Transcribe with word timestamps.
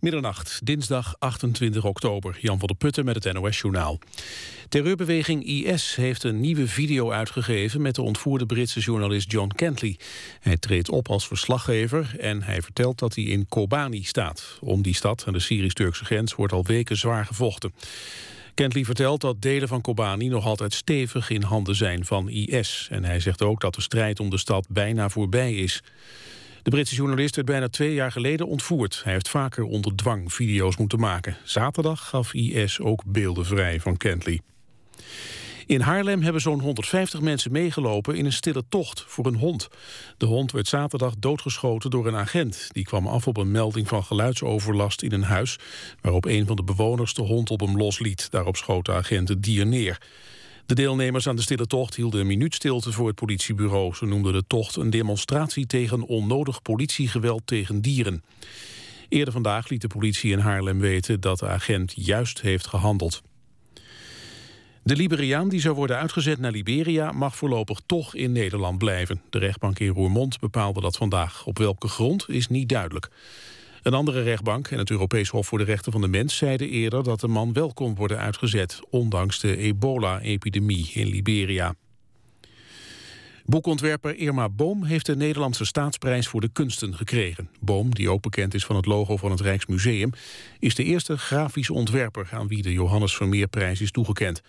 Middernacht, 0.00 0.60
dinsdag 0.64 1.14
28 1.18 1.84
oktober. 1.84 2.38
Jan 2.40 2.58
van 2.58 2.68
der 2.68 2.76
Putten 2.76 3.04
met 3.04 3.24
het 3.24 3.32
NOS-journaal. 3.32 3.98
Terreurbeweging 4.68 5.44
IS 5.44 5.94
heeft 5.94 6.22
een 6.22 6.40
nieuwe 6.40 6.68
video 6.68 7.10
uitgegeven... 7.10 7.82
met 7.82 7.94
de 7.94 8.02
ontvoerde 8.02 8.46
Britse 8.46 8.80
journalist 8.80 9.32
John 9.32 9.52
Kentley. 9.54 9.98
Hij 10.40 10.56
treedt 10.56 10.88
op 10.88 11.08
als 11.08 11.26
verslaggever 11.26 12.16
en 12.18 12.42
hij 12.42 12.62
vertelt 12.62 12.98
dat 12.98 13.14
hij 13.14 13.24
in 13.24 13.48
Kobani 13.48 14.02
staat. 14.02 14.58
Om 14.60 14.82
die 14.82 14.94
stad 14.94 15.24
aan 15.26 15.32
de 15.32 15.40
Syrisch-Turkse 15.40 16.04
grens 16.04 16.34
wordt 16.34 16.52
al 16.52 16.64
weken 16.64 16.96
zwaar 16.96 17.26
gevochten. 17.26 17.72
Kentley 18.54 18.84
vertelt 18.84 19.20
dat 19.20 19.42
delen 19.42 19.68
van 19.68 19.80
Kobani 19.80 20.28
nog 20.28 20.44
altijd 20.44 20.74
stevig 20.74 21.30
in 21.30 21.42
handen 21.42 21.74
zijn 21.74 22.04
van 22.04 22.28
IS. 22.28 22.88
En 22.90 23.04
hij 23.04 23.20
zegt 23.20 23.42
ook 23.42 23.60
dat 23.60 23.74
de 23.74 23.80
strijd 23.80 24.20
om 24.20 24.30
de 24.30 24.38
stad 24.38 24.66
bijna 24.68 25.08
voorbij 25.08 25.54
is. 25.54 25.82
De 26.66 26.72
Britse 26.72 26.94
journalist 26.94 27.34
werd 27.34 27.46
bijna 27.46 27.68
twee 27.68 27.94
jaar 27.94 28.12
geleden 28.12 28.46
ontvoerd. 28.46 29.00
Hij 29.04 29.12
heeft 29.12 29.28
vaker 29.28 29.64
onder 29.64 29.96
dwang 29.96 30.32
video's 30.32 30.76
moeten 30.76 31.00
maken. 31.00 31.36
Zaterdag 31.44 32.08
gaf 32.08 32.34
IS 32.34 32.80
ook 32.80 33.02
beelden 33.04 33.46
vrij 33.46 33.80
van 33.80 33.96
Kentley. 33.96 34.40
In 35.66 35.80
Haarlem 35.80 36.22
hebben 36.22 36.40
zo'n 36.40 36.60
150 36.60 37.20
mensen 37.20 37.52
meegelopen 37.52 38.16
in 38.16 38.24
een 38.24 38.32
stille 38.32 38.64
tocht 38.68 39.04
voor 39.06 39.26
een 39.26 39.36
hond. 39.36 39.68
De 40.16 40.26
hond 40.26 40.52
werd 40.52 40.68
zaterdag 40.68 41.14
doodgeschoten 41.18 41.90
door 41.90 42.06
een 42.06 42.16
agent. 42.16 42.68
Die 42.68 42.84
kwam 42.84 43.06
af 43.06 43.26
op 43.26 43.36
een 43.36 43.50
melding 43.50 43.88
van 43.88 44.04
geluidsoverlast 44.04 45.02
in 45.02 45.12
een 45.12 45.22
huis... 45.22 45.58
waarop 46.00 46.24
een 46.24 46.46
van 46.46 46.56
de 46.56 46.64
bewoners 46.64 47.14
de 47.14 47.22
hond 47.22 47.50
op 47.50 47.60
hem 47.60 47.76
losliet. 47.76 48.30
Daarop 48.30 48.56
schoot 48.56 48.84
de 48.84 48.92
agent 48.92 49.28
het 49.28 49.42
dier 49.42 49.66
neer. 49.66 49.98
De 50.66 50.74
deelnemers 50.74 51.28
aan 51.28 51.36
de 51.36 51.42
stille 51.42 51.66
tocht 51.66 51.96
hielden 51.96 52.20
een 52.20 52.26
minuut 52.26 52.54
stilte 52.54 52.92
voor 52.92 53.06
het 53.06 53.16
politiebureau. 53.16 53.94
Ze 53.94 54.06
noemden 54.06 54.32
de 54.32 54.44
tocht 54.46 54.76
een 54.76 54.90
demonstratie 54.90 55.66
tegen 55.66 56.02
onnodig 56.02 56.62
politiegeweld 56.62 57.42
tegen 57.44 57.80
dieren. 57.80 58.24
Eerder 59.08 59.32
vandaag 59.32 59.68
liet 59.68 59.80
de 59.80 59.86
politie 59.86 60.32
in 60.32 60.38
Haarlem 60.38 60.78
weten 60.78 61.20
dat 61.20 61.38
de 61.38 61.48
agent 61.48 61.92
juist 61.96 62.40
heeft 62.40 62.66
gehandeld. 62.66 63.22
De 64.82 64.96
Liberiaan 64.96 65.48
die 65.48 65.60
zou 65.60 65.74
worden 65.74 65.98
uitgezet 65.98 66.38
naar 66.38 66.52
Liberia 66.52 67.12
mag 67.12 67.36
voorlopig 67.36 67.80
toch 67.86 68.14
in 68.14 68.32
Nederland 68.32 68.78
blijven. 68.78 69.22
De 69.30 69.38
rechtbank 69.38 69.78
in 69.78 69.88
Roermond 69.88 70.40
bepaalde 70.40 70.80
dat 70.80 70.96
vandaag. 70.96 71.46
Op 71.46 71.58
welke 71.58 71.88
grond 71.88 72.24
is 72.28 72.48
niet 72.48 72.68
duidelijk. 72.68 73.10
Een 73.86 73.94
andere 73.94 74.22
rechtbank 74.22 74.68
en 74.68 74.78
het 74.78 74.90
Europees 74.90 75.28
Hof 75.28 75.46
voor 75.46 75.58
de 75.58 75.64
Rechten 75.64 75.92
van 75.92 76.00
de 76.00 76.08
Mens 76.08 76.36
zeiden 76.36 76.68
eerder 76.68 77.02
dat 77.02 77.20
de 77.20 77.28
man 77.28 77.52
wel 77.52 77.72
kon 77.72 77.94
worden 77.94 78.18
uitgezet, 78.18 78.80
ondanks 78.90 79.40
de 79.40 79.56
ebola-epidemie 79.56 80.90
in 80.92 81.06
Liberia. 81.06 81.74
Boekontwerper 83.44 84.16
Irma 84.16 84.48
Boom 84.48 84.84
heeft 84.84 85.06
de 85.06 85.16
Nederlandse 85.16 85.64
Staatsprijs 85.64 86.28
voor 86.28 86.40
de 86.40 86.48
Kunsten 86.52 86.94
gekregen. 86.94 87.48
Boom, 87.60 87.94
die 87.94 88.10
ook 88.10 88.22
bekend 88.22 88.54
is 88.54 88.64
van 88.64 88.76
het 88.76 88.86
logo 88.86 89.16
van 89.16 89.30
het 89.30 89.40
Rijksmuseum, 89.40 90.10
is 90.58 90.74
de 90.74 90.84
eerste 90.84 91.18
grafisch 91.18 91.70
ontwerper 91.70 92.28
aan 92.32 92.48
wie 92.48 92.62
de 92.62 92.72
Johannes 92.72 93.16
Vermeerprijs 93.16 93.80
is 93.80 93.90
toegekend. 93.90 94.42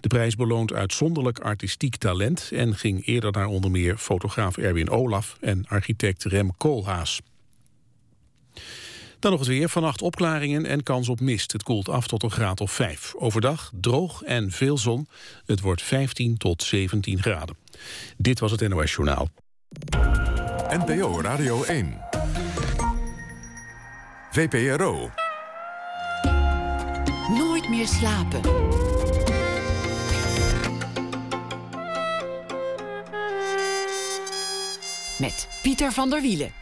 De 0.00 0.08
prijs 0.08 0.36
beloont 0.36 0.72
uitzonderlijk 0.72 1.38
artistiek 1.38 1.96
talent 1.96 2.50
en 2.52 2.74
ging 2.74 3.06
eerder 3.06 3.32
naar 3.32 3.46
onder 3.46 3.70
meer 3.70 3.96
fotograaf 3.96 4.56
Erwin 4.56 4.90
Olaf 4.90 5.36
en 5.40 5.64
architect 5.68 6.24
Rem 6.24 6.56
Koolhaas. 6.56 7.20
Dan 9.20 9.30
nog 9.30 9.40
het 9.40 9.48
weer. 9.48 9.68
Vannacht 9.68 10.02
opklaringen 10.02 10.66
en 10.66 10.82
kans 10.82 11.08
op 11.08 11.20
mist. 11.20 11.52
Het 11.52 11.62
koelt 11.62 11.88
af 11.88 12.06
tot 12.06 12.22
een 12.22 12.30
graad 12.30 12.60
of 12.60 12.72
5. 12.72 13.14
Overdag 13.16 13.70
droog 13.80 14.22
en 14.22 14.50
veel 14.50 14.78
zon. 14.78 15.08
Het 15.46 15.60
wordt 15.60 15.82
15 15.82 16.36
tot 16.36 16.62
17 16.62 17.22
graden. 17.22 17.56
Dit 18.16 18.40
was 18.40 18.50
het 18.50 18.68
NOS 18.68 18.92
Journaal. 18.92 19.28
NPO 20.68 21.20
Radio 21.20 21.64
1. 21.64 22.00
VPRO. 24.30 25.10
Nooit 27.28 27.68
meer 27.68 27.86
slapen. 27.86 28.40
Met 35.18 35.48
Pieter 35.62 35.92
van 35.92 36.10
der 36.10 36.20
Wielen. 36.20 36.52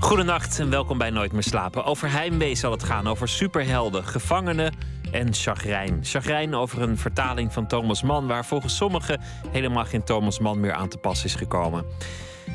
Goedenacht 0.00 0.58
en 0.58 0.70
welkom 0.70 0.98
bij 0.98 1.10
Nooit 1.10 1.32
meer 1.32 1.42
slapen. 1.42 1.84
Over 1.84 2.10
heimwee 2.10 2.54
zal 2.54 2.70
het 2.70 2.82
gaan, 2.82 3.06
over 3.06 3.28
superhelden, 3.28 4.04
gevangenen 4.04 4.74
en 5.12 5.34
chagrijn. 5.34 5.98
Chagrijn 6.02 6.54
over 6.54 6.82
een 6.82 6.98
vertaling 6.98 7.52
van 7.52 7.66
Thomas 7.66 8.02
Mann... 8.02 8.26
waar 8.26 8.44
volgens 8.44 8.76
sommigen 8.76 9.20
helemaal 9.50 9.84
geen 9.84 10.04
Thomas 10.04 10.38
Mann 10.38 10.60
meer 10.60 10.72
aan 10.72 10.88
te 10.88 10.98
pas 10.98 11.24
is 11.24 11.34
gekomen. 11.34 11.84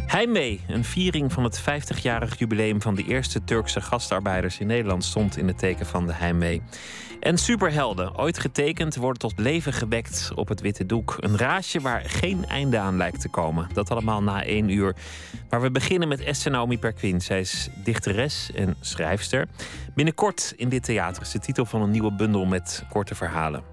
Heimwee, 0.06 0.62
een 0.68 0.84
viering 0.84 1.34
van 1.34 1.44
het 1.44 1.62
50-jarig 1.62 2.38
jubileum 2.40 2.82
van 2.82 2.96
de 2.96 3.04
eerste 3.04 3.44
Turkse 3.44 3.82
gastarbeiders 3.82 4.60
in 4.60 4.68
Nederland, 4.68 5.04
stond 5.04 5.38
in 5.38 5.48
het 5.48 5.58
teken 5.58 5.86
van 5.86 6.06
de 6.06 6.14
heimwee. 6.14 6.62
En 7.20 7.38
superhelden, 7.38 8.18
ooit 8.18 8.40
getekend, 8.40 8.96
worden 8.96 9.20
tot 9.20 9.40
leven 9.40 9.74
gewekt 9.74 10.32
op 10.36 10.48
het 10.48 10.62
witte 10.62 10.86
doek. 10.86 11.16
Een 11.20 11.38
raasje 11.38 11.80
waar 11.80 12.02
geen 12.06 12.46
einde 12.46 12.78
aan 12.78 12.98
lijkt 12.98 13.22
te 13.22 13.30
komen. 13.30 13.68
Dat 13.74 13.92
allemaal 13.92 14.24
na 14.24 14.44
één 14.44 14.70
uur. 14.70 14.96
Maar 15.50 15.62
we 15.62 15.72
beginnen 15.72 16.08
met 16.08 16.22
Esther 16.22 16.52
Naomi 16.52 16.80
Perquin. 16.80 17.22
Zij 17.22 17.40
is 17.40 17.70
dichteres 17.84 18.52
en 18.56 18.76
schrijfster. 18.80 19.48
Binnenkort 19.96 20.54
in 20.56 20.70
dit 20.70 20.84
theater 20.84 21.22
is 21.22 21.32
de 21.32 21.40
titel 21.40 21.66
van 21.66 21.82
een 21.82 21.92
nieuwe 21.92 22.14
bundel 22.14 22.46
met 22.46 22.84
korte 22.90 23.16
verhalen. 23.16 23.73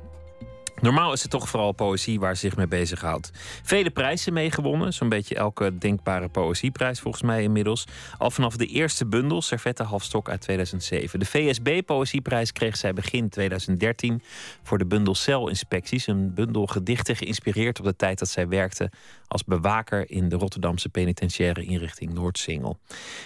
Normaal 0.81 1.13
is 1.13 1.23
het 1.23 1.31
toch 1.31 1.49
vooral 1.49 1.73
poëzie 1.73 2.21
waar 2.21 2.35
ze 2.35 2.41
zich 2.41 2.57
mee 2.57 2.67
bezighoudt. 2.67 3.31
Vele 3.63 3.91
prijzen 3.91 4.33
meegewonnen, 4.33 4.93
zo'n 4.93 5.09
beetje 5.09 5.35
elke 5.35 5.79
denkbare 5.79 6.29
poëzieprijs 6.29 7.01
volgens 7.01 7.23
mij 7.23 7.43
inmiddels. 7.43 7.87
Al 8.19 8.31
vanaf 8.31 8.57
de 8.57 8.67
eerste 8.67 9.07
bundel, 9.07 9.43
Servette 9.43 9.83
Halfstok 9.83 10.29
uit 10.29 10.41
2007. 10.41 11.19
De 11.19 11.27
VSB 11.27 11.81
Poëzieprijs 11.87 12.53
kreeg 12.53 12.77
zij 12.77 12.93
begin 12.93 13.29
2013 13.29 14.23
voor 14.63 14.79
de 14.79 14.87
bundel 14.87 15.15
Celinspecties. 15.15 16.07
Een 16.07 16.35
bundel 16.35 16.67
gedichten 16.67 17.17
geïnspireerd 17.17 17.79
op 17.79 17.85
de 17.85 17.97
tijd 17.97 18.19
dat 18.19 18.29
zij 18.29 18.49
werkte 18.49 18.91
als 19.27 19.45
bewaker 19.45 20.11
in 20.11 20.29
de 20.29 20.37
Rotterdamse 20.37 20.89
penitentiaire 20.89 21.65
inrichting 21.65 22.13
Noordsingel. 22.13 22.79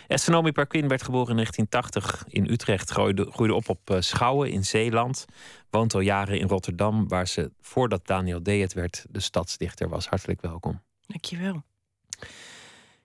Esther 0.08 0.52
Parquin 0.52 0.88
werd 0.88 1.02
geboren 1.02 1.28
in 1.28 1.36
1980 1.36 2.24
in 2.28 2.50
Utrecht, 2.50 2.90
groeide, 2.90 3.26
groeide 3.30 3.54
op 3.54 3.68
op 3.68 3.90
eh, 3.90 3.96
Schouwen 4.00 4.50
in 4.50 4.64
Zeeland 4.64 5.26
woont 5.74 5.94
al 5.94 6.00
jaren 6.00 6.38
in 6.38 6.48
Rotterdam, 6.48 7.08
waar 7.08 7.28
ze 7.28 7.52
voordat 7.60 8.06
Daniel 8.06 8.42
D. 8.42 8.46
het 8.46 8.72
werd, 8.72 9.06
de 9.10 9.20
stadsdichter 9.20 9.88
was. 9.88 10.06
Hartelijk 10.06 10.40
welkom. 10.40 10.82
Dankjewel. 11.06 11.62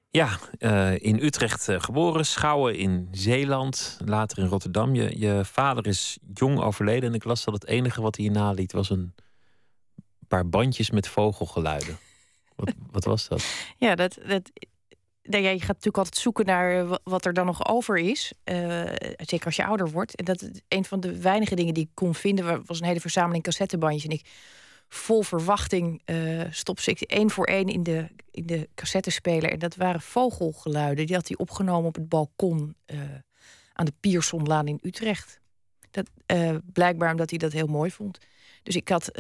Ja, 0.10 0.40
uh, 0.60 1.00
in 1.00 1.20
Utrecht 1.20 1.68
uh, 1.68 1.80
geboren, 1.80 2.26
Schouwen 2.26 2.78
in 2.78 3.08
Zeeland, 3.12 3.98
later 4.06 4.38
in 4.38 4.46
Rotterdam. 4.46 4.96
Je, 4.96 5.20
je 5.20 5.46
vader 5.46 5.88
is 5.88 6.18
jong 6.34 6.60
overleden 6.60 7.10
en 7.10 7.16
ik 7.16 7.24
las 7.24 7.44
dat 7.44 7.54
het 7.54 7.66
enige 7.66 8.02
wat 8.02 8.16
hij 8.16 8.26
je 8.26 8.32
naliet 8.32 8.72
was 8.72 8.90
een 8.90 9.14
paar 10.28 10.50
bandjes 10.50 10.90
met 10.90 11.08
vogelgeluiden. 11.08 11.98
Wat, 12.56 12.74
wat 12.92 13.04
was 13.04 13.28
dat? 13.28 13.46
Ja, 13.78 13.96
dat, 13.96 14.18
dat, 14.28 14.52
nou 15.30 15.44
ja, 15.44 15.50
je 15.50 15.60
gaat 15.60 15.68
natuurlijk 15.68 15.98
altijd 15.98 16.18
zoeken 16.18 16.46
naar 16.46 16.80
eh, 16.80 16.96
wat 17.04 17.26
er 17.26 17.34
dan 17.34 17.46
nog 17.46 17.68
over 17.68 17.98
is. 17.98 18.34
Uh, 18.46 18.84
zeker 19.18 19.46
als 19.46 19.56
je 19.56 19.66
ouder 19.66 19.90
wordt. 19.90 20.16
En 20.16 20.26
dat 20.26 20.50
een 20.68 20.86
van 20.86 21.00
de 21.00 21.22
weinige 21.22 21.56
dingen 21.56 21.74
die 21.74 21.84
ik 21.84 21.90
kon 21.94 22.16
vinden, 22.16 22.66
was 22.66 22.80
een 22.80 22.88
hele 22.88 23.00
verzameling 23.00 23.44
cassettebandjes. 23.44 24.04
En 24.04 24.12
ik 24.12 24.30
vol 24.88 25.22
verwachting 25.22 26.02
uh, 26.06 26.44
stop 26.50 26.80
ze 26.80 27.06
één 27.06 27.30
voor 27.30 27.46
één 27.46 27.68
in 27.68 27.84
de, 27.84 28.08
in 28.32 28.46
de 28.46 28.70
cassettespeler. 28.76 29.52
En 29.52 29.60
dat 29.60 29.76
waren 29.76 30.02
vogelgeluiden. 30.02 31.06
Die 31.06 31.16
had 31.16 31.28
hij 31.28 31.38
opgenomen 31.38 31.88
op 31.88 31.96
het 31.96 32.10
balkon 32.10 32.76
aan 33.74 33.86
de 33.86 33.94
Piersonlaan 34.00 34.68
in 34.68 34.80
Utrecht. 34.82 35.40
Dat, 35.92 36.10
blijkbaar 36.74 37.12
omdat 37.12 37.30
hij 37.30 37.40
dat 37.40 37.52
heel 37.52 37.68
mooi 37.68 37.92
vond. 37.92 38.18
Dus 38.64 38.76
ik 38.76 38.90
had 38.90 39.12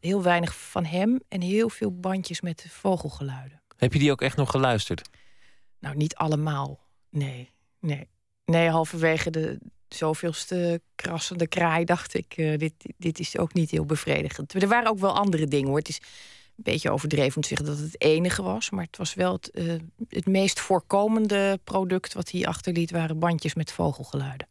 heel 0.00 0.22
weinig 0.22 0.58
van 0.58 0.84
hem 0.84 1.20
en 1.28 1.40
heel 1.40 1.68
veel 1.68 2.00
bandjes 2.00 2.40
met 2.40 2.66
vogelgeluiden. 2.68 3.62
Heb 3.76 3.92
je 3.92 3.98
die 3.98 4.10
ook 4.10 4.22
echt 4.22 4.36
nog 4.36 4.50
geluisterd? 4.50 5.08
Nou, 5.86 5.98
niet 5.98 6.14
allemaal. 6.14 6.80
Nee, 7.10 7.50
nee. 7.80 8.08
Nee, 8.44 8.68
halverwege 8.68 9.30
de 9.30 9.58
zoveelste 9.88 10.80
krassende 10.94 11.46
kraai 11.46 11.84
dacht 11.84 12.14
ik... 12.14 12.36
Uh, 12.36 12.58
dit, 12.58 12.72
dit 12.96 13.18
is 13.18 13.38
ook 13.38 13.52
niet 13.52 13.70
heel 13.70 13.84
bevredigend. 13.84 14.62
Er 14.62 14.68
waren 14.68 14.90
ook 14.90 14.98
wel 14.98 15.16
andere 15.16 15.46
dingen, 15.46 15.68
hoor. 15.68 15.78
Het 15.78 15.88
is 15.88 16.00
een 16.56 16.62
beetje 16.62 16.90
overdreven 16.90 17.36
om 17.36 17.42
te 17.42 17.48
zeggen 17.48 17.66
dat 17.66 17.78
het 17.78 18.02
enige 18.02 18.42
was... 18.42 18.70
maar 18.70 18.84
het 18.84 18.96
was 18.96 19.14
wel 19.14 19.32
het, 19.32 19.50
uh, 19.52 19.74
het 20.08 20.26
meest 20.26 20.60
voorkomende 20.60 21.58
product... 21.64 22.14
wat 22.14 22.30
hij 22.30 22.46
achterliet, 22.46 22.90
waren 22.90 23.18
bandjes 23.18 23.54
met 23.54 23.72
vogelgeluiden. 23.72 24.46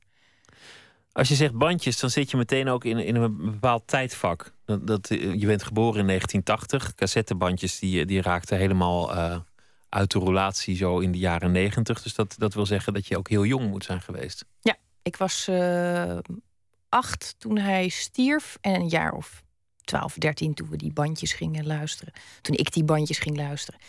Als 1.11 1.27
je 1.27 1.35
zegt 1.35 1.53
bandjes, 1.53 1.99
dan 1.99 2.09
zit 2.09 2.31
je 2.31 2.37
meteen 2.37 2.69
ook 2.69 2.85
in, 2.85 2.97
in 2.97 3.15
een 3.15 3.37
bepaald 3.37 3.87
tijdvak. 3.87 4.53
Dat, 4.65 4.87
dat, 4.87 5.09
eh, 5.09 5.33
je 5.33 5.45
bent 5.45 5.63
geboren 5.63 5.99
in 5.99 6.07
1980. 6.07 6.95
Cassettebandjes 6.95 7.79
die, 7.79 8.05
die 8.05 8.21
raakten 8.21 8.57
helemaal... 8.57 9.15
Uh 9.15 9.37
uit 9.95 10.11
de 10.11 10.19
relatie 10.19 10.75
zo 10.75 10.99
in 10.99 11.11
de 11.11 11.17
jaren 11.17 11.51
negentig. 11.51 12.01
Dus 12.01 12.13
dat, 12.13 12.35
dat 12.37 12.53
wil 12.53 12.65
zeggen 12.65 12.93
dat 12.93 13.07
je 13.07 13.17
ook 13.17 13.29
heel 13.29 13.45
jong 13.45 13.69
moet 13.69 13.83
zijn 13.83 14.01
geweest. 14.01 14.45
Ja, 14.61 14.75
ik 15.01 15.17
was 15.17 15.47
uh, 15.49 16.17
acht 16.89 17.35
toen 17.37 17.57
hij 17.57 17.89
stierf 17.89 18.57
en 18.61 18.73
een 18.73 18.87
jaar 18.87 19.11
of 19.11 19.43
12, 19.83 20.13
13 20.13 20.53
toen 20.53 20.69
we 20.69 20.77
die 20.77 20.93
bandjes 20.93 21.33
gingen 21.33 21.65
luisteren. 21.65 22.13
Toen 22.41 22.55
ik 22.55 22.73
die 22.73 22.83
bandjes 22.83 23.19
ging 23.19 23.37
luisteren. 23.37 23.79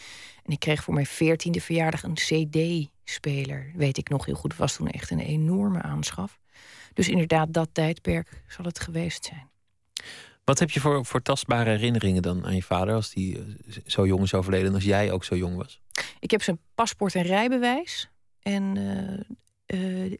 En 0.45 0.53
ik 0.53 0.61
kreeg 0.61 0.83
voor 0.83 0.95
mijn 0.95 1.07
veertiende 1.07 1.61
verjaardag 1.61 2.03
een 2.03 2.15
CD-speler. 2.15 3.73
Weet 3.75 3.99
ik 3.99 4.09
nog 4.09 4.25
heel 4.25 4.35
goed. 4.35 4.51
Het 4.51 4.61
was 4.61 4.77
toen 4.77 4.89
echt 4.89 5.11
een 5.11 5.21
enorme 5.21 5.83
aanschaf. 5.83 6.39
Dus 6.93 7.09
inderdaad, 7.09 7.53
dat 7.53 7.69
tijdperk 7.73 8.43
zal 8.49 8.65
het 8.65 8.81
geweest 8.81 9.25
zijn. 9.25 9.51
Wat 10.47 10.59
heb 10.59 10.71
je 10.71 10.81
voor, 10.81 11.23
tastbare 11.23 11.71
herinneringen 11.71 12.23
dan 12.23 12.45
aan 12.45 12.55
je 12.55 12.63
vader 12.63 12.95
als 12.95 13.11
die 13.11 13.39
eh, 13.39 13.45
zo 13.87 14.07
jong 14.07 14.23
is 14.23 14.35
overleden 14.35 14.69
en 14.69 14.75
als 14.75 14.85
jij 14.85 15.13
ook 15.13 15.25
zo 15.25 15.37
jong 15.37 15.57
was? 15.57 15.81
Ik 16.21 16.31
heb 16.31 16.43
zijn 16.43 16.59
paspoort 16.75 17.15
en 17.15 17.23
rijbewijs. 17.23 18.09
En 18.41 18.77
eh, 19.67 20.05
eh, 20.05 20.13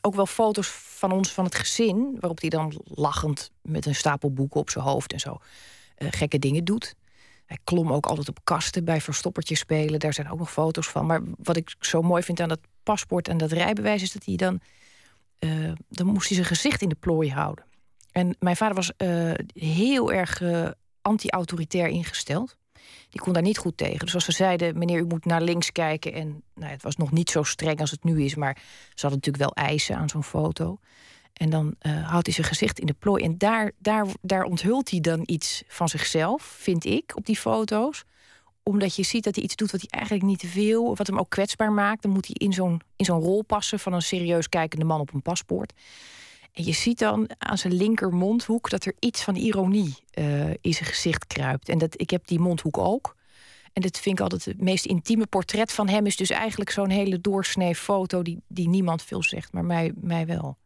ook 0.00 0.14
wel 0.14 0.26
foto's 0.26 0.68
van 0.68 1.12
ons, 1.12 1.32
van 1.32 1.44
het 1.44 1.54
gezin, 1.54 2.16
waarop 2.20 2.40
hij 2.40 2.48
dan 2.48 2.80
lachend 2.84 3.50
met 3.62 3.86
een 3.86 3.94
stapel 3.94 4.32
boeken 4.32 4.60
op 4.60 4.70
zijn 4.70 4.84
hoofd 4.84 5.12
en 5.12 5.20
zo 5.20 5.38
gekke 5.96 6.38
dingen 6.38 6.64
doet. 6.64 6.94
Hij 7.46 7.58
klom 7.64 7.92
ook 7.92 8.06
altijd 8.06 8.28
op 8.28 8.38
kasten 8.44 8.84
bij 8.84 9.00
verstoppertjes 9.00 9.58
spelen. 9.58 10.00
Daar 10.00 10.14
zijn 10.14 10.30
ook 10.30 10.38
nog 10.38 10.52
foto's 10.52 10.88
van. 10.88 11.06
Maar 11.06 11.22
wat 11.38 11.56
ik 11.56 11.74
zo 11.80 12.02
mooi 12.02 12.22
vind 12.22 12.40
aan 12.40 12.48
dat 12.48 12.60
paspoort 12.82 13.28
en 13.28 13.36
dat 13.36 13.52
rijbewijs 13.52 14.02
is 14.02 14.12
dat 14.12 14.24
hij 14.24 14.36
dan. 14.36 14.60
dan 15.88 16.06
moest 16.06 16.26
hij 16.26 16.36
zijn 16.36 16.48
gezicht 16.48 16.82
in 16.82 16.88
de 16.88 16.94
plooi 17.00 17.30
houden. 17.30 17.64
En 18.14 18.36
mijn 18.38 18.56
vader 18.56 18.74
was 18.74 18.92
uh, 18.98 19.32
heel 19.54 20.12
erg 20.12 20.40
uh, 20.40 20.68
anti-autoritair 21.02 21.86
ingesteld. 21.88 22.56
Die 23.10 23.20
kon 23.20 23.32
daar 23.32 23.42
niet 23.42 23.58
goed 23.58 23.76
tegen. 23.76 23.98
Dus 23.98 24.14
als 24.14 24.24
ze 24.24 24.32
zeiden, 24.32 24.78
meneer, 24.78 24.98
u 24.98 25.04
moet 25.04 25.24
naar 25.24 25.42
links 25.42 25.72
kijken. 25.72 26.12
En 26.12 26.42
nou, 26.54 26.70
het 26.70 26.82
was 26.82 26.96
nog 26.96 27.10
niet 27.10 27.30
zo 27.30 27.42
streng 27.42 27.80
als 27.80 27.90
het 27.90 28.04
nu 28.04 28.22
is, 28.22 28.34
maar 28.34 28.56
ze 28.94 29.06
hadden 29.06 29.20
natuurlijk 29.24 29.44
wel 29.44 29.64
eisen 29.64 29.96
aan 29.96 30.08
zo'n 30.08 30.24
foto. 30.24 30.78
En 31.32 31.50
dan 31.50 31.74
uh, 31.82 32.08
houdt 32.08 32.26
hij 32.26 32.34
zijn 32.34 32.46
gezicht 32.46 32.78
in 32.78 32.86
de 32.86 32.94
plooi. 32.98 33.24
En 33.24 33.38
daar, 33.38 33.72
daar, 33.78 34.06
daar 34.20 34.44
onthult 34.44 34.90
hij 34.90 35.00
dan 35.00 35.22
iets 35.26 35.62
van 35.66 35.88
zichzelf, 35.88 36.42
vind 36.42 36.84
ik, 36.84 37.12
op 37.16 37.26
die 37.26 37.36
foto's. 37.36 38.04
Omdat 38.62 38.96
je 38.96 39.02
ziet 39.02 39.24
dat 39.24 39.34
hij 39.34 39.44
iets 39.44 39.56
doet 39.56 39.70
wat 39.70 39.80
hij 39.80 39.90
eigenlijk 39.90 40.24
niet 40.24 40.54
wil. 40.54 40.96
Wat 40.96 41.06
hem 41.06 41.18
ook 41.18 41.30
kwetsbaar 41.30 41.72
maakt. 41.72 42.02
Dan 42.02 42.10
moet 42.10 42.26
hij 42.26 42.36
in 42.46 42.52
zo'n, 42.52 42.80
in 42.96 43.04
zo'n 43.04 43.20
rol 43.20 43.42
passen 43.42 43.78
van 43.78 43.92
een 43.92 44.02
serieus 44.02 44.48
kijkende 44.48 44.84
man 44.84 45.00
op 45.00 45.14
een 45.14 45.22
paspoort. 45.22 45.72
En 46.54 46.64
je 46.64 46.72
ziet 46.72 46.98
dan 46.98 47.30
aan 47.38 47.58
zijn 47.58 47.74
linker 47.74 48.14
mondhoek 48.14 48.70
dat 48.70 48.84
er 48.84 48.94
iets 48.98 49.22
van 49.22 49.34
ironie 49.34 49.96
uh, 50.14 50.50
in 50.50 50.74
zijn 50.74 50.88
gezicht 50.88 51.26
kruipt. 51.26 51.68
En 51.68 51.78
dat, 51.78 52.00
ik 52.00 52.10
heb 52.10 52.26
die 52.26 52.38
mondhoek 52.38 52.78
ook. 52.78 53.16
En 53.72 53.82
dat 53.82 53.98
vind 53.98 54.18
ik 54.18 54.22
altijd 54.22 54.44
het 54.44 54.60
meest 54.60 54.84
intieme 54.84 55.26
portret 55.26 55.72
van 55.72 55.88
hem. 55.88 56.06
Is 56.06 56.16
dus 56.16 56.30
eigenlijk 56.30 56.70
zo'n 56.70 56.90
hele 56.90 57.20
doorsnee 57.20 57.74
foto 57.74 58.22
die, 58.22 58.42
die 58.48 58.68
niemand 58.68 59.02
veel 59.02 59.22
zegt, 59.22 59.52
maar 59.52 59.64
mij, 59.64 59.92
mij 60.00 60.26
wel. 60.26 60.58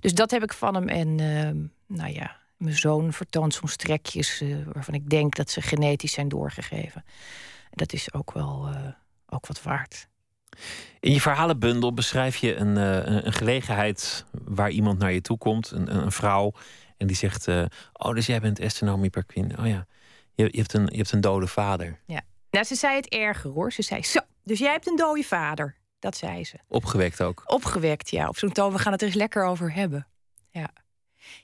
Dus 0.00 0.14
dat 0.14 0.30
heb 0.30 0.42
ik 0.42 0.52
van 0.52 0.74
hem. 0.74 0.88
En 0.88 1.08
uh, 1.18 1.96
nou 1.98 2.12
ja, 2.12 2.36
mijn 2.56 2.76
zoon 2.76 3.12
vertoont 3.12 3.54
zo'n 3.54 3.68
strekjes 3.68 4.42
uh, 4.42 4.56
waarvan 4.72 4.94
ik 4.94 5.10
denk 5.10 5.34
dat 5.34 5.50
ze 5.50 5.62
genetisch 5.62 6.12
zijn 6.12 6.28
doorgegeven. 6.28 7.04
Dat 7.70 7.92
is 7.92 8.12
ook 8.12 8.32
wel 8.32 8.68
uh, 8.68 8.88
ook 9.26 9.46
wat 9.46 9.62
waard. 9.62 10.08
In 11.00 11.12
je 11.12 11.20
verhalenbundel 11.20 11.92
beschrijf 11.94 12.36
je 12.36 12.56
een, 12.56 12.76
uh, 12.76 13.24
een 13.24 13.32
gelegenheid 13.32 14.24
waar 14.30 14.70
iemand 14.70 14.98
naar 14.98 15.12
je 15.12 15.20
toe 15.20 15.38
komt, 15.38 15.70
een, 15.70 15.94
een 15.94 16.12
vrouw, 16.12 16.52
en 16.96 17.06
die 17.06 17.16
zegt: 17.16 17.46
uh, 17.46 17.64
Oh, 17.92 18.14
dus 18.14 18.26
jij 18.26 18.40
bent 18.40 18.58
Esther 18.58 18.86
Naomi 18.86 19.10
Perquin. 19.10 19.58
Oh 19.58 19.66
ja, 19.66 19.86
je, 20.34 20.48
je, 20.50 20.58
hebt 20.58 20.72
een, 20.72 20.86
je 20.90 20.96
hebt 20.96 21.12
een 21.12 21.20
dode 21.20 21.46
vader. 21.46 22.00
Ja, 22.06 22.20
nou, 22.50 22.64
ze 22.64 22.74
zei 22.74 22.96
het 22.96 23.08
erger 23.08 23.50
hoor. 23.50 23.72
Ze 23.72 23.82
zei: 23.82 24.02
Zo, 24.02 24.20
dus 24.44 24.58
jij 24.58 24.72
hebt 24.72 24.86
een 24.86 24.96
dode 24.96 25.22
vader. 25.22 25.76
Dat 25.98 26.16
zei 26.16 26.44
ze. 26.44 26.58
Opgewekt 26.68 27.22
ook. 27.22 27.42
Opgewekt, 27.46 28.10
ja. 28.10 28.28
Op 28.28 28.38
zo'n 28.38 28.52
toon, 28.52 28.72
we 28.72 28.78
gaan 28.78 28.92
het 28.92 29.00
er 29.00 29.06
eens 29.06 29.16
lekker 29.16 29.44
over 29.44 29.72
hebben. 29.72 30.06
Ja. 30.50 30.70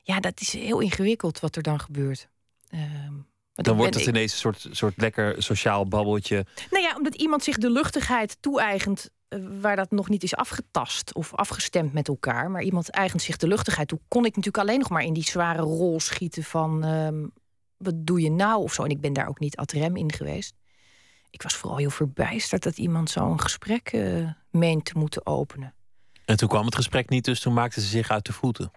ja, 0.02 0.20
dat 0.20 0.40
is 0.40 0.52
heel 0.52 0.80
ingewikkeld 0.80 1.40
wat 1.40 1.56
er 1.56 1.62
dan 1.62 1.80
gebeurt. 1.80 2.28
Um, 2.74 3.26
dan 3.62 3.76
wordt 3.76 3.94
het 3.94 4.06
ineens 4.06 4.32
een 4.32 4.38
soort, 4.38 4.66
soort 4.70 4.94
lekker 4.96 5.42
sociaal 5.42 5.86
babbeltje. 5.86 6.46
Nou 6.70 6.84
ja, 6.84 6.96
omdat 6.96 7.14
iemand 7.14 7.44
zich 7.44 7.56
de 7.56 7.70
luchtigheid 7.70 8.36
toe-eigent 8.40 9.10
uh, 9.28 9.40
waar 9.60 9.76
dat 9.76 9.90
nog 9.90 10.08
niet 10.08 10.22
is 10.22 10.34
afgetast 10.34 11.14
of 11.14 11.34
afgestemd 11.34 11.92
met 11.92 12.08
elkaar. 12.08 12.50
Maar 12.50 12.62
iemand 12.62 12.90
eigent 12.90 13.22
zich 13.22 13.36
de 13.36 13.46
luchtigheid 13.46 13.88
toe. 13.88 14.00
Kon 14.08 14.24
ik 14.24 14.36
natuurlijk 14.36 14.64
alleen 14.64 14.78
nog 14.78 14.90
maar 14.90 15.02
in 15.02 15.12
die 15.12 15.24
zware 15.24 15.62
rol 15.62 16.00
schieten 16.00 16.42
van 16.42 16.86
uh, 16.86 17.08
wat 17.76 17.94
doe 17.96 18.20
je 18.20 18.30
nou 18.30 18.62
of 18.62 18.72
zo. 18.72 18.82
En 18.82 18.90
ik 18.90 19.00
ben 19.00 19.12
daar 19.12 19.28
ook 19.28 19.38
niet 19.38 19.56
ad 19.56 19.72
rem 19.72 19.96
in 19.96 20.12
geweest. 20.12 20.54
Ik 21.30 21.42
was 21.42 21.54
vooral 21.54 21.78
heel 21.78 21.90
verbijsterd 21.90 22.62
dat 22.62 22.78
iemand 22.78 23.10
zo'n 23.10 23.40
gesprek 23.40 23.92
uh, 23.92 24.30
meent 24.50 24.84
te 24.84 24.98
moeten 24.98 25.26
openen. 25.26 25.74
En 26.24 26.36
toen 26.36 26.48
kwam 26.48 26.64
het 26.64 26.74
gesprek 26.74 27.08
niet, 27.08 27.24
dus 27.24 27.40
toen 27.40 27.52
maakte 27.52 27.80
ze 27.80 27.86
zich 27.86 28.10
uit 28.10 28.26
de 28.26 28.32
voeten. 28.32 28.70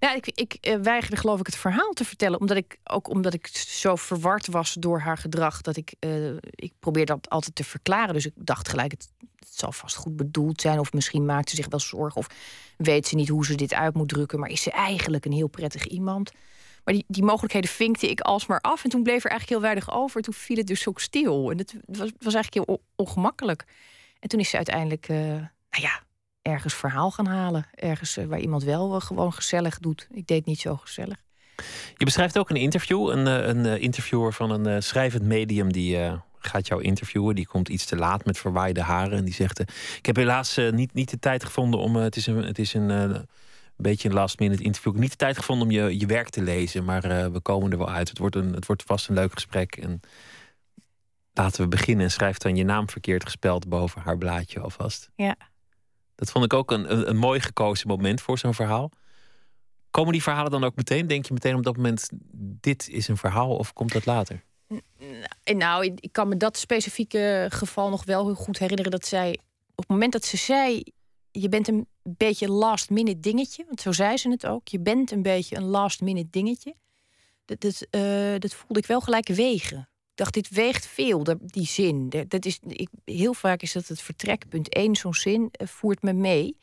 Nou, 0.00 0.16
ik, 0.16 0.26
ik 0.26 0.66
uh, 0.66 0.76
weigerde 0.76 1.16
geloof 1.16 1.40
ik 1.40 1.46
het 1.46 1.56
verhaal 1.56 1.92
te 1.92 2.04
vertellen. 2.04 2.40
Omdat 2.40 2.56
ik 2.56 2.78
ook 2.84 3.08
omdat 3.08 3.34
ik 3.34 3.46
zo 3.66 3.96
verward 3.96 4.46
was 4.46 4.72
door 4.72 5.00
haar 5.00 5.18
gedrag. 5.18 5.60
Dat 5.60 5.76
ik, 5.76 5.94
uh, 6.00 6.36
ik 6.50 6.72
probeerde 6.78 7.12
dat 7.12 7.30
altijd 7.30 7.54
te 7.54 7.64
verklaren. 7.64 8.14
Dus 8.14 8.26
ik 8.26 8.32
dacht 8.34 8.68
gelijk, 8.68 8.90
het, 8.90 9.08
zal 9.48 9.72
vast 9.72 9.96
goed 9.96 10.16
bedoeld 10.16 10.60
zijn. 10.60 10.78
Of 10.78 10.92
misschien 10.92 11.24
maakt 11.24 11.50
ze 11.50 11.56
zich 11.56 11.68
wel 11.68 11.80
zorgen. 11.80 12.20
Of 12.20 12.26
weet 12.76 13.06
ze 13.06 13.14
niet 13.14 13.28
hoe 13.28 13.44
ze 13.44 13.54
dit 13.54 13.74
uit 13.74 13.94
moet 13.94 14.08
drukken. 14.08 14.38
Maar 14.38 14.50
is 14.50 14.62
ze 14.62 14.70
eigenlijk 14.70 15.24
een 15.24 15.32
heel 15.32 15.48
prettig 15.48 15.86
iemand? 15.86 16.32
Maar 16.84 16.94
die, 16.94 17.04
die 17.08 17.22
mogelijkheden 17.22 17.70
vinkte 17.70 18.10
ik 18.10 18.20
alsmaar 18.20 18.60
af. 18.60 18.84
En 18.84 18.90
toen 18.90 19.02
bleef 19.02 19.24
er 19.24 19.30
eigenlijk 19.30 19.50
heel 19.50 19.72
weinig 19.72 19.94
over. 19.94 20.22
Toen 20.22 20.34
viel 20.34 20.56
het 20.56 20.66
dus 20.66 20.88
ook 20.88 21.00
stil. 21.00 21.50
En 21.50 21.58
het 21.58 21.74
was, 21.86 22.10
was 22.18 22.34
eigenlijk 22.34 22.68
heel 22.68 22.82
ongemakkelijk. 22.96 23.64
En 24.20 24.28
toen 24.28 24.40
is 24.40 24.48
ze 24.48 24.56
uiteindelijk, 24.56 25.08
uh, 25.08 25.16
nou 25.18 25.48
ja, 25.70 26.02
ergens 26.46 26.74
verhaal 26.74 27.10
gaan 27.10 27.26
halen. 27.26 27.66
Ergens 27.74 28.16
eh, 28.16 28.26
waar 28.26 28.38
iemand 28.38 28.64
wel 28.64 28.94
uh, 28.94 29.00
gewoon 29.00 29.32
gezellig 29.32 29.78
doet. 29.78 30.08
Ik 30.10 30.26
deed 30.26 30.44
niet 30.44 30.60
zo 30.60 30.76
gezellig. 30.76 31.16
Je 31.96 32.04
beschrijft 32.04 32.38
ook 32.38 32.50
een 32.50 32.56
interview. 32.56 33.08
Een, 33.08 33.26
eh, 33.26 33.46
een 33.46 33.80
interviewer 33.80 34.32
van 34.32 34.50
een 34.50 34.82
schrijvend 34.82 35.22
medium 35.22 35.72
die 35.72 35.98
gaat 36.38 36.66
jou 36.66 36.82
interviewen. 36.82 37.34
Die 37.34 37.46
komt 37.46 37.68
iets 37.68 37.84
te 37.84 37.96
laat 37.96 38.24
met 38.24 38.38
verwaaide 38.38 38.82
haren. 38.82 39.18
En 39.18 39.24
die 39.24 39.34
zegt: 39.34 39.60
Ik 39.96 40.06
heb 40.06 40.16
helaas 40.16 40.60
niet, 40.70 40.94
niet 40.94 41.10
de 41.10 41.18
tijd 41.18 41.44
gevonden 41.44 41.80
om. 41.80 41.96
het 41.96 42.16
is 42.16 42.26
een, 42.26 42.44
het 42.44 42.58
is 42.58 42.74
een, 42.74 42.88
een 42.88 43.26
beetje 43.76 44.08
een 44.08 44.14
last 44.14 44.38
minute 44.38 44.62
interview. 44.62 44.94
Niet 44.94 45.10
de 45.10 45.16
tijd 45.16 45.36
gevonden 45.36 45.66
om 45.66 45.72
je, 45.72 45.98
je 45.98 46.06
werk 46.06 46.28
te 46.28 46.42
lezen. 46.42 46.84
Maar 46.84 47.32
we 47.32 47.40
komen 47.40 47.72
er 47.72 47.78
wel 47.78 47.90
uit. 47.90 48.08
Het 48.08 48.18
wordt, 48.18 48.36
een, 48.36 48.52
het 48.52 48.66
wordt 48.66 48.82
vast 48.82 49.08
een 49.08 49.14
leuk 49.14 49.32
gesprek. 49.32 49.76
En 49.76 50.00
laten 51.32 51.62
we 51.62 51.68
beginnen. 51.68 52.04
En 52.04 52.10
schrijft 52.10 52.42
dan 52.42 52.56
je 52.56 52.64
naam 52.64 52.90
verkeerd 52.90 53.24
gespeld 53.24 53.68
boven 53.68 54.02
haar 54.02 54.18
blaadje 54.18 54.60
alvast. 54.60 55.10
Ja. 55.14 55.36
Dat 56.16 56.30
vond 56.30 56.44
ik 56.44 56.52
ook 56.52 56.70
een, 56.70 57.08
een, 57.08 57.16
mooi 57.16 57.40
gekozen 57.40 57.88
moment 57.88 58.20
voor 58.20 58.38
zo'n 58.38 58.54
verhaal. 58.54 58.90
Komen 59.90 60.12
die 60.12 60.22
verhalen 60.22 60.50
dan 60.50 60.64
ook 60.64 60.76
meteen? 60.76 61.06
Denk 61.06 61.26
je 61.26 61.32
meteen 61.32 61.54
op 61.54 61.62
dat 61.62 61.76
moment, 61.76 62.08
dit 62.60 62.88
is 62.88 63.08
een 63.08 63.16
verhaal 63.16 63.56
of 63.56 63.72
komt 63.72 63.92
dat 63.92 64.06
later? 64.06 64.44
Nou, 65.44 65.84
ik 65.94 66.12
kan 66.12 66.28
me 66.28 66.36
dat 66.36 66.56
specifieke 66.56 67.46
geval 67.50 67.88
nog 67.90 68.04
wel 68.04 68.24
heel 68.24 68.34
goed 68.34 68.58
herinneren. 68.58 68.90
Dat 68.90 69.06
zij, 69.06 69.38
op 69.70 69.76
het 69.76 69.88
moment 69.88 70.12
dat 70.12 70.24
ze 70.24 70.36
zei, 70.36 70.82
je 71.30 71.48
bent 71.48 71.68
een 71.68 71.86
beetje 72.02 72.48
last 72.48 72.90
minute 72.90 73.20
dingetje. 73.20 73.64
Want 73.66 73.80
zo 73.80 73.92
zei 73.92 74.16
ze 74.16 74.30
het 74.30 74.46
ook. 74.46 74.68
Je 74.68 74.80
bent 74.80 75.10
een 75.10 75.22
beetje 75.22 75.56
een 75.56 75.64
last 75.64 76.00
minute 76.00 76.30
dingetje. 76.30 76.74
Dat, 77.44 77.60
dat, 77.60 77.86
dat 78.42 78.54
voelde 78.54 78.78
ik 78.78 78.86
wel 78.86 79.00
gelijk 79.00 79.28
wegen 79.28 79.88
dacht, 80.16 80.34
dit 80.34 80.48
weegt 80.48 80.86
veel, 80.86 81.24
die 81.40 81.66
zin. 81.66 82.12
Dat 82.28 82.44
is, 82.44 82.58
ik, 82.66 82.88
heel 83.04 83.34
vaak 83.34 83.62
is 83.62 83.72
dat 83.72 83.86
het 83.86 84.00
vertrekpunt. 84.00 84.76
Eén 84.76 84.96
zo'n 84.96 85.14
zin 85.14 85.48
eh, 85.50 85.66
voert 85.66 86.02
me 86.02 86.12
mee. 86.12 86.56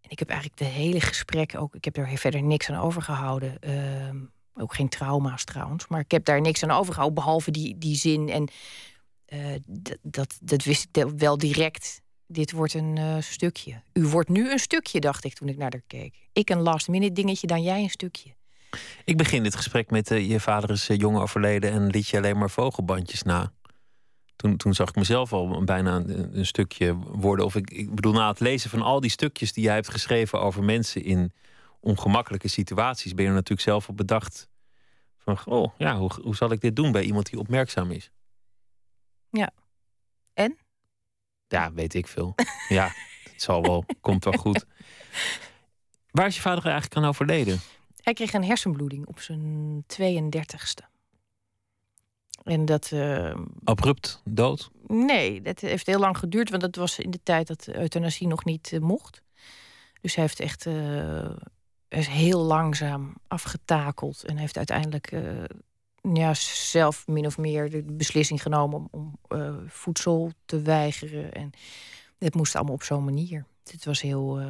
En 0.00 0.10
ik 0.10 0.18
heb 0.18 0.28
eigenlijk 0.28 0.58
de 0.58 0.64
hele 0.64 1.00
gesprek 1.00 1.54
ook... 1.56 1.74
Ik 1.74 1.84
heb 1.84 1.96
er 1.96 2.18
verder 2.18 2.42
niks 2.42 2.70
aan 2.70 2.80
overgehouden. 2.80 3.58
Uh, 3.60 4.62
ook 4.62 4.74
geen 4.74 4.88
trauma's 4.88 5.44
trouwens. 5.44 5.86
Maar 5.86 6.00
ik 6.00 6.10
heb 6.10 6.24
daar 6.24 6.40
niks 6.40 6.62
aan 6.62 6.70
overgehouden, 6.70 7.22
behalve 7.22 7.50
die, 7.50 7.78
die 7.78 7.96
zin. 7.96 8.28
En 8.28 8.48
uh, 9.28 9.54
dat, 10.02 10.38
dat 10.42 10.64
wist 10.64 10.88
ik 10.92 11.06
wel 11.16 11.38
direct. 11.38 12.00
Dit 12.26 12.52
wordt 12.52 12.74
een 12.74 12.96
uh, 12.96 13.16
stukje. 13.20 13.82
U 13.92 14.06
wordt 14.06 14.28
nu 14.28 14.50
een 14.50 14.58
stukje, 14.58 15.00
dacht 15.00 15.24
ik 15.24 15.34
toen 15.34 15.48
ik 15.48 15.56
naar 15.56 15.72
haar 15.72 15.82
keek. 15.86 16.14
Ik 16.32 16.50
een 16.50 16.60
last 16.60 16.88
minute 16.88 17.12
dingetje, 17.12 17.46
dan 17.46 17.62
jij 17.62 17.82
een 17.82 17.90
stukje. 17.90 18.36
Ik 19.04 19.16
begin 19.16 19.42
dit 19.42 19.54
gesprek 19.54 19.90
met 19.90 20.10
uh, 20.10 20.28
je 20.28 20.40
vader 20.40 20.70
is 20.70 20.90
uh, 20.90 20.96
jong 20.96 21.18
overleden 21.18 21.70
en 21.70 21.86
liet 21.86 22.08
je 22.08 22.16
alleen 22.16 22.38
maar 22.38 22.50
vogelbandjes 22.50 23.22
na. 23.22 23.52
Toen, 24.36 24.56
toen 24.56 24.74
zag 24.74 24.88
ik 24.88 24.94
mezelf 24.94 25.32
al 25.32 25.64
bijna 25.64 25.96
een, 25.96 26.38
een, 26.38 26.46
stukje 26.46 26.94
worden. 26.96 27.44
Of 27.44 27.54
ik, 27.54 27.70
ik 27.70 27.94
bedoel, 27.94 28.12
na 28.12 28.28
het 28.28 28.40
lezen 28.40 28.70
van 28.70 28.82
al 28.82 29.00
die 29.00 29.10
stukjes 29.10 29.52
die 29.52 29.64
jij 29.64 29.74
hebt 29.74 29.90
geschreven 29.90 30.40
over 30.40 30.64
mensen 30.64 31.02
in 31.04 31.32
ongemakkelijke 31.80 32.48
situaties, 32.48 33.14
ben 33.14 33.24
je 33.24 33.30
er 33.30 33.36
natuurlijk 33.36 33.68
zelf 33.68 33.88
op 33.88 33.96
bedacht. 33.96 34.48
Van, 35.18 35.38
oh 35.44 35.72
ja, 35.78 35.96
hoe, 35.96 36.10
hoe 36.22 36.36
zal 36.36 36.52
ik 36.52 36.60
dit 36.60 36.76
doen 36.76 36.92
bij 36.92 37.02
iemand 37.02 37.30
die 37.30 37.38
opmerkzaam 37.38 37.90
is? 37.90 38.10
Ja. 39.30 39.50
En? 40.34 40.58
Ja, 41.48 41.72
weet 41.72 41.94
ik 41.94 42.06
veel. 42.06 42.34
ja, 42.68 42.92
het 43.32 43.42
zal 43.42 43.62
wel, 43.62 43.84
komt 44.00 44.24
wel 44.24 44.32
goed. 44.32 44.64
Waar 46.10 46.26
is 46.26 46.34
je 46.34 46.40
vader 46.40 46.64
eigenlijk 46.64 46.96
aan 46.96 47.04
overleden? 47.04 47.60
Hij 48.08 48.16
kreeg 48.16 48.32
een 48.32 48.44
hersenbloeding 48.44 49.06
op 49.06 49.20
zijn 49.20 49.84
32ste. 50.00 50.86
En 52.42 52.64
dat. 52.64 52.90
Uh, 52.90 53.36
Abrupt 53.64 54.22
dood? 54.24 54.70
Nee, 54.86 55.42
dat 55.42 55.60
heeft 55.60 55.86
heel 55.86 55.98
lang 55.98 56.18
geduurd, 56.18 56.50
want 56.50 56.62
dat 56.62 56.76
was 56.76 56.98
in 56.98 57.10
de 57.10 57.20
tijd 57.22 57.46
dat 57.46 57.66
euthanasie 57.66 58.26
nog 58.26 58.44
niet 58.44 58.72
uh, 58.72 58.80
mocht. 58.80 59.22
Dus 60.00 60.14
hij 60.14 60.24
heeft 60.24 60.40
echt 60.40 60.66
uh, 60.66 61.30
is 61.88 62.06
heel 62.06 62.40
langzaam 62.40 63.14
afgetakeld 63.26 64.24
en 64.24 64.36
heeft 64.36 64.56
uiteindelijk 64.56 65.12
ja, 66.12 66.34
zelf 66.34 67.06
min 67.06 67.26
of 67.26 67.38
meer 67.38 67.70
de 67.70 67.82
beslissing 67.82 68.42
genomen 68.42 68.88
om, 68.90 69.18
om 69.28 69.38
voedsel 69.66 70.32
te 70.44 70.62
weigeren. 70.62 71.32
En 71.32 71.50
het 72.18 72.34
moest 72.34 72.54
allemaal 72.54 72.74
op 72.74 72.82
zo'n 72.82 73.04
manier. 73.04 73.44
Het 73.64 73.84
was 73.84 74.00
heel, 74.00 74.40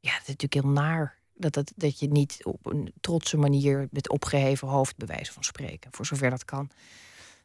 ja, 0.00 0.12
het 0.12 0.22
is 0.22 0.36
natuurlijk 0.36 0.54
heel 0.54 0.72
naar 0.72 1.21
dat, 1.34 1.52
dat, 1.52 1.72
dat 1.76 1.98
je 1.98 2.08
niet 2.08 2.44
op 2.44 2.66
een 2.66 2.92
trotse 3.00 3.36
manier 3.36 3.88
met 3.90 4.08
opgeheven 4.08 4.68
hoofd, 4.68 4.96
bij 4.96 5.06
wijze 5.06 5.32
van 5.32 5.44
spreken, 5.44 5.90
voor 5.92 6.06
zover 6.06 6.30
dat 6.30 6.44
kan, 6.44 6.70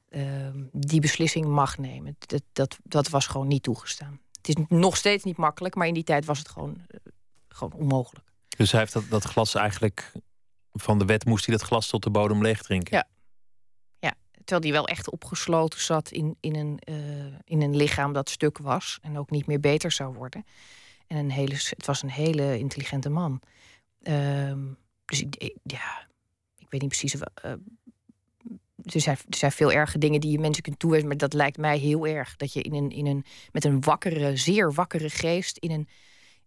Ehm, 0.09 0.63
die 0.71 1.01
beslissing 1.01 1.45
mag 1.45 1.77
nemen. 1.77 2.15
Dat, 2.19 2.43
dat, 2.53 2.77
dat 2.83 3.09
was 3.09 3.27
gewoon 3.27 3.47
niet 3.47 3.63
toegestaan. 3.63 4.19
Het 4.37 4.47
is 4.47 4.65
nog 4.67 4.97
steeds 4.97 5.23
niet 5.23 5.37
makkelijk, 5.37 5.75
maar 5.75 5.87
in 5.87 5.93
die 5.93 6.03
tijd 6.03 6.25
was 6.25 6.39
het 6.39 6.49
gewoon, 6.49 6.77
uh, 6.77 6.99
gewoon 7.47 7.73
onmogelijk. 7.73 8.25
Dus 8.57 8.71
hij 8.71 8.79
heeft 8.79 8.93
dat, 8.93 9.09
dat 9.09 9.23
glas 9.23 9.55
eigenlijk 9.55 10.11
van 10.73 10.99
de 10.99 11.05
wet 11.05 11.25
moest 11.25 11.45
hij 11.45 11.55
dat 11.55 11.65
glas 11.65 11.87
tot 11.87 12.03
de 12.03 12.09
bodem 12.09 12.41
leeg 12.41 12.61
drinken. 12.61 12.97
Ja. 12.97 13.07
ja. 13.99 14.13
Terwijl 14.31 14.61
hij 14.61 14.71
wel 14.71 14.87
echt 14.87 15.09
opgesloten 15.09 15.79
zat 15.79 16.11
in, 16.11 16.37
in, 16.39 16.55
een, 16.55 16.79
uh, 16.89 17.35
in 17.43 17.61
een 17.61 17.75
lichaam 17.75 18.13
dat 18.13 18.29
stuk 18.29 18.57
was 18.57 18.97
en 19.01 19.17
ook 19.17 19.29
niet 19.29 19.47
meer 19.47 19.59
beter 19.59 19.91
zou 19.91 20.13
worden. 20.13 20.45
En 21.07 21.17
een 21.17 21.31
hele, 21.31 21.53
het 21.53 21.85
was 21.85 22.01
een 22.01 22.11
hele 22.11 22.59
intelligente 22.59 23.09
man. 23.09 23.41
Uh, 24.07 24.53
dus 25.05 25.21
ik, 25.21 25.55
ja, 25.63 26.07
ik 26.57 26.69
weet 26.69 26.81
niet 26.81 26.89
precies 26.89 27.15
uh, 27.15 27.53
er 28.93 29.01
zijn, 29.01 29.17
er 29.29 29.37
zijn 29.37 29.51
veel 29.51 29.71
erge 29.71 29.97
dingen 29.97 30.21
die 30.21 30.31
je 30.31 30.39
mensen 30.39 30.63
kunt 30.63 30.79
toewijzen, 30.79 31.09
maar 31.09 31.17
dat 31.17 31.33
lijkt 31.33 31.57
mij 31.57 31.77
heel 31.77 32.07
erg. 32.07 32.35
Dat 32.35 32.53
je 32.53 32.61
in 32.61 32.73
een, 32.73 32.89
in 32.89 33.05
een, 33.05 33.25
met 33.51 33.65
een 33.65 33.81
wakkere, 33.81 34.37
zeer 34.37 34.73
wakkere 34.73 35.09
geest 35.09 35.57
in 35.57 35.71
een, 35.71 35.87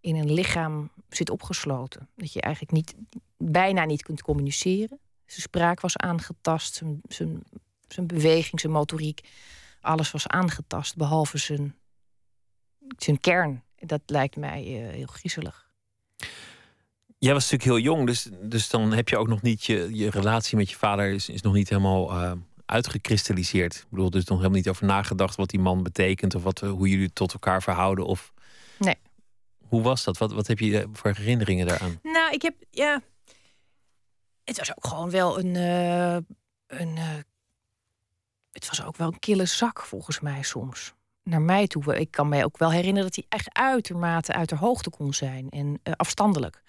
in 0.01 0.17
een 0.17 0.33
lichaam 0.33 0.91
zit 1.09 1.31
opgesloten. 1.31 2.09
Dat 2.17 2.33
je 2.33 2.41
eigenlijk 2.41 2.75
niet, 2.75 2.95
bijna 3.37 3.85
niet 3.85 4.03
kunt 4.03 4.23
communiceren. 4.23 4.99
Zijn 5.27 5.43
spraak 5.43 5.81
was 5.81 5.97
aangetast, 5.97 6.75
zijn, 6.75 7.01
zijn, 7.09 7.43
zijn 7.89 8.07
beweging, 8.07 8.61
zijn 8.61 8.73
motoriek. 8.73 9.21
Alles 9.81 10.11
was 10.11 10.27
aangetast, 10.27 10.97
behalve 10.97 11.39
zijn, 11.39 11.75
zijn 12.97 13.21
kern. 13.21 13.63
Dat 13.79 14.01
lijkt 14.07 14.37
mij 14.37 14.83
uh, 14.83 14.89
heel 14.89 15.07
griezelig. 15.07 15.71
Jij 17.21 17.33
was 17.33 17.51
natuurlijk 17.51 17.71
heel 17.71 17.95
jong, 17.95 18.07
dus, 18.07 18.29
dus 18.41 18.69
dan 18.69 18.93
heb 18.93 19.09
je 19.09 19.17
ook 19.17 19.29
nog 19.29 19.43
niet 19.43 19.65
je, 19.65 19.89
je 19.97 20.11
relatie 20.11 20.57
met 20.57 20.71
je 20.71 20.77
vader 20.77 21.13
is, 21.13 21.29
is 21.29 21.43
nog 21.43 21.53
niet 21.53 21.69
helemaal 21.69 22.13
uh, 22.13 22.33
uitgekristalliseerd. 22.67 23.75
Ik 23.75 23.87
bedoel, 23.91 24.11
dus 24.11 24.25
nog 24.25 24.37
helemaal 24.37 24.59
niet 24.59 24.69
over 24.69 24.87
nagedacht 24.87 25.37
wat 25.37 25.51
die 25.51 25.61
man 25.61 25.83
betekent 25.83 26.35
of 26.35 26.43
wat, 26.43 26.61
hoe 26.61 26.89
jullie 26.89 27.13
tot 27.13 27.33
elkaar 27.33 27.63
verhouden. 27.63 28.07
Of... 28.07 28.33
Nee. 28.79 28.97
Hoe 29.69 29.83
was 29.83 30.05
dat? 30.05 30.19
Wat, 30.19 30.33
wat 30.33 30.47
heb 30.47 30.59
je 30.59 30.89
voor 30.93 31.13
herinneringen 31.15 31.67
daaraan? 31.67 31.99
Nou, 32.03 32.33
ik 32.33 32.43
heb, 32.43 32.55
ja. 32.71 33.03
Het 34.45 34.59
was 34.59 34.77
ook 34.77 34.87
gewoon 34.87 35.11
wel 35.11 35.39
een. 35.39 35.55
Uh, 35.55 36.15
een 36.67 36.97
uh, 36.97 37.19
het 38.53 38.69
was 38.69 38.85
ook 38.85 38.97
wel 38.97 39.07
een 39.07 39.19
kille 39.19 39.47
zak 39.47 39.83
volgens 39.83 40.21
mij 40.21 40.43
soms. 40.43 40.95
Naar 41.23 41.43
mij 41.43 41.67
toe. 41.67 41.99
Ik 41.99 42.11
kan 42.11 42.29
mij 42.29 42.45
ook 42.45 42.59
wel 42.59 42.71
herinneren 42.71 43.11
dat 43.11 43.15
hij 43.15 43.25
echt 43.29 43.55
uitermate 43.55 44.33
uit 44.33 44.49
de 44.49 44.57
hoogte 44.57 44.91
kon 44.91 45.15
zijn 45.15 45.49
en 45.51 45.81
afstandelijk. 45.97 46.63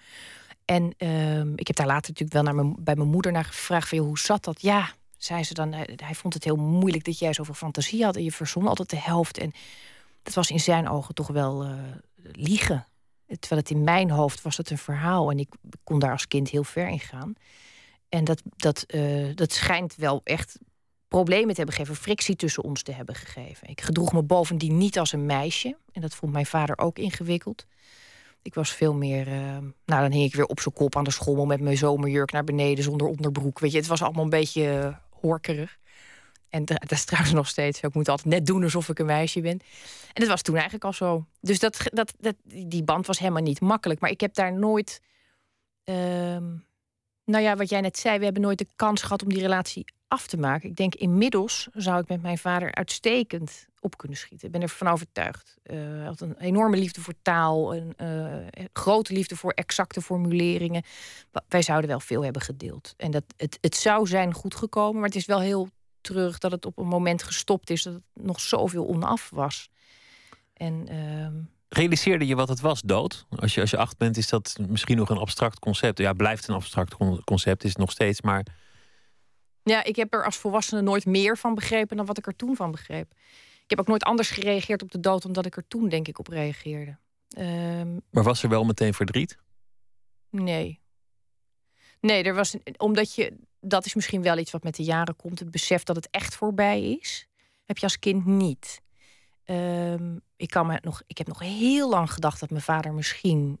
En 0.72 0.94
uh, 0.98 1.52
ik 1.56 1.66
heb 1.66 1.76
daar 1.76 1.86
later 1.86 2.10
natuurlijk 2.10 2.32
wel 2.32 2.54
naar 2.54 2.74
bij 2.78 2.94
mijn 2.94 3.08
moeder 3.08 3.32
naar 3.32 3.44
gevraagd: 3.44 3.90
hoe 3.90 4.18
zat 4.18 4.44
dat? 4.44 4.62
Ja, 4.62 4.92
zei 5.16 5.44
ze 5.44 5.54
dan. 5.54 5.72
Hij, 5.72 5.88
hij 5.96 6.14
vond 6.14 6.34
het 6.34 6.44
heel 6.44 6.56
moeilijk 6.56 7.04
dat 7.04 7.18
jij 7.18 7.32
zoveel 7.32 7.54
fantasie 7.54 8.04
had 8.04 8.16
en 8.16 8.24
je 8.24 8.32
verzon 8.32 8.66
altijd 8.66 8.90
de 8.90 8.98
helft. 8.98 9.38
En 9.38 9.52
dat 10.22 10.34
was 10.34 10.50
in 10.50 10.60
zijn 10.60 10.88
ogen 10.88 11.14
toch 11.14 11.26
wel 11.26 11.66
uh, 11.66 11.72
liegen. 12.32 12.86
Terwijl 13.26 13.60
het 13.60 13.70
in 13.70 13.84
mijn 13.84 14.10
hoofd 14.10 14.42
was 14.42 14.56
het 14.56 14.70
een 14.70 14.78
verhaal 14.78 15.30
en 15.30 15.38
ik 15.38 15.48
kon 15.84 15.98
daar 15.98 16.12
als 16.12 16.28
kind 16.28 16.48
heel 16.48 16.64
ver 16.64 16.88
in 16.88 17.00
gaan. 17.00 17.34
En 18.08 18.24
dat, 18.24 18.42
dat, 18.56 18.84
uh, 18.94 19.34
dat 19.34 19.52
schijnt 19.52 19.96
wel 19.96 20.20
echt 20.24 20.58
problemen 21.08 21.48
te 21.48 21.56
hebben 21.56 21.74
gegeven, 21.74 22.02
frictie 22.02 22.36
tussen 22.36 22.62
ons 22.62 22.82
te 22.82 22.92
hebben 22.92 23.14
gegeven. 23.14 23.68
Ik 23.68 23.80
gedroeg 23.80 24.12
me 24.12 24.22
bovendien 24.22 24.78
niet 24.78 24.98
als 24.98 25.12
een 25.12 25.26
meisje. 25.26 25.76
En 25.92 26.00
dat 26.00 26.14
vond 26.14 26.32
mijn 26.32 26.46
vader 26.46 26.78
ook 26.78 26.98
ingewikkeld. 26.98 27.66
Ik 28.42 28.54
was 28.54 28.72
veel 28.72 28.94
meer. 28.94 29.28
Uh, 29.28 29.58
nou, 29.84 30.02
dan 30.02 30.10
hing 30.10 30.24
ik 30.24 30.34
weer 30.34 30.46
op 30.46 30.60
zijn 30.60 30.74
kop 30.74 30.96
aan 30.96 31.04
de 31.04 31.10
schommel 31.10 31.46
met 31.46 31.60
mijn 31.60 31.76
zomerjurk 31.76 32.32
naar 32.32 32.44
beneden 32.44 32.84
zonder 32.84 33.06
onderbroek. 33.06 33.58
Weet 33.58 33.72
je, 33.72 33.78
het 33.78 33.86
was 33.86 34.02
allemaal 34.02 34.24
een 34.24 34.30
beetje 34.30 34.62
uh, 34.62 34.96
horkerig. 35.20 35.78
En 36.48 36.64
dat 36.64 36.90
is 36.90 37.04
trouwens 37.04 37.34
nog 37.34 37.48
steeds. 37.48 37.80
Ik 37.80 37.94
moet 37.94 38.08
altijd 38.08 38.28
net 38.28 38.46
doen 38.46 38.62
alsof 38.62 38.88
ik 38.88 38.98
een 38.98 39.06
meisje 39.06 39.40
ben. 39.40 39.60
En 40.12 40.20
dat 40.20 40.28
was 40.28 40.42
toen 40.42 40.54
eigenlijk 40.54 40.84
al 40.84 40.92
zo. 40.92 41.26
Dus 41.40 41.58
dat, 41.58 41.78
dat, 41.84 42.14
dat, 42.18 42.34
die 42.44 42.84
band 42.84 43.06
was 43.06 43.18
helemaal 43.18 43.42
niet 43.42 43.60
makkelijk. 43.60 44.00
Maar 44.00 44.10
ik 44.10 44.20
heb 44.20 44.34
daar 44.34 44.52
nooit. 44.52 45.00
Uh, 45.84 45.96
nou 47.24 47.44
ja, 47.44 47.56
wat 47.56 47.68
jij 47.68 47.80
net 47.80 47.98
zei, 47.98 48.18
we 48.18 48.24
hebben 48.24 48.42
nooit 48.42 48.58
de 48.58 48.66
kans 48.76 49.02
gehad 49.02 49.22
om 49.22 49.28
die 49.28 49.40
relatie 49.40 49.84
af 50.12 50.26
te 50.26 50.36
maken. 50.36 50.68
Ik 50.68 50.76
denk 50.76 50.94
inmiddels 50.94 51.68
zou 51.74 52.00
ik 52.00 52.08
met 52.08 52.22
mijn 52.22 52.38
vader 52.38 52.74
uitstekend 52.74 53.66
op 53.80 53.96
kunnen 53.96 54.18
schieten. 54.18 54.46
Ik 54.46 54.52
ben 54.52 54.62
ervan 54.62 54.88
overtuigd. 54.88 55.56
Uh, 55.64 56.04
had 56.06 56.20
een 56.20 56.38
enorme 56.38 56.76
liefde 56.76 57.00
voor 57.00 57.14
taal, 57.22 57.74
een 57.74 57.94
uh, 57.96 58.66
grote 58.72 59.12
liefde 59.12 59.36
voor 59.36 59.52
exacte 59.52 60.00
formuleringen. 60.00 60.82
Wij 61.48 61.62
zouden 61.62 61.90
wel 61.90 62.00
veel 62.00 62.24
hebben 62.24 62.42
gedeeld. 62.42 62.94
En 62.96 63.10
dat, 63.10 63.24
het, 63.36 63.58
het 63.60 63.76
zou 63.76 64.06
zijn 64.06 64.34
goed 64.34 64.54
gekomen, 64.54 64.94
maar 64.94 65.08
het 65.08 65.16
is 65.16 65.26
wel 65.26 65.40
heel 65.40 65.68
terug 66.00 66.38
dat 66.38 66.50
het 66.50 66.66
op 66.66 66.78
een 66.78 66.86
moment 66.86 67.22
gestopt 67.22 67.70
is 67.70 67.82
dat 67.82 67.94
het 67.94 68.24
nog 68.24 68.40
zoveel 68.40 68.86
onaf 68.86 69.30
was. 69.30 69.68
En, 70.52 70.92
uh... 70.92 71.26
Realiseerde 71.68 72.26
je 72.26 72.34
wat 72.34 72.48
het 72.48 72.60
was, 72.60 72.80
dood? 72.80 73.26
Als 73.36 73.54
je, 73.54 73.60
als 73.60 73.70
je 73.70 73.76
acht 73.76 73.98
bent, 73.98 74.16
is 74.16 74.28
dat 74.28 74.58
misschien 74.68 74.96
nog 74.96 75.10
een 75.10 75.18
abstract 75.18 75.58
concept. 75.58 75.98
Ja, 75.98 76.12
blijft 76.12 76.48
een 76.48 76.54
abstract 76.54 76.96
concept, 77.24 77.64
is 77.64 77.70
het 77.70 77.78
nog 77.78 77.90
steeds, 77.90 78.20
maar 78.20 78.46
ja, 79.62 79.84
ik 79.84 79.96
heb 79.96 80.14
er 80.14 80.24
als 80.24 80.36
volwassene 80.36 80.82
nooit 80.82 81.06
meer 81.06 81.38
van 81.38 81.54
begrepen 81.54 81.96
dan 81.96 82.06
wat 82.06 82.18
ik 82.18 82.26
er 82.26 82.36
toen 82.36 82.56
van 82.56 82.70
begreep. 82.70 83.12
Ik 83.62 83.70
heb 83.70 83.80
ook 83.80 83.86
nooit 83.86 84.04
anders 84.04 84.30
gereageerd 84.30 84.82
op 84.82 84.90
de 84.90 85.00
dood 85.00 85.24
omdat 85.24 85.46
ik 85.46 85.56
er 85.56 85.68
toen, 85.68 85.88
denk 85.88 86.08
ik, 86.08 86.18
op 86.18 86.26
reageerde. 86.28 86.96
Um, 87.38 88.02
maar 88.10 88.22
was 88.22 88.42
er 88.42 88.48
wel 88.48 88.64
meteen 88.64 88.94
verdriet? 88.94 89.38
Nee. 90.30 90.80
Nee, 92.00 92.22
er 92.22 92.34
was. 92.34 92.56
Omdat 92.76 93.14
je. 93.14 93.36
Dat 93.60 93.84
is 93.84 93.94
misschien 93.94 94.22
wel 94.22 94.38
iets 94.38 94.50
wat 94.50 94.62
met 94.62 94.74
de 94.74 94.82
jaren 94.82 95.16
komt. 95.16 95.38
Het 95.38 95.50
besef 95.50 95.82
dat 95.82 95.96
het 95.96 96.08
echt 96.10 96.34
voorbij 96.34 96.82
is. 96.82 97.28
Heb 97.64 97.78
je 97.78 97.84
als 97.84 97.98
kind 97.98 98.26
niet. 98.26 98.82
Um, 99.44 100.20
ik, 100.36 100.50
kan 100.50 100.66
me 100.66 100.78
nog, 100.82 101.02
ik 101.06 101.18
heb 101.18 101.26
nog 101.26 101.38
heel 101.38 101.88
lang 101.88 102.12
gedacht 102.12 102.40
dat 102.40 102.50
mijn 102.50 102.62
vader 102.62 102.94
misschien 102.94 103.60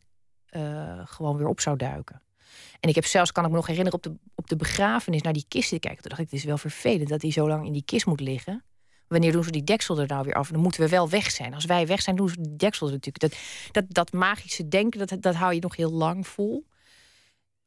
uh, 0.50 1.00
gewoon 1.04 1.36
weer 1.36 1.46
op 1.46 1.60
zou 1.60 1.76
duiken. 1.76 2.22
En 2.80 2.88
ik 2.88 2.94
heb 2.94 3.04
zelfs, 3.04 3.32
kan 3.32 3.44
ik 3.44 3.50
me 3.50 3.56
nog 3.56 3.66
herinneren, 3.66 3.98
op 3.98 4.02
de, 4.02 4.14
op 4.34 4.48
de 4.48 4.56
begrafenis 4.56 5.22
naar 5.22 5.32
die 5.32 5.44
kist 5.48 5.68
te 5.68 5.78
kijken. 5.78 6.00
Toen 6.00 6.10
dacht 6.10 6.22
ik, 6.22 6.30
het 6.30 6.38
is 6.38 6.44
wel 6.44 6.58
vervelend 6.58 7.08
dat 7.08 7.22
hij 7.22 7.30
zo 7.30 7.48
lang 7.48 7.66
in 7.66 7.72
die 7.72 7.84
kist 7.84 8.06
moet 8.06 8.20
liggen. 8.20 8.64
Wanneer 9.08 9.32
doen 9.32 9.44
ze 9.44 9.50
die 9.50 9.64
deksel 9.64 9.98
er 9.98 10.06
nou 10.06 10.24
weer 10.24 10.34
af? 10.34 10.48
Dan 10.48 10.60
moeten 10.60 10.80
we 10.80 10.88
wel 10.88 11.08
weg 11.08 11.30
zijn. 11.30 11.54
Als 11.54 11.64
wij 11.64 11.86
weg 11.86 12.02
zijn, 12.02 12.16
doen 12.16 12.28
ze 12.28 12.40
die 12.40 12.56
deksel 12.56 12.86
er 12.86 12.92
natuurlijk. 12.92 13.20
Dat, 13.20 13.40
dat, 13.72 13.84
dat 13.94 14.12
magische 14.12 14.68
denken, 14.68 15.06
dat, 15.06 15.22
dat 15.22 15.34
hou 15.34 15.54
je 15.54 15.60
nog 15.60 15.76
heel 15.76 15.92
lang 15.92 16.26
vol. 16.26 16.66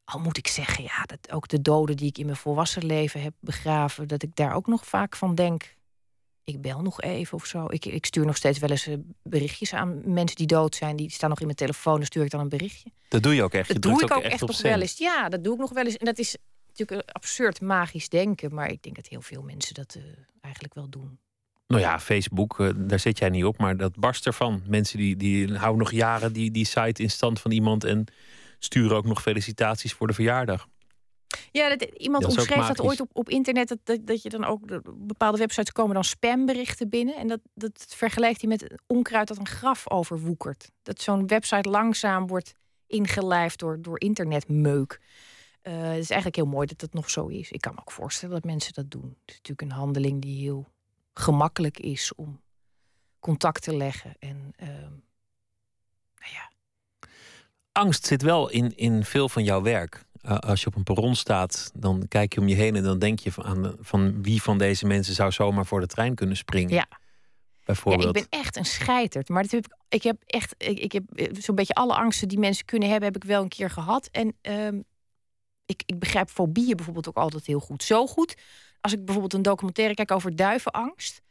Al 0.04 0.20
moet 0.20 0.36
ik 0.36 0.46
zeggen, 0.46 0.84
ja, 0.84 1.02
dat 1.02 1.32
ook 1.32 1.48
de 1.48 1.62
doden 1.62 1.96
die 1.96 2.08
ik 2.08 2.18
in 2.18 2.24
mijn 2.24 2.36
volwassen 2.36 2.86
leven 2.86 3.22
heb 3.22 3.34
begraven, 3.40 4.08
dat 4.08 4.22
ik 4.22 4.36
daar 4.36 4.54
ook 4.54 4.66
nog 4.66 4.86
vaak 4.86 5.16
van 5.16 5.34
denk 5.34 5.76
ik 6.46 6.62
bel 6.62 6.82
nog 6.82 7.00
even 7.00 7.38
of 7.38 7.46
zo. 7.46 7.66
Ik, 7.68 7.84
ik 7.84 8.06
stuur 8.06 8.26
nog 8.26 8.36
steeds 8.36 8.58
wel 8.58 8.70
eens 8.70 8.86
eh, 8.86 8.94
berichtjes 9.22 9.74
aan 9.74 10.12
mensen 10.12 10.36
die 10.36 10.46
dood 10.46 10.74
zijn. 10.74 10.96
Die 10.96 11.10
staan 11.10 11.28
nog 11.28 11.38
in 11.38 11.44
mijn 11.44 11.56
telefoon, 11.56 11.96
dan 11.96 12.04
stuur 12.04 12.24
ik 12.24 12.30
dan 12.30 12.40
een 12.40 12.48
berichtje. 12.48 12.90
Dat 13.08 13.22
doe 13.22 13.34
je 13.34 13.42
ook 13.42 13.52
echt? 13.52 13.68
Dat 13.68 13.82
doe 13.82 14.02
ik 14.02 14.12
ook 14.12 14.22
echt, 14.22 14.40
nog 14.40 14.62
wel 14.62 14.80
eens. 14.80 14.98
Ja, 14.98 15.28
dat 15.28 15.44
doe 15.44 15.54
ik 15.54 15.60
nog 15.60 15.72
wel 15.72 15.84
eens. 15.84 15.96
En 15.96 16.06
dat 16.06 16.18
is 16.18 16.36
natuurlijk 16.66 17.00
een 17.00 17.14
absurd 17.14 17.60
magisch 17.60 18.08
denken. 18.08 18.54
Maar 18.54 18.70
ik 18.70 18.82
denk 18.82 18.96
dat 18.96 19.06
heel 19.06 19.22
veel 19.22 19.42
mensen 19.42 19.74
dat 19.74 19.94
uh, 19.98 20.02
eigenlijk 20.40 20.74
wel 20.74 20.88
doen. 20.88 21.18
Nou 21.66 21.82
ja, 21.82 22.00
Facebook, 22.00 22.58
uh, 22.58 22.70
daar 22.76 22.98
zit 23.00 23.18
jij 23.18 23.28
niet 23.28 23.44
op. 23.44 23.58
Maar 23.58 23.76
dat 23.76 23.96
barst 23.96 24.26
ervan. 24.26 24.62
Mensen 24.66 24.98
die, 24.98 25.16
die 25.16 25.54
houden 25.54 25.82
nog 25.82 25.92
jaren 25.92 26.32
die, 26.32 26.50
die 26.50 26.66
site 26.66 27.02
in 27.02 27.10
stand 27.10 27.40
van 27.40 27.50
iemand... 27.50 27.84
en 27.84 28.04
sturen 28.58 28.96
ook 28.96 29.06
nog 29.06 29.22
felicitaties 29.22 29.92
voor 29.92 30.06
de 30.06 30.12
verjaardag. 30.12 30.68
Ja, 31.52 31.68
dat, 31.68 31.82
iemand 31.82 32.22
dat 32.22 32.36
omschreef 32.36 32.66
dat 32.66 32.80
ooit 32.80 33.00
op, 33.00 33.10
op 33.12 33.28
internet. 33.28 33.68
Dat, 33.68 33.78
dat, 33.84 34.06
dat 34.06 34.22
je 34.22 34.28
dan 34.28 34.44
ook 34.44 34.60
bepaalde 34.94 35.38
websites 35.38 35.72
komen 35.72 35.94
dan 35.94 36.04
spamberichten 36.04 36.88
binnen. 36.88 37.16
En 37.16 37.28
dat, 37.28 37.40
dat 37.54 37.86
vergelijkt 37.88 38.40
hij 38.40 38.50
met 38.50 38.74
onkruid 38.86 39.28
dat 39.28 39.38
een 39.38 39.46
graf 39.46 39.90
overwoekert. 39.90 40.70
Dat 40.82 41.00
zo'n 41.00 41.26
website 41.26 41.68
langzaam 41.68 42.26
wordt 42.26 42.54
ingelijfd 42.86 43.58
door, 43.58 43.82
door 43.82 44.00
internetmeuk. 44.00 45.00
Uh, 45.62 45.72
het 45.72 45.98
is 45.98 46.10
eigenlijk 46.10 46.36
heel 46.36 46.46
mooi 46.46 46.66
dat 46.66 46.78
dat 46.78 46.92
nog 46.92 47.10
zo 47.10 47.26
is. 47.26 47.50
Ik 47.50 47.60
kan 47.60 47.74
me 47.74 47.80
ook 47.80 47.92
voorstellen 47.92 48.34
dat 48.34 48.44
mensen 48.44 48.72
dat 48.72 48.90
doen. 48.90 49.16
Het 49.20 49.30
is 49.30 49.34
natuurlijk 49.34 49.60
een 49.60 49.78
handeling 49.78 50.22
die 50.22 50.40
heel 50.40 50.66
gemakkelijk 51.14 51.78
is 51.78 52.14
om 52.14 52.40
contact 53.20 53.62
te 53.62 53.76
leggen. 53.76 54.14
En 54.18 54.52
uh, 54.60 54.68
nou 56.16 56.32
ja. 56.32 56.50
Angst 57.72 58.06
zit 58.06 58.22
wel 58.22 58.50
in, 58.50 58.76
in 58.76 59.04
veel 59.04 59.28
van 59.28 59.44
jouw 59.44 59.62
werk. 59.62 60.05
Eh, 60.26 60.38
als 60.38 60.60
je 60.60 60.66
op 60.66 60.76
een 60.76 60.82
perron 60.82 61.14
staat, 61.14 61.70
dan 61.74 62.08
kijk 62.08 62.34
je 62.34 62.40
om 62.40 62.48
je 62.48 62.54
heen 62.54 62.76
en 62.76 62.82
dan 62.82 62.98
denk 62.98 63.18
je 63.18 63.32
van, 63.32 63.44
aan 63.44 63.76
van 63.80 64.22
wie 64.22 64.42
van 64.42 64.58
deze 64.58 64.86
mensen 64.86 65.14
zou 65.14 65.32
zomaar 65.32 65.66
voor 65.66 65.80
de 65.80 65.86
trein 65.86 66.14
kunnen 66.14 66.36
springen. 66.36 66.74
Ja. 66.74 66.86
bijvoorbeeld? 67.64 68.14
Ja, 68.14 68.20
ik 68.20 68.28
ben 68.30 68.40
echt 68.40 68.56
een 68.56 68.64
scheiterd. 68.64 69.28
Maar 69.28 69.42
dat 69.42 69.50
heb 69.50 69.66
ik, 69.66 69.76
ik 69.88 70.02
heb 70.02 70.22
echt, 70.26 70.54
ik, 70.58 70.78
ik 70.78 70.92
heb 70.92 71.04
zo'n 71.38 71.54
beetje 71.54 71.74
alle 71.74 71.94
angsten 71.94 72.28
die 72.28 72.38
mensen 72.38 72.64
kunnen 72.64 72.88
hebben, 72.88 73.12
heb 73.12 73.22
ik 73.22 73.28
wel 73.28 73.42
een 73.42 73.48
keer 73.48 73.70
gehad. 73.70 74.08
En 74.12 74.36
ehm, 74.40 74.80
ik, 75.66 75.82
ik 75.86 75.98
begrijp 75.98 76.30
fobieën 76.30 76.76
bijvoorbeeld 76.76 77.08
ook 77.08 77.16
altijd 77.16 77.46
heel 77.46 77.60
goed. 77.60 77.82
Zo 77.82 78.06
goed 78.06 78.34
als 78.80 78.92
ik 78.92 79.04
bijvoorbeeld 79.04 79.34
een 79.34 79.42
documentaire 79.42 79.94
kijk 79.94 80.10
over 80.10 80.36
duivenangst. 80.36 81.22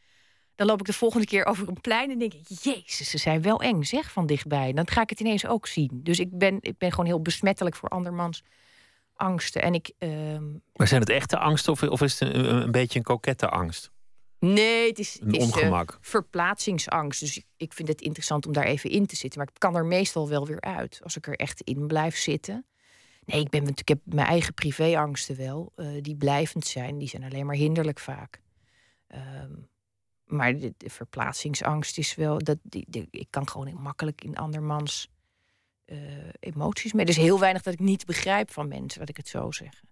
Dan 0.55 0.67
loop 0.67 0.79
ik 0.79 0.85
de 0.85 0.93
volgende 0.93 1.25
keer 1.25 1.45
over 1.45 1.67
een 1.67 1.81
plein 1.81 2.11
en 2.11 2.19
denk 2.19 2.33
ik, 2.33 2.47
jezus, 2.47 3.09
ze 3.09 3.17
zijn 3.17 3.41
wel 3.41 3.61
eng, 3.61 3.83
zeg, 3.83 4.11
van 4.11 4.25
dichtbij. 4.25 4.73
Dan 4.73 4.87
ga 4.87 5.01
ik 5.01 5.09
het 5.09 5.19
ineens 5.19 5.45
ook 5.45 5.67
zien. 5.67 5.89
Dus 5.93 6.19
ik 6.19 6.37
ben, 6.37 6.57
ik 6.61 6.77
ben 6.77 6.89
gewoon 6.89 7.05
heel 7.05 7.21
besmettelijk 7.21 7.75
voor 7.75 7.89
andermans 7.89 8.43
angsten. 9.15 9.61
En 9.61 9.73
ik, 9.73 9.91
ehm, 9.97 10.51
Maar 10.73 10.87
zijn 10.87 11.01
het 11.01 11.09
echte 11.09 11.37
angsten 11.37 11.71
of, 11.71 11.83
of 11.83 12.01
is 12.01 12.19
het 12.19 12.33
een, 12.33 12.55
een 12.61 12.71
beetje 12.71 12.99
een 12.99 13.05
kokette 13.05 13.49
angst? 13.49 13.91
Nee, 14.39 14.87
het 14.87 14.99
is, 14.99 15.19
Een 15.21 15.31
is, 15.31 15.37
eh, 15.37 15.43
ongemak. 15.43 15.97
verplaatsingsangst. 16.01 17.19
Dus 17.19 17.37
ik, 17.37 17.45
ik 17.57 17.73
vind 17.73 17.87
het 17.87 18.01
interessant 18.01 18.45
om 18.45 18.53
daar 18.53 18.65
even 18.65 18.89
in 18.89 19.05
te 19.05 19.15
zitten. 19.15 19.39
Maar 19.39 19.49
ik 19.53 19.59
kan 19.59 19.75
er 19.75 19.85
meestal 19.85 20.29
wel 20.29 20.47
weer 20.47 20.61
uit 20.61 20.99
als 21.03 21.15
ik 21.15 21.27
er 21.27 21.35
echt 21.35 21.61
in 21.61 21.87
blijf 21.87 22.17
zitten. 22.17 22.65
Nee, 23.25 23.39
ik, 23.41 23.49
ben, 23.49 23.59
natuurlijk- 23.59 23.89
heb 23.89 24.13
mijn 24.13 24.27
eigen 24.27 24.53
privéangsten 24.53 25.35
wel, 25.37 25.71
eh, 25.75 25.87
die 26.01 26.15
blijvend 26.15 26.65
zijn. 26.65 26.97
Die 26.97 27.07
zijn 27.07 27.23
alleen 27.23 27.45
maar 27.45 27.55
hinderlijk 27.55 27.99
vaak. 27.99 28.41
Ehm, 29.07 29.51
maar 30.25 30.57
de, 30.59 30.73
de 30.77 30.89
verplaatsingsangst 30.89 31.97
is 31.97 32.15
wel 32.15 32.37
dat 32.37 32.57
die, 32.63 33.07
ik 33.11 33.27
kan 33.29 33.49
gewoon 33.49 33.73
makkelijk 33.81 34.23
in 34.23 34.35
andermans 34.37 35.09
eh, 35.85 35.97
emoties 36.39 36.93
mee. 36.93 37.05
Is 37.05 37.17
heel 37.17 37.39
weinig 37.39 37.61
dat 37.61 37.73
ik 37.73 37.79
niet 37.79 38.05
begrijp 38.05 38.51
van 38.51 38.67
mensen, 38.67 38.99
laat 38.99 39.09
ik 39.09 39.17
het 39.17 39.27
zo 39.27 39.51
zeggen. 39.51 39.89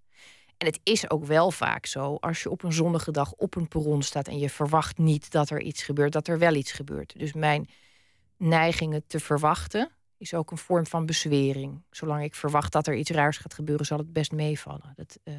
En 0.57 0.67
het 0.67 0.79
is 0.83 1.09
ook 1.09 1.25
wel 1.25 1.51
vaak 1.51 1.85
zo, 1.85 2.17
als 2.19 2.43
je 2.43 2.49
op 2.49 2.63
een 2.63 2.73
zonnige 2.73 3.11
dag 3.11 3.33
op 3.33 3.55
een 3.55 3.67
perron 3.67 4.01
staat 4.01 4.27
en 4.27 4.39
je 4.39 4.49
verwacht 4.49 4.97
niet 4.97 5.31
dat 5.31 5.49
er 5.49 5.61
iets 5.61 5.83
gebeurt, 5.83 6.11
dat 6.11 6.27
er 6.27 6.39
wel 6.39 6.53
iets 6.55 6.71
gebeurt. 6.71 7.19
Dus 7.19 7.33
mijn 7.33 7.69
neigingen 8.37 9.03
te 9.07 9.19
verwachten 9.19 9.91
is 10.17 10.33
ook 10.33 10.51
een 10.51 10.57
vorm 10.57 10.85
van 10.85 11.05
bezwering. 11.05 11.83
Zolang 11.89 12.23
ik 12.23 12.35
verwacht 12.35 12.71
dat 12.71 12.87
er 12.87 12.95
iets 12.95 13.09
raars 13.09 13.37
gaat 13.37 13.53
gebeuren, 13.53 13.85
zal 13.85 13.97
het 13.97 14.13
best 14.13 14.31
meevallen. 14.31 14.93
Dat, 14.95 15.19
eh, 15.23 15.33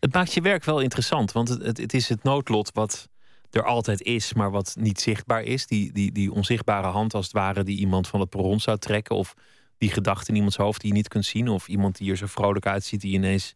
Het 0.00 0.14
maakt 0.14 0.32
je 0.32 0.40
werk 0.40 0.64
wel 0.64 0.80
interessant, 0.80 1.32
want 1.32 1.48
het, 1.48 1.78
het 1.78 1.94
is 1.94 2.08
het 2.08 2.22
noodlot 2.22 2.72
wat 2.72 3.08
er 3.54 3.64
altijd 3.64 4.02
is, 4.02 4.32
maar 4.32 4.50
wat 4.50 4.74
niet 4.78 5.00
zichtbaar 5.00 5.42
is. 5.42 5.66
Die, 5.66 5.92
die, 5.92 6.12
die 6.12 6.32
onzichtbare 6.32 6.86
hand 6.86 7.14
als 7.14 7.24
het 7.24 7.34
ware 7.34 7.62
die 7.62 7.78
iemand 7.78 8.08
van 8.08 8.20
het 8.20 8.28
perron 8.28 8.60
zou 8.60 8.78
trekken. 8.78 9.16
Of 9.16 9.34
die 9.78 9.90
gedachte 9.90 10.30
in 10.30 10.36
iemands 10.36 10.56
hoofd 10.56 10.80
die 10.80 10.90
je 10.90 10.96
niet 10.96 11.08
kunt 11.08 11.24
zien. 11.24 11.48
Of 11.48 11.68
iemand 11.68 11.96
die 11.96 12.10
er 12.10 12.16
zo 12.16 12.26
vrolijk 12.26 12.66
uitziet 12.66 13.00
die 13.00 13.12
ineens 13.12 13.54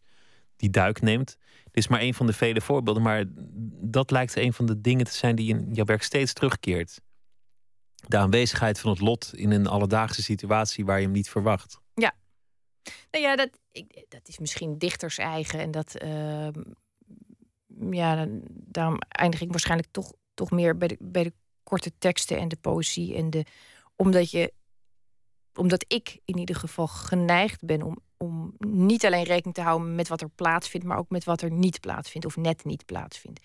die 0.55 0.69
duik 0.69 1.01
neemt. 1.01 1.37
Dit 1.63 1.77
is 1.83 1.87
maar 1.87 2.01
een 2.01 2.13
van 2.13 2.25
de 2.25 2.33
vele 2.33 2.61
voorbeelden, 2.61 3.03
maar 3.03 3.23
dat 3.81 4.11
lijkt 4.11 4.35
een 4.35 4.53
van 4.53 4.65
de 4.65 4.81
dingen 4.81 5.05
te 5.05 5.13
zijn 5.13 5.35
die 5.35 5.49
in 5.49 5.69
jouw 5.73 5.85
werk 5.85 6.03
steeds 6.03 6.33
terugkeert. 6.33 7.01
De 8.07 8.17
aanwezigheid 8.17 8.79
van 8.79 8.91
het 8.91 8.99
lot 8.99 9.31
in 9.35 9.51
een 9.51 9.67
alledaagse 9.67 10.23
situatie 10.23 10.85
waar 10.85 10.97
je 10.97 11.03
hem 11.03 11.13
niet 11.13 11.29
verwacht. 11.29 11.79
Nou 13.11 13.23
ja, 13.23 13.35
dat, 13.35 13.49
dat 14.07 14.27
is 14.27 14.37
misschien 14.37 14.77
dichters 14.77 15.17
eigen. 15.17 15.59
En 15.59 15.71
dat, 15.71 15.95
ehm, 15.95 16.61
ja, 17.89 18.27
daarom 18.49 18.97
eindig 19.07 19.41
ik 19.41 19.49
waarschijnlijk 19.49 19.91
toch, 19.91 20.13
toch 20.33 20.51
meer 20.51 20.77
bij 20.77 20.87
de, 20.87 20.97
bij 20.99 21.23
de 21.23 21.33
korte 21.63 21.91
teksten 21.97 22.37
en 22.37 22.47
de 22.47 22.55
poëzie. 22.55 23.15
En 23.15 23.29
de, 23.29 23.45
omdat, 23.95 24.31
je, 24.31 24.53
omdat 25.53 25.85
ik 25.87 26.19
in 26.25 26.37
ieder 26.37 26.55
geval 26.55 26.87
geneigd 26.87 27.65
ben 27.65 27.81
om, 27.81 27.97
om 28.17 28.55
niet 28.59 29.05
alleen 29.05 29.23
rekening 29.23 29.55
te 29.55 29.61
houden 29.61 29.95
met 29.95 30.07
wat 30.07 30.21
er 30.21 30.29
plaatsvindt, 30.29 30.87
maar 30.87 30.97
ook 30.97 31.09
met 31.09 31.23
wat 31.23 31.41
er 31.41 31.51
niet 31.51 31.79
plaatsvindt 31.79 32.27
of 32.27 32.35
net 32.35 32.65
niet 32.65 32.85
plaatsvindt. 32.85 33.39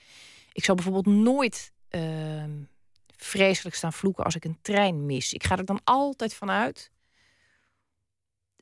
Ik 0.52 0.64
zal 0.64 0.74
bijvoorbeeld 0.74 1.16
nooit 1.16 1.72
ehm, 1.88 2.62
vreselijk 3.16 3.76
staan 3.76 3.92
vloeken 3.92 4.24
als 4.24 4.36
ik 4.36 4.44
een 4.44 4.58
trein 4.62 5.06
mis. 5.06 5.32
Ik 5.32 5.44
ga 5.44 5.56
er 5.56 5.64
dan 5.64 5.80
altijd 5.84 6.34
vanuit 6.34 6.90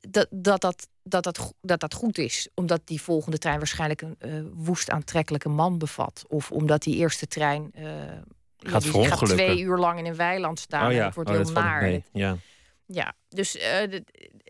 dat 0.00 0.26
dat, 0.30 0.60
dat, 0.60 0.88
dat, 1.02 1.24
dat, 1.24 1.54
dat 1.60 1.80
dat 1.80 1.94
goed 1.94 2.18
is. 2.18 2.48
Omdat 2.54 2.80
die 2.84 3.02
volgende 3.02 3.38
trein 3.38 3.58
waarschijnlijk 3.58 4.02
een 4.02 4.16
eh, 4.18 4.40
woest 4.52 4.90
aantrekkelijke 4.90 5.48
man 5.48 5.78
bevat. 5.78 6.24
Of 6.28 6.50
omdat 6.52 6.82
die 6.82 6.96
eerste 6.96 7.26
trein 7.26 7.70
eh, 7.74 7.84
ja, 7.84 8.22
die 8.56 8.70
gaat 8.70 8.84
verongelukken. 8.84 9.26
twee 9.26 9.60
uur 9.60 9.76
lang 9.78 9.98
in 9.98 10.06
een 10.06 10.16
weiland 10.16 10.58
staan. 10.58 10.90
en 10.90 11.04
het 11.04 11.14
wordt 11.14 11.30
Oh, 11.30 11.36
heel 11.36 11.52
naar. 11.52 12.00
Ja. 12.12 12.36
ja, 12.86 13.14
dus 13.28 13.52
dat- 13.90 14.02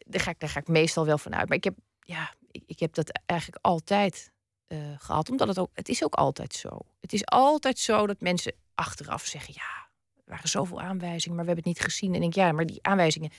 daar, 0.06 0.20
ga 0.20 0.30
ik, 0.30 0.38
daar 0.40 0.48
ga 0.48 0.60
ik 0.60 0.68
meestal 0.68 1.06
wel 1.06 1.18
van 1.18 1.34
uit. 1.34 1.48
Maar 1.48 1.56
ik 1.56 1.64
heb, 1.64 1.74
ja, 2.00 2.34
ik, 2.50 2.62
ik 2.66 2.78
heb 2.80 2.94
dat 2.94 3.20
eigenlijk 3.26 3.64
altijd 3.64 4.30
eh, 4.66 4.78
gehad. 4.98 5.30
Omdat 5.30 5.48
het 5.48 5.58
ook, 5.58 5.70
het 5.74 5.88
is 5.88 6.04
ook 6.04 6.14
altijd 6.14 6.54
zo. 6.54 6.78
Het 7.00 7.12
is 7.12 7.26
altijd 7.26 7.78
zo 7.78 8.06
dat 8.06 8.20
mensen 8.20 8.52
achteraf 8.74 9.24
zeggen, 9.24 9.54
ja, 9.56 9.88
er 10.24 10.30
waren 10.30 10.48
zoveel 10.48 10.80
aanwijzingen, 10.80 11.36
maar 11.36 11.44
we 11.46 11.50
hebben 11.52 11.70
het 11.70 11.80
niet 11.80 11.92
gezien. 11.92 12.08
En 12.08 12.14
ik 12.14 12.20
denk, 12.20 12.34
ja, 12.34 12.52
maar 12.52 12.66
die 12.66 12.78
aanwijzingen, 12.82 13.30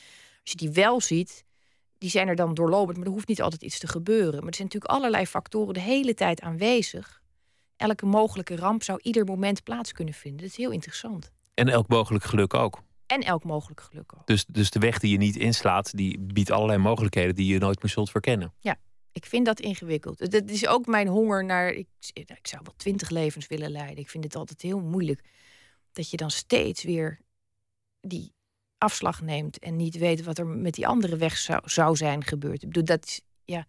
als 0.41 0.51
je 0.51 0.55
die 0.55 0.71
wel 0.71 1.01
ziet, 1.01 1.43
die 2.01 2.09
zijn 2.09 2.27
er 2.27 2.35
dan 2.35 2.53
doorlopend, 2.53 2.97
maar 2.97 3.05
er 3.05 3.11
hoeft 3.11 3.27
niet 3.27 3.41
altijd 3.41 3.61
iets 3.63 3.79
te 3.79 3.87
gebeuren. 3.87 4.39
Maar 4.39 4.47
er 4.47 4.55
zijn 4.55 4.67
natuurlijk 4.67 4.93
allerlei 4.93 5.25
factoren 5.25 5.73
de 5.73 5.79
hele 5.79 6.13
tijd 6.13 6.41
aanwezig. 6.41 7.21
Elke 7.75 8.05
mogelijke 8.05 8.55
ramp 8.55 8.83
zou 8.83 8.99
ieder 9.01 9.25
moment 9.25 9.63
plaats 9.63 9.91
kunnen 9.91 10.13
vinden. 10.13 10.41
Dat 10.41 10.49
is 10.49 10.57
heel 10.57 10.71
interessant. 10.71 11.31
En 11.53 11.67
elk 11.67 11.87
mogelijk 11.87 12.23
geluk 12.23 12.53
ook. 12.53 12.81
En 13.05 13.21
elk 13.21 13.43
mogelijk 13.43 13.81
geluk 13.81 14.13
ook. 14.17 14.27
Dus, 14.27 14.45
dus 14.45 14.69
de 14.69 14.79
weg 14.79 14.99
die 14.99 15.11
je 15.11 15.17
niet 15.17 15.35
inslaat, 15.35 15.97
die 15.97 16.19
biedt 16.19 16.51
allerlei 16.51 16.79
mogelijkheden 16.79 17.35
die 17.35 17.53
je 17.53 17.59
nooit 17.59 17.81
meer 17.81 17.91
zult 17.91 18.11
verkennen. 18.11 18.53
Ik 19.11 19.25
vind 19.25 19.45
dat 19.45 19.59
ingewikkeld. 19.59 20.31
Dat 20.31 20.49
is 20.49 20.67
ook 20.67 20.85
mijn 20.85 21.07
honger 21.07 21.45
naar. 21.45 21.69
Ik, 21.69 21.87
ik 22.13 22.47
zou 22.47 22.61
wel 22.63 22.73
twintig 22.77 23.09
levens 23.09 23.47
willen 23.47 23.71
leiden. 23.71 23.97
Ik 23.97 24.09
vind 24.09 24.23
het 24.23 24.35
altijd 24.35 24.61
heel 24.61 24.79
moeilijk 24.79 25.23
dat 25.91 26.09
je 26.09 26.17
dan 26.17 26.31
steeds 26.31 26.83
weer 26.83 27.19
die 27.99 28.33
afslag 28.81 29.21
neemt 29.21 29.59
en 29.59 29.75
niet 29.75 29.97
weet 29.97 30.23
wat 30.23 30.37
er 30.37 30.47
met 30.47 30.73
die 30.73 30.87
andere 30.87 31.17
weg 31.17 31.37
zou, 31.37 31.61
zou 31.65 31.95
zijn 31.95 32.23
gebeurd. 32.23 32.61
Ik 32.61 32.67
bedoel, 32.67 32.85
dat 32.85 33.21
ja. 33.45 33.65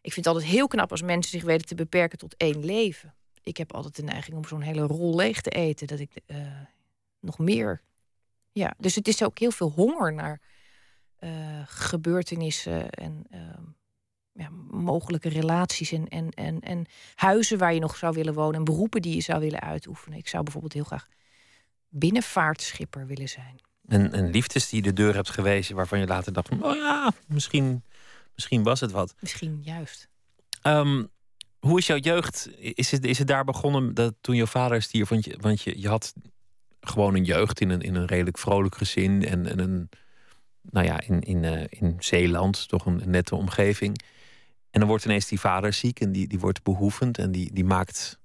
Ik 0.00 0.12
vind 0.12 0.26
het 0.26 0.34
altijd 0.34 0.52
heel 0.52 0.66
knap 0.66 0.90
als 0.90 1.02
mensen 1.02 1.30
zich 1.30 1.42
weten 1.42 1.66
te 1.66 1.74
beperken 1.74 2.18
tot 2.18 2.36
één 2.36 2.64
leven. 2.64 3.14
Ik 3.42 3.56
heb 3.56 3.72
altijd 3.72 3.96
de 3.96 4.02
neiging 4.02 4.36
om 4.36 4.44
zo'n 4.44 4.60
hele 4.60 4.82
rol 4.82 5.16
leeg 5.16 5.40
te 5.40 5.50
eten. 5.50 5.86
Dat 5.86 5.98
ik 5.98 6.10
eh, 6.26 6.36
nog 7.20 7.38
meer. 7.38 7.82
Ja, 8.52 8.74
dus 8.78 8.94
het 8.94 9.08
is 9.08 9.22
ook 9.22 9.38
heel 9.38 9.50
veel 9.50 9.70
honger 9.70 10.12
naar 10.12 10.40
eh, 11.16 11.62
gebeurtenissen 11.64 12.90
en 12.90 13.24
ehm, 13.30 13.62
ja, 14.32 14.48
mogelijke 14.70 15.28
relaties 15.28 15.92
en, 15.92 16.08
en, 16.08 16.30
en, 16.30 16.60
en 16.60 16.86
huizen 17.14 17.58
waar 17.58 17.74
je 17.74 17.80
nog 17.80 17.96
zou 17.96 18.14
willen 18.14 18.34
wonen 18.34 18.54
en 18.54 18.64
beroepen 18.64 19.02
die 19.02 19.14
je 19.14 19.20
zou 19.20 19.40
willen 19.40 19.60
uitoefenen. 19.60 20.18
Ik 20.18 20.28
zou 20.28 20.42
bijvoorbeeld 20.42 20.72
heel 20.72 20.84
graag 20.84 21.08
binnenvaartschipper 21.88 23.06
willen 23.06 23.28
zijn. 23.28 23.60
En, 23.88 24.12
en 24.12 24.30
liefdes 24.30 24.68
die 24.68 24.82
je 24.82 24.88
de 24.88 25.02
deur 25.02 25.14
hebt 25.14 25.30
gewezen 25.30 25.76
waarvan 25.76 25.98
je 25.98 26.06
later 26.06 26.32
dacht: 26.32 26.48
van, 26.48 26.64
oh 26.64 26.74
ja, 26.74 27.12
misschien, 27.26 27.82
misschien 28.34 28.62
was 28.62 28.80
het 28.80 28.90
wat. 28.90 29.14
Misschien 29.20 29.60
juist. 29.62 30.08
Ehm, 30.62 31.04
hoe 31.58 31.78
is 31.78 31.86
jouw 31.86 31.98
jeugd? 31.98 32.48
Is 32.58 32.90
het, 32.90 33.04
is 33.04 33.18
het 33.18 33.26
daar 33.26 33.44
begonnen 33.44 33.94
dat 33.94 34.14
toen 34.20 34.36
jouw 34.36 34.46
vader 34.46 34.82
stierf? 34.82 35.08
Want 35.08 35.24
je, 35.24 35.36
want 35.40 35.62
je, 35.62 35.80
je 35.80 35.88
had 35.88 36.14
gewoon 36.80 37.14
een 37.14 37.24
jeugd 37.24 37.60
in 37.60 37.70
een, 37.70 37.80
in 37.80 37.94
een 37.94 38.06
redelijk 38.06 38.38
vrolijk 38.38 38.76
gezin 38.76 39.24
en, 39.26 39.46
en 39.46 39.58
een, 39.58 39.88
nou 40.62 40.86
ja, 40.86 41.00
in, 41.00 41.20
in, 41.20 41.44
eh, 41.44 41.64
in 41.68 41.96
Zeeland, 41.98 42.68
toch 42.68 42.86
een, 42.86 43.02
nette 43.04 43.34
omgeving. 43.34 44.02
En 44.70 44.80
dan 44.80 44.88
wordt 44.88 45.04
ineens 45.04 45.28
die 45.28 45.40
vader 45.40 45.72
ziek 45.72 46.00
en 46.00 46.12
die, 46.12 46.28
die 46.28 46.38
wordt 46.38 46.62
behoevend 46.62 47.18
en 47.18 47.32
die, 47.32 47.52
die 47.52 47.64
maakt 47.64 48.18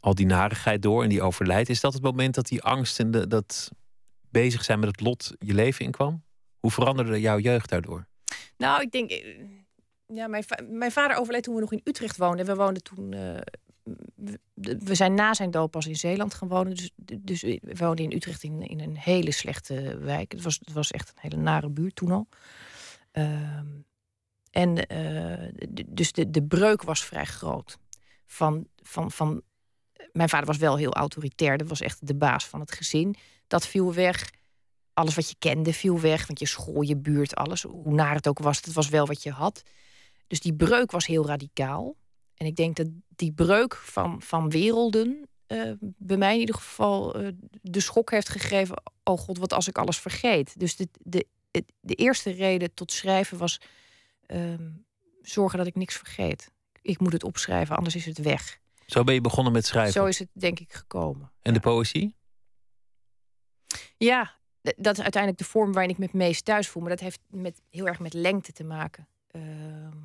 al 0.00 0.14
die 0.14 0.26
narigheid 0.26 0.82
door 0.82 1.02
en 1.02 1.08
die 1.08 1.22
overlijdt. 1.22 1.68
Is 1.68 1.80
dat 1.80 1.92
het 1.92 2.02
moment 2.02 2.34
dat 2.34 2.46
die 2.46 2.62
angst 2.62 3.00
en 3.00 3.10
de, 3.10 3.26
dat 3.26 3.70
bezig 4.42 4.64
zijn 4.64 4.78
met 4.78 4.88
het 4.88 5.00
lot 5.00 5.32
je 5.38 5.54
leven 5.54 5.84
inkwam? 5.84 6.22
Hoe 6.60 6.70
veranderde 6.70 7.20
jouw 7.20 7.38
jeugd 7.38 7.68
daardoor? 7.70 8.06
Nou, 8.56 8.80
ik 8.82 8.90
denk. 8.90 9.10
eh, 9.10 9.40
Ja, 10.06 10.26
mijn, 10.26 10.44
mijn 10.70 10.92
vader 10.92 11.16
overleed 11.16 11.42
toen 11.42 11.54
we 11.54 11.60
nog 11.60 11.72
in 11.72 11.80
Utrecht 11.84 12.16
woonden. 12.16 12.46
We 12.46 12.54
woonden 12.54 12.82
toen. 12.82 13.12
eh, 13.12 13.40
we- 14.54 14.94
zijn 14.94 15.14
na 15.14 15.34
zijn 15.34 15.50
dood 15.50 15.70
pas 15.70 15.86
in 15.86 15.96
Zeeland 15.96 16.34
gaan 16.34 16.48
wonen. 16.48 16.74
Dus, 16.76 16.90
dus 17.18 17.42
we 17.42 17.60
woonden 17.76 18.04
in 18.04 18.12
Utrecht 18.12 18.42
in, 18.42 18.62
in 18.62 18.80
een 18.80 18.96
hele 18.96 19.30
slechte 19.30 19.98
wijk. 19.98 20.32
Het 20.32 20.42
was, 20.42 20.54
het 20.64 20.72
was 20.72 20.90
echt 20.90 21.08
een 21.08 21.30
hele 21.30 21.42
nare 21.42 21.68
buurt 21.70 21.94
toen 21.96 22.10
al. 22.10 22.28
Ehm, 23.12 23.66
en 24.50 24.86
eh, 24.86 25.48
dus 25.86 26.12
de, 26.12 26.30
de 26.30 26.42
breuk 26.42 26.82
was 26.82 27.04
vrij 27.04 27.24
groot. 27.24 27.78
Van, 28.26 28.68
van, 28.82 29.10
van, 29.10 29.42
mijn 30.12 30.28
vader 30.28 30.46
was 30.46 30.56
wel 30.56 30.76
heel 30.76 30.92
autoritair. 30.94 31.58
Dat 31.58 31.68
was 31.68 31.80
echt 31.80 32.06
de 32.06 32.14
baas 32.14 32.46
van 32.46 32.60
het 32.60 32.72
gezin. 32.72 33.14
Dat 33.46 33.66
viel 33.66 33.94
weg 33.94 34.30
alles 34.96 35.14
wat 35.14 35.28
je 35.28 35.36
kende 35.38 35.72
viel 35.72 36.00
weg. 36.00 36.26
Want 36.26 36.38
je 36.38 36.46
school, 36.46 36.82
je 36.82 36.96
buurt, 36.96 37.34
alles. 37.34 37.62
Hoe 37.62 37.94
naar 37.94 38.14
het 38.14 38.28
ook 38.28 38.38
was, 38.38 38.56
het 38.56 38.72
was 38.72 38.88
wel 38.88 39.06
wat 39.06 39.22
je 39.22 39.30
had. 39.30 39.62
Dus 40.26 40.40
die 40.40 40.54
breuk 40.54 40.90
was 40.90 41.06
heel 41.06 41.26
radicaal. 41.26 41.96
En 42.34 42.46
ik 42.46 42.56
denk 42.56 42.76
dat 42.76 42.86
die 43.08 43.32
breuk 43.32 43.74
van, 43.74 44.22
van 44.22 44.50
werelden... 44.50 45.28
eh, 45.46 45.72
bij 45.80 46.16
mij 46.16 46.34
in 46.34 46.40
ieder 46.40 46.54
geval 46.54 47.14
eh, 47.14 47.28
de 47.62 47.80
schok 47.80 48.10
heeft 48.10 48.28
gegeven... 48.28 48.82
oh 49.04 49.18
god, 49.18 49.38
wat 49.38 49.52
als 49.52 49.68
ik 49.68 49.78
alles 49.78 49.98
vergeet. 49.98 50.58
Dus 50.58 50.76
de, 50.76 50.88
de, 50.98 51.26
de 51.80 51.94
eerste 51.94 52.30
reden 52.30 52.74
tot 52.74 52.92
schrijven 52.92 53.38
was... 53.38 53.60
ehm, 54.26 54.70
zorgen 55.22 55.58
dat 55.58 55.66
ik 55.66 55.74
niks 55.74 55.94
vergeet. 55.94 56.50
Ik 56.82 57.00
moet 57.00 57.12
het 57.12 57.24
opschrijven, 57.24 57.76
anders 57.76 57.94
is 57.94 58.06
het 58.06 58.18
weg. 58.18 58.58
Zo 58.86 59.04
ben 59.04 59.14
je 59.14 59.20
begonnen 59.20 59.52
met 59.52 59.66
schrijven. 59.66 59.92
Zo 59.92 60.04
is 60.04 60.18
het 60.18 60.28
denk 60.32 60.60
ik 60.60 60.72
gekomen. 60.72 61.32
En 61.42 61.54
de 61.54 61.60
poëzie? 61.60 62.14
Ja, 63.96 64.34
dat 64.76 64.96
is 64.96 65.02
uiteindelijk 65.02 65.42
de 65.42 65.48
vorm 65.48 65.72
waarin 65.72 65.90
ik 65.90 65.98
me 65.98 66.04
het 66.04 66.14
meest 66.14 66.44
thuis 66.44 66.68
voel. 66.68 66.82
Maar 66.82 66.90
dat 66.90 67.00
heeft 67.00 67.20
met, 67.28 67.62
heel 67.70 67.86
erg 67.86 67.98
met 67.98 68.14
lengte 68.14 68.52
te 68.52 68.64
maken. 68.64 69.08
Ehm, 69.30 69.96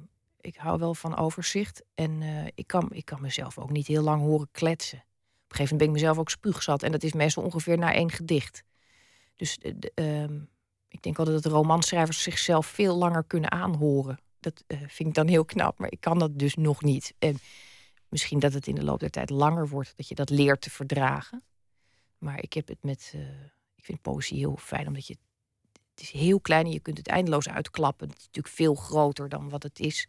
ik 0.42 0.56
hou 0.56 0.80
wel 0.80 0.94
van 0.94 1.18
overzicht. 1.18 1.84
En 1.94 2.22
uh, 2.22 2.46
ik, 2.56 2.68
kan, 2.68 2.90
ik 2.92 3.06
kan 3.06 3.22
mezelf 3.22 3.58
ook 3.58 3.72
niet 3.72 3.88
heel 3.88 4.04
lang 4.04 4.22
horen 4.22 4.48
kletsen. 4.52 4.98
Op 4.98 5.04
een 5.04 5.56
gegeven 5.58 5.78
moment 5.78 5.78
ben 5.78 5.88
ik 5.88 5.94
mezelf 5.94 6.18
ook 6.18 6.30
spuugzat. 6.30 6.84
En 6.84 6.92
dat 6.92 7.04
is 7.04 7.14
meestal 7.14 7.44
ongeveer 7.44 7.78
na 7.78 7.94
één 7.94 8.12
gedicht. 8.12 8.64
Dus 9.36 9.58
uh, 9.96 10.24
ik 10.88 11.02
denk 11.02 11.20
altijd 11.20 11.44
dat 11.44 11.52
romanschrijvers 11.52 12.22
zichzelf 12.22 12.66
veel 12.66 12.96
langer 12.96 13.24
kunnen 13.24 13.52
aanhoren. 13.52 14.20
Dat 14.40 14.64
uh, 14.68 14.78
vind 14.88 15.10
ik 15.10 15.16
dan 15.16 15.28
heel 15.28 15.46
knap, 15.46 15.80
maar 15.80 15.92
ik 15.92 16.00
kan 16.00 16.20
dat 16.20 16.40
dus 16.40 16.56
nog 16.56 16.82
niet. 16.82 17.14
En 17.20 17.38
misschien 18.10 18.40
dat 18.40 18.54
het 18.54 18.68
in 18.68 18.76
de 18.76 18.84
loop 18.84 19.00
der 19.00 19.10
tijd 19.10 19.30
langer 19.30 19.68
wordt, 19.68 19.94
dat 19.96 20.08
je 20.08 20.16
dat 20.16 20.30
leert 20.30 20.62
te 20.62 20.70
verdragen. 20.70 21.44
Maar 22.18 22.42
ik 22.42 22.54
heb 22.54 22.68
het 22.68 22.84
met. 22.84 23.14
Ik 23.82 23.88
vind 23.88 24.02
poëzie 24.02 24.38
heel 24.38 24.58
fijn, 24.58 24.88
omdat 24.88 25.08
je. 25.08 25.18
Het 25.72 26.02
is 26.02 26.12
heel 26.12 26.40
klein 26.40 26.66
en 26.66 26.72
je 26.72 26.80
kunt 26.80 26.98
het 26.98 27.08
eindeloos 27.08 27.50
uitklappen. 27.50 28.08
Het 28.08 28.18
is 28.18 28.26
natuurlijk 28.26 28.56
veel 28.56 28.76
groter 28.76 29.30
dan 29.30 29.50
wat 29.50 29.64
het 29.64 29.80
is. 29.80 30.08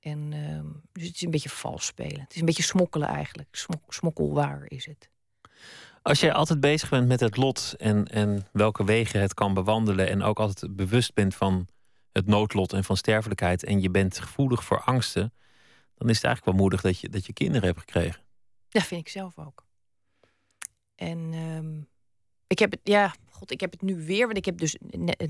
En 0.00 0.32
uh, 0.32 0.60
dus 0.92 1.06
het 1.06 1.14
is 1.14 1.22
een 1.22 1.30
beetje 1.30 1.48
vals 1.48 1.86
spelen. 1.86 2.20
Het 2.20 2.34
is 2.34 2.40
een 2.40 2.46
beetje 2.46 2.62
smokkelen 2.62 3.08
eigenlijk. 3.08 3.48
Smok, 3.56 3.94
smokkelwaar 3.94 4.64
is 4.66 4.86
het. 4.86 5.10
Als 6.02 6.20
jij 6.20 6.32
altijd 6.32 6.60
bezig 6.60 6.88
bent 6.88 7.08
met 7.08 7.20
het 7.20 7.36
lot 7.36 7.74
en, 7.78 8.06
en 8.06 8.48
welke 8.52 8.84
wegen 8.84 9.20
het 9.20 9.34
kan 9.34 9.54
bewandelen. 9.54 10.08
en 10.08 10.22
ook 10.22 10.40
altijd 10.40 10.76
bewust 10.76 11.14
bent 11.14 11.34
van 11.34 11.68
het 12.12 12.26
noodlot 12.26 12.72
en 12.72 12.84
van 12.84 12.96
sterfelijkheid. 12.96 13.64
en 13.64 13.80
je 13.80 13.90
bent 13.90 14.18
gevoelig 14.18 14.64
voor 14.64 14.82
angsten. 14.82 15.32
dan 15.94 16.08
is 16.08 16.16
het 16.16 16.24
eigenlijk 16.24 16.44
wel 16.44 16.62
moedig 16.62 16.80
dat 16.80 16.98
je, 16.98 17.08
dat 17.08 17.26
je 17.26 17.32
kinderen 17.32 17.66
hebt 17.66 17.80
gekregen. 17.80 18.22
Ja, 18.68 18.80
vind 18.80 19.00
ik 19.00 19.08
zelf 19.08 19.38
ook. 19.38 19.64
En 20.94 21.32
um, 21.34 21.88
ik 22.52 22.58
heb 22.58 22.70
het, 22.70 22.80
ja, 22.82 23.14
god, 23.30 23.50
ik 23.50 23.60
heb 23.60 23.70
het 23.72 23.82
nu 23.82 24.04
weer. 24.04 24.26
Want 24.26 24.38
ik 24.38 24.44
heb 24.44 24.58
dus 24.58 24.76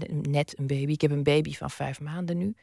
net 0.08 0.58
een 0.58 0.66
baby. 0.66 0.92
Ik 0.92 1.00
heb 1.00 1.10
een 1.10 1.22
baby 1.22 1.54
van 1.54 1.70
vijf 1.70 2.00
maanden 2.00 2.38
nu. 2.38 2.54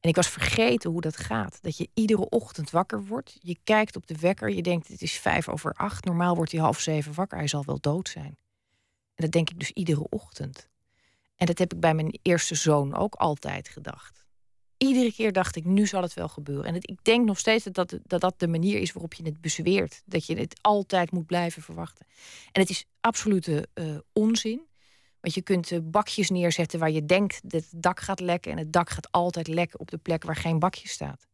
En 0.00 0.08
ik 0.08 0.16
was 0.16 0.28
vergeten 0.28 0.90
hoe 0.90 1.00
dat 1.00 1.16
gaat. 1.16 1.58
Dat 1.62 1.76
je 1.76 1.88
iedere 1.94 2.28
ochtend 2.28 2.70
wakker 2.70 3.04
wordt. 3.04 3.38
Je 3.40 3.56
kijkt 3.64 3.96
op 3.96 4.06
de 4.06 4.18
wekker. 4.18 4.50
Je 4.50 4.62
denkt, 4.62 4.88
het 4.88 5.02
is 5.02 5.12
vijf 5.12 5.48
over 5.48 5.72
acht. 5.72 6.04
Normaal 6.04 6.36
wordt 6.36 6.52
hij 6.52 6.60
half 6.60 6.80
zeven 6.80 7.14
wakker. 7.14 7.38
Hij 7.38 7.48
zal 7.48 7.64
wel 7.64 7.80
dood 7.80 8.08
zijn. 8.08 8.38
En 9.14 9.24
dat 9.24 9.32
denk 9.32 9.50
ik 9.50 9.58
dus 9.58 9.70
iedere 9.70 10.06
ochtend. 10.08 10.68
En 11.36 11.46
dat 11.46 11.58
heb 11.58 11.72
ik 11.72 11.80
bij 11.80 11.94
mijn 11.94 12.18
eerste 12.22 12.54
zoon 12.54 12.94
ook 12.94 13.14
altijd 13.14 13.68
gedacht. 13.68 14.26
Iedere 14.78 15.12
keer 15.12 15.32
dacht 15.32 15.56
ik, 15.56 15.64
nu 15.64 15.86
zal 15.86 16.02
het 16.02 16.14
wel 16.14 16.28
gebeuren. 16.28 16.64
En 16.64 16.74
het, 16.74 16.90
ik 16.90 17.04
denk 17.04 17.26
nog 17.26 17.38
steeds 17.38 17.64
dat 17.64 17.74
dat, 17.74 17.98
dat 18.02 18.20
dat 18.20 18.40
de 18.40 18.48
manier 18.48 18.80
is 18.80 18.92
waarop 18.92 19.14
je 19.14 19.22
het 19.24 19.40
bezweert. 19.40 20.02
Dat 20.04 20.26
je 20.26 20.36
het 20.36 20.58
altijd 20.60 21.10
moet 21.10 21.26
blijven 21.26 21.62
verwachten. 21.62 22.06
En 22.52 22.60
het 22.60 22.70
is 22.70 22.84
absolute 23.00 23.68
uh, 23.74 23.98
onzin. 24.12 24.66
Want 25.20 25.34
je 25.34 25.42
kunt 25.42 25.70
uh, 25.70 25.78
bakjes 25.82 26.30
neerzetten 26.30 26.78
waar 26.78 26.90
je 26.90 27.04
denkt 27.04 27.40
dat 27.42 27.64
het 27.70 27.82
dak 27.82 28.00
gaat 28.00 28.20
lekken. 28.20 28.52
En 28.52 28.58
het 28.58 28.72
dak 28.72 28.90
gaat 28.90 29.10
altijd 29.10 29.48
lekken 29.48 29.80
op 29.80 29.90
de 29.90 29.98
plek 29.98 30.24
waar 30.24 30.36
geen 30.36 30.58
bakje 30.58 30.88
staat. 30.88 31.26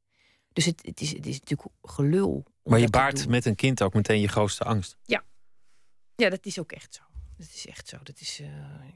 Dus 0.52 0.64
het, 0.64 0.83
het, 0.87 1.00
is, 1.00 1.12
het 1.12 1.26
is 1.26 1.40
natuurlijk 1.40 1.68
gelul. 1.83 2.44
Maar 2.62 2.78
je 2.78 2.90
baart 2.90 3.28
met 3.28 3.44
een 3.44 3.54
kind 3.54 3.83
ook 3.83 3.94
meteen 3.94 4.20
je 4.20 4.28
grootste 4.28 4.64
angst. 4.64 4.96
Ja. 5.02 5.24
Ja, 6.16 6.30
dat 6.30 6.46
is 6.46 6.59
ook 6.59 6.72
echt 6.72 6.94
zo. 6.94 7.02
Dat 7.44 7.54
is 7.54 7.66
echt 7.66 7.88
zo. 7.88 7.98
Dat 8.02 8.20
is, 8.20 8.40
uh, 8.40 8.48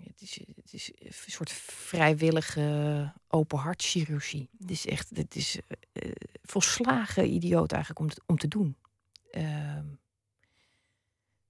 het 0.05 0.21
is, 0.21 0.41
het 0.55 0.73
is 0.73 0.93
een 0.99 1.13
soort 1.13 1.51
vrijwillige 1.53 3.13
open 3.29 3.59
hartchirurgie. 3.59 4.51
Het 4.59 4.71
is 4.71 4.87
echt, 4.87 5.11
het 5.15 5.37
is 5.37 5.59
uh, 5.93 6.13
volslagen 6.43 7.33
idioot 7.33 7.73
eigenlijk 7.73 8.01
om, 8.01 8.09
te, 8.09 8.21
om 8.27 8.39
te 8.39 8.49
doen. 8.49 8.77
Uh, 9.31 9.79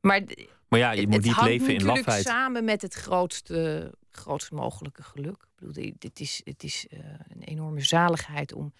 maar 0.01 0.23
maar 0.69 0.79
ja, 0.79 0.91
je 0.91 1.09
moet 1.09 1.23
niet 1.23 1.43
leven 1.43 1.75
in 1.75 1.85
lafheid. 1.85 2.25
samen 2.25 2.65
met 2.65 2.83
het 2.83 2.95
grootste, 2.95 3.93
grootst 4.11 4.51
mogelijke 4.51 5.03
geluk. 5.03 5.43
Ik 5.43 5.67
bedoel, 5.67 5.93
dit 5.99 6.21
is, 6.21 6.41
het 6.45 6.63
is 6.63 6.87
een 7.29 7.43
enorme 7.43 7.81
zaligheid 7.81 8.53
om 8.53 8.73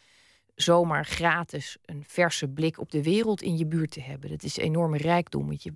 zomaar 0.55 1.05
gratis 1.05 1.77
een 1.85 2.05
verse 2.07 2.49
blik 2.49 2.79
op 2.79 2.91
de 2.91 3.03
wereld 3.03 3.43
in 3.43 3.57
je 3.57 3.67
buurt 3.67 3.91
te 3.91 4.01
hebben. 4.01 4.31
Dat 4.31 4.43
is 4.43 4.57
enorme 4.57 4.97
rijkdom. 4.97 5.51
Dat 5.51 5.63
je 5.63 5.75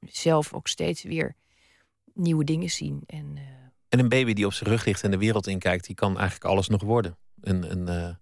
zelf 0.00 0.52
ook 0.52 0.68
steeds 0.68 1.02
weer 1.02 1.36
nieuwe 2.14 2.44
dingen 2.44 2.70
zien. 2.70 3.02
En, 3.06 3.36
uh, 3.36 3.42
en 3.88 3.98
een 3.98 4.08
baby 4.08 4.32
die 4.32 4.46
op 4.46 4.52
zijn 4.52 4.70
rug 4.70 4.84
ligt 4.84 5.02
en 5.02 5.10
de 5.10 5.18
wereld 5.18 5.46
inkijkt, 5.46 5.86
die 5.86 5.94
kan 5.94 6.18
eigenlijk 6.18 6.44
alles 6.44 6.68
nog 6.68 6.82
worden. 6.82 7.18
Een, 7.40 7.70
een 7.70 8.08
uh, 8.08 8.14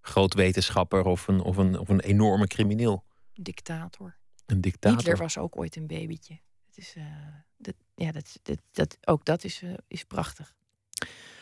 groot 0.00 0.34
wetenschapper 0.34 1.04
of 1.04 1.28
een, 1.28 1.40
of, 1.40 1.56
een, 1.56 1.78
of 1.78 1.88
een 1.88 2.00
enorme 2.00 2.46
crimineel. 2.46 3.04
Dictator. 3.34 4.16
Een 4.46 4.60
dictator. 4.60 4.98
Hitler 4.98 5.16
was 5.16 5.38
ook 5.38 5.56
ooit 5.56 5.76
een 5.76 5.86
babytje. 5.86 6.40
Het 6.66 6.78
is, 6.78 6.94
uh, 6.96 7.04
dat, 7.56 7.74
ja, 7.94 8.12
dat, 8.12 8.38
dat, 8.42 8.58
dat, 8.72 8.98
ook 9.04 9.24
dat 9.24 9.44
is, 9.44 9.62
is 9.88 10.04
prachtig. 10.04 10.54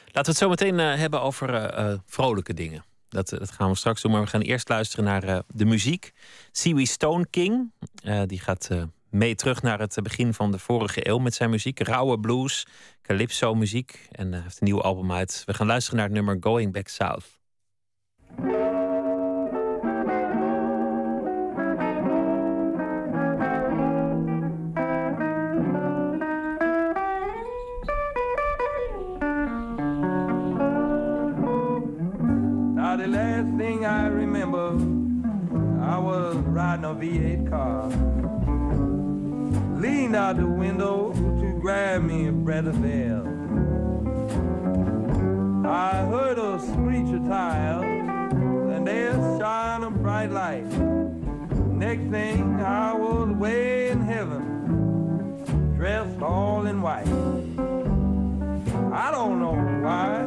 Laten 0.04 0.22
we 0.22 0.28
het 0.28 0.36
zo 0.36 0.48
meteen 0.48 0.78
hebben 0.78 1.22
over 1.22 2.00
vrolijke 2.06 2.54
dingen. 2.54 2.84
Dat, 3.08 3.28
dat 3.28 3.50
gaan 3.50 3.70
we 3.70 3.76
straks 3.76 4.02
doen. 4.02 4.12
Maar 4.12 4.22
we 4.22 4.26
gaan 4.26 4.40
eerst 4.40 4.68
luisteren 4.68 5.04
naar 5.04 5.42
de 5.46 5.64
muziek. 5.64 6.12
Siwi 6.52 6.86
Stone 6.86 7.26
King. 7.26 7.72
die 8.26 8.38
gaat 8.38 8.70
mee 9.10 9.34
terug 9.34 9.62
naar 9.62 9.78
het 9.78 9.98
begin 10.02 10.34
van 10.34 10.50
de 10.50 10.58
vorige 10.58 11.08
eeuw 11.08 11.18
met 11.18 11.34
zijn 11.34 11.50
muziek. 11.50 11.80
Rauwe 11.80 12.20
blues, 12.20 12.66
calypso 13.02 13.54
muziek. 13.54 14.08
En 14.12 14.32
hij 14.32 14.42
heeft 14.42 14.60
een 14.60 14.66
nieuw 14.66 14.82
album 14.82 15.12
uit. 15.12 15.42
We 15.46 15.54
gaan 15.54 15.66
luisteren 15.66 15.98
naar 15.98 16.06
het 16.06 16.16
nummer 16.16 16.36
Going 16.40 16.72
Back 16.72 16.88
South. 16.88 17.38
the 33.00 33.06
last 33.06 33.56
thing 33.56 33.86
I 33.86 34.08
remember, 34.08 34.72
I 35.82 35.98
was 35.98 36.36
riding 36.36 36.84
a 36.84 36.94
V8 36.94 37.48
car. 37.48 38.39
Leaned 39.80 40.14
out 40.14 40.36
the 40.36 40.44
window 40.46 41.10
to 41.14 41.58
grab 41.58 42.02
me 42.02 42.28
a 42.28 42.32
breath 42.32 42.66
of 42.66 42.84
air. 42.84 43.22
I 45.66 46.04
heard 46.04 46.38
a 46.38 46.60
screech 46.60 47.14
of 47.14 47.26
tires, 47.26 47.82
and 47.82 48.86
there 48.86 49.14
shine 49.38 49.82
a 49.84 49.90
bright 49.90 50.30
light. 50.30 50.66
Next 51.72 52.10
thing, 52.10 52.60
I 52.60 52.92
was 52.92 53.30
way 53.30 53.88
in 53.88 54.02
heaven, 54.02 55.46
dressed 55.76 56.20
all 56.20 56.66
in 56.66 56.82
white. 56.82 57.08
I 58.92 59.10
don't 59.10 59.40
know 59.40 59.56
why, 59.80 60.26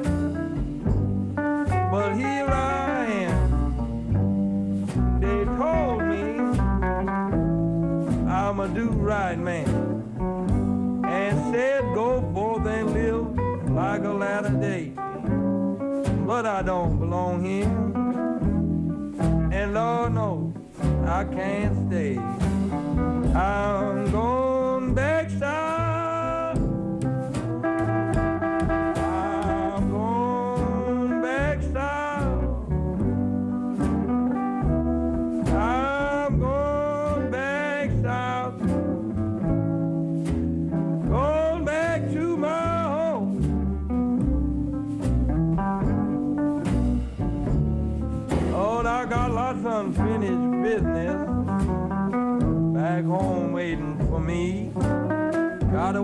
but 1.91 2.15
here 2.15 2.47
I 2.47 2.72
right 9.13 9.37
man, 9.37 9.67
and 11.05 11.53
said 11.53 11.81
go 11.93 12.09
forth 12.33 12.65
and 12.65 12.93
live 12.93 13.25
like 13.69 14.03
a 14.03 14.13
latter 14.23 14.55
day. 14.69 14.91
But 16.29 16.47
I 16.47 16.63
don't 16.63 16.97
belong 16.99 17.43
here, 17.49 17.75
and 19.57 19.73
Lord 19.75 20.13
knows 20.15 20.53
I 21.05 21.23
can't 21.25 21.73
stay. 21.87 22.17
I'm 23.35 24.11
going 24.11 24.42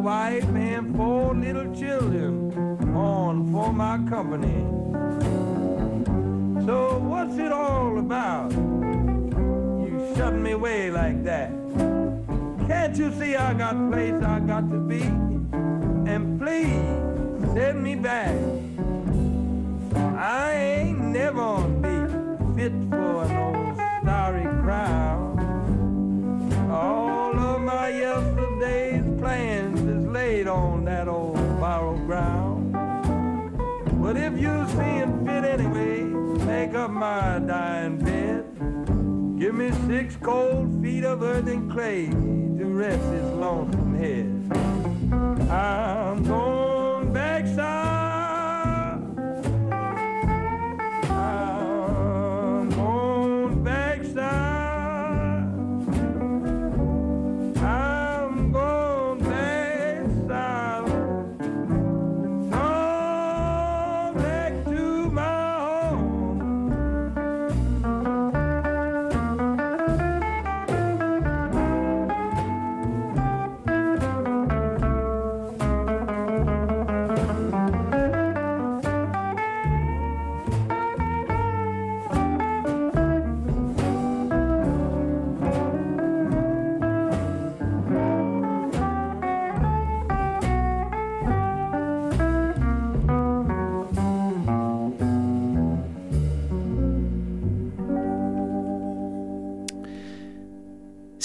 wife 0.10 0.56
and 0.56 0.96
four 0.98 1.36
little 1.36 1.72
children 1.76 2.52
on 2.96 3.52
for 3.52 3.72
my 3.72 3.96
company. 4.10 4.60
So 6.66 6.98
what's 6.98 7.38
it 7.38 7.52
all 7.52 8.00
about? 8.00 8.52
You 8.52 10.14
shutting 10.16 10.42
me 10.42 10.54
away 10.54 10.90
like 10.90 11.24
that. 11.26 11.52
Can't 12.68 12.98
you 12.98 13.12
see 13.20 13.36
I 13.36 13.54
got 13.54 13.76
place 13.92 14.20
I 14.24 14.40
got 14.40 14.68
to 14.72 14.80
be? 14.80 15.04
And 16.12 16.40
please 16.42 17.54
send 17.54 17.84
me 17.84 17.94
back. 17.94 18.36
I 20.18 20.54
ain't 20.54 21.02
never 21.20 21.50
be 21.84 21.96
fit 22.56 22.74
for 22.90 23.26
an 23.26 23.32
old 23.46 23.76
starry 24.02 24.48
crown. 24.64 25.22
All 26.72 27.38
of 27.38 27.62
my 27.62 27.90
yesterday's 27.90 29.06
plans 29.20 29.69
But 34.10 34.18
if 34.18 34.40
you 34.40 34.66
seeing 34.70 35.24
fit 35.24 35.46
anyway, 35.46 36.02
make 36.02 36.74
up 36.74 36.90
my 36.90 37.38
dying 37.46 38.00
bed. 38.00 38.44
Give 39.40 39.54
me 39.54 39.70
six 39.86 40.16
cold 40.16 40.82
feet 40.82 41.04
of 41.04 41.22
earth 41.22 41.48
and 41.48 41.72
clay 41.72 42.08
to 42.08 42.66
rest 42.66 43.04
this 43.12 43.32
lonesome 43.36 43.96
head. 43.96 45.52
I'm 45.52 46.24
going 46.24 47.14
back 47.14 47.46
south. 47.46 47.99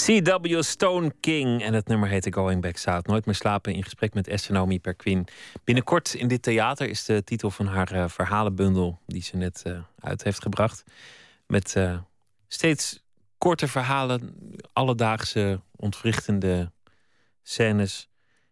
C.W. 0.05 0.61
Stone 0.61 1.13
King 1.19 1.61
en 1.61 1.73
het 1.73 1.87
nummer 1.87 2.09
heette 2.09 2.33
Going 2.33 2.61
Back 2.61 2.77
South. 2.77 3.07
Nooit 3.07 3.25
meer 3.25 3.35
slapen 3.35 3.73
in 3.73 3.83
gesprek 3.83 4.13
met 4.13 4.27
Esther 4.27 4.79
Perquin. 4.79 5.27
Binnenkort 5.63 6.13
in 6.13 6.27
dit 6.27 6.41
theater 6.41 6.89
is 6.89 7.05
de 7.05 7.23
titel 7.23 7.49
van 7.49 7.65
haar 7.65 7.91
eh, 7.91 8.09
verhalenbundel... 8.09 8.99
die 9.05 9.21
ze 9.21 9.37
net 9.37 9.61
eh, 9.63 9.79
uit 9.99 10.23
heeft 10.23 10.41
gebracht. 10.41 10.83
Met 11.47 11.75
eh, 11.75 11.97
steeds 12.47 13.03
korte 13.37 13.67
verhalen, 13.67 14.35
alledaagse, 14.73 15.61
ontwrichtende 15.75 16.71
scènes. 17.41 18.09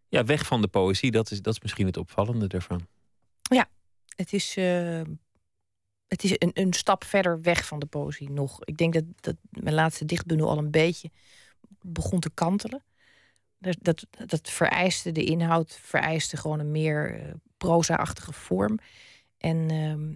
Ja, 0.08 0.24
weg 0.24 0.46
van 0.46 0.62
de 0.62 0.68
poëzie, 0.68 1.12
dat 1.12 1.32
is, 1.32 1.42
dat 1.42 1.54
is 1.54 1.62
misschien 1.62 1.86
het 1.86 1.98
opvallende 1.98 2.48
ervan. 2.48 2.88
Het 4.16 4.34
is, 4.34 4.56
het 6.08 6.24
is 6.24 6.32
een, 6.38 6.52
een 6.54 6.74
stap 6.74 7.04
verder 7.04 7.42
weg 7.42 7.66
van 7.66 7.80
de 7.80 7.86
poëzie 7.86 8.30
nog. 8.30 8.64
Ik 8.64 8.78
denk 8.78 8.94
dat, 8.94 9.04
dat 9.20 9.36
mijn 9.50 9.76
laatste 9.76 10.06
dichtbundel 10.06 10.50
al 10.50 10.58
een 10.58 10.72
beetje 10.72 11.12
begon 11.84 12.20
te 12.20 12.32
kantelen. 12.34 12.84
Dat, 13.58 13.78
dat, 13.82 14.06
dat 14.26 14.50
vereiste, 14.50 15.12
de 15.12 15.24
inhoud 15.24 15.80
vereiste 15.82 16.38
gewoon 16.38 16.60
een 16.60 16.72
meer 16.72 17.20
eh, 17.20 17.34
proza-achtige 17.58 18.34
vorm. 18.34 18.80
En 19.38 19.70
ehm, 19.70 20.12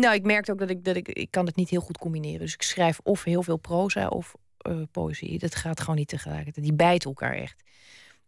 nou, 0.00 0.14
ik 0.14 0.24
merkte 0.24 0.52
ook 0.52 0.58
dat 0.58 0.70
ik, 0.70 0.84
dat 0.84 0.96
ik, 0.96 1.08
ik 1.08 1.30
kan 1.30 1.46
het 1.46 1.56
niet 1.56 1.68
heel 1.70 1.80
goed 1.80 1.98
combineren. 1.98 2.40
Dus 2.40 2.54
ik 2.54 2.62
schrijf 2.62 3.00
of 3.02 3.24
heel 3.24 3.42
veel 3.42 3.56
proza 3.56 4.08
of 4.08 4.34
eh, 4.58 4.82
poëzie. 4.90 5.38
Dat 5.38 5.54
gaat 5.54 5.80
gewoon 5.80 5.96
niet 5.96 6.08
tegelijkertijd. 6.08 6.66
Die 6.66 6.74
bijten 6.74 7.08
elkaar 7.08 7.34
echt. 7.34 7.62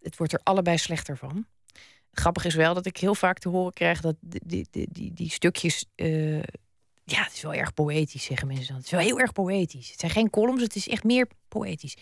Het 0.00 0.16
wordt 0.16 0.32
er 0.32 0.40
allebei 0.42 0.78
slechter 0.78 1.16
van. 1.16 1.46
Grappig 2.10 2.44
is 2.44 2.54
wel 2.54 2.74
dat 2.74 2.86
ik 2.86 2.96
heel 2.96 3.14
vaak 3.14 3.38
te 3.38 3.48
horen 3.48 3.72
krijg 3.72 4.00
dat 4.00 4.16
die, 4.20 4.40
die, 4.44 4.66
die, 4.70 4.88
die, 4.90 5.12
die 5.12 5.30
stukjes. 5.30 5.84
eh, 5.94 6.42
ja, 7.04 7.22
het 7.22 7.32
is 7.32 7.42
wel 7.42 7.54
erg 7.54 7.74
poëtisch, 7.74 8.24
zeggen 8.24 8.46
mensen 8.46 8.66
dan. 8.66 8.76
Het 8.76 8.84
is 8.84 8.90
wel 8.90 9.00
heel 9.00 9.20
erg 9.20 9.32
poëtisch. 9.32 9.90
Het 9.90 10.00
zijn 10.00 10.12
geen 10.12 10.30
columns, 10.30 10.62
het 10.62 10.76
is 10.76 10.88
echt 10.88 11.04
meer 11.04 11.28
poëtisch. 11.48 11.96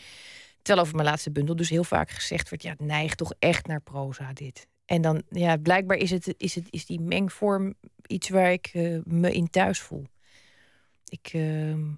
Terwijl 0.63 0.87
over 0.87 0.97
mijn 0.97 1.09
laatste 1.09 1.31
bundel 1.31 1.57
dus 1.57 1.69
heel 1.69 1.85
vaak 1.85 2.11
gezegd 2.11 2.49
wordt: 2.49 2.65
ja, 2.65 2.71
het 2.71 2.81
neigt 2.81 3.17
toch 3.17 3.33
echt 3.39 3.67
naar 3.67 3.81
proza 3.81 4.33
dit. 4.33 4.67
En 4.85 5.03
dan, 5.03 5.23
ja, 5.29 5.57
blijkbaar 5.57 5.97
is, 5.97 6.11
het, 6.11 6.35
is, 6.37 6.55
het, 6.55 6.67
is 6.71 6.87
die 6.87 7.01
mengvorm 7.01 7.75
iets 8.07 8.29
waar 8.29 8.53
ik 8.53 8.71
eh, 8.73 8.99
me 9.05 9.33
in 9.33 9.51
thuis 9.51 9.81
voel. 9.81 10.07
Ik, 11.09 11.31
ehm, 11.33 11.91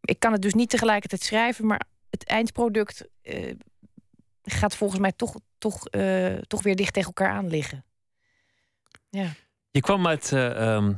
ik 0.00 0.18
kan 0.18 0.32
het 0.32 0.42
dus 0.42 0.54
niet 0.54 0.70
tegelijkertijd 0.70 1.22
schrijven, 1.22 1.66
maar 1.66 1.86
het 2.10 2.24
eindproduct 2.24 3.08
eh, 3.22 3.54
gaat 4.42 4.76
volgens 4.76 5.00
mij 5.00 5.12
toch, 5.12 5.34
toch, 5.58 5.86
eh, 5.86 6.34
toch 6.34 6.62
weer 6.62 6.76
dicht 6.76 6.92
tegen 6.92 7.08
elkaar 7.14 7.32
aan 7.32 7.48
liggen. 7.48 7.84
Ja. 9.10 9.32
Je 9.70 9.80
kwam 9.80 10.06
uit, 10.06 10.32
eh, 10.32 10.74
ehm, 10.74 10.94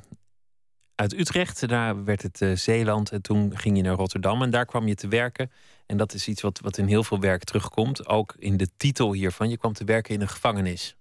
uit 1.00 1.18
Utrecht, 1.18 1.68
daar 1.68 2.04
werd 2.04 2.22
het 2.22 2.40
eh, 2.40 2.56
Zeeland 2.56 3.10
en 3.10 3.22
toen 3.22 3.58
ging 3.58 3.76
je 3.76 3.82
naar 3.82 3.94
Rotterdam 3.94 4.42
en 4.42 4.50
daar 4.50 4.66
kwam 4.66 4.86
je 4.86 4.94
te 4.94 5.08
werken. 5.08 5.50
En 5.86 5.96
dat 5.96 6.14
is 6.14 6.28
iets 6.28 6.42
wat, 6.42 6.60
wat 6.60 6.78
in 6.78 6.86
heel 6.86 7.04
veel 7.04 7.20
werk 7.20 7.44
terugkomt, 7.44 8.06
ook 8.06 8.34
in 8.38 8.56
de 8.56 8.68
titel 8.76 9.12
hiervan. 9.12 9.50
Je 9.50 9.56
kwam 9.56 9.72
te 9.72 9.84
werken 9.84 10.14
in 10.14 10.20
een 10.20 10.28
gevangenis. 10.28 10.96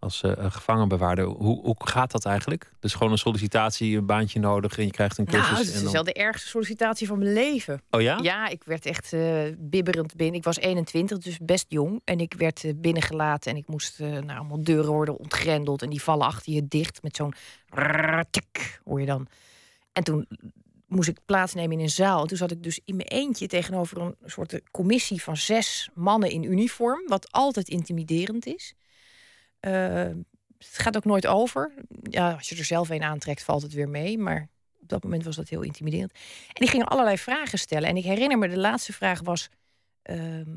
Als 0.00 0.22
een 0.22 0.52
gevangenbewaarder. 0.52 1.24
Hoe, 1.24 1.60
hoe 1.60 1.76
gaat 1.78 2.10
dat 2.10 2.24
eigenlijk? 2.24 2.72
Dus 2.80 2.94
gewoon 2.94 3.12
een 3.12 3.18
sollicitatie, 3.18 3.96
een 3.96 4.06
baantje 4.06 4.40
nodig 4.40 4.78
en 4.78 4.84
je 4.84 4.90
krijgt 4.90 5.18
een 5.18 5.24
cursus. 5.24 5.50
Nou, 5.50 5.58
het 5.58 5.68
en 5.68 5.74
is 5.74 5.82
dan... 5.82 5.92
wel 5.92 6.04
de 6.04 6.12
ergste 6.12 6.48
sollicitatie 6.48 7.06
van 7.06 7.18
mijn 7.18 7.32
leven. 7.32 7.82
Oh 7.90 8.00
ja? 8.00 8.18
Ja, 8.22 8.48
ik 8.48 8.62
werd 8.64 8.86
echt 8.86 9.12
eh, 9.12 9.42
bibberend 9.58 10.16
binnen. 10.16 10.36
Ik 10.36 10.44
was 10.44 10.58
21, 10.58 11.18
dus 11.18 11.38
best 11.42 11.66
jong. 11.68 12.00
En 12.04 12.20
ik 12.20 12.34
werd 12.34 12.64
eh, 12.64 12.72
binnengelaten 12.76 13.50
en 13.50 13.56
ik 13.56 13.68
moest 13.68 14.00
eh 14.00 14.08
nou, 14.08 14.38
allemaal 14.38 14.62
deuren 14.62 14.92
worden 14.92 15.18
ontgrendeld. 15.18 15.82
En 15.82 15.90
die 15.90 16.02
vallen 16.02 16.26
achter 16.26 16.52
je 16.52 16.68
dicht 16.68 17.02
met 17.02 17.16
zo'n 17.16 17.34
hoor 18.84 19.00
je 19.00 19.06
dan. 19.06 19.26
En 19.92 20.04
toen 20.04 20.26
moest 20.86 21.08
ik 21.08 21.18
plaatsnemen 21.24 21.76
in 21.76 21.82
een 21.82 21.90
zaal. 21.90 22.20
En 22.20 22.26
toen 22.26 22.36
zat 22.36 22.50
ik 22.50 22.62
dus 22.62 22.80
in 22.84 22.96
mijn 22.96 23.08
eentje 23.08 23.46
tegenover 23.46 24.00
een 24.00 24.16
soort 24.24 24.60
commissie 24.70 25.22
van 25.22 25.36
zes 25.36 25.88
mannen 25.94 26.30
in 26.30 26.42
uniform. 26.42 27.02
Wat 27.06 27.32
altijd 27.32 27.68
intimiderend 27.68 28.46
is. 28.46 28.74
Eh, 29.60 30.10
het 30.58 30.78
gaat 30.78 30.96
ook 30.96 31.04
nooit 31.04 31.26
over. 31.26 31.72
Ja, 32.02 32.32
als 32.32 32.48
je 32.48 32.56
er 32.56 32.64
zelf 32.64 32.88
een 32.88 33.02
aantrekt, 33.02 33.42
valt 33.42 33.62
het 33.62 33.72
weer 33.72 33.88
mee. 33.88 34.18
Maar 34.18 34.48
op 34.80 34.88
dat 34.88 35.02
moment 35.02 35.24
was 35.24 35.36
dat 35.36 35.48
heel 35.48 35.62
intimiderend. 35.62 36.12
En 36.46 36.54
die 36.54 36.68
gingen 36.68 36.86
allerlei 36.86 37.18
vragen 37.18 37.58
stellen. 37.58 37.88
En 37.88 37.96
ik 37.96 38.04
herinner 38.04 38.38
me, 38.38 38.48
de 38.48 38.58
laatste 38.58 38.92
vraag 38.92 39.20
was... 39.20 39.48
ehm, 40.02 40.56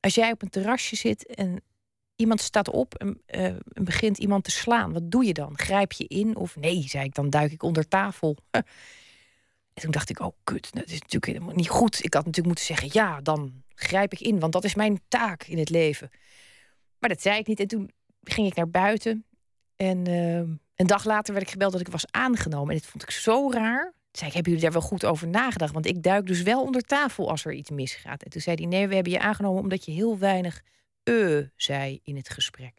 als 0.00 0.14
jij 0.14 0.32
op 0.32 0.42
een 0.42 0.50
terrasje 0.50 0.96
zit 0.96 1.26
en 1.26 1.62
iemand 2.16 2.40
staat 2.40 2.68
op 2.68 2.94
en, 2.94 3.20
eh, 3.26 3.44
en 3.44 3.84
begint 3.84 4.18
iemand 4.18 4.44
te 4.44 4.50
slaan, 4.50 4.92
wat 4.92 5.10
doe 5.10 5.24
je 5.24 5.32
dan? 5.32 5.58
Grijp 5.58 5.92
je 5.92 6.06
in 6.06 6.36
of 6.36 6.56
nee, 6.56 6.82
zei 6.88 7.04
ik, 7.04 7.14
dan 7.14 7.30
duik 7.30 7.52
ik 7.52 7.62
onder 7.62 7.88
tafel. 7.88 8.36
en 9.74 9.82
toen 9.82 9.90
dacht 9.90 10.10
ik, 10.10 10.20
oh 10.20 10.36
kut, 10.44 10.72
dat 10.72 10.86
is 10.86 11.00
natuurlijk 11.00 11.26
helemaal 11.26 11.54
niet 11.54 11.68
goed. 11.68 12.04
Ik 12.04 12.14
had 12.14 12.24
natuurlijk 12.24 12.46
moeten 12.46 12.64
zeggen, 12.64 12.88
ja, 12.92 13.20
dan 13.20 13.62
grijp 13.74 14.12
ik 14.12 14.20
in, 14.20 14.38
want 14.38 14.52
dat 14.52 14.64
is 14.64 14.74
mijn 14.74 15.00
taak 15.08 15.44
in 15.44 15.58
het 15.58 15.70
leven. 15.70 16.10
Maar 17.02 17.10
dat 17.10 17.22
zei 17.22 17.38
ik 17.38 17.46
niet. 17.46 17.60
En 17.60 17.66
toen 17.66 17.90
ging 18.22 18.46
ik 18.46 18.54
naar 18.54 18.70
buiten. 18.70 19.24
En 19.76 20.06
ehm, 20.06 20.50
een 20.76 20.86
dag 20.86 21.04
later 21.04 21.32
werd 21.34 21.46
ik 21.46 21.52
gebeld 21.52 21.72
dat 21.72 21.80
ik 21.80 21.88
was 21.88 22.04
aangenomen. 22.10 22.74
En 22.74 22.80
dat 22.80 22.90
vond 22.90 23.02
ik 23.02 23.10
zo 23.10 23.50
raar. 23.50 23.82
Toen 23.84 23.92
zei 24.10 24.28
ik, 24.28 24.34
hebben 24.34 24.52
jullie 24.52 24.66
daar 24.70 24.80
wel 24.80 24.88
goed 24.88 25.04
over 25.04 25.28
nagedacht? 25.28 25.72
Want 25.72 25.86
ik 25.86 26.02
duik 26.02 26.26
dus 26.26 26.42
wel 26.42 26.62
onder 26.62 26.82
tafel 26.82 27.30
als 27.30 27.44
er 27.44 27.52
iets 27.52 27.70
misgaat. 27.70 28.22
En 28.22 28.30
toen 28.30 28.40
zei 28.40 28.56
hij, 28.56 28.66
nee, 28.66 28.88
we 28.88 28.94
hebben 28.94 29.12
je 29.12 29.20
aangenomen 29.20 29.62
omdat 29.62 29.84
je 29.84 29.92
heel 29.92 30.18
weinig 30.18 30.62
eh 31.02 31.38
zei 31.56 32.00
in 32.02 32.16
het 32.16 32.28
gesprek. 32.30 32.72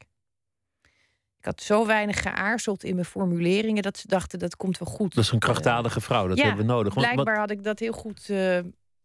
Ik 1.37 1.45
had 1.45 1.61
zo 1.61 1.85
weinig 1.85 2.21
geaarzeld 2.21 2.83
in 2.83 2.93
mijn 2.95 3.05
formuleringen 3.07 3.83
dat 3.83 3.97
ze 3.97 4.07
dachten 4.07 4.39
dat 4.39 4.55
komt 4.55 4.77
wel 4.77 4.93
goed. 4.93 5.15
Dat 5.15 5.23
is 5.23 5.31
een 5.31 5.39
krachtdadige 5.39 6.01
vrouw, 6.01 6.27
dat 6.27 6.37
ja, 6.37 6.45
hebben 6.45 6.65
we 6.65 6.71
nodig. 6.71 6.93
Want 6.93 7.07
Blijkbaar 7.07 7.37
had 7.37 7.51
ik 7.51 7.63
dat 7.63 7.79
heel 7.79 7.91
goed. 7.93 8.29
eh, 8.29 8.59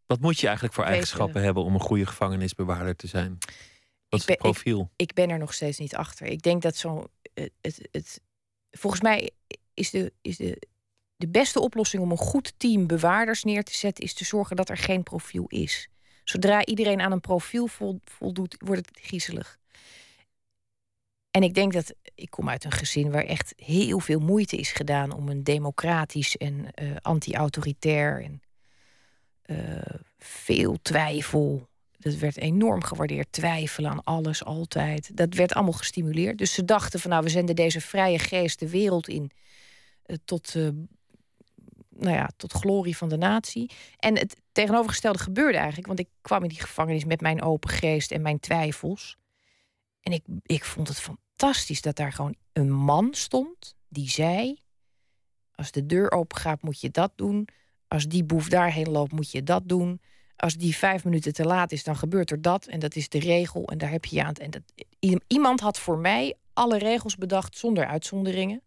wat 0.07 0.21
moet 0.21 0.39
je 0.39 0.47
eigenlijk 0.47 0.75
voor 0.75 0.85
Weten. 0.85 0.99
eigenschappen 0.99 1.43
hebben 1.43 1.63
om 1.65 1.75
een 1.75 1.81
goede 1.81 2.07
gevangenisbewaarder 2.07 2.97
te 2.97 3.07
zijn? 3.07 3.39
Wat 4.09 4.21
is 4.21 4.27
ben- 4.27 4.35
het 4.35 4.43
profiel? 4.45 4.91
ik 4.97 5.15
ben 5.15 5.31
er 5.31 5.39
nog 5.39 5.55
steeds 5.55 5.79
niet 5.79 5.97
achter. 5.97 6.27
Ik 6.27 6.43
denk 6.43 6.63
dat 6.63 6.77
zo'n. 6.77 7.07
Het, 7.35 7.53
het, 7.61 7.89
het- 7.91 8.21
volgens 8.71 9.03
mij 9.03 9.31
is, 9.75 9.91
de, 9.91 10.13
is 10.23 10.37
de, 10.37 10.63
de 11.17 11.29
beste 11.29 11.61
oplossing 11.61 12.03
om 12.03 12.11
een 12.11 12.17
goed 12.17 12.55
team 12.57 12.87
bewaarders 12.87 13.45
neer 13.45 13.65
te 13.65 13.75
zetten, 13.75 14.05
is 14.05 14.15
te 14.15 14.25
zorgen 14.25 14.57
dat 14.57 14.69
er 14.69 14.77
geen 14.77 15.03
profiel 15.03 15.45
is. 15.47 15.89
Zodra 16.25 16.65
iedereen 16.65 17.01
aan 17.01 17.13
een 17.13 17.21
profiel 17.21 17.67
vol- 17.67 18.01
voldoet, 18.05 18.57
wordt 18.59 18.87
het 18.87 18.99
griezelig. 19.05 19.59
En 21.31 21.43
ik 21.43 21.55
denk 21.55 21.73
dat 21.73 21.95
ik 22.15 22.31
kom 22.31 22.49
uit 22.49 22.65
een 22.65 22.73
gezin 22.73 23.11
waar 23.11 23.25
echt 23.25 23.53
heel 23.57 23.99
veel 24.01 24.19
moeite 24.21 24.57
is 24.57 24.73
gedaan 24.73 25.13
om 25.13 25.29
een 25.29 25.45
democratisch 25.45 26.37
en 26.37 26.71
eh, 26.75 26.97
anti-autoritair 27.03 28.23
en 28.25 28.43
eh, 29.43 29.95
veel 30.19 30.79
twijfel. 30.83 31.69
Dat 31.99 32.15
werd 32.15 32.37
enorm 32.37 32.83
gewaardeerd. 32.83 33.33
Twijfelen 33.33 33.91
aan 33.91 34.05
alles, 34.05 34.45
altijd. 34.45 35.17
Dat 35.17 35.35
werd 35.35 35.53
allemaal 35.55 35.73
gestimuleerd. 35.73 36.39
Dus 36.39 36.53
ze 36.55 36.65
dachten 36.65 37.01
van 37.01 37.11
nou, 37.11 37.23
we 37.23 37.29
zenden 37.29 37.57
deze 37.57 37.81
vrije 37.81 38.19
geest 38.19 38.59
de 38.59 38.69
wereld 38.71 39.09
in. 39.09 39.31
eh, 40.03 40.17
tot, 40.25 40.55
eh, 40.55 40.69
nou 41.89 42.15
ja, 42.17 42.31
tot 42.37 42.53
glorie 42.53 42.97
van 42.97 43.09
de 43.09 43.17
natie. 43.17 43.71
En 43.99 44.19
het 44.19 44.37
tegenovergestelde 44.53 45.19
gebeurde 45.19 45.59
eigenlijk. 45.59 45.87
Want 45.87 45.99
ik 45.99 46.09
kwam 46.21 46.43
in 46.43 46.49
die 46.49 46.61
gevangenis 46.61 47.05
met 47.05 47.21
mijn 47.21 47.43
open 47.43 47.71
geest 47.71 48.11
en 48.11 48.23
mijn 48.23 48.41
twijfels. 48.41 49.17
En 50.01 50.13
ik, 50.13 50.25
ik 50.43 50.65
vond 50.65 50.89
het 50.89 51.01
fantastisch 51.01 51.81
dat 51.81 51.97
daar 51.97 52.13
gewoon 52.13 52.35
een 52.53 52.73
man 52.73 53.15
stond. 53.15 53.75
die 53.89 54.09
zei: 54.09 54.63
als 55.55 55.71
de 55.71 55.87
deur 55.87 56.11
open 56.11 56.39
gaat, 56.39 56.63
moet 56.63 56.81
je 56.81 56.91
dat 56.91 57.13
doen. 57.17 57.49
Als 57.89 58.07
die 58.07 58.25
boef 58.25 58.49
daarheen 58.49 58.91
loopt, 58.91 59.13
moet 59.13 59.31
je 59.31 59.43
dat 59.43 59.69
doen. 59.69 60.01
Als 60.39 60.55
die 60.55 60.77
vijf 60.77 61.05
minuten 61.05 61.33
te 61.33 61.45
laat 61.45 61.73
is, 61.73 61.85
dan 61.85 61.97
gebeurt 61.97 62.31
er 62.31 62.43
dat. 62.43 62.67
En 62.67 62.79
dat 62.79 62.97
is 62.97 63.09
de 63.09 63.19
regel. 63.19 63.69
En 63.69 63.79
daar 63.79 63.91
heb 63.91 64.05
je 64.05 64.25
aan. 64.25 64.35
En 64.35 64.51
dat, 64.51 64.63
iemand 65.27 65.61
had 65.61 65.79
voor 65.79 65.99
mij 65.99 66.35
alle 66.53 66.79
regels 66.79 67.17
bedacht 67.17 67.59
zonder 67.59 67.87
uitzonderingen. 67.87 68.63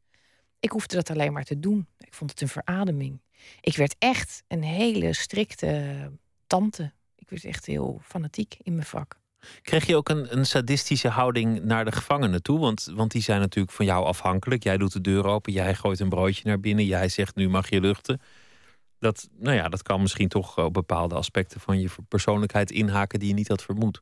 Ik 0.60 0.72
hoefde 0.72 0.96
dat 0.96 1.10
alleen 1.10 1.34
maar 1.34 1.44
te 1.44 1.60
doen. 1.60 1.88
Ik 1.98 2.14
vond 2.14 2.30
het 2.30 2.42
een 2.42 2.48
verademing. 2.48 3.22
Ik 3.62 3.76
werd 3.76 3.96
echt 4.00 4.44
een 4.48 4.64
hele 4.64 5.14
strikte 5.14 6.12
tante. 6.48 6.92
Ik 7.16 7.30
werd 7.30 7.46
echt 7.46 7.66
heel 7.66 8.00
fanatiek 8.04 8.58
in 8.62 8.74
mijn 8.74 8.88
vak. 8.88 9.20
Kreeg 9.62 9.86
je 9.86 9.96
ook 9.96 10.10
een, 10.10 10.38
een 10.38 10.46
sadistische 10.46 11.08
houding 11.08 11.64
naar 11.64 11.86
de 11.86 11.92
gevangenen 11.92 12.42
toe? 12.42 12.60
Want, 12.60 12.92
want 12.94 13.12
die 13.12 13.22
zijn 13.22 13.40
natuurlijk 13.40 13.76
van 13.76 13.86
jou 13.86 14.06
afhankelijk. 14.06 14.64
Jij 14.64 14.78
doet 14.78 14.94
de 14.94 15.02
deur 15.02 15.26
open, 15.26 15.54
jij 15.54 15.76
gooit 15.76 16.00
een 16.00 16.10
broodje 16.10 16.42
naar 16.46 16.60
binnen, 16.60 16.86
jij 16.86 17.10
zegt 17.10 17.36
nu 17.36 17.50
mag 17.50 17.70
je 17.70 17.80
luchten. 17.80 18.22
Dat, 19.02 19.30
nou 19.38 19.56
ja, 19.56 19.70
dat 19.70 19.84
kan 19.84 20.02
misschien 20.02 20.28
toch 20.28 20.58
op 20.58 20.74
bepaalde 20.74 21.16
aspecten 21.16 21.60
van 21.60 21.80
je 21.80 21.90
persoonlijkheid 22.08 22.72
inhaken 22.72 23.20
die 23.20 23.28
je 23.28 23.34
niet 23.34 23.48
had 23.48 23.62
vermoed. 23.62 24.02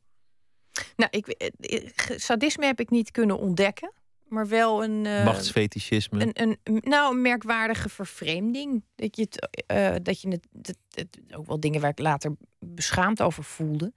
Nou, 0.96 1.12
ik, 1.12 1.28
eh, 1.28 1.90
sadisme 2.16 2.66
heb 2.66 2.80
ik 2.80 2.90
niet 2.90 3.12
kunnen 3.12 3.40
ontdekken 3.40 3.92
maar 4.30 4.48
wel 4.48 4.84
een. 4.84 5.06
Uh, 5.06 5.26
Machtsfetischisme. 5.26 6.22
Een, 6.22 6.58
een, 6.64 6.82
nou, 6.84 7.16
een 7.16 7.22
merkwaardige 7.22 7.90
vervreemding. 7.90 8.84
Dat 8.96 9.16
je 9.16 9.22
het. 9.22 9.50
Uh, 9.72 9.96
dat 10.02 10.22
je 10.22 10.30
het, 10.30 10.48
het, 10.62 10.78
het, 10.90 11.20
Ook 11.36 11.48
wel 11.48 11.60
dingen 11.60 11.82
waar 11.82 11.90
ik 11.90 12.00
later 12.00 12.36
beschaamd 12.60 13.22
over 13.22 13.44
voelde. 13.44 13.94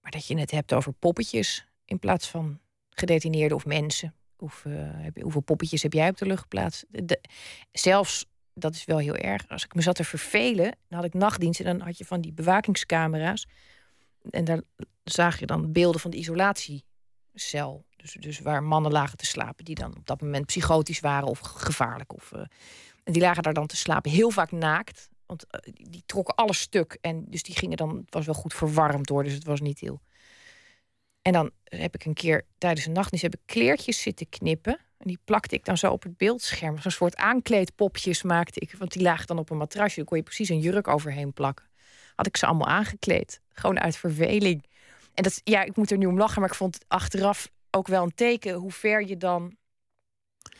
Maar 0.00 0.10
dat 0.10 0.26
je 0.26 0.38
het 0.38 0.50
hebt 0.50 0.72
over 0.72 0.92
poppetjes 0.92 1.66
in 1.84 1.98
plaats 1.98 2.28
van 2.28 2.60
gedetineerden 2.90 3.56
of 3.56 3.66
mensen. 3.66 4.14
Of, 4.36 4.64
uh, 4.66 4.74
heb, 4.78 5.22
hoeveel 5.22 5.40
poppetjes 5.40 5.82
heb 5.82 5.92
jij 5.92 6.08
op 6.08 6.16
de 6.16 6.26
lucht 6.26 6.42
geplaatst? 6.42 6.84
De, 6.88 7.20
zelfs, 7.72 8.26
dat 8.54 8.74
is 8.74 8.84
wel 8.84 8.98
heel 8.98 9.16
erg. 9.16 9.48
Als 9.48 9.64
ik 9.64 9.74
me 9.74 9.82
zat 9.82 9.94
te 9.94 10.04
vervelen, 10.04 10.76
dan 10.88 10.98
had 10.98 11.04
ik 11.04 11.14
nachtdienst 11.14 11.60
en 11.60 11.66
dan 11.66 11.86
had 11.86 11.98
je 11.98 12.04
van 12.04 12.20
die 12.20 12.32
bewakingscamera's. 12.32 13.46
En 14.30 14.44
daar 14.44 14.60
zag 15.04 15.38
je 15.38 15.46
dan 15.46 15.72
beelden 15.72 16.00
van 16.00 16.10
de 16.10 16.16
isolatiecel. 16.16 17.84
Dus, 17.96 18.12
dus 18.12 18.38
waar 18.38 18.62
mannen 18.62 18.92
lagen 18.92 19.16
te 19.16 19.26
slapen 19.26 19.64
die 19.64 19.74
dan 19.74 19.96
op 19.96 20.06
dat 20.06 20.20
moment 20.20 20.46
psychotisch 20.46 21.00
waren 21.00 21.28
of 21.28 21.38
gevaarlijk. 21.38 22.12
Of, 22.12 22.32
uh, 22.32 22.40
en 23.04 23.12
die 23.12 23.22
lagen 23.22 23.42
daar 23.42 23.54
dan 23.54 23.66
te 23.66 23.76
slapen, 23.76 24.10
heel 24.10 24.30
vaak 24.30 24.50
naakt. 24.50 25.08
Want 25.26 25.44
uh, 25.50 25.74
die 25.74 26.02
trokken 26.06 26.34
alles 26.34 26.60
stuk. 26.60 26.98
En 27.00 27.24
dus 27.28 27.42
die 27.42 27.56
gingen 27.56 27.76
dan, 27.76 27.96
het 27.96 28.14
was 28.14 28.26
wel 28.26 28.34
goed 28.34 28.54
verwarmd 28.54 29.08
hoor, 29.08 29.24
dus 29.24 29.32
het 29.32 29.44
was 29.44 29.60
niet 29.60 29.78
heel. 29.78 30.00
En 31.22 31.32
dan 31.32 31.50
heb 31.64 31.94
ik 31.94 32.04
een 32.04 32.14
keer 32.14 32.46
tijdens 32.58 32.86
een 32.86 32.92
nachtdienst 32.92 33.24
heb 33.24 33.34
ik 33.34 33.40
kleertjes 33.46 34.02
zitten 34.02 34.28
knippen. 34.28 34.78
En 35.04 35.10
die 35.10 35.18
plakte 35.24 35.54
ik 35.54 35.64
dan 35.64 35.78
zo 35.78 35.90
op 35.90 36.02
het 36.02 36.16
beeldscherm. 36.16 36.78
Zo'n 36.78 36.90
soort 36.90 37.16
aankleedpopjes 37.16 38.22
maakte 38.22 38.60
ik. 38.60 38.74
Want 38.78 38.92
die 38.92 39.02
lagen 39.02 39.26
dan 39.26 39.38
op 39.38 39.50
een 39.50 39.56
matrasje. 39.56 39.96
Daar 39.96 40.04
kon 40.04 40.16
je 40.16 40.22
precies 40.22 40.48
een 40.48 40.60
jurk 40.60 40.88
overheen 40.88 41.32
plakken. 41.32 41.66
Had 42.14 42.26
ik 42.26 42.36
ze 42.36 42.46
allemaal 42.46 42.68
aangekleed. 42.68 43.40
Gewoon 43.52 43.80
uit 43.80 43.96
verveling. 43.96 44.64
En 45.14 45.22
dat, 45.22 45.40
ja, 45.44 45.62
ik 45.62 45.76
moet 45.76 45.90
er 45.90 45.96
nu 45.96 46.06
om 46.06 46.18
lachen, 46.18 46.40
maar 46.40 46.50
ik 46.50 46.56
vond 46.56 46.74
het 46.74 46.84
achteraf 46.88 47.50
ook 47.70 47.86
wel 47.86 48.02
een 48.02 48.14
teken 48.14 48.54
hoe 48.54 48.72
ver 48.72 49.06
je 49.06 49.16
dan 49.16 49.56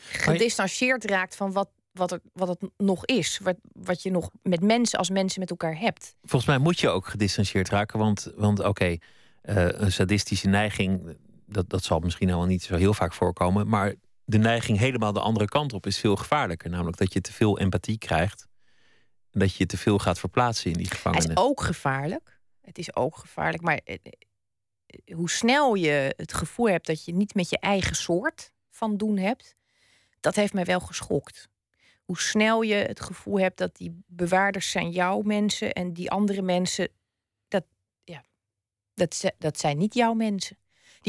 gedistanceerd 0.09 1.05
raakt 1.05 1.35
van 1.35 1.51
wat, 1.51 1.69
wat, 1.91 2.11
er, 2.11 2.19
wat 2.33 2.47
het 2.47 2.69
nog 2.77 3.05
is. 3.05 3.39
Wat, 3.43 3.55
wat 3.73 4.03
je 4.03 4.11
nog 4.11 4.29
met 4.41 4.61
mensen 4.61 4.99
als 4.99 5.09
mensen 5.09 5.39
met 5.39 5.49
elkaar 5.49 5.79
hebt. 5.79 6.15
Volgens 6.21 6.45
mij 6.45 6.57
moet 6.57 6.79
je 6.79 6.89
ook 6.89 7.07
gedistanceerd 7.07 7.69
raken. 7.69 7.99
Want, 7.99 8.31
want 8.35 8.59
oké, 8.59 8.97
eh, 9.41 9.67
een 9.67 9.91
sadistische 9.91 10.47
neiging, 10.47 11.17
dat, 11.45 11.69
dat 11.69 11.83
zal 11.83 11.99
misschien 11.99 12.31
al 12.31 12.45
niet 12.45 12.63
zo 12.63 12.75
heel 12.75 12.93
vaak 12.93 13.13
voorkomen. 13.13 13.67
Maar 13.67 13.93
de 14.25 14.37
neiging 14.37 14.77
helemaal 14.77 15.13
de 15.13 15.19
andere 15.19 15.45
kant 15.45 15.73
op 15.73 15.85
is 15.85 15.99
veel 15.99 16.15
gevaarlijker. 16.15 16.69
Namelijk 16.69 16.97
dat 16.97 17.13
je 17.13 17.21
te 17.21 17.33
veel 17.33 17.59
empathie 17.59 17.97
krijgt. 17.97 18.47
En 19.31 19.39
dat 19.39 19.55
je 19.55 19.65
te 19.65 19.77
veel 19.77 19.99
gaat 19.99 20.19
verplaatsen 20.19 20.71
in 20.71 20.77
die 20.77 20.89
gevangenen. 20.89 21.29
Het 21.29 21.37
is 21.37 21.43
ook 21.43 21.61
gevaarlijk. 21.61 22.39
Het 22.61 22.77
is 22.77 22.95
ook 22.95 23.15
gevaarlijk. 23.17 23.63
Maar 23.63 23.79
eh, 23.83 23.97
hoe 25.13 25.29
snel 25.29 25.73
je 25.73 26.13
het 26.17 26.33
gevoel 26.33 26.69
hebt 26.69 26.87
dat 26.87 27.05
je 27.05 27.13
niet 27.13 27.33
met 27.33 27.49
je 27.49 27.59
eigen 27.59 27.95
soort 27.95 28.51
van 28.69 28.97
doen 28.97 29.17
hebt, 29.17 29.55
dat 30.19 30.35
heeft 30.35 30.53
mij 30.53 30.65
wel 30.65 30.79
geschokt. 30.79 31.49
Hoe 32.03 32.19
snel 32.19 32.61
je 32.61 32.75
het 32.75 32.99
gevoel 32.99 33.39
hebt 33.39 33.57
dat 33.57 33.75
die 33.75 34.03
bewaarders 34.07 34.71
zijn 34.71 34.91
jouw 34.91 35.21
mensen 35.21 35.73
en 35.73 35.93
die 35.93 36.11
andere 36.11 36.41
mensen, 36.41 36.89
dat, 37.47 37.63
ja, 38.03 38.23
dat, 38.93 39.33
dat 39.37 39.59
zijn 39.59 39.77
niet 39.77 39.93
jouw 39.93 40.13
mensen. 40.13 40.57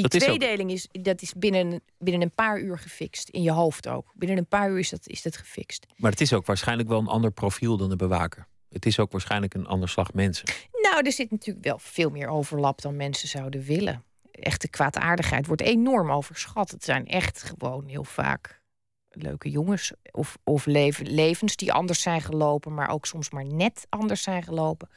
Die 0.02 0.08
tweedeling 0.08 0.70
is, 0.70 0.88
dat 0.90 1.22
is 1.22 1.32
binnen, 1.32 1.80
binnen 1.98 2.22
een 2.22 2.34
paar 2.34 2.60
uur 2.60 2.78
gefixt. 2.78 3.28
In 3.28 3.42
je 3.42 3.50
hoofd 3.50 3.88
ook. 3.88 4.12
Binnen 4.14 4.38
een 4.38 4.46
paar 4.46 4.70
uur 4.70 4.78
is 4.78 4.90
dat, 4.90 5.08
is 5.08 5.22
dat 5.22 5.36
gefixt. 5.36 5.86
Maar 5.96 6.10
het 6.10 6.20
is 6.20 6.32
ook 6.32 6.46
waarschijnlijk 6.46 6.88
wel 6.88 6.98
een 6.98 7.06
ander 7.06 7.30
profiel 7.30 7.76
dan 7.76 7.88
de 7.88 7.96
bewaker. 7.96 8.46
Het 8.68 8.86
is 8.86 8.98
ook 8.98 9.12
waarschijnlijk 9.12 9.54
een 9.54 9.66
ander 9.66 9.88
slag 9.88 10.12
mensen. 10.12 10.48
Nou, 10.72 11.02
er 11.02 11.12
zit 11.12 11.30
natuurlijk 11.30 11.64
wel 11.64 11.78
veel 11.78 12.10
meer 12.10 12.28
overlap 12.28 12.80
dan 12.80 12.96
mensen 12.96 13.28
zouden 13.28 13.62
willen. 13.62 14.04
Echte 14.30 14.68
kwaadaardigheid 14.68 15.46
wordt 15.46 15.62
enorm 15.62 16.10
overschat. 16.10 16.70
Het 16.70 16.84
zijn 16.84 17.06
echt 17.06 17.42
gewoon 17.42 17.86
heel 17.86 18.04
vaak 18.04 18.62
leuke 19.08 19.50
jongens 19.50 19.92
of, 20.10 20.38
of 20.44 20.66
leven, 20.66 21.06
levens 21.10 21.56
die 21.56 21.72
anders 21.72 22.00
zijn 22.00 22.20
gelopen, 22.20 22.74
maar 22.74 22.88
ook 22.88 23.06
soms 23.06 23.30
maar 23.30 23.44
net 23.44 23.86
anders 23.88 24.22
zijn 24.22 24.42
gelopen. 24.42 24.88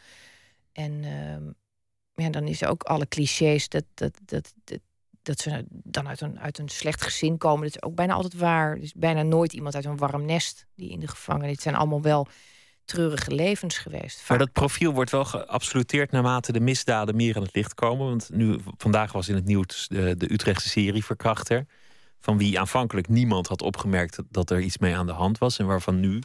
En 0.71 1.03
uh, 1.03 1.51
ja, 2.13 2.29
dan 2.29 2.47
is 2.47 2.65
ook 2.65 2.83
alle 2.83 3.07
clichés 3.07 3.69
dat, 3.69 3.83
dat, 3.93 4.19
dat, 4.25 4.53
dat, 4.63 4.79
dat 5.21 5.39
ze 5.39 5.65
dan 5.69 6.07
uit 6.07 6.21
een, 6.21 6.39
uit 6.39 6.57
een 6.57 6.69
slecht 6.69 7.01
gezin 7.01 7.37
komen. 7.37 7.63
Dat 7.65 7.75
is 7.75 7.83
ook 7.83 7.95
bijna 7.95 8.13
altijd 8.13 8.33
waar. 8.33 8.71
Er 8.71 8.81
is 8.81 8.93
bijna 8.93 9.21
nooit 9.21 9.53
iemand 9.53 9.75
uit 9.75 9.85
een 9.85 9.97
warm 9.97 10.25
nest 10.25 10.65
die 10.75 10.89
in 10.89 10.99
de 10.99 11.07
gevangenis. 11.07 11.51
Het 11.51 11.61
zijn 11.61 11.75
allemaal 11.75 12.01
wel 12.01 12.27
treurige 12.85 13.31
levens 13.31 13.77
geweest. 13.77 14.29
Maar 14.29 14.37
dat 14.37 14.51
profiel 14.51 14.93
wordt 14.93 15.11
wel 15.11 15.25
geabsoluteerd 15.25 16.11
naarmate 16.11 16.51
de 16.51 16.59
misdaden 16.59 17.15
meer 17.15 17.35
aan 17.35 17.41
het 17.41 17.55
licht 17.55 17.73
komen. 17.73 18.07
Want 18.07 18.29
nu, 18.33 18.59
vandaag 18.77 19.11
was 19.11 19.29
in 19.29 19.35
het 19.35 19.45
nieuws 19.45 19.87
de, 19.87 20.17
de 20.17 20.31
Utrechtse 20.33 20.69
serie 20.69 21.05
Verkrachter. 21.05 21.65
Van 22.19 22.37
wie 22.37 22.59
aanvankelijk 22.59 23.07
niemand 23.07 23.47
had 23.47 23.61
opgemerkt 23.61 24.19
dat 24.29 24.49
er 24.49 24.59
iets 24.59 24.77
mee 24.77 24.95
aan 24.95 25.05
de 25.05 25.11
hand 25.11 25.37
was. 25.37 25.59
En 25.59 25.65
waarvan 25.65 25.99
nu 25.99 26.21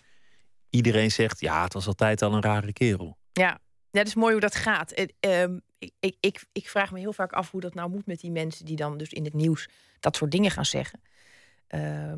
iedereen 0.70 1.10
zegt: 1.10 1.40
ja, 1.40 1.62
het 1.62 1.72
was 1.72 1.86
altijd 1.86 2.22
al 2.22 2.32
een 2.32 2.42
rare 2.42 2.72
kerel. 2.72 3.16
Ja, 3.32 3.42
ja 3.42 3.58
dat 3.90 4.06
is 4.06 4.14
mooi 4.14 4.32
hoe 4.32 4.40
dat 4.40 4.54
gaat. 4.54 5.06
Ehm, 5.20 5.58
ik, 6.00 6.16
ik, 6.20 6.44
ik, 6.52 6.68
vraag 6.68 6.92
me 6.92 6.98
heel 6.98 7.12
vaak 7.12 7.32
af 7.32 7.50
hoe 7.50 7.60
dat 7.60 7.74
nou 7.74 7.90
moet 7.90 8.06
met 8.06 8.20
die 8.20 8.30
mensen 8.30 8.64
die 8.64 8.76
dan 8.76 8.98
dus 8.98 9.12
in 9.12 9.24
het 9.24 9.34
nieuws 9.34 9.68
dat 10.00 10.16
soort 10.16 10.30
dingen 10.30 10.50
gaan 10.50 10.64
zeggen. 10.64 11.00
Uh, 11.68 12.12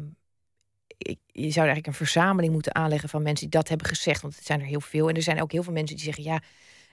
ik, 0.98 1.18
je 1.26 1.50
zou 1.50 1.66
eigenlijk 1.66 1.86
een 1.86 2.06
verzameling 2.06 2.52
moeten 2.52 2.74
aanleggen 2.74 3.08
van 3.08 3.22
mensen 3.22 3.50
die 3.50 3.58
dat 3.58 3.68
hebben 3.68 3.86
gezegd. 3.86 4.22
Want 4.22 4.36
het 4.36 4.46
zijn 4.46 4.60
er 4.60 4.66
heel 4.66 4.80
veel. 4.80 5.08
En 5.08 5.14
er 5.14 5.22
zijn 5.22 5.42
ook 5.42 5.52
heel 5.52 5.62
veel 5.62 5.72
mensen 5.72 5.96
die 5.96 6.04
zeggen: 6.04 6.24
ja, 6.24 6.40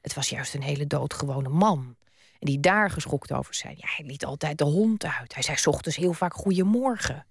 het 0.02 0.14
was 0.14 0.30
juist 0.30 0.54
een 0.54 0.62
hele 0.62 0.88
doodgewone 0.88 1.50
man. 1.50 1.96
En 2.40 2.50
die 2.50 2.60
daar 2.60 2.90
geschokt 2.90 3.34
over 3.34 3.54
zijn. 3.54 3.76
Ja, 3.78 3.88
hij 3.96 4.06
liet 4.06 4.26
altijd 4.26 4.58
de 4.58 4.64
hond 4.64 5.06
uit. 5.06 5.34
Hij 5.34 5.44
zei 5.44 5.58
ochtends 5.66 5.98
heel 5.98 6.14
vaak 6.14 6.34
goedemorgen. 6.34 7.26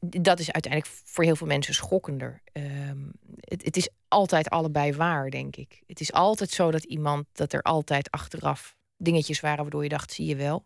Dat 0.00 0.38
is 0.38 0.52
uiteindelijk 0.52 0.92
voor 1.04 1.24
heel 1.24 1.36
veel 1.36 1.46
mensen 1.46 1.74
schokkender. 1.74 2.42
Ehm, 2.52 2.98
het, 3.40 3.64
het, 3.64 3.76
is 3.76 3.88
altijd 4.08 4.50
allebei 4.50 4.92
waar, 4.92 5.30
denk 5.30 5.56
ik. 5.56 5.82
Het 5.86 6.00
is 6.00 6.12
altijd 6.12 6.50
zo 6.50 6.70
dat 6.70 6.84
iemand, 6.84 7.26
dat 7.32 7.52
er 7.52 7.62
altijd 7.62 8.10
achteraf 8.10 8.76
dingetjes 8.96 9.40
waren 9.40 9.62
waardoor 9.62 9.82
je 9.82 9.88
dacht, 9.88 10.12
zie 10.12 10.26
je 10.26 10.36
wel. 10.36 10.64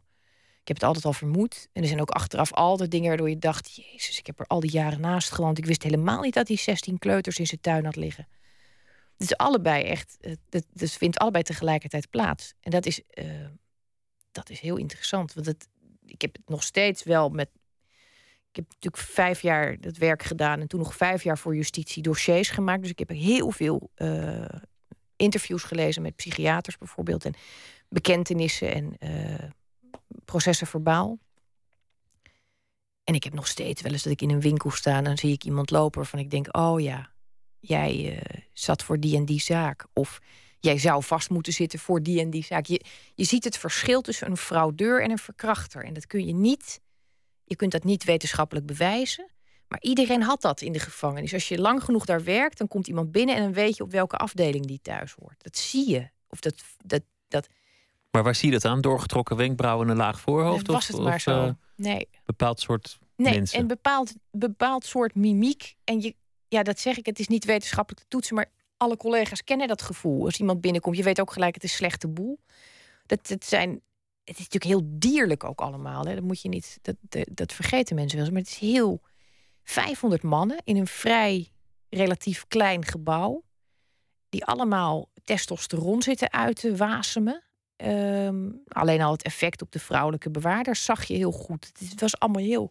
Ik 0.66 0.72
heb 0.72 0.81
het 0.81 0.87
altijd 0.87 1.05
al 1.05 1.18
vermoed. 1.18 1.68
En 1.72 1.83
er 1.83 1.88
zijn 1.88 2.00
ook 2.00 2.11
achteraf 2.11 2.52
altijd 2.52 2.90
dingen 2.90 3.09
waardoor 3.09 3.29
je 3.29 3.38
dacht... 3.38 3.74
Jezus, 3.74 4.18
ik 4.18 4.26
heb 4.26 4.40
er 4.40 4.46
al 4.46 4.61
die 4.61 4.70
jaren 4.70 5.00
naast 5.00 5.31
gewoond. 5.31 5.59
Ik 5.59 5.66
wist 5.66 5.83
helemaal 5.83 6.20
niet 6.20 6.35
dat 6.35 6.48
hij 6.48 6.57
16 6.57 6.98
kleuters 6.98 7.38
in 7.38 7.46
zijn 7.46 7.61
tuin 7.61 7.85
had 7.85 7.96
liggen. 7.96 8.29
Het 9.12 9.31
is 9.31 9.37
allebei 9.37 9.85
echt... 9.85 10.16
Het, 10.50 10.66
vindt 10.74 11.18
allebei 11.18 11.44
tegelijkertijd 11.44 12.11
plaats. 12.11 12.55
En 12.61 12.70
dat 12.70 12.87
is, 12.87 13.00
uh, 13.14 13.46
dat 14.33 14.50
is 14.50 14.61
heel 14.61 14.76
interessant. 14.76 15.33
Want 15.35 15.46
het, 15.46 15.68
ik 16.07 16.20
heb 16.20 16.37
het 16.37 16.48
nog 16.48 16.62
steeds 16.62 17.02
wel 17.02 17.29
met... 17.29 17.48
Ik 18.57 18.62
heb 18.62 18.73
natuurlijk 18.73 19.03
vijf 19.12 19.42
jaar 19.42 19.81
dat 19.81 19.97
werk 19.97 20.23
gedaan... 20.23 20.61
en 20.61 20.69
toen 20.69 20.81
nog 20.81 20.97
vijf 20.97 21.23
jaar 21.23 21.38
voor 21.38 21.57
justitie 21.57 22.03
dossiers 22.03 22.51
gemaakt. 22.51 22.81
Dus 22.81 22.90
ik 22.90 22.99
heb 22.99 23.09
heel 23.09 23.51
veel 23.51 23.90
uh, 23.97 24.45
interviews 25.16 25.62
gelezen 25.62 26.03
met 26.03 26.16
psychiaters 26.16 26.79
bijvoorbeeld... 26.79 27.24
en 27.24 27.35
bekentenissen 27.89 28.74
en... 28.74 28.97
Uh, 29.01 29.49
processen 30.24 30.66
verbaal. 30.66 31.18
En 33.05 33.14
ik 33.14 33.24
heb 33.24 33.33
nog 33.33 33.47
steeds 33.47 33.83
wel 33.83 33.93
eens 33.93 34.03
dat 34.03 34.12
ik 34.12 34.22
in 34.22 34.30
een 34.30 34.41
winkel 34.41 34.70
sta 34.70 34.97
en 34.97 35.05
dan 35.05 35.18
zie 35.18 35.33
ik 35.33 35.45
iemand 35.45 35.70
lopen 35.70 36.01
waarvan 36.01 36.20
ik 36.20 36.30
denk: 36.30 36.57
oh 36.57 36.80
ja, 36.80 37.11
jij 37.61 38.12
uh, 38.12 38.43
zat 38.53 38.83
voor 38.83 39.01
die 39.01 39.16
en 39.16 39.24
die 39.24 39.41
zaak. 39.41 39.87
Of 39.93 40.20
jij 40.61 40.78
zou 40.78 41.03
vast 41.03 41.30
moeten 41.30 41.53
zitten 41.53 41.78
voor 41.78 42.03
die 42.03 42.20
en 42.20 42.30
die 42.30 42.45
zaak. 42.45 42.66
Je, 42.66 42.85
je 43.14 43.24
ziet 43.24 43.45
het 43.45 43.59
verschil 43.59 44.01
tussen 44.01 44.30
een 44.30 44.37
fraudeur 44.37 45.03
en 45.03 45.11
een 45.11 45.18
verkrachter. 45.18 45.85
En 45.85 45.95
dat 45.95 46.07
kun 46.07 46.26
je 46.26 46.35
niet, 46.35 46.80
je 47.47 47.57
kunt 47.57 47.72
dat 47.72 47.84
niet 47.84 48.05
wetenschappelijk 48.05 48.66
bewijzen. 48.66 49.30
Maar 49.68 49.80
iedereen 49.82 50.22
had 50.22 50.40
dat 50.40 50.61
in 50.61 50.72
de 50.72 50.78
gevangenis. 50.78 51.32
Als 51.32 51.49
je 51.49 51.59
lang 51.59 51.84
genoeg 51.84 52.05
daar 52.05 52.24
werkt, 52.24 52.59
dan 52.59 52.68
komt 52.68 52.86
iemand 52.86 53.12
binnen 53.12 53.34
en 53.34 53.42
dan 53.42 53.53
weet 53.53 53.76
je 53.76 53.82
op 53.82 53.90
welke 53.90 54.16
afdeling 54.16 54.66
die 54.66 54.80
thuis 54.82 55.14
hoort. 55.20 55.42
Dat 55.42 55.57
zie 55.57 55.90
je. 55.90 56.09
Of 56.28 56.40
dat, 56.40 56.62
dat, 56.84 57.03
dat, 57.28 57.49
maar 58.11 58.22
waar 58.22 58.34
zie 58.34 58.49
je 58.49 58.59
dat 58.59 58.64
aan? 58.64 58.80
Doorgetrokken 58.80 59.36
wenkbrauwen 59.36 59.86
en 59.86 59.92
een 59.92 59.99
laag 59.99 60.20
voorhoofd? 60.20 60.66
was 60.66 60.88
het 60.88 60.97
of, 60.97 61.05
maar 61.05 61.20
zo. 61.20 61.44
Uh, 61.44 61.51
nee. 61.76 62.09
Bepaald 62.24 62.61
soort 62.61 62.99
Nee, 63.16 63.34
mensen. 63.34 63.61
een 63.61 63.66
bepaald, 63.66 64.14
bepaald 64.30 64.84
soort 64.84 65.14
mimiek. 65.14 65.76
En 65.84 66.01
je, 66.01 66.14
ja, 66.49 66.62
dat 66.62 66.80
zeg 66.80 66.97
ik, 66.97 67.07
het 67.07 67.18
is 67.18 67.28
niet 67.28 67.44
wetenschappelijk 67.44 68.03
te 68.03 68.09
toetsen, 68.09 68.34
maar 68.34 68.51
alle 68.76 68.97
collega's 68.97 69.44
kennen 69.44 69.68
dat 69.68 69.82
gevoel. 69.82 70.24
Als 70.24 70.38
iemand 70.38 70.61
binnenkomt, 70.61 70.97
je 70.97 71.03
weet 71.03 71.20
ook 71.20 71.32
gelijk, 71.32 71.55
het 71.55 71.64
is 71.64 71.74
slechte 71.74 72.09
boel. 72.09 72.40
Dat, 73.07 73.28
het, 73.28 73.44
zijn, 73.44 73.80
het 74.27 74.39
is 74.39 74.49
natuurlijk 74.49 74.64
heel 74.64 74.99
dierlijk 74.99 75.45
ook 75.45 75.61
allemaal. 75.61 76.05
Hè. 76.05 76.14
Dat 76.14 76.24
moet 76.24 76.43
je 76.43 76.49
niet, 76.49 76.79
dat, 76.83 76.97
dat, 77.31 77.53
vergeten 77.53 77.97
mensen 77.97 78.16
wel 78.16 78.27
eens. 78.27 78.35
Maar 78.35 78.43
het 78.43 78.51
is 78.51 78.59
heel 78.59 79.01
500 79.64 80.22
mannen 80.22 80.61
in 80.64 80.77
een 80.77 80.87
vrij 80.87 81.53
relatief 81.89 82.45
klein 82.49 82.85
gebouw. 82.85 83.45
Die 84.29 84.45
allemaal 84.45 85.11
testosteron 85.24 86.03
zitten 86.03 86.33
uit 86.33 86.61
te 86.61 86.77
wasemen. 86.77 87.43
Ehm, 87.77 88.51
alleen 88.68 89.01
al 89.01 89.12
het 89.12 89.22
effect 89.22 89.62
op 89.62 89.72
de 89.72 89.79
vrouwelijke 89.79 90.31
bewaarders 90.31 90.85
zag 90.85 91.05
je 91.05 91.14
heel 91.14 91.33
goed. 91.33 91.72
Het 91.91 92.01
was 92.01 92.18
allemaal 92.18 92.43
heel 92.43 92.70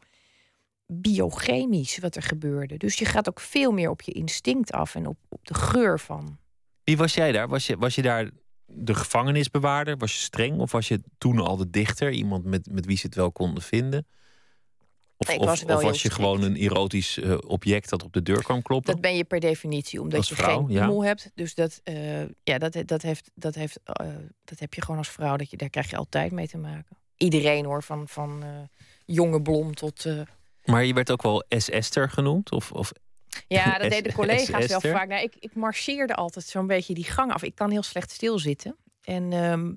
biochemisch 0.88 1.98
wat 1.98 2.16
er 2.16 2.22
gebeurde. 2.22 2.78
Dus 2.78 2.96
je 2.96 3.06
gaat 3.06 3.30
ook 3.30 3.40
veel 3.40 3.72
meer 3.72 3.90
op 3.90 4.02
je 4.02 4.12
instinct 4.12 4.72
af 4.72 4.96
en 4.96 5.08
op, 5.08 5.18
op 5.30 5.48
de 5.48 5.54
geur 5.54 6.00
van. 6.00 6.38
Wie 6.84 6.98
was 6.98 7.14
jij 7.14 7.32
daar? 7.32 7.48
Was 7.48 7.68
je, 7.68 7.78
was 7.78 7.96
je 7.96 8.02
daar 8.02 8.30
de 8.76 8.96
gevangenisbewaarder? 8.96 9.98
Was 9.98 10.14
je 10.14 10.20
streng? 10.20 10.60
Of 10.60 10.72
was 10.72 10.88
je 10.88 11.02
toen 11.18 11.40
al 11.40 11.58
de 11.58 11.70
dichter? 11.70 12.12
Iemand 12.12 12.44
met, 12.44 12.68
met 12.72 12.86
wie 12.86 12.98
ze 12.98 13.06
het 13.06 13.16
wel 13.16 13.32
konden 13.32 13.64
vinden? 13.64 14.08
Of, 15.18 15.30
of- 15.30 15.46
was 15.46 15.64
of 15.64 15.68
heel 15.68 15.82
was 15.82 16.02
je 16.02 16.10
gewoon 16.10 16.42
een 16.42 16.56
erotisch 16.56 17.20
eh, 17.20 17.38
object 17.48 17.90
dat 17.90 18.04
op 18.04 18.14
de 18.14 18.22
deur 18.22 18.44
kwam 18.44 18.62
kloppen? 18.62 18.92
Dat 18.94 19.02
ben 19.02 19.16
je 19.16 19.24
per 19.24 19.40
definitie, 19.40 20.02
omdat 20.02 20.20
Als 20.20 20.30
je 20.30 20.36
vrouw, 20.36 20.66
geen 20.66 20.76
ja. 20.76 20.86
piemel 20.86 21.04
hebt. 21.04 21.32
Dus 21.36 21.56
dat, 21.56 21.82
eh, 21.84 22.22
ja, 22.22 22.58
dat, 22.58 22.78
dat, 22.86 23.02
heeft, 23.02 23.32
dat, 23.36 23.56
heeft, 23.56 23.80
eh, 23.84 24.08
dat 24.44 24.60
heb 24.60 24.74
je 24.74 24.82
gewoon 24.82 24.98
als 24.98 25.10
vrouw. 25.10 25.36
Dat 25.38 25.50
je, 25.50 25.58
daar 25.58 25.70
krijg 25.70 25.90
je 25.90 25.96
altijd 25.96 26.32
mee 26.32 26.48
te 26.48 26.58
maken. 26.58 26.98
Iedereen 27.18 27.66
hoor, 27.66 27.84
van, 27.84 28.08
van 28.08 28.44
jonge 29.06 29.42
blom 29.42 29.76
tot. 29.76 30.06
Maar 30.66 30.86
je 30.86 30.94
werd 30.94 31.12
ook 31.12 31.22
wel 31.22 31.46
S-Esther 31.50 32.10
genoemd? 32.10 32.52
Of, 32.52 32.72
of 32.72 32.92
Ja, 33.48 33.78
dat 33.80 33.90
deden 33.90 34.14
collega's 34.14 34.68
wel 34.68 34.82
vaak. 34.82 35.08
Nou, 35.08 35.24
ik, 35.24 35.36
ik 35.40 35.56
marcheerde 35.56 36.16
altijd 36.16 36.46
zo'n 36.46 36.68
beetje 36.68 36.94
die 36.94 37.04
gang 37.04 37.34
af. 37.34 37.44
Ik 37.44 37.56
kan 37.56 37.72
heel 37.72 37.84
slecht 37.84 38.12
stilzitten. 38.12 38.76
En 39.02 39.34
ehm, 39.34 39.72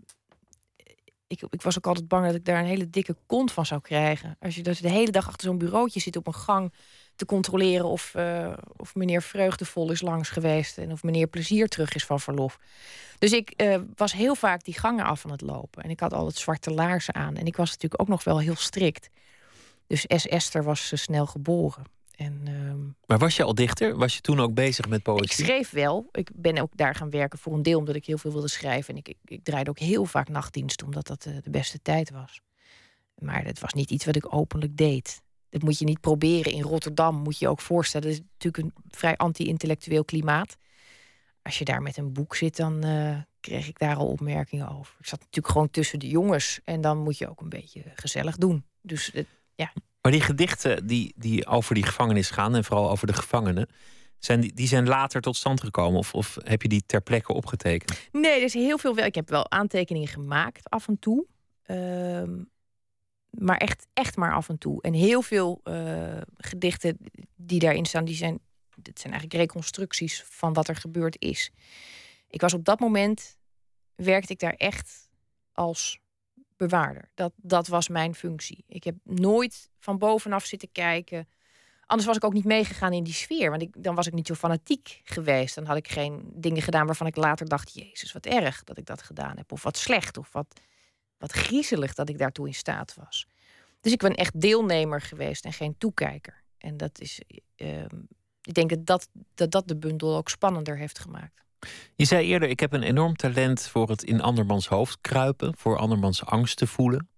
ik, 1.26 1.42
ik 1.50 1.62
was 1.62 1.76
ook 1.76 1.86
altijd 1.86 2.09
bang 2.09 2.26
dat 2.26 2.34
ik 2.34 2.44
daar 2.44 2.59
een 2.59 2.66
hele 2.66 2.90
dikke 2.90 3.16
kont 3.26 3.52
van 3.52 3.66
zou 3.66 3.80
krijgen. 3.80 4.36
Als 4.40 4.54
je 4.54 4.62
dus 4.62 4.80
de 4.80 4.90
hele 4.90 5.11
dag 5.11 5.28
achter 5.28 5.48
zo'n 5.48 5.59
bureautje 5.59 6.00
zit 6.00 6.16
op 6.16 6.26
een 6.26 6.34
gang 6.34 6.72
te 7.16 7.24
controleren 7.24 7.86
of, 7.86 8.14
eh, 8.14 8.52
of 8.76 8.94
meneer 8.94 9.22
Vreugdevol 9.22 9.90
is 9.90 10.00
langs 10.00 10.28
geweest 10.28 10.78
en 10.78 10.92
of 10.92 11.02
meneer 11.02 11.26
Plezier 11.26 11.68
terug 11.68 11.94
is 11.94 12.04
van 12.04 12.20
verlof. 12.20 12.59
Dus 13.18 13.32
ik 13.32 13.50
eh, 13.50 13.80
was 13.94 14.12
heel 14.12 14.34
vaak 14.34 14.64
die 14.64 14.78
gangen 14.78 15.04
af 15.04 15.24
aan 15.24 15.30
het 15.30 15.40
lopen. 15.40 15.82
En 15.82 15.90
ik 15.90 16.00
had 16.00 16.12
altijd 16.12 16.36
zwarte 16.36 16.70
laarzen 16.70 17.14
aan. 17.14 17.36
En 17.36 17.46
ik 17.46 17.56
was 17.56 17.68
natuurlijk 17.68 18.00
ook 18.00 18.09
nog 18.09 18.24
wel 18.24 18.38
heel 18.38 18.56
strikt. 18.56 19.11
Dus 19.86 20.04
S. 20.09 20.26
Esther 20.26 20.64
was 20.64 20.92
eh, 20.92 20.98
snel 20.98 21.26
geboren. 21.26 21.84
En 22.19 22.41
ehm, 22.45 22.79
Maar 23.07 23.19
was 23.19 23.37
je 23.37 23.43
al 23.43 23.55
dichter? 23.55 23.97
Was 23.97 24.14
je 24.14 24.21
toen 24.21 24.41
ook 24.41 24.55
bezig 24.55 24.89
met 24.89 24.99
ik 24.99 25.05
poëzie? 25.05 25.45
schreef 25.45 25.71
wel. 25.71 26.09
Ik 26.12 26.31
ben 26.35 26.59
ook 26.59 26.73
daar 26.77 26.95
gaan 26.95 27.11
werken 27.11 27.39
voor 27.39 27.53
een 27.55 27.62
deel 27.62 27.79
omdat 27.79 27.95
ik 27.95 28.07
heel 28.07 28.19
veel 28.19 28.33
wilde 28.33 28.49
schrijven. 28.49 28.95
En 28.95 29.01
ik, 29.01 29.09
ik, 29.09 29.16
ik 29.25 29.45
draaide 29.45 29.71
ook 29.71 29.79
heel 29.79 30.05
vaak 30.05 30.29
nachtdienst 30.29 30.83
omdat 30.83 31.07
dat 31.07 31.27
eh, 31.27 31.33
de 31.43 31.51
beste 31.51 31.83
tijd 31.83 32.11
was. 32.11 32.41
Maar 33.14 33.45
het 33.45 33.61
was 33.61 33.73
niet 33.73 33.91
iets 33.91 34.05
wat 34.05 34.16
ik 34.16 34.35
openlijk 34.35 34.77
deed. 34.77 35.23
Dat 35.49 35.62
moet 35.62 35.79
je 35.79 35.85
niet 35.85 36.01
proberen. 36.01 36.53
In 36.53 36.62
Rotterdam 36.62 37.16
moet 37.16 37.39
je 37.39 37.45
je 37.45 37.51
ook 37.51 37.61
voorstellen. 37.61 38.07
Dat 38.07 38.16
is 38.16 38.25
natuurlijk 38.33 38.64
een 38.64 38.83
vrij 38.91 39.16
anti-intellectueel 39.16 40.05
klimaat. 40.05 40.57
Als 41.43 41.59
je 41.59 41.64
daar 41.64 41.83
met 41.83 41.97
een 41.97 42.12
boek 42.12 42.37
zit, 42.37 42.57
dan 42.57 42.83
eh, 42.83 43.16
kreeg 43.41 43.69
ik 43.69 43.79
daar 43.79 43.97
al 43.97 44.09
opmerkingen 44.09 44.69
over. 44.69 44.95
Ik 44.99 45.07
zat 45.07 45.21
natuurlijk 45.21 45.53
gewoon 45.53 45.71
tussen 45.71 45.99
de 45.99 46.09
jongens. 46.09 46.61
En 46.64 46.81
dan 46.81 46.99
moet 46.99 47.19
je 47.19 47.29
ook 47.29 47.41
een 47.41 47.49
beetje 47.49 47.83
gezellig 47.95 48.37
doen. 48.37 48.64
Dus 48.81 49.11
het, 49.12 49.27
Maar 50.09 50.16
die 50.16 50.26
gedichten 50.26 50.86
die, 50.86 51.12
die 51.16 51.46
over 51.46 51.74
die 51.74 51.84
gevangenis 51.84 52.30
gaan, 52.30 52.54
en 52.54 52.64
vooral 52.64 52.90
over 52.90 53.06
de 53.06 53.12
gevangenen, 53.12 53.68
zijn 54.18 54.40
die, 54.40 54.66
zijn 54.66 54.88
later 54.88 55.20
tot 55.20 55.36
stand 55.36 55.61
gekomen? 55.61 55.98
Of, 55.98 56.14
of 56.14 56.38
heb 56.44 56.62
je 56.62 56.68
die 56.68 56.82
ter 56.86 57.00
plekke 57.00 57.32
opgetekend? 57.32 58.09
Nee, 58.12 58.36
er 58.36 58.42
is 58.42 58.54
heel 58.54 58.78
veel. 58.78 58.96
Ik 58.96 59.14
heb 59.14 59.28
wel 59.28 59.50
aantekeningen 59.50 60.09
gemaakt 60.09 60.70
af 60.70 60.88
en 60.88 60.98
toe. 60.98 61.26
Ehm, 61.62 62.42
maar 63.30 63.56
echt, 63.56 63.86
echt 63.92 64.16
maar 64.16 64.34
af 64.34 64.48
en 64.48 64.59
toe. 64.59 64.82
En 64.82 64.92
heel 64.92 65.22
veel 65.22 65.61
eh, 65.62 66.20
gedichten 66.36 66.98
die 67.36 67.59
daarin 67.59 67.86
staan, 67.86 68.04
die 68.04 68.16
zijn, 68.16 68.38
dit 68.76 69.00
zijn 69.00 69.12
eigenlijk 69.12 69.42
reconstructies 69.42 70.24
van 70.28 70.52
wat 70.52 70.68
er 70.68 70.76
gebeurd 70.76 71.16
is. 71.18 71.50
Ik 72.28 72.40
was 72.40 72.54
op 72.54 72.64
dat 72.64 72.80
moment, 72.80 73.36
werkte 73.94 74.32
ik 74.32 74.38
daar 74.38 74.54
echt 74.56 75.09
als 75.52 76.00
bewaarder. 76.59 77.11
Dat, 77.14 77.32
dat 77.36 77.66
was 77.66 77.88
mijn 77.88 78.14
functie. 78.14 78.64
Ik 78.68 78.84
heb 78.84 78.94
nooit 79.04 79.70
van 79.78 79.98
bovenaf 79.98 80.44
zitten 80.44 80.72
kijken. 80.72 81.28
Anders 81.86 82.09
was 82.09 82.16
ik 82.16 82.24
ook 82.24 82.32
niet 82.32 82.44
meegegaan 82.44 82.92
in 82.92 83.04
die 83.04 83.12
sfeer. 83.12 83.50
Want 83.50 83.62
ik, 83.62 83.82
dan 83.82 83.94
was 83.94 84.06
ik 84.06 84.12
niet 84.12 84.26
zo 84.26 84.34
fanatiek 84.34 85.00
geweest. 85.04 85.54
Dan 85.54 85.64
had 85.64 85.76
ik 85.76 85.88
geen 85.88 86.30
dingen 86.34 86.62
gedaan 86.62 86.86
waarvan 86.86 87.06
ik 87.06 87.16
later 87.16 87.48
dacht... 87.48 87.74
Jezus, 87.74 88.12
wat 88.12 88.26
erg 88.26 88.64
dat 88.64 88.78
ik 88.78 88.86
dat 88.86 89.02
gedaan 89.02 89.36
heb. 89.36 89.52
Of 89.52 89.62
wat 89.62 89.76
slecht. 89.76 90.16
Of 90.16 90.32
wat, 90.32 90.61
wat 91.18 91.32
griezelig 91.32 91.94
dat 91.94 92.09
ik 92.09 92.18
daartoe 92.18 92.46
in 92.46 92.54
staat 92.54 92.94
was. 92.94 93.26
Dus 93.80 93.92
ik 93.92 93.98
ben 93.98 94.14
echt 94.14 94.40
deelnemer 94.40 95.00
geweest 95.00 95.44
en 95.44 95.52
geen 95.52 95.78
toekijker. 95.78 96.42
En 96.59 96.76
dat 96.76 97.00
is... 97.00 97.20
ehm, 97.56 97.96
ik 98.42 98.54
denk 98.54 98.70
dat 98.70 98.86
dat, 98.86 99.09
dat 99.34 99.50
dat 99.50 99.68
de 99.68 99.76
bundel 99.76 100.16
ook 100.16 100.28
spannender 100.28 100.76
heeft 100.76 100.98
gemaakt. 100.98 101.44
Je 101.94 102.04
zei 102.04 102.26
eerder, 102.26 102.48
ik 102.48 102.61
heb 102.61 102.72
een 102.72 102.82
enorm 102.82 103.16
talent 103.16 103.68
voor 103.68 103.88
het 103.88 104.02
in 104.02 104.20
andermans 104.20 104.68
hoofd 104.68 104.98
kruipen, 105.00 105.54
voor 105.56 105.78
andermans 105.78 106.24
angst 106.24 106.56
te 106.56 106.66
voelen. 106.66 107.09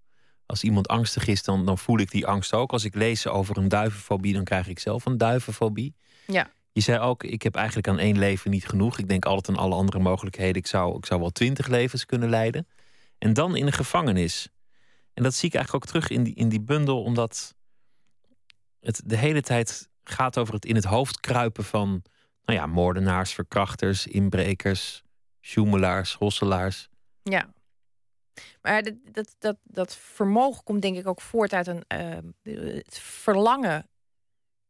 Als 0.47 0.63
iemand 0.63 0.89
angstig 0.89 1.27
is, 1.27 1.43
dan, 1.43 1.67
dan 1.67 1.79
voel 1.79 1.99
ik 1.99 2.11
die 2.11 2.27
angst 2.27 2.53
ook. 2.53 2.73
Als 2.73 2.85
ik 2.85 2.95
lees 2.95 3.27
over 3.27 3.57
een 3.57 3.69
duivenfobie, 3.69 4.35
dan 4.35 4.45
krijg 4.45 4.69
ik 4.69 4.79
zelf 4.79 5.07
een 5.07 5.19
duivenfobie. 5.19 5.95
Ja. 6.27 6.51
Je 6.73 6.81
zei 6.81 6.99
ook, 6.99 7.25
ik 7.25 7.43
heb 7.43 7.55
eigenlijk 7.55 7.89
aan 7.89 7.99
één 7.99 8.19
leven 8.19 8.51
niet 8.51 8.67
genoeg. 8.67 8.99
Ik 8.99 9.09
denk 9.09 9.25
altijd 9.25 9.57
aan 9.57 9.65
alle 9.65 9.75
andere 9.75 9.99
mogelijkheden. 9.99 10.57
Ik 10.57 10.67
zou, 10.67 10.97
ik 10.97 11.07
zou 11.07 11.21
wel 11.21 11.31
twintig 11.31 11.67
levens 11.67 12.07
kunnen 12.07 12.29
leiden. 12.29 12.67
En 13.19 13.33
dan 13.33 13.57
in 13.57 13.67
een 13.67 13.73
gevangenis. 13.73 14.49
En 15.15 15.23
dat 15.23 15.35
zie 15.35 15.49
ik 15.49 15.55
eigenlijk 15.55 15.85
ook 15.85 15.91
terug 15.91 16.11
in 16.11 16.23
die, 16.23 16.35
in 16.35 16.49
die 16.49 16.61
bundel, 16.61 17.03
omdat 17.03 17.55
het 18.81 19.03
de 19.05 19.17
hele 19.17 19.43
tijd 19.43 19.89
gaat 20.05 20.39
over 20.39 20.55
het 20.55 20.65
in 20.65 20.75
het 20.75 20.85
hoofd 20.85 21.21
kruipen 21.21 21.65
van 21.65 22.03
nou 22.51 22.63
ja, 22.63 22.75
moordenaars, 22.75 23.35
verkrachters, 23.35 24.07
inbrekers, 24.07 25.03
sjoemelaars, 25.41 26.15
hosselaars. 26.15 26.89
Ja. 27.23 27.53
Maar 28.63 28.83
dat, 28.83 28.95
dat, 29.13 29.37
dat, 29.39 29.57
dat 29.63 29.97
vermogen 29.97 30.65
komt 30.65 30.83
denk 30.83 30.97
ik 30.97 31.07
ook 31.07 31.21
voort 31.21 31.53
uit 31.53 31.67
een, 31.67 31.85
eh, 31.87 32.19
het 32.75 32.99
verlangen 32.99 33.89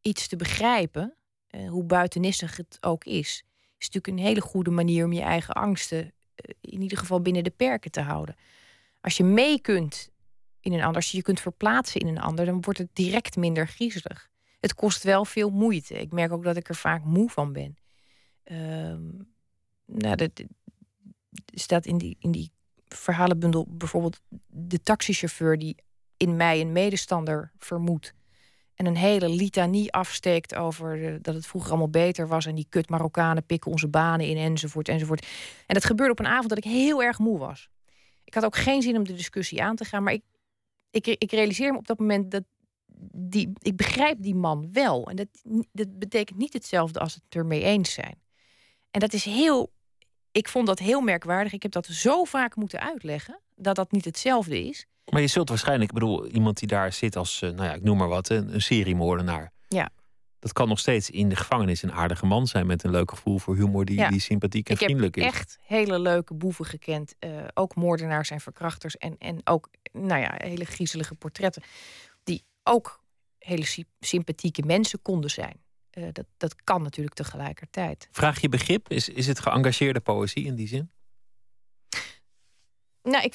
iets 0.01 0.29
te 0.29 0.37
begrijpen, 0.37 1.17
eh, 1.47 1.69
hoe 1.69 1.85
buitenissig 1.85 2.57
het 2.57 2.79
ook 2.81 3.05
is. 3.05 3.45
Is 3.79 3.91
natuurlijk 3.91 4.07
een 4.07 4.27
hele 4.29 4.41
goede 4.41 4.71
manier 4.71 5.05
om 5.05 5.13
je 5.13 5.23
eigen 5.23 5.55
angsten 5.55 6.13
eh, 6.35 6.55
in 6.61 6.83
ieder 6.83 6.99
geval 6.99 7.21
binnen 7.21 7.45
de 7.45 7.51
perken 7.51 7.91
te 7.91 8.01
houden. 8.01 8.37
Als 9.01 9.17
je 9.17 9.25
mee 9.25 9.61
kunt 9.61 10.11
in 10.61 10.73
een 10.73 10.83
ander, 10.83 10.97
als 10.97 11.11
je 11.11 11.17
je 11.17 11.23
kunt 11.23 11.41
verplaatsen 11.41 12.01
in 12.01 12.07
een 12.07 12.21
ander, 12.21 12.45
dan 12.45 12.61
wordt 12.61 12.79
het 12.79 12.91
direct 12.93 13.37
minder 13.37 13.69
griezelig. 13.69 14.31
Het 14.61 14.75
kost 14.75 15.03
wel 15.03 15.25
veel 15.25 15.51
moeite. 15.51 15.95
Ik 15.95 16.13
merk 16.13 16.33
ook 16.33 16.45
dat 16.45 16.57
ik 16.57 16.69
er 16.69 16.75
vaak 16.75 17.05
moe 17.05 17.31
van 17.31 17.53
ben. 17.53 17.77
Ehm, 18.45 19.09
nou, 19.85 20.17
dat, 20.17 20.31
staat 21.55 21.87
in 21.87 21.99
die, 21.99 22.17
in 22.19 22.31
die 22.31 22.53
verhalenbundel 22.89 23.67
bijvoorbeeld 23.71 24.21
de 24.47 24.83
taxichauffeur 24.83 25.59
die 25.59 25.77
in 26.17 26.37
mij 26.37 26.61
een 26.61 26.73
medestander 26.73 27.53
vermoedt. 27.59 28.15
En 28.75 28.87
een 28.87 28.97
hele 28.97 29.29
litanie 29.29 29.93
afsteekt 29.93 30.55
over 30.55 31.07
eh, 31.07 31.15
dat 31.21 31.35
het 31.35 31.47
vroeger 31.47 31.71
allemaal 31.71 31.91
beter 31.91 32.29
was. 32.29 32.47
En 32.47 32.55
die 32.55 32.67
kut 32.69 32.89
Marokkanen 32.89 33.47
pikken 33.47 33.71
onze 33.71 33.89
banen 33.89 34.27
in 34.27 34.37
enzovoort 34.37 34.89
enzovoort. 34.89 35.27
En 35.67 35.75
dat 35.75 35.85
gebeurde 35.85 36.13
op 36.13 36.19
een 36.19 36.27
avond 36.27 36.49
dat 36.49 36.59
ik 36.59 36.65
heel 36.65 37.03
erg 37.03 37.19
moe 37.19 37.39
was. 37.39 37.69
Ik 38.25 38.35
had 38.35 38.45
ook 38.45 38.57
geen 38.57 38.83
zin 38.83 38.97
om 38.97 39.05
de 39.05 39.15
discussie 39.15 39.63
aan 39.63 39.77
te 39.77 39.85
gaan. 39.85 40.03
Maar 40.03 40.13
ik, 40.13 40.23
ik, 40.91 41.07
ik 41.07 41.31
realiseer 41.31 41.73
me 41.73 41.79
op 41.79 41.87
dat 41.87 41.99
moment 41.99 42.31
dat 42.31 42.45
die, 43.13 43.53
ik 43.59 43.77
begrijp 43.77 44.23
die 44.23 44.35
man 44.35 44.69
wel. 44.73 45.09
En 45.09 45.17
dat, 45.17 45.29
dat 45.73 45.99
betekent 45.99 46.39
niet 46.39 46.53
hetzelfde 46.53 47.01
als 47.01 47.15
het 47.15 47.23
ermee 47.29 47.63
eens 47.63 47.93
zijn. 47.93 48.21
En 48.91 49.01
dat 49.01 49.13
is 49.13 49.25
heel 49.25 49.73
ik 50.33 50.49
vond 50.49 50.67
dat 50.67 50.79
heel 50.79 51.01
merkwaardig. 51.01 51.53
Ik 51.53 51.63
heb 51.63 51.73
dat 51.73 51.87
zo 51.87 52.25
vaak 52.25 52.57
moeten 52.57 52.81
uitleggen 52.81 53.41
dat 53.57 53.77
dat 53.77 53.93
niet 53.93 54.05
hetzelfde 54.05 54.65
is. 54.65 54.87
Maar 55.13 55.21
je 55.21 55.27
zult 55.27 55.49
waarschijnlijk, 55.49 55.89
ik 55.91 55.99
bedoel, 55.99 56.27
iemand 56.27 56.59
die 56.59 56.69
daar 56.69 56.93
zit 56.93 57.17
als, 57.17 57.43
eh, 57.43 57.51
nou 57.51 57.65
ja, 57.65 57.75
ik 57.75 57.83
noem 57.83 57.97
maar 57.99 58.09
wat, 58.09 58.29
een, 58.29 58.55
een 58.55 58.63
seriemoordenaar. 58.63 59.53
Ja. 59.69 59.91
Dat 60.39 60.53
kan 60.53 60.69
nog 60.69 60.79
steeds 60.79 61.11
in 61.11 61.29
de 61.29 61.37
gevangenis 61.37 61.83
een 61.83 61.93
aardige 61.93 62.27
man 62.27 62.47
zijn 62.47 62.67
met 62.67 62.85
een 62.85 62.91
leuk 62.91 63.11
gevoel 63.11 63.39
voor 63.39 63.57
humor 63.57 63.85
die, 63.85 63.99
Ja. 63.99 64.09
die 64.09 64.21
sympathiek 64.21 64.69
en 64.69 64.75
ik 64.75 64.81
heb 64.81 64.89
vriendelijk 64.89 65.17
is. 65.17 65.25
echt 65.25 65.59
hele 65.63 65.99
leuke 65.99 66.35
boeven 66.35 66.65
gekend. 66.65 67.15
eh, 67.19 67.31
ook 67.55 67.75
moordenaars 67.75 68.31
en 68.31 68.41
verkrachters. 68.41 68.97
En, 68.97 69.17
en 69.19 69.41
ook, 69.45 69.69
nou 69.93 70.21
ja, 70.21 70.35
hele 70.37 70.65
griezelige 70.65 71.15
portretten. 71.15 71.63
Ook 72.71 73.05
hele 73.39 73.65
sy- 73.65 73.85
sympathieke 74.01 74.63
mensen 74.63 75.03
konden 75.03 75.31
zijn. 75.31 75.63
Eh, 75.91 76.09
dat, 76.13 76.27
dat 76.37 76.65
kan 76.65 76.83
natuurlijk 76.83 77.17
tegelijkertijd. 77.17 78.09
Vraag 78.11 78.41
je 78.41 78.49
begrip? 78.49 78.91
Is, 78.91 79.09
is 79.09 79.27
het 79.27 79.41
geëngageerde 79.41 80.01
poëzie 80.01 80.45
in 80.45 80.55
die 80.55 80.69
zin? 80.69 80.91
Nou, 83.03 83.25
ik, 83.25 83.35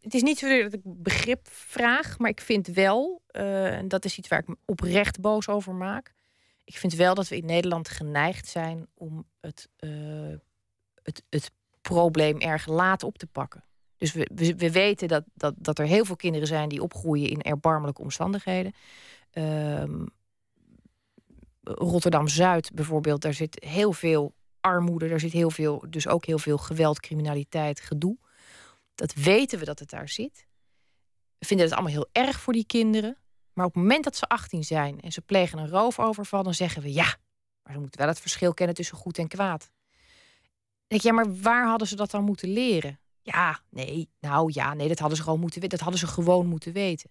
het 0.00 0.14
is 0.14 0.22
niet 0.22 0.38
zozeer 0.38 0.62
dat 0.62 0.72
ik 0.72 0.80
begrip 0.84 1.48
vraag, 1.50 2.18
maar 2.18 2.30
ik 2.30 2.40
vind 2.40 2.66
wel, 2.66 3.22
uh, 3.30 3.76
en 3.76 3.88
dat 3.88 4.04
is 4.04 4.18
iets 4.18 4.28
waar 4.28 4.38
ik 4.38 4.48
me 4.48 4.56
oprecht 4.64 5.20
boos 5.20 5.48
over 5.48 5.74
maak. 5.74 6.14
Ik 6.64 6.76
vind 6.76 6.94
wel 6.94 7.14
dat 7.14 7.28
we 7.28 7.36
in 7.36 7.46
Nederland 7.46 7.88
geneigd 7.88 8.46
zijn 8.46 8.86
om 8.94 9.28
het, 9.40 9.68
uh, 9.80 10.34
het, 11.02 11.22
het 11.28 11.50
probleem 11.80 12.40
erg 12.40 12.66
laat 12.66 13.02
op 13.02 13.18
te 13.18 13.26
pakken. 13.26 13.64
Dus 13.98 14.12
we, 14.12 14.30
we, 14.34 14.56
we, 14.56 14.70
weten 14.70 15.08
dat, 15.08 15.24
dat, 15.34 15.54
dat 15.58 15.78
er 15.78 15.86
heel 15.86 16.04
veel 16.04 16.16
kinderen 16.16 16.48
zijn 16.48 16.68
die 16.68 16.82
opgroeien 16.82 17.28
in 17.28 17.42
erbarmelijke 17.42 18.02
omstandigheden. 18.02 18.74
Uh, 19.32 19.82
Rotterdam 21.62 22.28
Zuid 22.28 22.70
bijvoorbeeld, 22.74 23.22
daar 23.22 23.34
zit 23.34 23.64
heel 23.64 23.92
veel 23.92 24.34
armoede, 24.60 25.08
daar 25.08 25.20
zit 25.20 25.32
heel 25.32 25.50
veel, 25.50 25.84
dus 25.88 26.08
ook 26.08 26.26
heel 26.26 26.38
veel 26.38 26.58
geweld, 26.58 27.00
criminaliteit, 27.00 27.80
gedoe. 27.80 28.16
Dat 28.94 29.14
weten 29.14 29.58
we 29.58 29.64
dat 29.64 29.78
het 29.78 29.90
daar 29.90 30.08
zit. 30.08 30.46
We 31.38 31.46
vinden 31.46 31.66
het 31.66 31.74
allemaal 31.74 31.92
heel 31.92 32.08
erg 32.12 32.40
voor 32.40 32.52
die 32.52 32.66
kinderen. 32.66 33.16
Maar 33.52 33.66
op 33.66 33.74
het 33.74 33.82
moment 33.82 34.04
dat 34.04 34.16
ze 34.16 34.26
18 34.26 34.64
zijn 34.64 35.00
en 35.00 35.12
ze 35.12 35.20
plegen 35.20 35.58
een 35.58 35.68
roofoverval, 35.68 36.42
dan 36.42 36.54
zeggen 36.54 36.82
we 36.82 36.92
ja, 36.92 37.16
maar 37.62 37.72
ze 37.72 37.78
moeten 37.78 38.00
wel 38.00 38.08
het 38.08 38.20
verschil 38.20 38.54
kennen 38.54 38.74
tussen 38.74 38.96
goed 38.96 39.18
en 39.18 39.28
kwaad. 39.28 39.70
Denk 40.86 41.02
ja, 41.02 41.12
maar 41.12 41.40
waar 41.40 41.66
hadden 41.66 41.88
ze 41.88 41.96
dat 41.96 42.10
dan 42.10 42.24
moeten 42.24 42.48
leren? 42.48 43.00
Ja, 43.32 43.60
nee, 43.70 44.08
nou 44.20 44.50
ja, 44.52 44.74
nee, 44.74 44.88
dat 44.88 44.98
hadden 44.98 45.16
ze 45.16 45.22
gewoon 45.22 45.40
moeten 45.40 45.60
weten. 45.60 45.76
Dat 45.78 45.88
hadden 45.88 46.08
ze 46.08 46.14
gewoon 46.14 46.46
moeten 46.46 46.72
weten. 46.72 47.10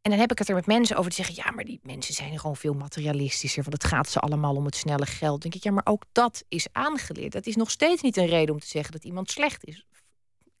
En 0.00 0.10
dan 0.10 0.20
heb 0.20 0.30
ik 0.30 0.38
het 0.38 0.48
er 0.48 0.54
met 0.54 0.66
mensen 0.66 0.96
over 0.96 1.10
te 1.10 1.16
zeggen: 1.16 1.34
ja, 1.34 1.50
maar 1.50 1.64
die 1.64 1.80
mensen 1.82 2.14
zijn 2.14 2.38
gewoon 2.38 2.56
veel 2.56 2.74
materialistischer. 2.74 3.62
Want 3.62 3.82
het 3.82 3.92
gaat 3.92 4.08
ze 4.08 4.18
allemaal 4.18 4.54
om 4.54 4.64
het 4.64 4.76
snelle 4.76 5.06
geld. 5.06 5.42
Denk 5.42 5.54
ik, 5.54 5.62
ja, 5.62 5.70
maar 5.70 5.86
ook 5.86 6.04
dat 6.12 6.44
is 6.48 6.66
aangeleerd. 6.72 7.32
Dat 7.32 7.46
is 7.46 7.56
nog 7.56 7.70
steeds 7.70 8.02
niet 8.02 8.16
een 8.16 8.26
reden 8.26 8.54
om 8.54 8.60
te 8.60 8.66
zeggen 8.66 8.92
dat 8.92 9.04
iemand 9.04 9.30
slecht 9.30 9.64
is. 9.64 9.86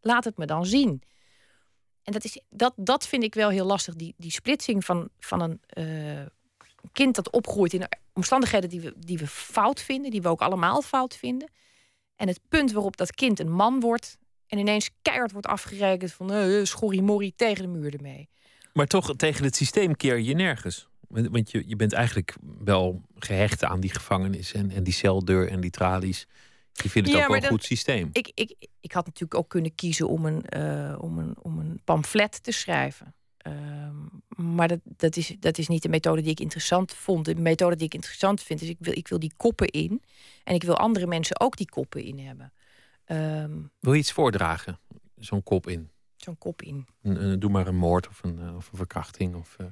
Laat 0.00 0.24
het 0.24 0.36
me 0.36 0.46
dan 0.46 0.66
zien. 0.66 1.02
En 2.02 2.12
dat, 2.12 2.24
is, 2.24 2.40
dat, 2.50 2.72
dat 2.76 3.06
vind 3.06 3.22
ik 3.22 3.34
wel 3.34 3.48
heel 3.48 3.66
lastig. 3.66 3.94
Die, 3.94 4.14
die 4.16 4.30
splitsing 4.30 4.84
van, 4.84 5.08
van 5.18 5.40
een 5.40 5.60
uh, 5.74 6.26
kind 6.92 7.14
dat 7.14 7.30
opgroeit 7.30 7.72
in 7.72 7.88
omstandigheden 8.12 8.68
die 8.68 8.80
we, 8.80 8.94
die 8.96 9.18
we 9.18 9.26
fout 9.26 9.80
vinden, 9.80 10.10
die 10.10 10.22
we 10.22 10.28
ook 10.28 10.40
allemaal 10.40 10.82
fout 10.82 11.16
vinden. 11.16 11.50
En 12.18 12.28
het 12.28 12.40
punt 12.48 12.72
waarop 12.72 12.96
dat 12.96 13.14
kind 13.14 13.40
een 13.40 13.52
man 13.52 13.80
wordt 13.80 14.18
en 14.46 14.58
ineens 14.58 14.90
keihard 15.02 15.32
wordt 15.32 15.46
afgerekend 15.46 16.12
van 16.12 16.32
uh, 16.32 16.64
schorrie 16.64 17.02
morrie 17.02 17.32
tegen 17.36 17.62
de 17.62 17.68
muur 17.68 17.94
ermee. 17.94 18.28
Maar 18.72 18.86
toch, 18.86 19.16
tegen 19.16 19.44
het 19.44 19.56
systeem 19.56 19.96
keer 19.96 20.18
je 20.18 20.34
nergens. 20.34 20.88
Want 21.08 21.50
je, 21.50 21.64
je 21.66 21.76
bent 21.76 21.92
eigenlijk 21.92 22.36
wel 22.64 23.02
gehecht 23.18 23.64
aan 23.64 23.80
die 23.80 23.90
gevangenis 23.94 24.52
en, 24.52 24.70
en 24.70 24.82
die 24.82 24.92
celdeur 24.92 25.48
en 25.48 25.60
die 25.60 25.70
tralies. 25.70 26.26
Je 26.72 26.90
vindt 26.90 27.08
het 27.08 27.18
ook 27.18 27.26
wel 27.26 27.36
een 27.36 27.44
goed 27.44 27.64
systeem. 27.64 28.08
Ik, 28.12 28.30
ik, 28.34 28.54
ik 28.80 28.92
had 28.92 29.04
natuurlijk 29.06 29.40
ook 29.40 29.48
kunnen 29.48 29.74
kiezen 29.74 30.08
om 30.08 30.26
een, 30.26 30.44
uh, 30.56 30.98
om 30.98 31.18
een, 31.18 31.36
om 31.42 31.58
een 31.58 31.80
pamflet 31.84 32.42
te 32.42 32.52
schrijven. 32.52 33.14
Uh, 33.48 33.54
maar 34.36 34.68
dat, 34.68 34.80
dat, 34.84 35.16
is, 35.16 35.36
dat 35.38 35.58
is 35.58 35.68
niet 35.68 35.82
de 35.82 35.88
methode 35.88 36.22
die 36.22 36.30
ik 36.30 36.40
interessant 36.40 36.94
vond. 36.94 37.24
De 37.24 37.34
methode 37.34 37.76
die 37.76 37.86
ik 37.86 37.94
interessant 37.94 38.42
vind 38.42 38.62
is: 38.62 38.68
ik 38.68 38.76
wil, 38.80 38.96
ik 38.96 39.08
wil 39.08 39.18
die 39.18 39.32
koppen 39.36 39.68
in. 39.68 40.02
En 40.44 40.54
ik 40.54 40.62
wil 40.62 40.76
andere 40.76 41.06
mensen 41.06 41.40
ook 41.40 41.56
die 41.56 41.68
koppen 41.68 42.02
in 42.02 42.18
hebben. 42.18 42.52
Um, 43.06 43.70
wil 43.80 43.92
je 43.92 43.98
iets 43.98 44.12
voordragen? 44.12 44.78
Zo'n 45.16 45.42
kop 45.42 45.68
in? 45.68 45.90
zo'n 46.20 46.38
kop 46.38 46.62
in. 46.62 46.86
doe 47.38 47.50
maar 47.50 47.66
een 47.66 47.76
moord 47.76 48.08
of 48.08 48.22
een, 48.22 48.38
uh, 48.38 48.56
of 48.56 48.72
een 48.72 48.76
verkrachting 48.76 49.34
of 49.34 49.56
uh, 49.60 49.66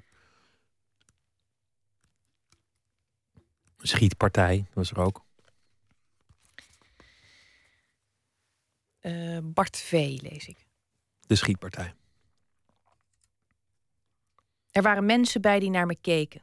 een 3.76 3.88
schietpartij, 3.88 4.56
dat 4.56 4.74
was 4.74 4.90
er 4.90 4.98
ook. 4.98 5.24
Uh, 9.00 9.38
Bart 9.42 9.76
V. 9.76 9.92
lees 10.22 10.48
ik. 10.48 10.66
De 11.26 11.34
schietpartij. 11.34 11.94
Er 14.76 14.82
waren 14.82 15.06
mensen 15.06 15.40
bij 15.40 15.58
die 15.58 15.70
naar 15.70 15.86
me 15.86 15.96
keken. 16.00 16.42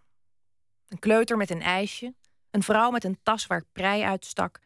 Een 0.87 0.99
kleuter 0.99 1.37
met 1.37 1.49
een 1.49 1.61
ijsje, 1.61 2.13
een 2.51 2.63
vrouw 2.63 2.91
met 2.91 3.03
een 3.03 3.19
tas 3.23 3.47
waar 3.47 3.63
prei 3.71 4.03
uitstak 4.03 4.59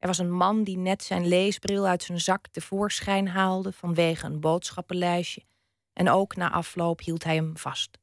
er 0.00 0.06
was 0.06 0.18
een 0.18 0.32
man 0.32 0.64
die 0.64 0.76
net 0.76 1.02
zijn 1.02 1.26
leesbril 1.26 1.86
uit 1.86 2.02
zijn 2.02 2.20
zak 2.20 2.48
tevoorschijn 2.48 3.28
haalde 3.28 3.72
vanwege 3.72 4.26
een 4.26 4.40
boodschappenlijstje. 4.40 5.44
En 5.92 6.08
ook 6.08 6.36
na 6.36 6.50
afloop 6.50 7.00
hield 7.00 7.24
hij 7.24 7.34
hem 7.34 7.56
vast. 7.56 7.98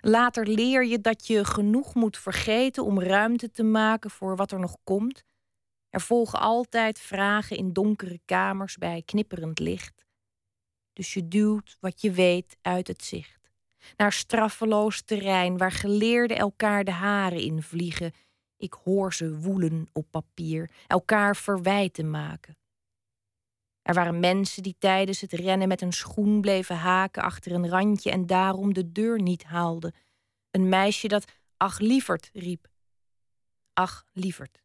Later 0.00 0.46
leer 0.46 0.84
je 0.84 1.00
dat 1.00 1.26
je 1.26 1.44
genoeg 1.44 1.94
moet 1.94 2.18
vergeten 2.18 2.84
om 2.84 3.00
ruimte 3.00 3.50
te 3.50 3.62
maken 3.62 4.10
voor 4.10 4.36
wat 4.36 4.52
er 4.52 4.60
nog 4.60 4.76
komt. 4.84 5.24
Er 5.88 6.00
volgen 6.00 6.40
altijd 6.40 6.98
vragen 6.98 7.56
in 7.56 7.72
donkere 7.72 8.20
kamers 8.24 8.76
bij 8.76 9.02
knipperend 9.04 9.58
licht. 9.58 10.04
Dus 10.92 11.14
je 11.14 11.28
duwt 11.28 11.76
wat 11.80 12.00
je 12.00 12.10
weet 12.10 12.56
uit 12.62 12.88
het 12.88 13.04
zicht. 13.04 13.43
Naar 13.96 14.12
straffeloos 14.12 15.02
terrein 15.02 15.58
waar 15.58 15.72
geleerden 15.72 16.36
elkaar 16.36 16.84
de 16.84 16.90
haren 16.90 17.40
invliegen 17.40 18.12
ik 18.56 18.72
hoor 18.84 19.14
ze 19.14 19.38
woelen 19.38 19.88
op 19.92 20.10
papier, 20.10 20.70
elkaar 20.86 21.36
verwijten 21.36 22.10
maken. 22.10 22.56
Er 23.82 23.94
waren 23.94 24.20
mensen 24.20 24.62
die 24.62 24.76
tijdens 24.78 25.20
het 25.20 25.32
rennen 25.32 25.68
met 25.68 25.80
een 25.80 25.92
schoen 25.92 26.40
bleven 26.40 26.76
haken 26.76 27.22
achter 27.22 27.52
een 27.52 27.68
randje 27.68 28.10
en 28.10 28.26
daarom 28.26 28.74
de 28.74 28.92
deur 28.92 29.22
niet 29.22 29.44
haalden. 29.44 29.94
Een 30.50 30.68
meisje 30.68 31.08
dat 31.08 31.32
ach 31.56 31.78
lieverd 31.78 32.30
riep. 32.32 32.68
Ach 33.72 34.04
lieverd. 34.12 34.62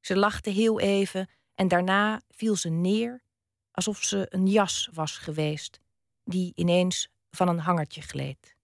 Ze 0.00 0.16
lachte 0.16 0.50
heel 0.50 0.80
even 0.80 1.28
en 1.54 1.68
daarna 1.68 2.20
viel 2.28 2.56
ze 2.56 2.68
neer 2.68 3.22
alsof 3.70 4.02
ze 4.02 4.26
een 4.28 4.46
jas 4.46 4.88
was 4.92 5.18
geweest, 5.18 5.80
die 6.24 6.52
ineens 6.54 7.08
van 7.36 7.48
een 7.48 7.58
hangertje 7.58 8.02
gleed. 8.02 8.56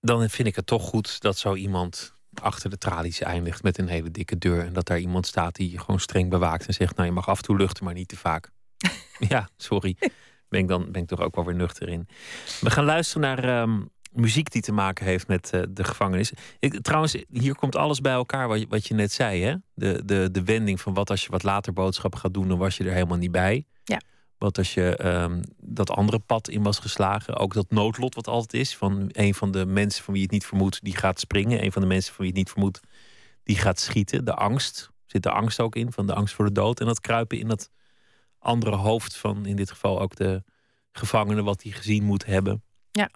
dan 0.00 0.30
vind 0.30 0.48
ik 0.48 0.56
het 0.56 0.66
toch 0.66 0.82
goed 0.82 1.20
dat 1.20 1.38
zo 1.38 1.54
iemand 1.54 2.14
achter 2.34 2.70
de 2.70 2.78
tralies 2.78 3.20
eindigt 3.20 3.62
met 3.62 3.78
een 3.78 3.88
hele 3.88 4.10
dikke 4.10 4.38
deur. 4.38 4.64
En 4.64 4.72
dat 4.72 4.86
daar 4.86 4.98
iemand 4.98 5.26
staat 5.26 5.54
die 5.54 5.70
je 5.70 5.78
gewoon 5.78 6.00
streng 6.00 6.30
bewaakt 6.30 6.66
en 6.66 6.74
zegt: 6.74 6.96
Nou, 6.96 7.08
je 7.08 7.14
mag 7.14 7.28
af 7.28 7.36
en 7.36 7.44
toe 7.44 7.56
luchten, 7.56 7.84
maar 7.84 7.94
niet 7.94 8.08
te 8.08 8.16
vaak. 8.16 8.50
ja, 9.28 9.48
sorry. 9.56 9.96
Ben 10.48 10.60
ik 10.60 10.68
dan 10.68 10.92
ben 10.92 11.02
ik 11.02 11.08
toch 11.08 11.20
ook 11.20 11.34
wel 11.34 11.44
weer 11.44 11.54
nuchter 11.54 11.88
in. 11.88 12.08
We 12.60 12.70
gaan 12.70 12.84
luisteren 12.84 13.22
naar 13.22 13.44
ehm, 13.44 13.80
muziek 14.12 14.50
die 14.50 14.62
te 14.62 14.72
maken 14.72 15.06
heeft 15.06 15.28
met 15.28 15.50
uh, 15.54 15.62
de 15.70 15.84
gevangenis. 15.84 16.32
Ik, 16.58 16.82
trouwens, 16.82 17.16
hier 17.28 17.54
komt 17.54 17.76
alles 17.76 18.00
bij 18.00 18.12
elkaar 18.12 18.48
wat 18.48 18.60
je, 18.60 18.66
wat 18.68 18.86
je 18.86 18.94
net 18.94 19.12
zei. 19.12 19.42
Hè? 19.42 19.54
De, 19.74 20.04
de, 20.04 20.28
de 20.32 20.44
wending 20.44 20.80
van 20.80 20.94
wat 20.94 21.10
als 21.10 21.24
je 21.24 21.30
wat 21.30 21.42
later 21.42 21.72
boodschappen 21.72 22.20
gaat 22.20 22.34
doen, 22.34 22.48
dan 22.48 22.58
was 22.58 22.76
je 22.76 22.84
er 22.84 22.92
helemaal 22.92 23.18
niet 23.18 23.32
bij. 23.32 23.66
Wat 24.40 24.58
als 24.58 24.74
je 24.74 25.06
um, 25.06 25.42
dat 25.56 25.90
andere 25.90 26.18
pad 26.18 26.48
in 26.48 26.62
was 26.62 26.78
geslagen. 26.78 27.36
Ook 27.36 27.54
dat 27.54 27.70
noodlot 27.70 28.14
wat 28.14 28.26
altijd 28.26 28.62
is. 28.62 28.76
Van 28.76 29.08
een 29.12 29.34
van 29.34 29.50
de 29.50 29.66
mensen 29.66 30.04
van 30.04 30.12
wie 30.12 30.22
je 30.22 30.28
het 30.28 30.36
niet 30.36 30.46
vermoedt, 30.46 30.84
die 30.84 30.96
gaat 30.96 31.20
springen. 31.20 31.64
Een 31.64 31.72
van 31.72 31.82
de 31.82 31.88
mensen 31.88 32.14
van 32.14 32.24
wie 32.24 32.32
je 32.32 32.38
het 32.38 32.46
niet 32.46 32.52
vermoedt, 32.52 32.80
die 33.42 33.56
gaat 33.56 33.80
schieten. 33.80 34.24
De 34.24 34.34
angst. 34.34 34.90
Zit 35.06 35.22
de 35.22 35.30
angst 35.30 35.60
ook 35.60 35.76
in, 35.76 35.92
van 35.92 36.06
de 36.06 36.14
angst 36.14 36.34
voor 36.34 36.44
de 36.44 36.52
dood. 36.52 36.80
En 36.80 36.86
dat 36.86 37.00
kruipen 37.00 37.38
in 37.38 37.48
dat 37.48 37.70
andere 38.38 38.76
hoofd 38.76 39.16
van 39.16 39.46
in 39.46 39.56
dit 39.56 39.70
geval 39.70 40.00
ook 40.00 40.16
de 40.16 40.42
gevangene, 40.92 41.42
wat 41.42 41.62
hij 41.62 41.72
gezien 41.72 42.04
moet 42.04 42.26
hebben. 42.26 42.62
Ja. 42.90 43.10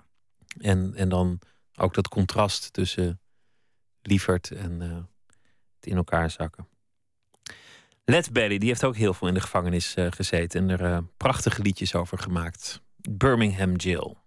En, 0.59 0.95
en 0.95 1.09
dan 1.09 1.41
ook 1.75 1.95
dat 1.95 2.09
contrast 2.09 2.72
tussen 2.72 3.20
lieverd 4.03 4.51
en 4.51 4.81
uh, 4.81 4.97
het 5.77 5.87
in 5.87 5.97
elkaar 5.97 6.31
zakken. 6.31 6.68
Led 8.05 8.33
Belly, 8.33 8.59
die 8.59 8.69
heeft 8.69 8.85
ook 8.85 8.97
heel 8.97 9.15
veel 9.15 9.29
in 9.29 9.35
de 9.35 9.41
gevangenis 9.41 9.97
uh, 9.97 10.07
gezeten 10.11 10.61
en 10.61 10.79
er 10.79 10.91
uh, 10.91 10.99
prachtige 11.17 11.63
liedjes 11.63 11.95
over 11.95 12.19
gemaakt. 12.19 12.83
Birmingham 13.11 13.77
Jail. 13.77 14.24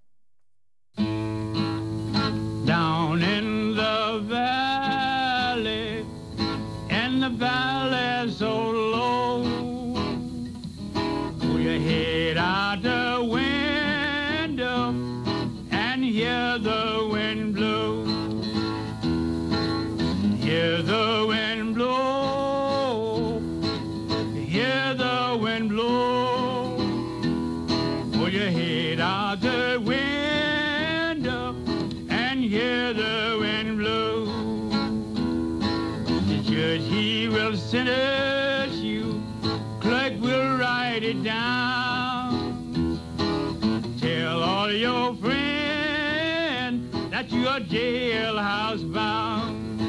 Jailhouse 47.61 48.93
bound. 48.93 49.79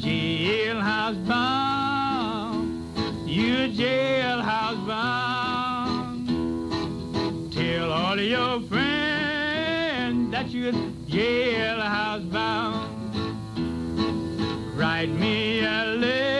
Jailhouse 0.00 1.26
bound. 1.26 2.84
you're 3.26 3.68
jailhouse 3.68 4.86
bound. 4.86 6.28
Tell 7.52 7.92
all 7.92 8.20
your 8.20 8.60
friends 8.62 10.30
that 10.32 10.50
you're 10.50 10.72
jailhouse 11.08 12.30
bound. 12.30 12.90
Write 14.76 15.08
me 15.08 15.60
a 15.60 15.84
letter, 15.98 16.31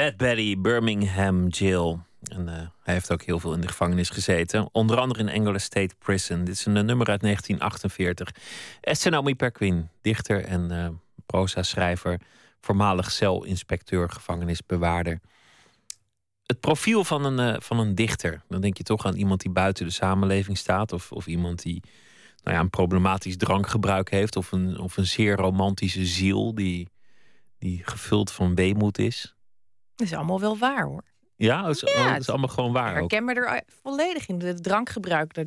Led 0.00 0.16
Belly, 0.16 0.60
Birmingham 0.60 1.48
Jail. 1.48 2.02
En 2.22 2.48
eh, 2.48 2.54
hij 2.82 2.94
heeft 2.94 3.12
ook 3.12 3.22
heel 3.22 3.38
veel 3.38 3.54
in 3.54 3.60
de 3.60 3.68
gevangenis 3.68 4.10
gezeten. 4.10 4.68
Onder 4.72 4.98
andere 4.98 5.20
in 5.20 5.30
Angola 5.30 5.58
State 5.58 5.94
Prison. 5.98 6.44
Dit 6.44 6.54
is 6.54 6.66
een 6.66 6.76
eh, 6.76 6.82
nummer 6.82 7.06
uit 7.06 7.20
1948. 7.20 8.34
Esther 8.80 9.10
Naomi 9.10 9.34
Perquin, 9.34 9.88
dichter 10.00 10.44
en 10.44 10.70
eh 10.70 10.88
proza-schrijver. 11.26 12.20
Voormalig 12.60 13.10
celinspecteur, 13.10 14.10
gevangenisbewaarder. 14.10 15.20
Het 16.46 16.60
profiel 16.60 17.04
van 17.04 17.24
een, 17.24 17.62
van 17.62 17.78
een 17.78 17.94
dichter. 17.94 18.42
Dan 18.48 18.60
denk 18.60 18.76
je 18.76 18.82
toch 18.82 19.06
aan 19.06 19.16
iemand 19.16 19.40
die 19.40 19.50
buiten 19.50 19.86
de 19.86 19.92
samenleving 19.92 20.58
staat. 20.58 20.92
Of, 20.92 21.12
of 21.12 21.26
iemand 21.26 21.62
die 21.62 21.82
nou 22.42 22.56
ja, 22.56 22.62
een 22.62 22.70
problematisch 22.70 23.36
drankgebruik 23.36 24.10
heeft. 24.10 24.36
Of 24.36 24.52
een, 24.52 24.78
of 24.78 24.96
een 24.96 25.06
zeer 25.06 25.36
romantische 25.36 26.06
ziel 26.06 26.54
die, 26.54 26.88
die 27.58 27.80
gevuld 27.84 28.32
van 28.32 28.54
weemoed 28.54 28.98
is. 28.98 29.34
Dat 30.00 30.08
is 30.08 30.14
allemaal 30.14 30.40
wel 30.40 30.58
waar 30.58 30.84
hoor. 30.84 31.04
Ja, 31.36 31.66
het 31.66 31.82
is, 31.82 31.92
Ja, 31.94 32.10
oh, 32.10 32.16
is 32.16 32.28
allemaal 32.28 32.48
gewoon 32.48 32.70
Ik 32.70 32.76
waar 32.76 32.90
ook. 32.92 32.96
herken 33.10 33.24
me 33.24 33.34
er 33.34 33.44
eh, 33.44 33.60
volledig 33.82 34.28
in. 34.28 34.40
Het 34.40 34.62
drankgebruik 34.62 35.34
dat 35.34 35.46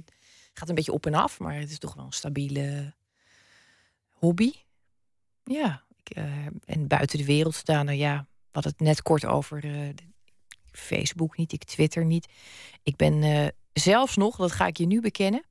gaat 0.54 0.70
een 0.70 0.76
beetje 0.76 0.91
op 0.91 1.06
en 1.06 1.14
af, 1.14 1.39
maar 1.39 1.56
het 1.60 1.70
is 1.70 1.80
toch 1.80 1.93
wel 1.93 2.06
een 2.06 2.12
stabiele 2.12 2.93
hobby. 4.12 4.51
Ja, 5.43 5.84
ik, 6.04 6.16
eh, 6.16 6.45
en 6.66 6.88
buiten 6.88 7.18
de 7.18 7.26
wereld 7.26 7.56
staan, 7.56 7.86
nou 7.86 7.97
ja, 7.97 8.18
we 8.30 8.49
hadden 8.51 8.72
het 8.72 8.82
net 8.82 9.01
kort 9.01 9.26
over 9.26 9.64
eh, 9.64 9.89
Facebook 10.72 11.38
niet, 11.38 11.51
ik 11.51 11.64
Twitter 11.64 12.06
niet. 12.06 12.28
Ik 12.84 12.95
ben 12.95 13.51
zelfs 13.74 14.16
nog, 14.16 14.36
dat 14.36 14.51
ga 14.51 14.68
ik 14.68 14.78
je 14.78 14.86
nu 14.86 15.01
bekennen, 15.01 15.43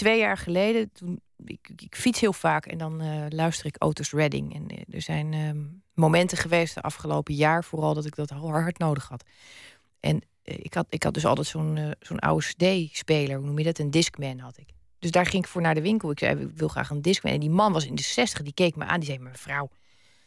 twee 0.00 0.18
jaar 0.18 0.36
geleden, 0.36 0.92
toen 0.92 1.20
ik, 1.44 1.70
ik, 1.76 1.96
fiets 1.96 2.20
heel 2.20 2.32
vaak 2.32 2.66
en 2.66 2.78
dan 2.78 3.00
eh, 3.00 3.24
luister 3.28 3.66
ik 3.66 3.76
Otis 3.78 4.12
Redding. 4.12 4.54
En 4.54 4.66
eh, 4.66 4.94
er 4.94 5.02
zijn 5.02 5.32
ehm, 5.32 5.64
momenten 5.94 6.38
geweest 6.38 6.74
de 6.74 6.80
afgelopen 6.80 7.34
jaar, 7.34 7.64
vooral 7.64 7.94
dat 7.94 8.04
ik 8.04 8.14
dat 8.14 8.30
hard 8.30 8.78
nodig 8.78 9.08
had. 9.08 9.24
En 10.00 10.20
eh, 10.42 10.54
ik, 10.58 10.74
had, 10.74 10.86
ik 10.88 11.02
had 11.02 11.14
dus 11.14 11.26
altijd 11.26 11.46
zo'n 11.46 11.94
zo'n 12.00 12.18
oude 12.18 12.44
CD-speler, 12.44 13.36
hoe 13.36 13.46
noem 13.46 13.58
je 13.58 13.64
dat? 13.64 13.78
Een 13.78 13.90
Discman 13.90 14.38
had 14.38 14.58
ik. 14.58 14.68
Dus 14.98 15.10
daar 15.10 15.26
ging 15.26 15.44
ik 15.44 15.50
voor 15.50 15.62
naar 15.62 15.74
de 15.74 15.82
winkel. 15.82 16.10
Ik 16.10 16.18
zei, 16.18 16.40
ik 16.40 16.56
wil 16.56 16.68
graag 16.68 16.90
een 16.90 17.02
Discman. 17.02 17.32
En 17.32 17.40
die 17.40 17.50
man 17.50 17.72
was 17.72 17.86
in 17.86 17.94
de 17.94 18.02
60, 18.02 18.42
die 18.42 18.54
keek 18.54 18.76
me 18.76 18.84
aan. 18.84 19.00
Die 19.00 19.08
zei, 19.08 19.18
mevrouw, 19.18 19.68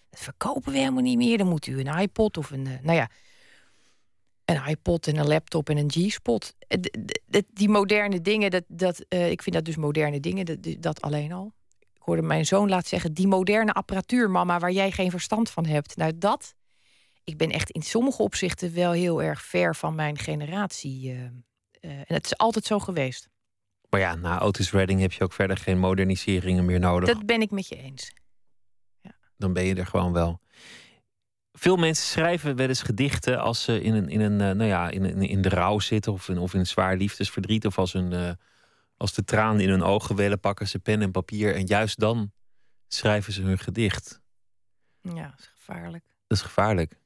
dat 0.10 0.20
verkopen 0.20 0.72
we 0.72 0.78
helemaal 0.78 1.04
niet 1.04 1.18
meer. 1.18 1.38
Dan 1.38 1.48
moet 1.48 1.68
u 1.68 1.80
een 1.80 2.00
iPod 2.00 2.38
of 2.38 2.52
een, 2.52 2.64
nou 2.82 2.98
ja, 2.98 3.10
een 4.46 4.66
iPod 4.68 5.08
en 5.08 5.18
een 5.18 5.28
laptop 5.28 5.70
en 5.70 5.78
een 5.78 5.92
G-spot. 5.92 6.56
Eh, 6.68 6.80
Die 7.54 7.70
moderne 7.70 8.22
dingen, 8.22 8.52
dat, 8.52 8.64
dat, 8.68 9.06
eh, 9.10 9.32
ik 9.32 9.42
vind 9.42 9.56
dat 9.56 9.66
dus 9.66 9.76
moderne 9.76 10.20
dingen, 10.20 10.46
dat, 10.46 10.58
dat 10.80 11.02
alleen 11.02 11.32
al. 11.32 11.54
Ik 11.80 12.02
hoorde 12.10 12.22
mijn 12.22 12.46
zoon 12.46 12.70
laat 12.70 12.88
zeggen, 12.88 13.14
die 13.14 13.28
moderne 13.28 13.74
apparatuur, 13.74 14.30
mama, 14.30 14.60
waar 14.60 14.72
jij 14.72 14.92
geen 14.92 15.12
verstand 15.12 15.50
van 15.50 15.66
hebt. 15.66 15.96
Nou, 15.96 16.12
dat, 16.18 16.56
ik 17.24 17.38
ben 17.38 17.50
echt 17.50 17.70
in 17.70 17.82
sommige 17.82 18.22
opzichten 18.22 18.74
wel 18.74 18.92
heel 18.92 19.22
erg 19.24 19.42
ver 19.42 19.76
van 19.76 19.96
mijn 19.96 20.18
generatie. 20.18 21.12
eh, 21.12 21.22
en 21.82 22.04
het 22.06 22.26
is 22.26 22.38
altijd 22.38 22.66
zo 22.66 22.80
geweest. 22.80 23.30
Maar 23.90 24.00
ja, 24.00 24.16
na 24.16 24.40
Otis 24.40 24.72
Redding 24.72 25.00
heb 25.02 25.12
je 25.12 25.24
ook 25.24 25.34
verder 25.34 25.58
geen 25.58 25.80
moderniseringen 25.80 26.66
meer 26.66 26.80
nodig. 26.80 27.10
Dat 27.10 27.26
ben 27.26 27.42
ik 27.42 27.52
met 27.52 27.68
je 27.68 27.76
eens. 27.76 28.12
Dan 29.38 29.54
ben 29.54 29.64
je 29.64 29.76
er 29.76 29.86
gewoon 29.86 30.14
wel. 30.14 30.40
Veel 31.54 31.76
mensen 31.76 32.06
schrijven 32.06 32.56
wel 32.56 32.68
eens 32.68 32.82
gedichten 32.82 33.40
als 33.40 33.64
ze 33.64 33.82
in, 33.82 33.94
een, 33.94 34.10
in, 34.10 34.20
een, 34.22 34.42
eh, 34.42 34.56
nou 34.56 34.64
ja, 34.70 34.90
in, 34.90 35.04
een- 35.04 35.22
in 35.22 35.42
de 35.42 35.50
rouw 35.50 35.80
zitten 35.80 36.12
of 36.14 36.30
in, 36.30 36.38
of 36.38 36.54
in 36.54 36.60
een 36.60 36.68
zwaar 36.68 36.98
liefdesverdriet. 36.98 37.66
Of 37.66 37.78
als, 37.78 37.94
een, 37.94 38.14
eh, 38.14 38.32
als 38.98 39.14
de 39.14 39.24
tranen 39.24 39.62
in 39.62 39.70
hun 39.70 39.84
ogen 39.84 40.16
wellen, 40.16 40.40
pakken 40.40 40.68
ze 40.68 40.80
pen 40.80 41.02
en 41.02 41.12
papier. 41.12 41.56
En 41.56 41.66
juist 41.66 42.00
dan 42.00 42.32
schrijven 42.88 43.34
ze 43.34 43.42
hun 43.42 43.60
gedicht. 43.60 44.22
Ja, 45.02 45.30
dat 45.30 45.40
is 45.40 45.48
gevaarlijk. 45.56 46.06
Dat 46.28 46.38
is 46.38 46.44
gevaarlijk. 46.44 47.00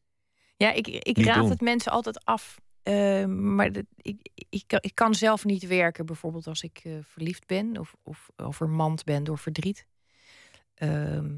Ja, 0.57 0.71
ik, 0.71 0.87
ik 0.87 1.17
Niet 1.17 1.25
raad 1.25 1.35
doen. 1.35 1.49
het 1.49 1.61
mensen 1.61 1.91
altijd 1.91 2.25
af. 2.25 2.59
Eh, 2.83 3.25
maar 3.25 3.69
ik, 4.01 4.17
ik, 4.49 4.63
kan, 4.67 4.79
ik 4.81 4.95
kan 4.95 5.15
zelf 5.15 5.45
niet 5.45 5.67
werken, 5.67 6.05
bijvoorbeeld 6.05 6.47
als 6.47 6.61
ik 6.63 6.85
verliefd 7.01 7.45
ben 7.45 7.77
of, 7.77 7.95
of 8.03 8.29
overmand 8.35 9.03
ben 9.03 9.23
door 9.23 9.37
verdriet. 9.37 9.87
Ehm, 10.73 11.35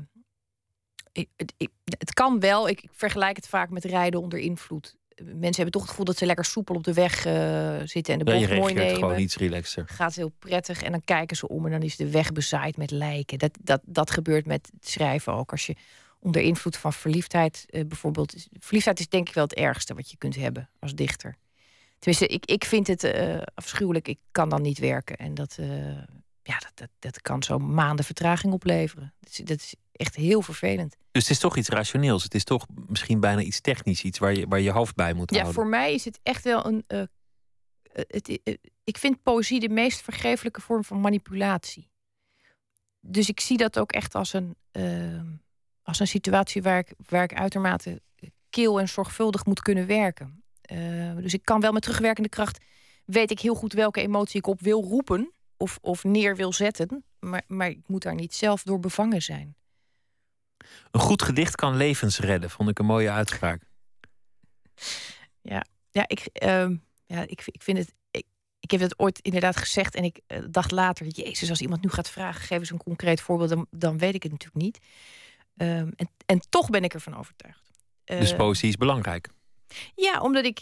ik, 1.12 1.28
het, 1.36 1.54
ik- 1.58 1.70
het 1.98 2.14
kan 2.14 2.40
wel, 2.40 2.70
ik, 2.70 2.82
ik 2.82 2.90
vergelijk 2.94 3.36
het 3.36 3.48
vaak 3.48 3.70
met 3.70 3.84
rijden 3.84 4.22
onder 4.22 4.40
invloed. 4.40 4.98
Mensen 5.24 5.40
hebben 5.56 5.72
toch 5.72 5.82
het 5.82 5.90
gevoel 5.90 6.06
dat 6.06 6.18
ze 6.18 6.26
lekker 6.26 6.46
soepel 6.46 6.76
op 6.76 6.84
de 6.84 6.94
weg 6.94 7.26
eh, 7.26 7.78
zitten 7.84 8.14
en 8.14 8.26
de 8.26 8.32
Ja, 8.32 8.38
bocht 8.38 8.50
mooi 8.50 8.60
reageert 8.60 8.76
nemen. 8.86 8.96
gewoon 9.00 9.20
iets 9.20 9.36
relaxer. 9.38 9.88
Gaat 9.88 10.16
heel 10.16 10.32
prettig 10.40 10.82
en 10.82 10.92
dan 10.92 11.04
kijken 11.06 11.38
ze 11.38 11.48
om 11.48 11.66
en 11.66 11.72
dan 11.72 11.82
is 11.82 11.96
de 11.96 12.10
weg 12.10 12.32
bezaaid 12.32 12.78
met 12.78 12.92
lijken. 12.92 13.38
Dat, 13.40 13.58
dat, 13.62 13.82
dat 13.86 14.12
gebeurt 14.12 14.46
met 14.46 14.70
het 14.80 14.90
schrijven 14.90 15.34
ook. 15.34 15.52
Als 15.52 15.66
je 15.66 15.76
onder 16.20 16.42
invloed 16.42 16.78
van 16.78 16.94
verliefdheid 16.94 17.66
eh, 17.70 17.86
bijvoorbeeld. 17.86 18.48
Verliefdheid 18.60 19.00
is 19.00 19.08
denk 19.10 19.28
ik 19.28 19.34
wel 19.34 19.44
het 19.44 19.54
ergste 19.54 19.94
wat 19.94 20.12
je 20.12 20.18
kunt 20.18 20.36
hebben 20.36 20.70
als 20.80 20.94
dichter. 20.96 21.36
Tenminste, 22.00 22.28
ik, 22.28 22.46
ik 22.46 22.66
vind 22.66 22.88
het 22.88 23.04
eh, 23.04 23.42
afschuwelijk. 23.54 24.08
Ik 24.08 24.20
kan 24.32 24.50
dan 24.50 24.62
niet 24.62 24.78
werken. 24.80 25.18
En 25.18 25.34
dat, 25.34 25.58
ja, 26.44 26.58
dat, 26.58 26.72
dat, 26.76 26.90
dat 27.00 27.22
kan 27.22 27.44
zo 27.44 27.58
maanden 27.60 28.06
vertraging 28.06 28.54
opleveren. 28.54 29.14
Dat 29.20 29.30
is, 29.32 29.38
dat 29.38 29.58
is 29.58 29.76
echt 30.00 30.16
heel 30.16 30.42
vervelend. 30.42 30.96
Dus 31.12 31.22
het 31.24 31.32
is 31.32 31.40
toch 31.40 31.58
iets 31.58 31.70
rationeels. 31.70 32.24
Het 32.24 32.34
is 32.36 32.44
toch 32.44 32.66
misschien 32.88 33.20
bijna 33.20 33.42
iets 33.42 33.62
technisch. 33.62 34.04
Iets 34.04 34.20
waar 34.20 34.34
je, 34.34 34.48
waar 34.48 34.60
je 34.60 34.72
hoofd 34.72 34.96
bij 34.96 35.14
moet 35.14 35.30
Ja, 35.30 35.36
houden. 35.36 35.62
voor 35.62 35.68
mij 35.70 35.94
is 35.94 36.06
het 36.06 36.20
echt 36.24 36.44
wel 36.44 36.66
een. 36.66 36.84
eh, 36.88 37.02
eh, 37.02 37.08
het, 37.94 38.40
eh, 38.44 38.54
ik 38.84 38.98
vind 38.98 39.24
poëzie 39.24 39.60
de 39.60 39.70
meest 39.70 40.02
vergeeflijke 40.02 40.62
vorm 40.62 40.84
van 40.84 41.02
manipulatie. 41.02 41.90
Dus 43.00 43.30
ik 43.30 43.40
zie 43.40 43.58
dat 43.58 43.80
ook 43.80 43.92
echt 43.92 44.16
als 44.16 44.34
een, 44.34 44.56
eh, 44.72 45.22
als 45.84 46.00
een 46.00 46.08
situatie 46.08 46.62
waar 46.62 46.78
ik, 46.80 46.94
waar 47.10 47.24
ik 47.24 47.34
uitermate 47.34 48.02
keel 48.50 48.80
en 48.80 48.90
zorgvuldig 48.90 49.46
moet 49.46 49.60
kunnen 49.62 49.88
werken. 49.88 50.44
Dus 51.22 51.34
ik 51.34 51.44
kan 51.44 51.60
wel 51.62 51.72
met 51.72 51.82
terugwerkende 51.82 52.30
kracht. 52.30 52.58
Weet 53.06 53.32
ik 53.32 53.40
heel 53.40 53.56
goed 53.56 53.74
welke 53.74 54.02
emotie 54.02 54.38
ik 54.38 54.48
op 54.48 54.62
wil 54.62 54.84
roepen. 54.84 55.32
Of, 55.58 55.78
of 55.82 56.04
neer 56.04 56.36
wil 56.36 56.54
zetten. 56.54 57.04
Maar, 57.20 57.44
maar 57.48 57.70
ik 57.70 57.88
moet 57.88 58.02
daar 58.04 58.16
niet 58.16 58.34
zelf 58.34 58.64
door 58.64 58.80
bevangen 58.80 59.22
zijn. 59.22 59.56
Een 60.92 61.00
goed 61.00 61.22
gedicht 61.22 61.56
kan 61.56 61.76
levens 61.76 62.20
redden. 62.20 62.50
Vond 62.50 62.70
ik 62.70 62.80
een 62.80 62.86
mooie 62.86 63.10
uitspraak. 63.12 63.62
Ja, 65.92 66.08
ik, 66.08 66.20
ehm, 66.34 66.76
ja, 67.06 67.22
ik, 67.22 67.42
ik 67.46 67.64
vind 67.64 67.78
het. 67.78 67.94
Ik, 68.12 68.26
ik 68.60 68.72
heb 68.72 68.80
het 68.80 69.00
ooit 69.00 69.20
inderdaad 69.20 69.58
gezegd 69.58 69.96
en 69.96 70.04
ik 70.04 70.20
eh, 70.28 70.40
dacht 70.50 70.72
later: 70.72 71.08
Jezus, 71.08 71.50
als 71.50 71.62
iemand 71.62 71.84
nu 71.84 71.90
gaat 71.90 72.10
vragen, 72.10 72.42
geef 72.42 72.60
eens 72.60 72.72
een 72.72 72.78
concreet 72.84 73.22
voorbeeld, 73.22 73.50
dan, 73.50 73.68
dan 73.70 73.98
weet 73.98 74.14
ik 74.14 74.24
het 74.24 74.32
natuurlijk 74.32 74.64
niet. 74.64 74.80
Ehm, 75.58 75.90
en, 75.96 76.10
en 76.26 76.40
toch 76.50 76.70
ben 76.70 76.84
ik 76.84 76.94
ervan 76.94 77.18
overtuigd. 77.18 77.70
Dus 78.06 78.32
Eh, 78.32 78.38
poëzie 78.38 78.70
is 78.70 78.76
belangrijk. 78.78 79.30
Ja, 79.96 80.22
omdat 80.22 80.46
ik. 80.46 80.62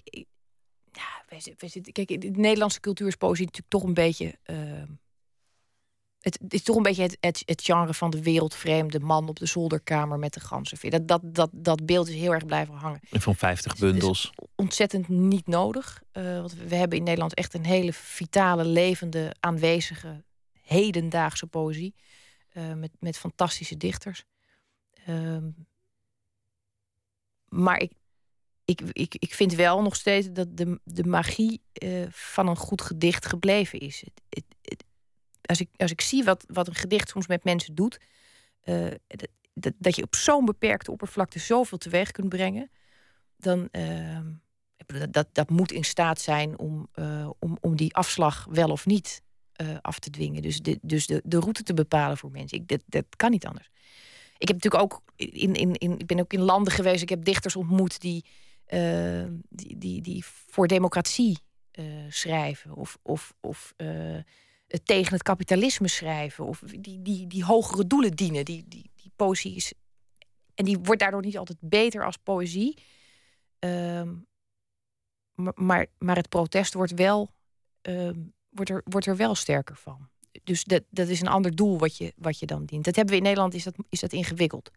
Ja, 0.91 1.23
wij, 1.27 1.55
wij 1.57 1.69
zitten, 1.69 1.93
kijk, 1.93 2.11
in 2.11 2.19
de 2.19 2.29
Nederlandse 2.29 2.79
cultuur 2.79 3.07
is 3.07 3.15
poëzie 3.15 3.45
natuurlijk 3.45 3.71
toch 3.71 3.83
een 3.83 3.93
beetje. 3.93 4.37
Het, 6.27 6.39
het 6.43 6.53
is 6.53 6.63
toch 6.63 6.75
een 6.75 6.83
beetje 6.83 7.01
het, 7.03 7.17
het, 7.19 7.41
het 7.45 7.61
genre 7.63 7.93
van 7.93 8.09
de 8.09 8.21
wereldvreemde 8.21 8.99
man 8.99 9.29
op 9.29 9.39
de 9.39 9.45
zolderkamer 9.45 10.19
met 10.19 10.33
de 10.33 10.39
ganzenveer. 10.39 10.89
Dat, 10.91 11.07
dat, 11.07 11.21
dat, 11.23 11.49
dat 11.53 11.85
beeld 11.85 12.07
is 12.07 12.15
heel 12.15 12.33
erg 12.33 12.45
blijven 12.45 12.73
hangen 12.73 12.99
En 13.11 13.21
van 13.21 13.35
50 13.35 13.71
Dus- 13.71 13.79
dus- 13.81 13.91
bundels. 13.91 14.31
ontzettend 14.55 15.07
niet 15.07 15.47
nodig. 15.47 16.03
Eh, 16.11 16.23
want 16.39 16.53
we 16.53 16.75
hebben 16.75 16.97
in 16.97 17.03
Nederland 17.03 17.33
echt 17.33 17.53
een 17.53 17.65
hele 17.65 17.93
vitale, 17.93 18.65
levende, 18.65 19.35
aanwezige, 19.39 20.23
hedendaagse 20.61 21.47
poëzie. 21.47 21.95
eh, 22.49 22.73
met, 22.73 22.91
met 22.99 23.17
fantastische 23.17 23.77
dichters. 23.77 24.23
Ehm, 25.05 25.49
maar 27.49 27.79
ik, 27.79 27.91
ik, 28.65 28.81
ik, 28.91 29.15
ik 29.15 29.33
vind 29.33 29.53
wel 29.53 29.81
nog 29.81 29.95
steeds 29.95 30.27
dat 30.31 30.57
de, 30.57 30.79
de 30.83 31.03
magie 31.03 31.61
eh, 31.73 32.05
van 32.09 32.47
een 32.47 32.55
goed 32.57 32.81
gedicht 32.81 33.25
gebleven 33.25 33.79
is. 33.79 33.99
Het, 34.05 34.21
het- 34.29 34.85
als, 35.47 35.59
ik, 35.59 35.69
als 35.77 35.91
ik 35.91 36.01
zie 36.01 36.23
wat, 36.23 36.45
wat 36.47 36.67
een 36.67 36.75
gedicht 36.75 37.09
soms 37.09 37.27
met 37.27 37.43
mensen 37.43 37.75
doet, 37.75 37.99
eh, 38.61 38.87
dat, 39.53 39.95
je 39.95 40.03
op 40.03 40.15
zo'n 40.15 40.45
beperkte 40.45 40.91
oppervlakte 40.91 41.39
zoveel 41.39 41.77
teweeg 41.77 42.11
kunt 42.11 42.29
brengen, 42.29 42.69
dan 43.37 43.67
ehm, 43.71 44.25
dat, 44.85 45.13
dat, 45.13 45.27
dat 45.31 45.49
moet 45.49 45.71
in 45.71 45.83
staat 45.83 46.21
zijn 46.21 46.59
om, 46.59 46.87
eh, 46.93 47.29
om, 47.39 47.57
om 47.61 47.75
die 47.75 47.95
afslag 47.95 48.47
wel 48.49 48.69
of 48.69 48.85
niet 48.85 49.21
eh, 49.53 49.77
af 49.81 49.99
te 49.99 50.09
dwingen. 50.09 50.41
Dus, 50.41 50.61
de, 50.61 50.79
dus 50.81 51.07
de, 51.07 51.21
de 51.25 51.39
route 51.39 51.63
te 51.63 51.73
bepalen 51.73 52.17
voor 52.17 52.31
mensen. 52.31 52.57
Ik, 52.57 52.67
dat, 52.67 52.81
dat 52.85 53.05
kan 53.15 53.31
niet 53.31 53.45
anders. 53.45 53.69
Ik 54.37 54.47
heb 54.47 54.63
natuurlijk 54.63 54.83
ook 54.83 55.01
in, 55.15 55.53
in, 55.53 55.73
in, 55.73 55.99
ik 55.99 56.05
ben 56.05 56.19
ook 56.19 56.33
in 56.33 56.41
landen 56.41 56.73
geweest. 56.73 57.01
Ik 57.01 57.09
heb 57.09 57.25
dichters 57.25 57.55
ontmoet 57.55 58.01
die, 58.01 58.25
eh, 58.65 59.25
die, 59.49 59.77
die, 59.77 60.01
die 60.01 60.25
voor 60.25 60.67
democratie 60.67 61.37
schrijven. 62.09 62.75
Of, 62.75 62.97
of, 63.01 63.33
of 63.39 63.73
eh, 64.67 64.79
tegen 64.83 65.13
het 65.13 65.23
kapitalisme 65.23 65.87
schrijven. 65.87 66.45
Of 66.45 66.59
die, 66.59 67.01
die, 67.01 67.27
die 67.27 67.43
hogere 67.43 67.87
doelen 67.87 68.11
dienen. 68.11 68.45
Die, 68.45 68.65
die, 68.67 68.91
die 68.95 69.11
poëzie 69.15 69.55
is. 69.55 69.73
En 70.55 70.65
die 70.65 70.79
wordt 70.79 71.01
daardoor 71.01 71.21
niet 71.21 71.37
altijd 71.37 71.57
beter 71.61 72.05
als 72.05 72.17
poëzie. 72.17 72.77
Ehm, 73.59 74.13
maar, 75.55 75.87
maar, 75.97 76.15
het 76.15 76.29
protest 76.29 76.73
wordt, 76.73 76.93
wel, 76.93 77.31
ehm, 77.81 78.19
wordt, 78.49 78.69
er, 78.69 78.81
wordt 78.85 79.07
er 79.07 79.15
wel 79.15 79.35
sterker 79.35 79.75
van. 79.75 80.09
Dus 80.43 80.63
dat, 80.63 80.83
dat 80.89 81.07
is 81.07 81.21
een 81.21 81.27
ander 81.27 81.55
doel 81.55 81.77
wat 81.77 81.97
je, 81.97 82.13
wat 82.15 82.39
je 82.39 82.45
dan 82.45 82.65
dient. 82.65 82.85
Dat 82.85 82.95
hebben 82.95 83.13
we 83.13 83.19
in 83.19 83.25
Nederland, 83.25 83.53
is 83.53 83.63
dat, 83.63 83.75
is 83.89 83.99
dat 83.99 84.13
ingewikkeld. 84.13 84.71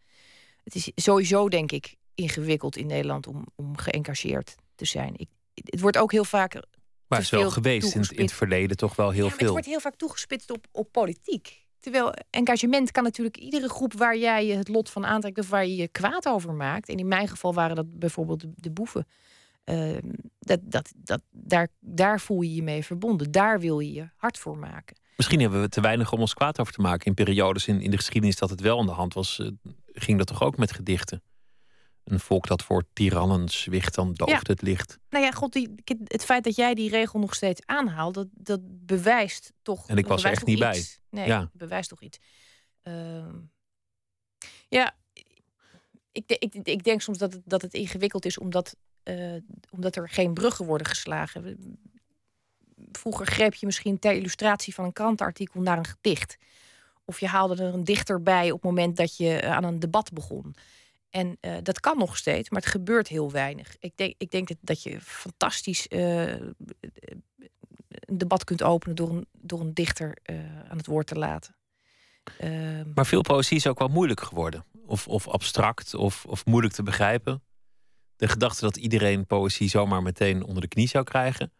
Het 0.65 0.75
is 0.75 0.91
sowieso, 0.95 1.49
denk 1.49 1.73
ik, 1.73 1.97
ingewikkeld 2.15 2.77
in 2.77 2.87
Nederland 2.87 3.27
om, 3.27 3.47
om 3.55 3.77
geëngageerd 3.77 4.55
te 4.75 4.85
zijn. 4.85 5.15
Ik, 5.17 5.29
het 5.55 5.81
wordt 5.81 5.99
ook 5.99 6.13
heel 6.13 6.25
vaak. 6.25 6.63
Maar 7.11 7.19
het 7.19 7.27
is 7.27 7.33
wel 7.33 7.41
veel 7.41 7.51
geweest 7.51 7.83
in, 7.83 7.87
het- 7.87 7.95
in 7.95 8.01
het 8.01 8.09
toegespitst. 8.17 8.37
verleden 8.37 8.77
toch 8.77 8.97
wel 8.97 9.11
heel 9.11 9.17
Ja, 9.17 9.23
maar 9.23 9.31
het 9.33 9.41
veel. 9.43 9.51
wordt 9.53 9.67
heel 9.67 9.81
vaak 9.81 9.95
toegespitst 9.97 10.51
op, 10.51 10.67
op 10.73 10.93
politiek. 10.93 11.59
Terwijl 11.81 12.13
engagement 12.31 12.91
kan 12.91 13.03
natuurlijk 13.03 13.37
iedere 13.37 13.69
groep 13.69 13.93
waar 13.93 14.17
jij 14.17 14.47
je 14.47 14.55
het 14.57 14.69
lot 14.69 14.91
van 14.91 15.07
aantrekt 15.07 15.39
of 15.39 15.49
waar 15.49 15.67
je 15.67 15.77
je 15.77 15.89
kwaad 15.89 16.27
over 16.29 16.53
maakt. 16.55 16.89
En 16.89 16.97
in 16.97 17.09
mijn 17.09 17.29
geval 17.29 17.55
waren 17.55 17.77
dat 17.77 17.99
bijvoorbeeld 17.99 18.41
de, 18.41 18.53
de 18.57 18.71
boeven. 18.71 19.07
Ehm, 19.65 20.09
dat, 20.39 20.61
dat, 20.63 20.93
dat, 20.97 21.21
daar, 21.31 21.69
daar 21.81 22.21
voel 22.21 22.41
je 22.41 22.55
je 22.55 22.63
mee 22.63 22.85
verbonden. 22.85 23.31
Daar 23.31 23.61
wil 23.61 23.79
je 23.81 23.93
je 23.93 24.09
hard 24.17 24.39
voor 24.39 24.59
maken. 24.59 24.97
Misschien 25.17 25.41
hebben 25.41 25.61
we 25.61 25.69
te 25.69 25.81
weinig 25.81 26.13
om 26.13 26.21
ons 26.21 26.35
kwaad 26.35 26.61
over 26.61 26.73
te 26.73 26.81
maken. 26.81 27.07
In 27.07 27.15
periodes 27.15 27.67
in, 27.69 27.81
in 27.81 27.91
de 27.91 27.97
geschiedenis 27.97 28.37
dat 28.37 28.51
het 28.51 28.61
wel 28.61 28.79
aan 28.79 28.87
de 28.87 28.93
hand 28.93 29.15
was, 29.15 29.39
eh, 29.39 29.49
ging 29.87 30.19
dat 30.19 30.27
toch 30.27 30.43
ook 30.43 30.57
met 30.57 30.73
gedichten. 30.73 31.23
Een 32.11 32.21
volk 32.21 32.47
dat 32.47 32.63
voor 32.63 32.85
tirannen 32.93 33.49
zwicht, 33.49 33.95
dan 33.95 34.15
dooft 34.15 34.31
Ja. 34.31 34.41
het 34.43 34.63
licht. 34.63 34.99
Nou 35.11 35.25
ja, 35.25 35.31
god, 35.31 35.53
die, 35.53 35.75
het 36.05 36.25
feit 36.25 36.45
dat 36.45 36.57
jij 36.57 36.75
die 36.75 36.91
regel 36.91 37.19
nog 37.19 37.35
steeds 37.35 37.61
aanhaalt, 37.67 38.15
dat, 38.15 38.27
dat 38.31 38.61
bewijst 38.87 39.53
toch. 39.63 39.89
En 39.89 39.97
ik 39.97 40.07
was 40.07 40.25
er 40.25 40.31
echt 40.31 40.47
niet 40.47 40.59
bij. 40.59 40.85
Nee, 41.11 41.27
Ja. 41.27 41.41
het 41.41 41.53
bewijst 41.53 41.89
toch 41.89 42.03
iets. 42.03 42.19
Ehm, 42.83 43.35
ja, 44.69 44.95
ik, 46.13 46.25
ik, 46.39 46.55
ik 46.55 46.85
denk 46.85 47.01
soms 47.01 47.19
dat 47.19 47.33
het, 47.33 47.43
dat 47.45 47.63
het 47.63 47.75
ingewikkeld 47.75 48.25
is 48.25 48.39
omdat, 48.39 48.77
eh, 49.03 49.37
omdat 49.71 49.97
er 49.97 50.09
geen 50.09 50.35
bruggen 50.35 50.67
worden 50.67 50.87
geslagen. 50.87 51.59
Vroeger 52.93 53.27
greep 53.27 53.55
je 53.55 53.67
misschien 53.67 53.99
ter 53.99 54.13
illustratie 54.13 54.75
van 54.75 54.85
een 54.85 54.93
krantenartikel 54.93 55.61
naar 55.61 55.79
een 55.79 55.87
gedicht. 55.87 56.37
Of 57.05 57.21
je 57.21 57.27
haalde 57.27 57.63
er 57.63 57.75
een 57.75 57.85
dichter 57.85 58.23
bij 58.23 58.47
op 58.51 58.63
het 58.63 58.71
moment 58.71 58.97
dat 58.97 59.17
je 59.17 59.43
aan 59.49 59.65
een 59.65 59.79
debat 59.79 60.13
begon. 60.13 60.55
En 61.11 61.37
eh, 61.41 61.57
dat 61.63 61.81
kan 61.81 61.99
nog 61.99 62.17
steeds, 62.17 62.51
maar 62.51 62.61
het 62.61 62.71
gebeurt 62.71 63.09
heel 63.09 63.31
weinig. 63.31 63.77
Ik 63.79 63.97
denk, 63.97 64.15
ik 64.19 64.31
denk 64.31 64.49
dat, 64.49 64.57
dat 64.61 64.83
je 64.83 65.01
fantastisch 65.01 65.89
eh, 65.89 66.29
een 67.91 68.19
debat 68.19 68.45
kunt 68.45 68.63
openen 68.63 68.97
door 68.97 69.11
een, 69.11 69.27
door 69.33 69.61
een 69.61 69.75
dichter 69.75 70.19
eh, 70.23 70.37
aan 70.69 70.77
het 70.77 70.87
woord 70.87 71.07
te 71.07 71.19
laten. 71.19 71.57
Ehm, 72.39 72.93
Maar 72.95 73.07
veel 73.07 73.21
poëzie 73.21 73.57
is 73.57 73.67
ook 73.67 73.79
wel 73.79 73.89
moeilijk 73.89 74.21
geworden. 74.21 74.65
Of, 74.87 75.09
of 75.09 75.29
abstract, 75.29 75.95
of, 75.95 76.25
of 76.27 76.47
moeilijk 76.47 76.75
te 76.75 76.83
begrijpen. 76.83 77.43
De 78.17 78.29
gedachte 78.29 78.61
dat 78.61 78.77
iedereen 78.77 79.27
poëzie 79.27 79.69
zomaar 79.69 80.03
meteen 80.03 80.43
onder 80.43 80.63
de 80.63 80.69
knie 80.69 80.89
zou 80.89 81.05
krijgen. 81.05 81.53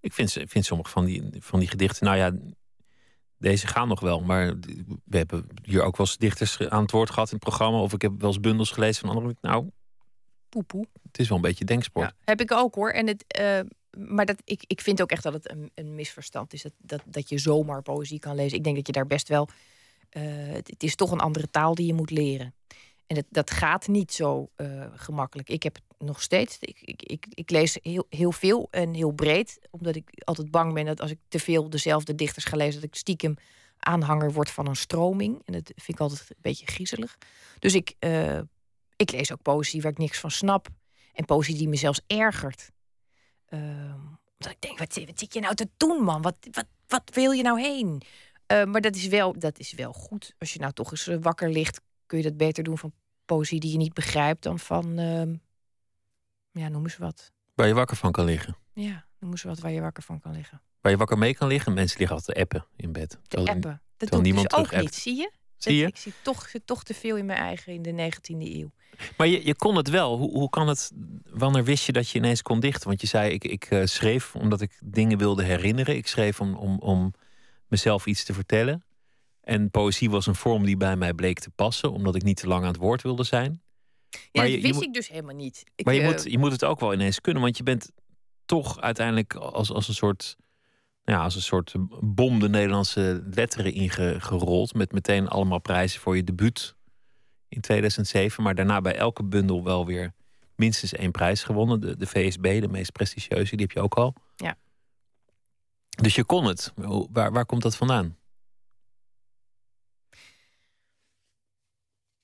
Ik 0.00 0.12
vind, 0.12 0.32
vind 0.32 0.64
sommige 0.64 0.90
van 0.90 1.04
die, 1.04 1.30
van 1.38 1.58
die 1.58 1.68
gedichten, 1.68 2.06
nou 2.06 2.16
ja, 2.16 2.54
deze 3.38 3.66
gaan 3.66 3.88
nog 3.88 4.00
wel. 4.00 4.20
Maar 4.20 4.54
we 5.04 5.16
hebben 5.16 5.46
hier 5.62 5.82
ook 5.82 5.96
wel 5.96 6.06
eens 6.06 6.16
dichters 6.16 6.60
aan 6.68 6.82
het 6.82 6.90
woord 6.90 7.10
gehad 7.10 7.28
in 7.28 7.34
het 7.34 7.44
programma. 7.44 7.78
Of 7.78 7.92
ik 7.92 8.02
heb 8.02 8.12
wel 8.18 8.28
eens 8.28 8.40
bundels 8.40 8.70
gelezen 8.70 9.06
van 9.06 9.16
anderen. 9.16 9.38
Nou, 9.40 9.70
poepoe. 10.48 10.86
het 11.02 11.18
is 11.18 11.28
wel 11.28 11.36
een 11.36 11.42
beetje 11.42 11.64
denksport. 11.64 12.06
Ja, 12.06 12.14
heb 12.24 12.40
ik 12.40 12.52
ook 12.52 12.74
hoor. 12.74 12.90
En 12.90 13.06
het, 13.06 13.24
eh, 13.26 13.60
maar 13.98 14.26
dat, 14.26 14.36
ik, 14.44 14.64
ik 14.66 14.80
vind 14.80 15.02
ook 15.02 15.10
echt 15.10 15.22
dat 15.22 15.32
het 15.32 15.50
een, 15.50 15.70
een 15.74 15.94
misverstand 15.94 16.52
is. 16.52 16.62
Dat, 16.62 16.72
dat, 16.78 17.02
dat 17.06 17.28
je 17.28 17.38
zomaar 17.38 17.82
poëzie 17.82 18.18
kan 18.18 18.34
lezen. 18.34 18.58
Ik 18.58 18.64
denk 18.64 18.76
dat 18.76 18.86
je 18.86 18.92
daar 18.92 19.06
best 19.06 19.28
wel. 19.28 19.48
eh, 20.10 20.22
het, 20.46 20.68
het 20.68 20.82
is 20.82 20.94
toch 20.94 21.10
een 21.10 21.20
andere 21.20 21.50
taal 21.50 21.74
die 21.74 21.86
je 21.86 21.94
moet 21.94 22.10
leren. 22.10 22.54
En 23.06 23.14
dat, 23.14 23.24
dat 23.28 23.50
gaat 23.50 23.88
niet 23.88 24.12
zo 24.12 24.50
eh, 24.54 24.84
gemakkelijk. 24.94 25.48
Ik 25.48 25.62
heb 25.62 25.74
het 25.74 26.08
nog 26.08 26.22
steeds. 26.22 26.56
Ik, 26.60 26.80
ik, 26.80 27.02
ik, 27.02 27.26
ik 27.30 27.50
lees 27.50 27.78
heel, 27.82 28.06
heel 28.10 28.32
veel 28.32 28.68
en 28.70 28.94
heel 28.94 29.10
breed. 29.12 29.58
Omdat 29.70 29.96
ik 29.96 30.10
altijd 30.24 30.50
bang 30.50 30.72
ben 30.72 30.84
dat 30.84 31.00
als 31.00 31.10
ik 31.10 31.18
te 31.28 31.38
veel 31.38 31.70
dezelfde 31.70 32.14
dichters 32.14 32.44
ga 32.44 32.56
lezen, 32.56 32.80
dat 32.80 32.88
ik 32.90 32.96
stiekem 32.96 33.34
aanhanger 33.78 34.32
word 34.32 34.50
van 34.50 34.66
een 34.66 34.76
stroming. 34.76 35.42
En 35.44 35.52
dat 35.52 35.66
vind 35.66 35.88
ik 35.88 36.00
altijd 36.00 36.20
een 36.30 36.36
beetje 36.40 36.66
griezelig. 36.66 37.18
Dus 37.58 37.74
ik, 37.74 37.94
eh, 37.98 38.38
ik 38.96 39.10
lees 39.10 39.32
ook 39.32 39.42
poëzie 39.42 39.82
waar 39.82 39.92
ik 39.92 39.98
niks 39.98 40.18
van 40.18 40.30
snap. 40.30 40.68
En 41.12 41.24
poëzie 41.24 41.56
die 41.56 41.68
me 41.68 41.76
zelfs 41.76 42.00
ergert. 42.06 42.70
Ehm, 43.46 44.00
omdat 44.38 44.50
ik 44.50 44.60
denk, 44.60 44.78
wat, 44.78 44.92
zit- 44.92 45.32
je 45.34 45.40
nou 45.40 45.54
te 45.54 45.68
doen, 45.76 46.02
man? 46.02 46.22
Wat, 46.22 46.36
wat, 46.50 46.66
wat 46.86 47.10
wil 47.14 47.30
je 47.30 47.42
nou 47.42 47.60
heen? 47.60 48.02
Eh, 48.46 48.64
maar 48.64 48.80
dat 48.80 48.96
is, 48.96 49.06
wel, 49.06 49.38
dat 49.38 49.58
is 49.58 49.72
wel 49.72 49.92
goed. 49.92 50.34
Als 50.38 50.52
je 50.52 50.58
nou 50.58 50.72
toch 50.72 50.90
eens 50.90 51.10
wakker 51.20 51.50
ligt, 51.50 51.80
kun 52.06 52.18
je 52.18 52.24
dat 52.24 52.36
beter 52.36 52.64
doen 52.64 52.78
van 52.78 52.92
poëzie 53.24 53.60
die 53.60 53.70
je 53.72 53.76
niet 53.78 53.92
begrijpt 53.94 54.42
dan 54.42 54.58
van, 54.58 54.98
ehm, 54.98 55.34
ja, 56.50 56.68
noem 56.68 56.82
eens 56.82 56.96
wat. 56.96 57.32
Waar 57.54 57.66
je 57.66 57.74
wakker 57.74 57.96
van 57.96 58.12
kan 58.12 58.24
liggen. 58.24 58.56
Ja, 58.72 59.06
noem 59.18 59.30
eens 59.30 59.42
wat 59.42 59.58
waar 59.58 59.70
je 59.72 59.80
wakker 59.80 60.02
van 60.02 60.20
kan 60.20 60.32
liggen. 60.32 60.62
Waar 60.80 60.92
je 60.92 60.98
wakker 60.98 61.18
mee 61.18 61.34
kan 61.34 61.48
liggen. 61.48 61.74
Mensen 61.74 61.98
liggen 61.98 62.16
altijd 62.16 62.36
te 62.36 62.42
appen 62.42 62.66
in 62.76 62.92
bed. 62.92 63.10
Te 63.10 63.18
Terwijl- 63.28 63.54
appen. 63.54 63.70
Dat 63.70 64.08
terwijl 64.08 64.10
doe 64.10 64.18
ik 64.20 64.24
niemand 64.24 64.70
dus 64.70 64.78
ook 64.78 64.82
niet, 64.82 64.94
zie 64.94 65.16
je? 65.16 65.30
Zie 65.56 65.76
je? 65.76 65.82
Dat- 65.82 65.90
Ik 65.90 65.96
zie 65.96 66.12
toch, 66.22 66.50
toch 66.64 66.84
te 66.84 66.94
veel 66.94 67.16
in 67.16 67.26
mijn 67.26 67.38
eigen 67.38 67.72
in 67.72 67.82
de 67.82 67.92
19e 67.92 68.58
eeuw. 68.58 68.70
Maar 69.16 69.26
je, 69.26 69.46
je 69.46 69.54
kon 69.54 69.76
het 69.76 69.88
wel. 69.88 70.16
Hoe, 70.18 70.30
hoe 70.30 70.48
kan 70.50 70.68
het? 70.68 70.92
Wanneer 71.24 71.64
wist 71.64 71.86
je 71.86 71.92
dat 71.92 72.08
je 72.08 72.18
ineens 72.18 72.42
kon 72.42 72.60
dichten? 72.60 72.88
Want 72.88 73.00
je 73.00 73.06
zei, 73.06 73.32
ik, 73.32 73.44
ik 73.44 73.64
eh, 73.64 73.84
schreef 73.84 74.34
omdat 74.34 74.60
ik 74.60 74.78
dingen 74.84 75.18
wilde 75.18 75.42
herinneren. 75.42 75.96
Ik 75.96 76.06
schreef 76.06 76.40
om, 76.40 76.54
om, 76.54 76.78
om 76.78 77.12
mezelf 77.66 78.06
iets 78.06 78.24
te 78.24 78.32
vertellen. 78.34 78.84
En 79.46 79.70
poëzie 79.70 80.10
was 80.10 80.26
een 80.26 80.34
vorm 80.34 80.64
die 80.64 80.76
bij 80.76 80.96
mij 80.96 81.14
bleek 81.14 81.38
te 81.38 81.50
passen, 81.50 81.92
omdat 81.92 82.14
ik 82.14 82.22
niet 82.22 82.36
te 82.36 82.46
lang 82.46 82.62
aan 82.62 82.68
het 82.68 82.76
woord 82.76 83.02
wilde 83.02 83.24
zijn. 83.24 83.62
Ja, 84.10 84.18
Maar 84.32 84.42
dat 84.42 84.44
je- 84.52 84.56
je 84.56 84.62
wist 84.62 84.74
moet- 84.74 84.84
ik 84.84 84.92
dus 84.94 85.08
helemaal 85.08 85.34
niet. 85.34 85.62
Ik, 85.74 85.84
maar 85.84 85.94
je, 85.94 86.00
eh, 86.00 86.06
moet, 86.06 86.22
je 86.22 86.38
moet 86.38 86.52
het 86.52 86.64
ook 86.64 86.80
wel 86.80 86.92
ineens 86.94 87.20
kunnen, 87.20 87.42
want 87.42 87.56
je 87.56 87.62
bent 87.62 87.90
toch 88.46 88.80
uiteindelijk 88.80 89.34
als, 89.34 89.70
als 89.72 89.88
een 89.88 89.94
soort. 89.94 90.36
Ja, 91.04 91.22
als 91.22 91.34
een 91.34 91.42
soort 91.42 91.74
bom 92.00 92.40
de 92.40 92.48
Nederlandse 92.48 93.22
letteren 93.30 93.72
ingerold. 93.72 94.74
Met 94.74 94.92
meteen 94.92 95.28
allemaal 95.28 95.60
prijzen 95.60 96.00
voor 96.00 96.16
je 96.16 96.24
debuut 96.24 96.74
in 97.48 97.60
2007. 97.60 98.42
Maar 98.42 98.54
daarna 98.54 98.80
bij 98.80 98.96
elke 98.96 99.24
bundel 99.24 99.64
wel 99.64 99.86
weer 99.86 100.12
minstens 100.56 100.92
één 100.92 101.10
prijs 101.10 101.42
gewonnen. 101.42 101.80
De, 101.80 101.96
de 101.96 102.06
VSB, 102.06 102.60
de 102.60 102.68
meest 102.68 102.92
prestigieuze, 102.92 103.56
die 103.56 103.66
heb 103.66 103.74
je 103.76 103.80
ook 103.82 103.94
al. 103.94 104.14
Ja. 104.36 104.56
Dus 106.02 106.14
je 106.14 106.24
kon 106.24 106.44
het. 106.44 106.72
Waar, 107.10 107.32
waar 107.32 107.46
komt 107.46 107.62
dat 107.62 107.76
vandaan? 107.76 108.16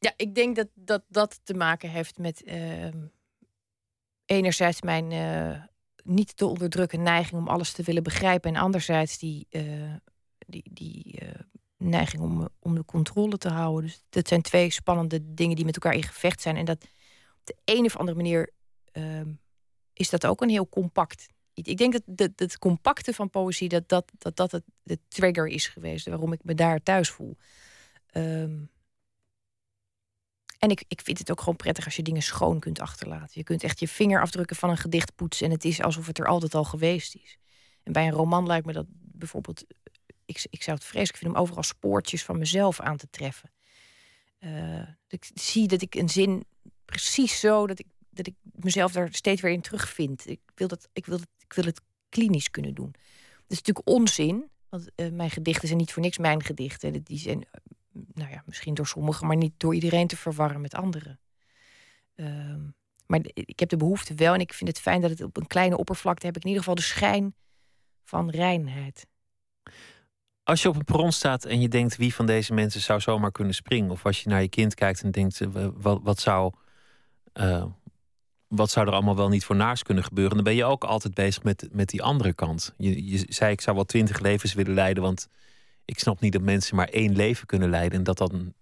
Ja, 0.03 0.13
ik 0.17 0.35
denk 0.35 0.57
dat 0.57 0.69
dat, 0.75 1.03
dat 1.09 1.41
te 1.43 1.55
maken 1.55 1.91
heeft 1.91 2.19
met 2.19 2.43
ehm, 2.43 3.07
enerzijds 4.25 4.83
mijn 4.83 5.13
eh, 5.13 5.63
niet 6.05 6.37
te 6.37 6.47
onderdrukken 6.47 7.03
neiging 7.03 7.41
om 7.41 7.49
alles 7.49 7.73
te 7.73 7.83
willen 7.83 8.03
begrijpen. 8.03 8.55
En 8.55 8.63
anderzijds 8.63 9.19
die, 9.19 9.47
eh, 9.51 9.95
die, 10.47 10.71
die 10.73 11.19
eh, 11.19 11.41
neiging 11.77 12.23
om, 12.23 12.49
om 12.59 12.75
de 12.75 12.85
controle 12.85 13.39
te 13.39 13.49
houden. 13.49 13.83
Dus 13.83 14.05
dat 14.09 14.29
zijn 14.29 14.43
twee 14.43 14.71
spannende 14.71 15.35
dingen 15.35 15.57
die 15.57 15.65
met 15.65 15.75
elkaar 15.75 15.95
in 15.95 16.03
gevecht 16.03 16.41
zijn. 16.41 16.57
En 16.57 16.65
dat 16.65 16.85
op 17.39 17.47
de 17.47 17.57
een 17.65 17.85
of 17.85 17.97
andere 17.97 18.17
manier 18.17 18.53
ehm, 18.93 19.33
is 19.93 20.11
dat 20.11 20.27
ook 20.27 20.41
een 20.41 20.49
heel 20.49 20.69
compact. 20.69 21.29
Ik 21.55 21.77
denk 21.77 21.93
dat 21.93 22.03
het, 22.17 22.41
het 22.41 22.59
compacte 22.59 23.15
van 23.15 23.31
poëzie, 23.31 23.69
dat 23.69 23.89
dat, 23.89 24.13
dat, 24.19 24.37
dat 24.37 24.53
het, 24.53 24.65
de 24.83 24.99
trigger 25.09 25.47
is 25.47 25.69
geweest 25.69 26.07
waarom 26.07 26.33
ik 26.33 26.45
me 26.45 26.55
daar 26.55 26.83
thuis 26.83 27.11
voel. 27.11 27.37
Ehm, 28.07 28.59
en 30.63 30.71
ik, 30.71 30.85
ik 30.89 31.01
vind 31.01 31.19
het 31.19 31.31
ook 31.31 31.39
gewoon 31.39 31.57
prettig 31.57 31.85
als 31.85 31.97
je 31.97 32.03
dingen 32.03 32.23
schoon 32.23 32.59
kunt 32.59 32.81
achterlaten. 32.81 33.31
Je 33.33 33.43
kunt 33.43 33.63
echt 33.63 33.81
je 33.81 33.89
vinger 33.89 34.21
afdrukken 34.21 34.57
van 34.57 34.71
een 34.71 34.77
gedicht 34.77 35.15
poetsen 35.15 35.47
en 35.47 35.53
het 35.53 35.65
is 35.65 35.81
alsof 35.81 36.07
het 36.07 36.19
er 36.19 36.27
altijd 36.27 36.55
al 36.55 36.65
geweest 36.65 37.15
is. 37.15 37.39
En 37.83 37.93
bij 37.93 38.07
een 38.07 38.13
roman 38.13 38.47
lijkt 38.47 38.67
me 38.67 38.73
dat 38.73 38.87
bijvoorbeeld. 38.89 39.65
Ik, 40.25 40.47
ik 40.51 40.63
zou 40.63 40.77
het 40.77 40.87
vreselijk 40.87 41.19
vinden 41.19 41.37
om 41.37 41.43
overal 41.43 41.63
spoortjes 41.63 42.25
van 42.25 42.39
mezelf 42.39 42.81
aan 42.81 42.97
te 42.97 43.11
treffen. 43.11 43.51
Eh, 44.39 44.89
ik 45.09 45.31
zie 45.35 45.69
dat 45.69 45.83
ik 45.83 45.95
een 45.95 46.09
zin 46.09 46.45
precies 46.85 47.41
zo, 47.41 47.67
dat 47.67 47.79
ik 47.79 47.87
dat 48.11 48.27
ik 48.27 48.35
mezelf 48.43 48.93
daar 48.93 49.09
steeds 49.13 49.41
weer 49.41 49.53
in 49.53 49.61
terugvind. 49.61 50.29
Ik 50.29 50.41
wil, 50.55 50.69
dat, 50.69 50.89
ik 50.93 51.07
wil, 51.07 51.19
het, 51.19 51.29
ik 51.39 51.53
wil 51.53 51.65
het 51.65 51.81
klinisch 52.09 52.51
kunnen 52.51 52.75
doen. 52.75 52.91
Dat 52.93 53.51
is 53.51 53.63
natuurlijk 53.63 53.89
onzin, 53.89 54.51
want 54.69 54.91
eh, 54.95 55.11
mijn 55.11 55.31
gedichten 55.31 55.67
zijn 55.67 55.81
niet 55.81 55.93
voor 55.93 56.03
niks 56.03 56.19
mijn 56.19 56.43
gedichten. 56.43 57.03
Die 57.03 57.19
zijn, 57.19 57.49
nou 57.93 58.31
ja, 58.31 58.43
misschien 58.47 58.75
door 58.75 58.87
sommigen, 58.87 59.27
maar 59.27 59.37
niet 59.37 59.55
door 59.57 59.75
iedereen 59.75 60.07
te 60.07 60.17
verwarren 60.17 60.61
met 60.61 60.75
anderen. 60.75 61.21
Ehm, 62.15 62.61
maar 63.07 63.21
ik 63.35 63.61
heb 63.61 63.69
de 63.69 63.77
behoefte 63.77 64.15
wel 64.15 64.35
en 64.35 64.41
ik 64.41 64.53
vind 64.53 64.71
het 64.71 64.81
fijn 64.81 65.01
dat 65.01 65.11
het 65.11 65.23
op 65.23 65.37
een 65.37 65.47
kleine 65.47 65.77
oppervlakte 65.77 66.27
heb 66.27 66.37
ik 66.37 66.43
in 66.43 66.49
ieder 66.49 66.63
geval 66.63 66.79
de 66.79 66.89
schijn 66.89 67.35
van 68.05 68.31
reinheid. 68.31 69.07
Als 70.43 70.63
je 70.63 70.69
op 70.69 70.77
een 70.77 70.85
perron 70.85 71.13
staat 71.13 71.45
en 71.45 71.61
je 71.61 71.69
denkt 71.69 71.97
wie 71.97 72.15
van 72.15 72.27
deze 72.27 72.55
mensen 72.55 72.81
zou 72.81 73.01
zomaar 73.01 73.33
kunnen 73.33 73.55
springen, 73.55 73.91
of 73.91 74.07
als 74.07 74.23
je 74.23 74.29
naar 74.29 74.43
je 74.43 74.49
kind 74.49 74.75
kijkt 74.75 75.03
en 75.03 75.11
denkt 75.11 75.41
eh, 75.41 75.69
wat, 75.75 76.01
wat 76.03 76.21
zou, 76.21 76.53
uh, 77.35 77.65
wat 78.49 78.71
zou 78.71 78.87
er 78.87 78.93
allemaal 78.93 79.17
wel 79.17 79.29
niet 79.29 79.45
voor 79.45 79.57
naars 79.57 79.83
kunnen 79.83 80.05
gebeuren, 80.05 80.35
dan 80.35 80.45
ben 80.45 80.55
je 80.55 80.65
ook 80.65 80.85
altijd 80.85 81.15
bezig 81.15 81.43
met, 81.43 81.69
met 81.73 81.89
die 81.89 82.03
andere 82.03 82.33
kant. 82.33 82.75
Je, 82.77 83.07
je 83.07 83.25
zei 83.29 83.53
ik 83.53 83.61
zou 83.61 83.77
wel 83.77 83.85
twintig 83.85 84.21
levens 84.21 84.55
willen 84.55 84.75
leiden, 84.75 85.03
want 85.03 85.29
ik 85.85 85.99
snap 85.99 86.21
niet 86.21 86.33
dat 86.33 86.43
mensen 86.43 86.77
maar 86.77 86.89
één 86.89 87.17
leven 87.17 87.47
kunnen 87.47 87.71
leiden 87.71 87.99
en 87.99 88.05
dat 88.05 88.19
dan 88.19 88.55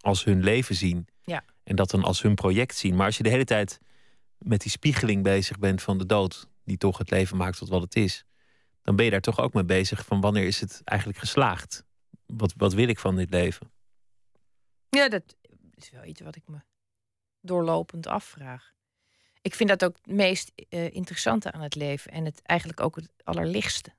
als 0.00 0.24
hun 0.24 0.42
leven 0.42 0.74
zien. 0.74 1.06
Ja. 1.22 1.44
En 1.64 1.76
dat 1.76 1.90
dan 1.90 2.04
als 2.04 2.22
hun 2.22 2.34
project 2.34 2.76
zien. 2.76 2.96
Maar 2.96 3.06
als 3.06 3.16
je 3.16 3.22
de 3.22 3.28
hele 3.28 3.44
tijd 3.44 3.78
met 4.38 4.60
die 4.60 4.70
spiegeling 4.70 5.22
bezig 5.22 5.58
bent 5.58 5.82
van 5.82 5.98
de 5.98 6.06
dood, 6.06 6.48
die 6.64 6.76
toch 6.76 6.98
het 6.98 7.10
leven 7.10 7.36
maakt 7.36 7.58
tot 7.58 7.68
wat 7.68 7.82
het 7.82 7.96
is, 7.96 8.24
dan 8.82 8.96
ben 8.96 9.04
je 9.04 9.10
daar 9.10 9.20
toch 9.20 9.40
ook 9.40 9.52
mee 9.52 9.64
bezig 9.64 10.06
van 10.06 10.20
wanneer 10.20 10.46
is 10.46 10.60
het 10.60 10.80
eigenlijk 10.84 11.18
geslaagd? 11.18 11.84
Wat, 12.26 12.54
wat 12.56 12.72
wil 12.72 12.88
ik 12.88 12.98
van 12.98 13.16
dit 13.16 13.30
leven? 13.30 13.72
Ja, 14.88 15.08
dat 15.08 15.36
is 15.74 15.90
wel 15.90 16.04
iets 16.04 16.20
wat 16.20 16.36
ik 16.36 16.42
me 16.46 16.58
doorlopend 17.40 18.06
afvraag. 18.06 18.72
Ik 19.42 19.54
vind 19.54 19.68
dat 19.68 19.84
ook 19.84 19.96
het 19.96 20.14
meest 20.14 20.52
uh, 20.56 20.94
interessante 20.94 21.52
aan 21.52 21.60
het 21.60 21.74
leven 21.74 22.12
en 22.12 22.24
het 22.24 22.42
eigenlijk 22.42 22.80
ook 22.80 22.96
het 22.96 23.12
allerlichtste. 23.24 23.94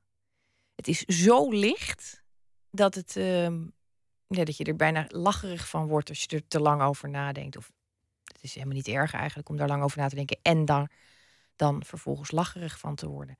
Het 0.75 0.87
is 0.87 0.99
zo 0.99 1.49
licht 1.51 2.22
dat, 2.73 2.95
het, 2.95 3.15
uh, 3.15 3.49
ja, 4.27 4.43
dat 4.43 4.57
je 4.57 4.63
er 4.63 4.75
bijna 4.75 5.05
lacherig 5.07 5.69
van 5.69 5.87
wordt 5.87 6.09
als 6.09 6.21
je 6.21 6.35
er 6.35 6.47
te 6.47 6.59
lang 6.59 6.81
over 6.81 7.09
nadenkt. 7.09 7.57
Of 7.57 7.71
het 8.23 8.43
is 8.43 8.53
helemaal 8.53 8.75
niet 8.75 8.87
erg 8.87 9.13
eigenlijk 9.13 9.49
om 9.49 9.57
daar 9.57 9.67
lang 9.67 9.83
over 9.83 9.97
na 9.97 10.07
te 10.07 10.15
denken 10.15 10.39
en 10.41 10.65
dan, 10.65 10.89
dan 11.55 11.83
vervolgens 11.83 12.31
lacherig 12.31 12.79
van 12.79 12.95
te 12.95 13.07
worden. 13.07 13.37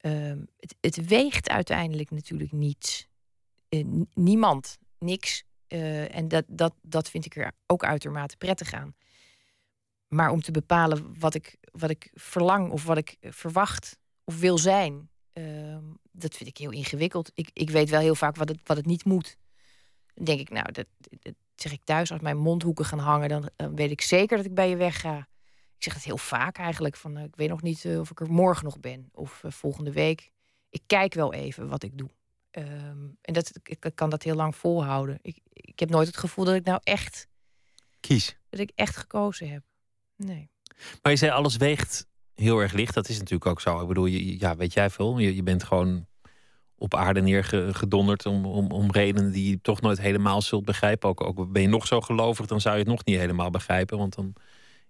Uh, 0.00 0.42
het, 0.56 0.76
het, 0.80 1.06
weegt 1.06 1.48
uiteindelijk 1.48 2.10
natuurlijk 2.10 2.52
niets. 2.52 3.08
Uh, 3.68 4.04
niemand, 4.14 4.78
niks. 4.98 5.44
Uh, 5.68 6.14
en 6.14 6.28
dat, 6.28 6.44
dat, 6.48 6.74
dat 6.82 7.10
vind 7.10 7.24
ik 7.24 7.36
er 7.36 7.52
ook 7.66 7.84
uitermate 7.84 8.36
prettig 8.36 8.72
aan. 8.72 8.94
Maar 10.08 10.30
om 10.30 10.40
te 10.40 10.50
bepalen 10.50 11.18
wat 11.18 11.34
ik, 11.34 11.56
wat 11.72 11.90
ik 11.90 12.10
verlang 12.14 12.70
of 12.70 12.84
wat 12.84 12.96
ik 12.96 13.16
verwacht 13.20 13.98
of 14.24 14.38
wil 14.38 14.58
zijn, 14.58 15.10
ehm, 15.36 15.84
dat 16.12 16.34
vind 16.34 16.48
ik 16.48 16.58
heel 16.58 16.70
ingewikkeld. 16.70 17.30
Ik, 17.34 17.50
ik 17.52 17.70
weet 17.70 17.90
wel 17.90 18.00
heel 18.00 18.14
vaak 18.14 18.36
wat 18.36 18.48
het, 18.48 18.60
wat 18.64 18.76
het 18.76 18.86
niet 18.86 19.04
moet. 19.04 19.36
Dan 20.14 20.24
denk 20.24 20.40
ik, 20.40 20.50
nou, 20.50 20.72
dat, 20.72 20.86
dat 21.20 21.34
zeg 21.54 21.72
ik 21.72 21.80
thuis, 21.84 22.12
als 22.12 22.20
mijn 22.20 22.36
mondhoeken 22.36 22.84
gaan 22.84 22.98
hangen, 22.98 23.28
dan, 23.28 23.50
dan 23.56 23.76
weet 23.76 23.90
ik 23.90 24.00
zeker 24.00 24.36
dat 24.36 24.46
ik 24.46 24.54
bij 24.54 24.68
je 24.68 24.76
wegga. 24.76 25.18
Ik 25.76 25.82
zeg 25.82 25.94
het 25.94 26.04
heel 26.04 26.18
vaak 26.18 26.58
eigenlijk, 26.58 26.96
van 26.96 27.18
uh, 27.18 27.24
ik 27.24 27.36
weet 27.36 27.48
nog 27.48 27.62
niet 27.62 27.84
uh, 27.84 28.00
of 28.00 28.10
ik 28.10 28.20
er 28.20 28.30
morgen 28.30 28.64
nog 28.64 28.80
ben 28.80 29.08
of 29.12 29.42
uh, 29.42 29.50
volgende 29.50 29.92
week. 29.92 30.30
Ik 30.70 30.82
kijk 30.86 31.14
wel 31.14 31.32
even 31.32 31.68
wat 31.68 31.82
ik 31.82 31.98
doe. 31.98 32.10
Um, 32.50 33.18
en 33.20 33.34
dat, 33.34 33.50
ik, 33.62 33.84
ik, 33.84 33.94
kan 33.94 34.10
dat 34.10 34.22
heel 34.22 34.34
lang 34.34 34.56
volhouden. 34.56 35.18
Ik, 35.22 35.38
ik 35.52 35.78
heb 35.78 35.90
nooit 35.90 36.06
het 36.06 36.16
gevoel 36.16 36.44
dat 36.44 36.54
ik 36.54 36.64
nou 36.64 36.80
echt... 36.82 37.28
Kies. 38.00 38.36
Dat 38.48 38.60
ik 38.60 38.70
echt 38.74 38.96
gekozen 38.96 39.50
heb. 39.50 39.62
Nee. 40.16 40.50
Maar 41.02 41.12
je 41.12 41.18
zei 41.18 41.30
alles 41.32 41.56
weegt 41.56 42.06
heel 42.36 42.58
erg 42.60 42.72
licht. 42.72 42.94
Dat 42.94 43.08
is 43.08 43.18
natuurlijk 43.18 43.46
ook 43.46 43.60
zo. 43.60 43.80
Ik 43.80 43.88
bedoel, 43.88 44.06
je, 44.06 44.38
ja, 44.38 44.56
weet 44.56 44.72
jij 44.72 44.90
veel. 44.90 45.18
Je, 45.18 45.34
je 45.34 45.42
bent 45.42 45.64
gewoon 45.64 46.06
op 46.78 46.94
aarde 46.94 47.20
neergedonderd 47.20 48.26
om, 48.26 48.46
om, 48.46 48.70
om 48.70 48.90
redenen 48.90 49.32
die 49.32 49.50
je 49.50 49.60
toch 49.62 49.80
nooit 49.80 50.00
helemaal 50.00 50.42
zult 50.42 50.64
begrijpen. 50.64 51.08
Ook, 51.08 51.20
ook 51.20 51.52
ben 51.52 51.62
je 51.62 51.68
nog 51.68 51.86
zo 51.86 52.00
gelovig, 52.00 52.46
dan 52.46 52.60
zou 52.60 52.74
je 52.74 52.80
het 52.80 52.90
nog 52.90 53.04
niet 53.04 53.18
helemaal 53.18 53.50
begrijpen. 53.50 53.98
Want 53.98 54.14
dan 54.14 54.32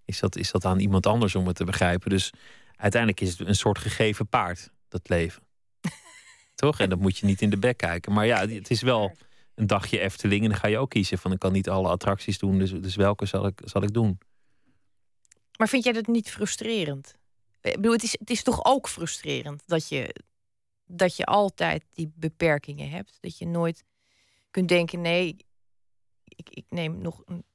is 0.05 0.19
dat, 0.19 0.35
is 0.35 0.51
dat 0.51 0.65
aan 0.65 0.79
iemand 0.79 1.05
anders 1.05 1.35
om 1.35 1.47
het 1.47 1.55
te 1.55 1.63
begrijpen. 1.63 2.09
Dus 2.09 2.33
uiteindelijk 2.75 3.21
is 3.21 3.37
het 3.37 3.47
een 3.47 3.55
soort 3.55 3.77
gegeven 3.77 4.27
paard, 4.27 4.71
dat 4.87 5.09
leven. 5.09 5.43
Toch? 6.55 6.79
En 6.79 6.89
dat 6.89 6.99
moet 6.99 7.17
je 7.17 7.25
niet 7.25 7.41
in 7.41 7.49
de 7.49 7.57
bek 7.57 7.77
kijken. 7.77 8.13
Maar 8.13 8.25
ja, 8.25 8.47
het 8.47 8.69
is 8.69 8.81
wel 8.81 9.15
een 9.55 9.67
dagje 9.67 9.99
Efteling. 9.99 10.43
En 10.43 10.49
dan 10.49 10.57
ga 10.59 10.67
je 10.67 10.77
ook 10.77 10.89
kiezen 10.89 11.17
van 11.17 11.31
ik 11.31 11.39
kan 11.39 11.51
niet 11.51 11.69
alle 11.69 11.89
attracties 11.89 12.37
doen. 12.37 12.59
Dus, 12.59 12.71
dus 12.71 12.95
welke 12.95 13.25
zal 13.25 13.45
ik, 13.45 13.61
zal 13.63 13.83
ik 13.83 13.93
doen? 13.93 14.17
Maar 15.57 15.67
vind 15.67 15.83
jij 15.83 15.93
dat 15.93 16.07
niet 16.07 16.31
frustrerend? 16.31 17.17
Ik 17.61 17.75
bedoel, 17.75 17.91
het 17.91 18.03
is, 18.03 18.15
het 18.19 18.29
is 18.29 18.43
toch 18.43 18.65
ook 18.65 18.89
frustrerend 18.89 19.63
dat 19.65 19.87
je, 19.87 20.15
dat 20.85 21.15
je 21.15 21.25
altijd 21.25 21.85
die 21.93 22.11
beperkingen 22.15 22.89
hebt. 22.89 23.17
Dat 23.19 23.37
je 23.37 23.47
nooit 23.47 23.83
kunt 24.51 24.69
denken, 24.69 25.01
nee, 25.01 25.35
ik, 26.23 26.49
ik 26.49 26.65
neem 26.69 27.01
nog 27.01 27.21
een 27.25 27.45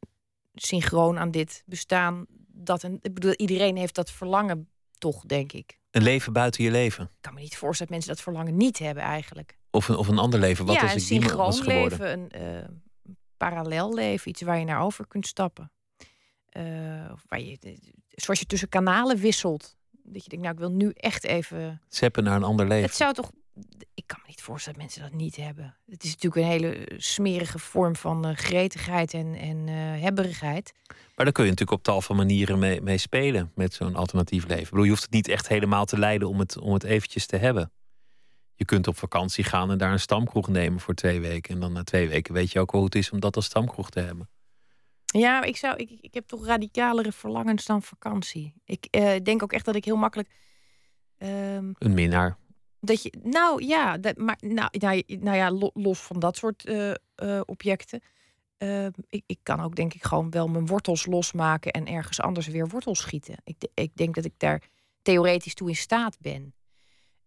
synchroon 0.54 1.18
aan 1.18 1.30
dit 1.30 1.62
bestaan. 1.66 2.26
Dat 2.48 2.82
een, 2.82 2.98
ik 3.02 3.14
bedoel, 3.14 3.34
iedereen 3.34 3.76
heeft 3.76 3.94
dat 3.94 4.10
verlangen 4.10 4.68
toch, 4.98 5.22
denk 5.24 5.52
ik. 5.52 5.80
Een 5.90 6.02
leven 6.02 6.32
buiten 6.32 6.64
je 6.64 6.70
leven. 6.70 7.04
Ik 7.04 7.10
kan 7.20 7.34
me 7.34 7.40
niet 7.40 7.56
voorstellen 7.56 7.92
dat 7.92 8.00
mensen 8.00 8.14
dat 8.14 8.24
verlangen 8.24 8.56
niet 8.56 8.78
hebben 8.78 9.02
eigenlijk. 9.02 9.58
Of 9.70 9.88
een, 9.88 9.96
of 9.96 10.08
een 10.08 10.18
ander 10.18 10.40
leven. 10.40 10.66
Wat 10.66 10.74
ja, 10.74 10.82
als 10.82 10.92
een 10.92 11.00
ik 11.00 11.08
iemand 11.08 11.32
was 11.32 11.56
synchroon 11.56 11.90
geworden? 11.90 12.28
leven, 12.28 12.38
een 12.42 12.60
uh, 13.10 13.16
parallel 13.36 13.94
leven, 13.94 14.28
iets 14.28 14.42
waar 14.42 14.58
je 14.58 14.64
naar 14.64 14.80
over 14.80 15.06
kunt 15.06 15.26
stappen. 15.26 15.72
Uh, 16.56 17.12
waar 17.26 17.40
je, 17.40 17.78
zoals 18.08 18.40
je 18.40 18.46
tussen 18.46 18.68
kanalen 18.68 19.18
wisselt. 19.18 19.76
Dat 20.02 20.24
je 20.24 20.28
denkt, 20.28 20.44
nou, 20.44 20.54
ik 20.54 20.60
wil 20.60 20.72
nu 20.72 20.92
echt 20.96 21.24
even. 21.24 21.80
Zeppen 21.88 22.24
naar 22.24 22.36
een 22.36 22.42
ander 22.42 22.66
leven. 22.66 22.86
Het 22.86 22.96
zou 22.96 23.12
toch. 23.12 23.30
Ik 23.94 24.06
kan 24.06 24.18
me 24.22 24.28
niet 24.28 24.42
voorstellen 24.42 24.78
dat 24.78 24.88
mensen 24.88 25.10
dat 25.10 25.20
niet 25.20 25.36
hebben. 25.36 25.76
Het 25.86 26.04
is 26.04 26.10
natuurlijk 26.10 26.42
een 26.42 26.50
hele 26.50 26.92
smerige 26.96 27.58
vorm 27.58 27.96
van 27.96 28.28
uh, 28.28 28.36
gretigheid 28.36 29.14
en, 29.14 29.34
en 29.34 29.66
uh, 29.66 29.74
hebberigheid. 30.02 30.72
Maar 30.86 31.24
daar 31.24 31.32
kun 31.32 31.44
je 31.44 31.50
natuurlijk 31.50 31.78
op 31.78 31.84
tal 31.84 32.00
van 32.00 32.16
manieren 32.16 32.58
mee, 32.58 32.80
mee 32.80 32.98
spelen 32.98 33.52
met 33.54 33.74
zo'n 33.74 33.96
alternatief 33.96 34.46
leven. 34.46 34.62
Ik 34.62 34.70
bedoel, 34.70 34.84
je 34.84 34.90
hoeft 34.90 35.02
het 35.02 35.12
niet 35.12 35.28
echt 35.28 35.48
helemaal 35.48 35.84
te 35.84 35.98
leiden 35.98 36.28
om 36.28 36.38
het, 36.38 36.58
om 36.58 36.72
het 36.72 36.84
eventjes 36.84 37.26
te 37.26 37.36
hebben. 37.36 37.72
Je 38.54 38.64
kunt 38.64 38.86
op 38.86 38.98
vakantie 38.98 39.44
gaan 39.44 39.70
en 39.70 39.78
daar 39.78 39.92
een 39.92 40.00
stamkroeg 40.00 40.48
nemen 40.48 40.80
voor 40.80 40.94
twee 40.94 41.20
weken. 41.20 41.54
En 41.54 41.60
dan 41.60 41.72
na 41.72 41.84
twee 41.84 42.08
weken 42.08 42.34
weet 42.34 42.52
je 42.52 42.60
ook 42.60 42.72
wel 42.72 42.80
hoe 42.80 42.90
het 42.90 42.98
is 42.98 43.10
om 43.10 43.20
dat 43.20 43.36
als 43.36 43.44
stamkroeg 43.44 43.90
te 43.90 44.00
hebben. 44.00 44.28
Ja, 45.12 45.42
ik, 45.42 45.56
zou, 45.56 45.76
ik, 45.76 45.90
ik 46.00 46.14
heb 46.14 46.26
toch 46.26 46.46
radicalere 46.46 47.12
verlangens 47.12 47.66
dan 47.66 47.82
vakantie. 47.82 48.54
Ik 48.64 48.88
uh, 48.90 49.16
denk 49.22 49.42
ook 49.42 49.52
echt 49.52 49.64
dat 49.64 49.74
ik 49.74 49.84
heel 49.84 49.96
makkelijk. 49.96 50.28
Um, 51.18 51.74
een 51.78 51.94
minnaar. 51.94 52.36
Dat 52.80 53.02
je, 53.02 53.12
nou 53.22 53.64
ja, 53.64 53.98
dat, 53.98 54.16
maar 54.16 54.38
nou, 54.40 54.68
nou, 54.78 55.02
nou 55.06 55.36
ja, 55.36 55.70
los 55.74 56.00
van 56.00 56.18
dat 56.18 56.36
soort 56.36 56.68
uh, 56.68 56.94
uh, 57.22 57.40
objecten. 57.44 58.00
Uh, 58.58 58.86
ik, 59.08 59.22
ik 59.26 59.38
kan 59.42 59.60
ook 59.60 59.76
denk 59.76 59.94
ik 59.94 60.04
gewoon 60.04 60.30
wel 60.30 60.48
mijn 60.48 60.66
wortels 60.66 61.06
losmaken 61.06 61.72
en 61.72 61.86
ergens 61.86 62.20
anders 62.20 62.46
weer 62.46 62.68
wortels 62.68 63.00
schieten. 63.00 63.36
Ik, 63.44 63.56
ik 63.74 63.96
denk 63.96 64.14
dat 64.14 64.24
ik 64.24 64.34
daar 64.36 64.62
theoretisch 65.02 65.54
toe 65.54 65.68
in 65.68 65.76
staat 65.76 66.16
ben. 66.20 66.54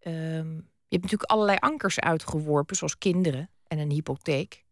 Um, 0.00 0.70
je 0.88 0.96
hebt 0.96 1.02
natuurlijk 1.02 1.30
allerlei 1.30 1.58
ankers 1.60 2.00
uitgeworpen, 2.00 2.76
zoals 2.76 2.98
kinderen 2.98 3.50
en 3.66 3.78
een 3.78 3.90
hypotheek. 3.90 4.64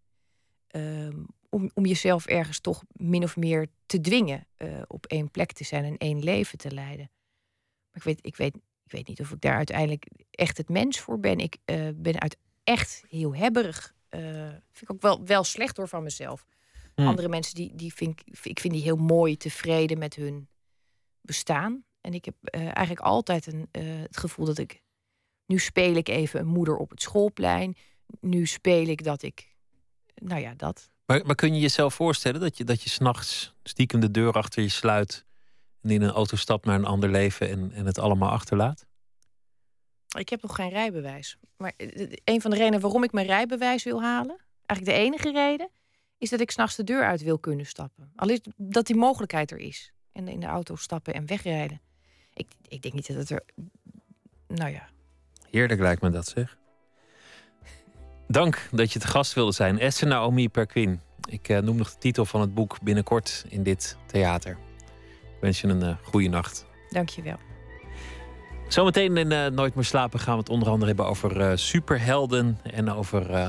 Um, 0.71 1.27
om, 1.55 1.71
om 1.75 1.87
jezelf 1.87 2.27
ergens 2.27 2.61
toch 2.61 2.85
min 2.93 3.23
of 3.23 3.37
meer 3.37 3.67
te 3.87 4.01
dwingen 4.01 4.47
uh, 4.59 4.83
op 4.87 5.07
één 5.07 5.31
plek 5.31 5.53
te 5.53 5.65
zijn 5.65 5.85
en 5.85 5.97
één 5.97 6.23
leven 6.23 6.59
te 6.59 6.71
leiden. 6.71 7.11
Maar 7.91 7.97
ik 7.97 8.03
weet, 8.03 8.19
ik 8.27 8.37
weet, 8.37 8.57
ik 8.85 8.93
weet 8.93 9.09
niet 9.09 9.21
of 9.21 9.31
ik 9.31 9.41
daar 9.41 9.57
uiteindelijk 9.57 10.07
echt 10.31 10.57
het 10.57 10.69
mens 10.69 11.01
voor 11.01 11.21
ben. 11.21 11.39
Ik 11.39 11.57
uh, 11.67 11.89
ben 11.95 12.21
uit 12.21 12.37
echt 12.65 13.05
heel 13.09 13.35
hebberig. 13.35 13.95
Uh, 14.11 14.21
vind 14.49 14.81
ik 14.81 14.93
ook 14.93 15.03
wel, 15.03 15.25
wel 15.25 15.45
slecht 15.45 15.77
door 15.77 15.89
van 15.89 16.03
mezelf. 16.03 16.47
Hmm. 16.95 17.07
Andere 17.07 17.29
mensen 17.29 17.55
die, 17.55 17.75
die 17.75 17.95
vind 17.95 18.21
ik, 18.21 18.39
ik 18.43 18.61
vind 18.61 18.75
die 18.75 18.83
heel 18.83 18.97
mooi, 18.97 19.37
tevreden 19.37 19.99
met 19.99 20.15
hun 20.15 20.49
bestaan. 21.21 21.85
En 22.01 22.15
ik 22.15 22.25
heb 22.25 22.35
eigenlijk 22.45 23.01
altijd 23.01 23.47
een, 23.47 23.69
het 23.81 24.17
gevoel 24.17 24.47
dat 24.47 24.59
ik. 24.59 24.83
Nu 25.47 25.59
speel 25.59 25.95
ik 25.95 26.09
even 26.09 26.41
een 26.41 26.47
moeder 26.47 26.77
op 26.77 26.91
het 26.91 27.03
schoolplein. 27.03 27.77
Nu 28.21 28.47
speel 28.47 28.87
ik 28.87 29.05
dat 29.05 29.23
ik. 29.23 29.55
Nou 30.15 30.41
ja, 30.41 30.55
dat. 30.55 30.93
Maar, 31.07 31.27
maar 31.27 31.35
kun 31.35 31.55
je 31.55 31.61
jezelf 31.61 31.95
voorstellen 31.95 32.41
dat 32.41 32.57
je, 32.57 32.65
dat 32.65 32.83
je 32.83 32.91
s'nachts 32.91 33.55
stiekem 33.63 34.01
de 34.01 34.11
deur 34.11 34.33
achter 34.33 34.63
je 34.63 34.69
sluit 34.69 35.25
en 35.81 35.91
in 35.91 36.03
een 36.03 36.11
auto 36.11 36.37
stapt 36.37 36.65
naar 36.65 36.79
een 36.79 36.85
ander 36.85 37.11
leven 37.11 37.49
en, 37.51 37.73
en 37.73 37.87
het 37.87 37.99
allemaal 37.99 38.31
achterlaat? 38.31 38.87
Ik 40.19 40.29
heb 40.29 40.43
nog 40.43 40.55
geen 40.55 40.71
rijbewijs. 40.71 41.37
Maar 41.57 41.73
een 42.25 42.41
van 42.41 42.51
de 42.51 42.57
redenen 42.57 42.81
waarom 42.81 43.05
ik 43.05 43.13
mijn 43.13 43.27
rijbewijs 43.27 43.85
wil 43.85 44.03
halen, 44.03 44.37
eigenlijk 44.67 44.99
de 44.99 45.05
enige 45.05 45.33
reden, 45.33 45.71
is 46.19 46.31
dat 46.31 46.41
ik 46.41 46.51
s'nachts 46.51 46.77
de 46.77 46.85
deur 46.85 47.05
uit 47.05 47.23
wil 47.23 47.39
kunnen 47.39 47.67
stappen. 47.67 48.13
Al 48.17 48.29
is 48.29 48.41
dat 48.57 48.87
die 48.87 48.97
mogelijkheid 48.97 49.51
er 49.51 49.59
is. 49.59 49.93
En 50.13 50.29
in 50.29 50.41
de 50.41 50.47
auto 50.47 50.77
stappen 50.77 51.15
en 51.15 51.27
wegrijden. 51.27 51.81
Ik, 52.35 52.49
ik 52.69 52.83
denk 52.83 52.95
niet 52.95 53.07
dat 53.07 53.17
het 53.17 53.31
er. 53.31 53.45
Nou 54.47 54.71
ja. 54.71 54.89
Heerlijk 55.51 55.81
lijkt 55.81 56.03
me 56.03 56.11
dat 56.11 56.27
zeg. 56.27 56.59
Dank 58.29 58.69
dat 58.71 58.93
je 58.93 58.99
te 58.99 59.07
gast 59.07 59.33
wilde 59.33 59.53
zijn. 59.53 59.79
Esther 59.79 60.09
Naomi 60.09 60.49
Perquin. 60.49 61.01
Ik 61.29 61.49
uh, 61.49 61.59
noem 61.59 61.77
nog 61.77 61.91
de 61.91 61.99
titel 61.99 62.25
van 62.25 62.41
het 62.41 62.55
boek 62.55 62.77
binnenkort 62.83 63.45
in 63.49 63.63
dit 63.63 63.97
theater. 64.07 64.57
wens 65.41 65.61
je 65.61 65.69
een 65.69 65.85
uh, 65.85 65.95
goede 66.03 66.29
nacht. 66.29 66.67
Dankjewel. 66.91 67.37
Zometeen 68.69 69.17
in 69.17 69.33
uh, 69.33 69.47
Nooit 69.47 69.75
meer 69.75 69.85
slapen 69.85 70.21
gaan 70.21 70.35
we 70.35 70.41
het 70.41 70.49
onder 70.49 70.69
andere 70.69 70.87
hebben 70.87 71.07
over 71.07 71.41
uh, 71.41 71.51
superhelden 71.55 72.59
en 72.63 72.93
over 72.93 73.31
uh, 73.31 73.49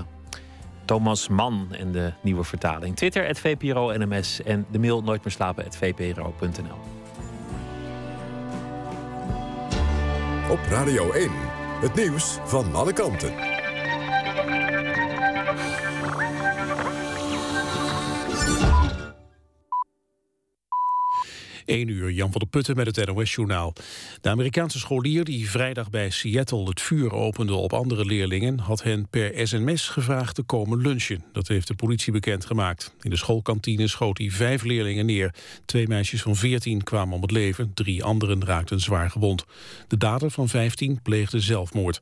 Thomas 0.86 1.28
Mann 1.28 1.68
en 1.72 1.92
de 1.92 2.14
nieuwe 2.22 2.44
vertaling. 2.44 2.96
Twitter, 2.96 3.36
VPRO 3.36 3.98
NMS 3.98 4.44
en 4.44 4.66
de 4.72 4.80
mail 4.80 5.04
nooit 5.04 5.24
meer 5.24 5.34
slapen, 5.34 5.66
vpro.nl. 5.74 6.80
Op 10.50 10.60
Radio 10.70 11.12
1, 11.12 11.32
het 11.82 11.96
nieuws 11.96 12.38
van 12.44 12.76
alle 12.76 12.94
kanten. 12.94 13.55
Thank 15.58 15.80
you. 15.80 15.85
1 21.66 21.88
uur, 21.88 22.12
Jan 22.12 22.32
van 22.32 22.40
der 22.40 22.50
Putten 22.50 22.76
met 22.76 22.96
het 22.96 23.08
NOS-journaal. 23.08 23.74
De 24.22 24.30
Amerikaanse 24.30 24.80
scholier 24.80 25.24
die 25.24 25.50
vrijdag 25.50 25.90
bij 25.90 26.10
Seattle 26.10 26.64
het 26.64 26.82
vuur 26.82 27.14
opende 27.14 27.54
op 27.54 27.74
andere 27.74 28.06
leerlingen... 28.06 28.60
had 28.60 28.84
hen 28.84 29.08
per 29.10 29.48
sms 29.48 29.88
gevraagd 29.88 30.36
te 30.36 30.44
komen 30.44 30.82
lunchen. 30.82 31.24
Dat 31.32 31.48
heeft 31.48 31.68
de 31.68 31.76
politie 31.76 32.14
bekendgemaakt. 32.14 32.94
In 33.02 33.10
de 33.10 33.18
schoolkantine 33.18 33.88
schoot 33.88 34.18
hij 34.18 34.30
vijf 34.30 34.64
leerlingen 34.64 35.06
neer. 35.06 35.34
Twee 35.66 35.88
meisjes 35.88 36.22
van 36.22 36.36
14 36.36 36.84
kwamen 36.84 37.16
om 37.16 37.22
het 37.22 37.32
leven, 37.32 37.72
drie 37.74 38.04
anderen 38.04 38.46
raakten 38.46 38.80
zwaar 38.80 39.10
gewond. 39.10 39.46
De 39.88 39.98
dader 39.98 40.32
van 40.32 40.50
15 40.50 41.00
pleegde 41.02 41.40
zelfmoord. 41.40 42.02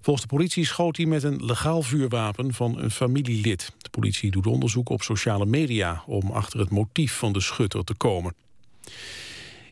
Volgens 0.00 0.26
de 0.26 0.34
politie 0.34 0.66
schoot 0.66 0.96
hij 0.96 1.06
met 1.06 1.22
een 1.22 1.44
legaal 1.44 1.82
vuurwapen 1.82 2.54
van 2.54 2.78
een 2.78 2.90
familielid. 2.90 3.72
De 3.78 3.90
politie 3.90 4.30
doet 4.30 4.46
onderzoek 4.46 4.88
op 4.88 5.02
sociale 5.02 5.46
media 5.46 6.02
om 6.06 6.30
achter 6.30 6.58
het 6.60 6.70
motief 6.70 7.12
van 7.12 7.32
de 7.32 7.40
schutter 7.40 7.84
te 7.84 7.94
komen. 7.94 8.34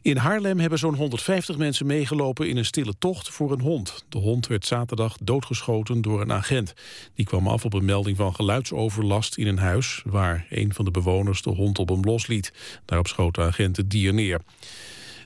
In 0.02 0.16
Haarlem 0.16 0.58
hebben 0.58 0.78
zo'n 0.78 0.94
150 0.94 1.56
mensen 1.56 1.86
meegelopen 1.86 2.48
in 2.48 2.56
een 2.56 2.64
stille 2.64 2.94
tocht 2.98 3.28
voor 3.28 3.52
een 3.52 3.60
hond. 3.60 4.04
De 4.08 4.18
hond 4.18 4.46
werd 4.46 4.66
zaterdag 4.66 5.16
doodgeschoten 5.22 6.02
door 6.02 6.20
een 6.20 6.32
agent. 6.32 6.74
Die 7.14 7.26
kwam 7.26 7.48
af 7.48 7.64
op 7.64 7.72
een 7.72 7.84
melding 7.84 8.16
van 8.16 8.34
geluidsoverlast 8.34 9.36
in 9.36 9.46
een 9.46 9.58
huis... 9.58 10.02
waar 10.04 10.46
een 10.50 10.74
van 10.74 10.84
de 10.84 10.90
bewoners 10.90 11.42
de 11.42 11.50
hond 11.50 11.78
op 11.78 11.88
hem 11.88 12.04
losliet. 12.04 12.52
Daarop 12.84 13.06
schoot 13.06 13.34
de 13.34 13.42
agent 13.42 13.76
het 13.76 13.90
dier 13.90 14.14
neer. 14.14 14.40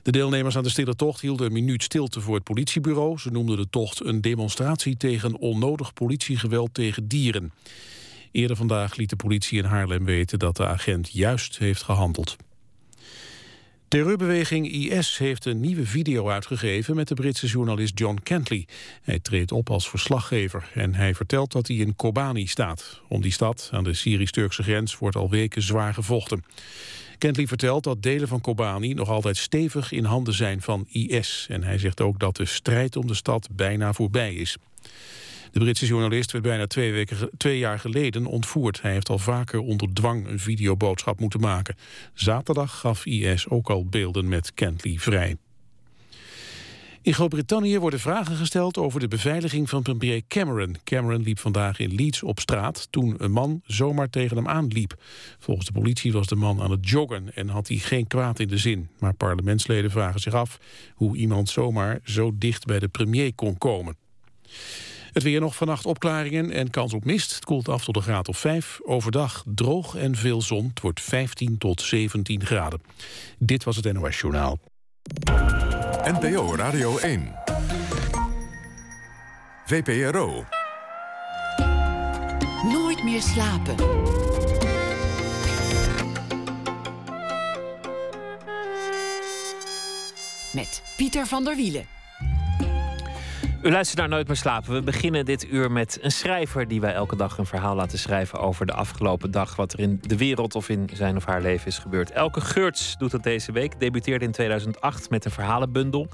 De 0.03 0.11
deelnemers 0.11 0.57
aan 0.57 0.63
de 0.63 0.69
stille 0.69 0.95
tocht 0.95 1.21
hielden 1.21 1.45
een 1.45 1.53
minuut 1.53 1.83
stilte 1.83 2.21
voor 2.21 2.35
het 2.35 2.43
politiebureau. 2.43 3.17
Ze 3.19 3.29
noemden 3.29 3.57
de 3.57 3.69
tocht 3.69 4.05
een 4.05 4.21
demonstratie 4.21 4.97
tegen 4.97 5.37
onnodig 5.37 5.93
politiegeweld 5.93 6.73
tegen 6.73 7.07
dieren. 7.07 7.51
Eerder 8.31 8.55
vandaag 8.55 8.95
liet 8.95 9.09
de 9.09 9.15
politie 9.15 9.57
in 9.57 9.65
Haarlem 9.65 10.05
weten 10.05 10.39
dat 10.39 10.55
de 10.55 10.65
agent 10.65 11.09
juist 11.11 11.57
heeft 11.57 11.83
gehandeld. 11.83 12.35
Terreurbeweging 13.93 14.71
IS 14.71 15.17
heeft 15.17 15.45
een 15.45 15.59
nieuwe 15.59 15.85
video 15.85 16.29
uitgegeven 16.29 16.95
met 16.95 17.07
de 17.07 17.13
Britse 17.13 17.47
journalist 17.47 17.99
John 17.99 18.19
Kentley. 18.23 18.67
Hij 19.01 19.19
treedt 19.19 19.51
op 19.51 19.69
als 19.69 19.89
verslaggever 19.89 20.69
en 20.73 20.95
hij 20.95 21.15
vertelt 21.15 21.51
dat 21.51 21.67
hij 21.67 21.75
in 21.75 21.95
Kobani 21.95 22.47
staat. 22.47 23.01
Om 23.07 23.21
die 23.21 23.31
stad 23.31 23.69
aan 23.73 23.83
de 23.83 23.93
Syrisch-Turkse 23.93 24.63
grens 24.63 24.97
wordt 24.97 25.15
al 25.15 25.29
weken 25.29 25.61
zwaar 25.61 25.93
gevochten. 25.93 26.43
Kentley 27.17 27.47
vertelt 27.47 27.83
dat 27.83 28.01
delen 28.01 28.27
van 28.27 28.41
Kobani 28.41 28.93
nog 28.93 29.09
altijd 29.09 29.37
stevig 29.37 29.91
in 29.91 30.03
handen 30.03 30.33
zijn 30.33 30.61
van 30.61 30.87
IS. 30.89 31.45
En 31.49 31.63
hij 31.63 31.77
zegt 31.77 32.01
ook 32.01 32.19
dat 32.19 32.35
de 32.35 32.45
strijd 32.45 32.95
om 32.95 33.07
de 33.07 33.13
stad 33.13 33.47
bijna 33.51 33.93
voorbij 33.93 34.33
is. 34.33 34.57
De 35.53 35.59
Britse 35.59 35.85
journalist 35.85 36.31
werd 36.31 36.43
bijna 36.43 36.67
twee, 36.67 36.91
weken, 36.91 37.57
jaar 37.57 37.79
geleden 37.79 38.25
ontvoerd. 38.25 38.81
Hij 38.81 38.91
heeft 38.91 39.09
al 39.09 39.19
vaker 39.19 39.59
onder 39.59 39.93
dwang 39.93 40.27
een 40.27 40.39
videoboodschap 40.39 41.19
moeten 41.19 41.39
maken. 41.39 41.75
Zaterdag 42.13 42.79
gaf 42.79 43.05
IS 43.05 43.49
ook 43.49 43.69
al 43.69 43.85
beelden 43.85 44.27
met 44.27 44.53
Kentley 44.53 44.97
vrij. 44.97 45.37
In 47.01 47.13
Groot-Brittannië 47.13 47.79
worden 47.79 47.99
vragen 47.99 48.35
gesteld 48.35 48.77
over 48.77 48.99
de 48.99 49.07
beveiliging 49.07 49.69
van 49.69 49.81
premier 49.81 50.21
Cameron. 50.27 50.75
Cameron 50.83 51.23
liep 51.23 51.39
vandaag 51.39 51.79
in 51.79 51.95
Leeds 51.95 52.23
op 52.23 52.39
straat 52.39 52.87
toen 52.89 53.15
een 53.17 53.31
man 53.31 53.61
zomaar 53.65 54.09
tegen 54.09 54.37
hem 54.37 54.47
aanliep. 54.47 54.95
Volgens 55.39 55.67
de 55.67 55.73
politie 55.73 56.11
was 56.11 56.27
de 56.27 56.35
man 56.35 56.61
aan 56.61 56.71
het 56.71 56.89
joggen 56.89 57.35
en 57.35 57.47
had 57.49 57.67
hij 57.67 57.77
geen 57.77 58.07
kwaad 58.07 58.39
in 58.39 58.47
de 58.47 58.57
zin. 58.57 58.89
Maar 58.99 59.13
parlementsleden 59.13 59.91
vragen 59.91 60.19
zich 60.19 60.33
af 60.33 60.59
hoe 60.95 61.17
iemand 61.17 61.49
zomaar 61.49 61.99
zo 62.03 62.31
dicht 62.35 62.65
bij 62.65 62.79
de 62.79 62.87
premier 62.87 63.33
kon 63.33 63.57
komen. 63.57 63.95
Het 65.13 65.23
weer 65.23 65.39
nog 65.39 65.55
vannacht 65.55 65.85
opklaringen 65.85 66.51
en 66.51 66.69
kans 66.69 66.93
op 66.93 67.05
mist. 67.05 67.35
Het 67.35 67.45
koelt 67.45 67.69
af 67.69 67.83
tot 67.83 67.95
een 67.95 68.01
graad 68.01 68.27
of 68.27 68.37
5. 68.37 68.79
Overdag 68.83 69.43
droog 69.45 69.95
en 69.95 70.15
veel 70.15 70.41
zon. 70.41 70.67
Het 70.67 70.81
wordt 70.81 71.01
15 71.01 71.57
tot 71.57 71.81
17 71.81 72.45
graden. 72.45 72.81
Dit 73.37 73.63
was 73.63 73.75
het 73.75 73.93
NOS 73.93 74.19
Journaal. 74.19 74.59
NPO 76.03 76.55
Radio 76.55 76.97
1. 76.97 77.35
VPRO. 79.65 80.45
Nooit 82.71 83.03
meer 83.03 83.21
slapen. 83.21 83.75
Met 90.53 90.81
Pieter 90.97 91.27
van 91.27 91.43
der 91.43 91.55
Wielen. 91.55 91.92
U 93.63 93.71
luistert 93.71 93.99
naar 93.99 94.09
Nooit 94.09 94.27
meer 94.27 94.35
slapen. 94.35 94.73
We 94.73 94.81
beginnen 94.81 95.25
dit 95.25 95.51
uur 95.51 95.71
met 95.71 95.99
een 96.01 96.11
schrijver 96.11 96.67
die 96.67 96.81
wij 96.81 96.93
elke 96.93 97.15
dag 97.15 97.37
een 97.37 97.45
verhaal 97.45 97.75
laten 97.75 97.97
schrijven 97.97 98.39
over 98.39 98.65
de 98.65 98.73
afgelopen 98.73 99.31
dag. 99.31 99.55
Wat 99.55 99.73
er 99.73 99.79
in 99.79 99.99
de 100.01 100.17
wereld 100.17 100.55
of 100.55 100.69
in 100.69 100.89
zijn 100.93 101.15
of 101.15 101.25
haar 101.25 101.41
leven 101.41 101.67
is 101.67 101.77
gebeurd. 101.77 102.11
Elke 102.11 102.41
Geurts 102.41 102.97
doet 102.97 103.11
dat 103.11 103.23
deze 103.23 103.51
week. 103.51 103.79
Debuteerde 103.79 104.25
in 104.25 104.31
2008 104.31 105.09
met 105.09 105.25
een 105.25 105.31
verhalenbundel. 105.31 106.07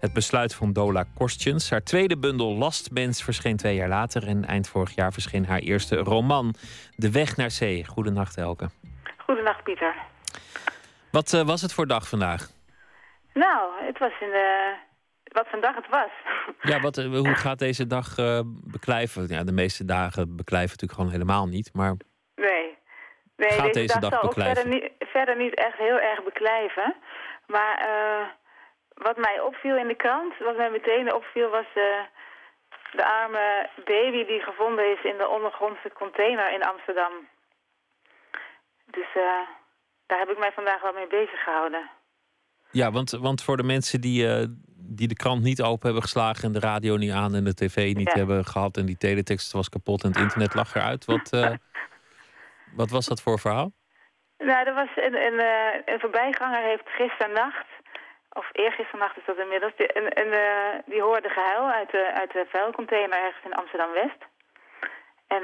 Het 0.00 0.12
besluit 0.12 0.54
van 0.54 0.72
Dola 0.72 1.04
Kostjens. 1.14 1.70
Haar 1.70 1.82
tweede 1.82 2.18
bundel 2.18 2.56
Lastmens 2.56 3.22
verscheen 3.22 3.56
twee 3.56 3.74
jaar 3.74 3.88
later. 3.88 4.26
En 4.26 4.44
eind 4.44 4.68
vorig 4.68 4.94
jaar 4.94 5.12
verscheen 5.12 5.46
haar 5.46 5.58
eerste 5.58 5.96
roman 5.96 6.54
De 6.96 7.10
Weg 7.10 7.36
naar 7.36 7.50
Zee. 7.50 7.84
Goedenacht 7.86 8.36
Elke. 8.36 8.70
Goedenacht 9.16 9.62
Pieter. 9.62 9.94
Wat 11.10 11.32
uh, 11.32 11.42
was 11.42 11.62
het 11.62 11.72
voor 11.72 11.86
dag 11.86 12.08
vandaag? 12.08 12.48
Nou, 13.34 13.84
het 13.86 13.98
was 13.98 14.12
een... 14.20 14.34
Uh 14.34 14.90
wat 15.32 15.46
voor 15.48 15.60
dag 15.60 15.74
het 15.74 15.88
was. 15.88 16.10
Ja, 16.60 16.80
wat, 16.80 16.98
eh, 16.98 17.04
hoe 17.04 17.34
gaat 17.34 17.58
deze 17.58 17.86
dag 17.86 18.18
uh, 18.18 18.40
beklijven? 18.46 19.28
Ja, 19.28 19.44
de 19.44 19.52
meeste 19.52 19.84
dagen 19.84 20.36
beklijven 20.36 20.70
natuurlijk 20.70 20.98
gewoon 20.98 21.10
helemaal 21.10 21.46
niet, 21.46 21.70
maar... 21.72 21.94
Nee. 22.34 22.78
nee 23.36 23.50
gaat 23.50 23.74
deze, 23.74 24.00
dag, 24.00 24.10
dag 24.10 24.20
beklijven? 24.20 24.62
Verder 24.62 24.80
niet, 24.80 24.90
verder 24.98 25.36
niet 25.36 25.54
echt 25.54 25.78
heel 25.78 26.00
erg 26.00 26.24
beklijven. 26.24 26.94
Maar 27.46 27.74
uh, 27.88 28.26
wat 29.06 29.16
mij 29.16 29.40
opviel 29.40 29.76
in 29.76 29.88
de 29.88 29.96
krant, 29.96 30.38
wat 30.38 30.56
mij 30.56 30.70
meteen 30.70 31.14
opviel, 31.14 31.50
was 31.50 31.66
de 31.74 33.04
arme 33.04 33.68
baby 33.84 34.24
die 34.24 34.40
gevonden 34.40 34.92
is 34.92 35.04
in 35.04 35.18
de 35.18 35.28
ondergrondse 35.28 35.90
container 35.94 36.52
in 36.52 36.62
Amsterdam. 36.62 37.12
Dus 38.86 39.10
daar 40.06 40.18
heb 40.18 40.30
ik 40.30 40.38
mij 40.38 40.52
vandaag 40.52 40.82
wel 40.82 40.92
mee 40.92 41.06
bezig 41.06 41.42
gehouden. 41.42 41.90
Ja, 42.70 42.90
want, 42.90 43.10
want 43.10 43.42
voor 43.42 43.56
de 43.56 43.62
mensen 43.62 44.00
die, 44.00 44.26
die 44.96 45.08
de 45.08 45.14
krant 45.14 45.42
niet 45.42 45.62
open 45.62 45.84
hebben 45.84 46.02
geslagen 46.02 46.44
en 46.44 46.52
de 46.52 46.60
radio 46.60 46.96
niet 46.96 47.12
aan 47.12 47.34
en 47.34 47.44
de 47.44 47.54
tv 47.54 47.94
niet 47.94 48.12
hebben 48.12 48.44
gehad 48.44 48.76
en 48.76 48.86
die 48.86 48.96
teletext 48.96 49.52
was 49.52 49.68
kapot 49.68 50.02
en 50.02 50.08
het 50.08 50.18
internet 50.18 50.54
lag 50.54 50.74
eruit. 50.74 51.04
Wat, 51.04 51.32
uh, 51.32 51.50
wat 52.80 52.90
was 52.90 53.06
dat 53.06 53.22
voor 53.22 53.38
verhaal? 53.38 53.72
Nou, 54.38 54.66
er 54.66 54.74
was 54.74 54.88
een, 54.96 55.14
een, 55.14 55.38
eh, 55.38 55.94
een 55.94 56.00
voorbijganger 56.00 56.62
heeft 56.62 56.88
gisternacht, 56.88 57.66
of 58.32 58.48
eergisternacht 58.52 59.16
is 59.16 59.26
dat 59.26 59.38
inmiddels, 59.38 59.72
die, 59.76 59.98
een, 59.98 60.08
een, 60.20 60.32
uh, 60.32 60.82
die 60.86 61.02
hoorde 61.02 61.28
gehuil 61.28 61.70
uit 61.70 61.90
de, 61.90 62.12
uit 62.14 62.32
de 62.32 62.46
vuilcontainer 62.48 63.18
ergens 63.18 63.44
in 63.44 63.54
Amsterdam-West. 63.54 64.20
En 65.26 65.42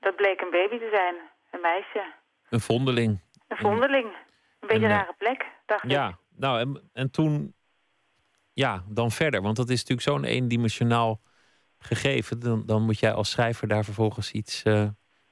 dat 0.00 0.16
bleek 0.16 0.40
een 0.40 0.50
baby 0.50 0.78
te 0.78 0.88
zijn, 0.92 1.14
een 1.50 1.60
meisje. 1.60 2.12
Een 2.50 2.60
vondeling. 2.60 3.20
Een 3.48 3.56
vondeling. 3.56 4.06
Een 4.60 4.68
beetje 4.68 4.84
een 4.84 4.90
rare 4.90 5.14
plek, 5.18 5.46
dacht 5.66 5.84
ik. 5.84 5.90
Ja, 5.90 6.18
nou 6.36 6.60
en, 6.60 6.90
en 6.92 7.10
toen 7.10 7.55
ja, 8.64 8.82
dan 8.88 9.10
verder. 9.10 9.42
Want 9.42 9.56
dat 9.56 9.68
is 9.68 9.80
natuurlijk 9.84 10.08
zo'n 10.08 10.24
eendimensionaal 10.24 11.20
gegeven. 11.78 12.40
Dan, 12.40 12.62
dan 12.66 12.82
moet 12.82 12.98
jij 12.98 13.12
als 13.12 13.30
schrijver 13.30 13.68
daar 13.68 13.84
vervolgens 13.84 14.32
iets, 14.32 14.64
uh, 14.64 14.86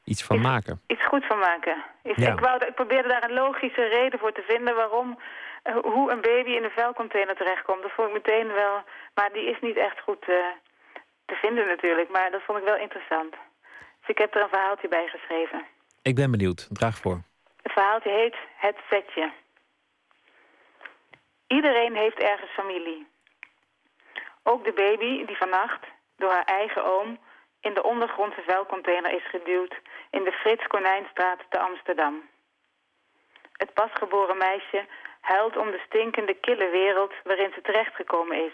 iets 0.05 0.22
van 0.25 0.41
maken. 0.41 0.81
Iets 0.87 1.07
goed 1.07 1.25
van 1.27 1.39
maken. 1.39 1.77
Ik, 2.03 2.16
ik, 2.16 2.41
wou, 2.41 2.66
ik 2.66 2.75
probeerde 2.75 3.09
daar 3.09 3.25
een 3.25 3.41
logische 3.45 3.85
reden 3.85 4.18
voor 4.18 4.33
te 4.33 4.45
vinden 4.49 4.75
waarom, 4.75 5.18
uh, 5.64 5.77
hoe 5.77 6.12
een 6.12 6.20
baby 6.20 6.51
in 6.51 6.64
een 6.64 6.79
vuilcontainer 6.81 7.37
terechtkomt. 7.37 7.83
Dat 7.83 7.91
vond 7.97 8.09
ik 8.09 8.14
meteen 8.14 8.53
wel, 8.53 8.83
maar 9.14 9.33
die 9.33 9.51
is 9.51 9.61
niet 9.61 9.77
echt 9.77 10.01
goed 10.01 10.29
uh, 10.29 10.37
te 11.25 11.35
vinden 11.35 11.66
natuurlijk. 11.66 12.11
Maar 12.11 12.31
dat 12.31 12.43
vond 12.47 12.59
ik 12.59 12.64
wel 12.64 12.77
interessant. 12.77 13.33
Dus 14.01 14.09
ik 14.09 14.18
heb 14.18 14.35
er 14.35 14.43
een 14.43 14.57
verhaaltje 14.57 14.89
bij 14.89 15.07
geschreven. 15.07 15.64
Ik 16.03 16.14
ben 16.14 16.31
benieuwd. 16.31 16.68
Draag 16.70 16.97
voor. 16.99 17.22
Het 17.62 17.72
verhaaltje 17.72 18.11
heet 18.11 18.37
Het 18.57 18.77
Vetje. 18.89 19.33
Iedereen 21.47 21.95
heeft 21.97 22.18
ergens 22.18 22.51
familie. 22.51 23.12
Ook 24.47 24.64
de 24.64 24.72
baby 24.72 25.24
die 25.24 25.36
vannacht 25.36 25.86
door 26.16 26.30
haar 26.30 26.45
eigen 26.45 26.84
oom 26.84 27.18
in 27.61 27.74
de 27.74 27.82
ondergrondse 27.82 28.42
vuilcontainer 28.42 29.12
is 29.12 29.28
geduwd 29.28 29.74
in 30.11 30.24
de 30.24 30.32
Frits 30.32 30.66
Konijnstraat 30.66 31.40
te 31.49 31.59
Amsterdam. 31.59 32.28
Het 33.53 33.74
pasgeboren 33.74 34.36
meisje 34.36 34.86
huilt 35.20 35.57
om 35.57 35.70
de 35.70 35.82
stinkende, 35.86 36.34
kille 36.34 36.68
wereld 36.68 37.12
waarin 37.22 37.53
ze 37.55 37.61
terechtgekomen 37.61 38.45
is. 38.45 38.53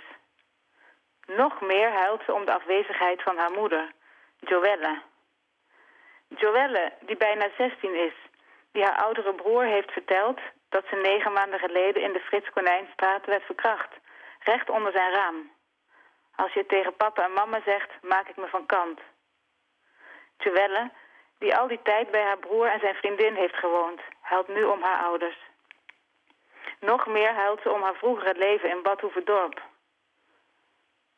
Nog 1.26 1.60
meer 1.60 1.90
huilt 1.90 2.22
ze 2.24 2.32
om 2.32 2.44
de 2.44 2.54
afwezigheid 2.54 3.22
van 3.22 3.36
haar 3.36 3.52
moeder, 3.52 3.92
Joelle. 4.38 5.02
Joelle, 6.28 6.92
die 7.00 7.16
bijna 7.16 7.48
16 7.56 7.94
is, 7.94 8.14
die 8.72 8.84
haar 8.84 8.96
oudere 8.96 9.34
broer 9.34 9.64
heeft 9.64 9.92
verteld 9.92 10.40
dat 10.68 10.84
ze 10.90 10.96
negen 10.96 11.32
maanden 11.32 11.58
geleden 11.58 12.02
in 12.02 12.12
de 12.12 12.20
Frits 12.20 12.50
Konijnstraat 12.50 13.26
werd 13.26 13.42
verkracht, 13.42 13.92
recht 14.38 14.70
onder 14.70 14.92
zijn 14.92 15.12
raam. 15.12 15.50
Als 16.42 16.52
je 16.52 16.66
tegen 16.66 16.96
papa 16.96 17.24
en 17.24 17.32
mama 17.32 17.60
zegt, 17.64 17.90
maak 18.02 18.28
ik 18.28 18.36
me 18.36 18.46
van 18.46 18.66
kant. 18.66 19.00
Joelle, 20.38 20.90
die 21.38 21.56
al 21.56 21.68
die 21.68 21.82
tijd 21.82 22.10
bij 22.10 22.22
haar 22.22 22.38
broer 22.38 22.66
en 22.66 22.80
zijn 22.80 22.94
vriendin 22.94 23.34
heeft 23.34 23.56
gewoond, 23.56 24.00
huilt 24.20 24.48
nu 24.48 24.64
om 24.64 24.82
haar 24.82 25.04
ouders. 25.04 25.38
Nog 26.78 27.06
meer 27.06 27.34
huilt 27.34 27.60
ze 27.62 27.70
om 27.70 27.82
haar 27.82 27.94
vroegere 27.94 28.34
leven 28.34 28.70
in 28.70 28.82
Badhoevedorp. 28.82 29.62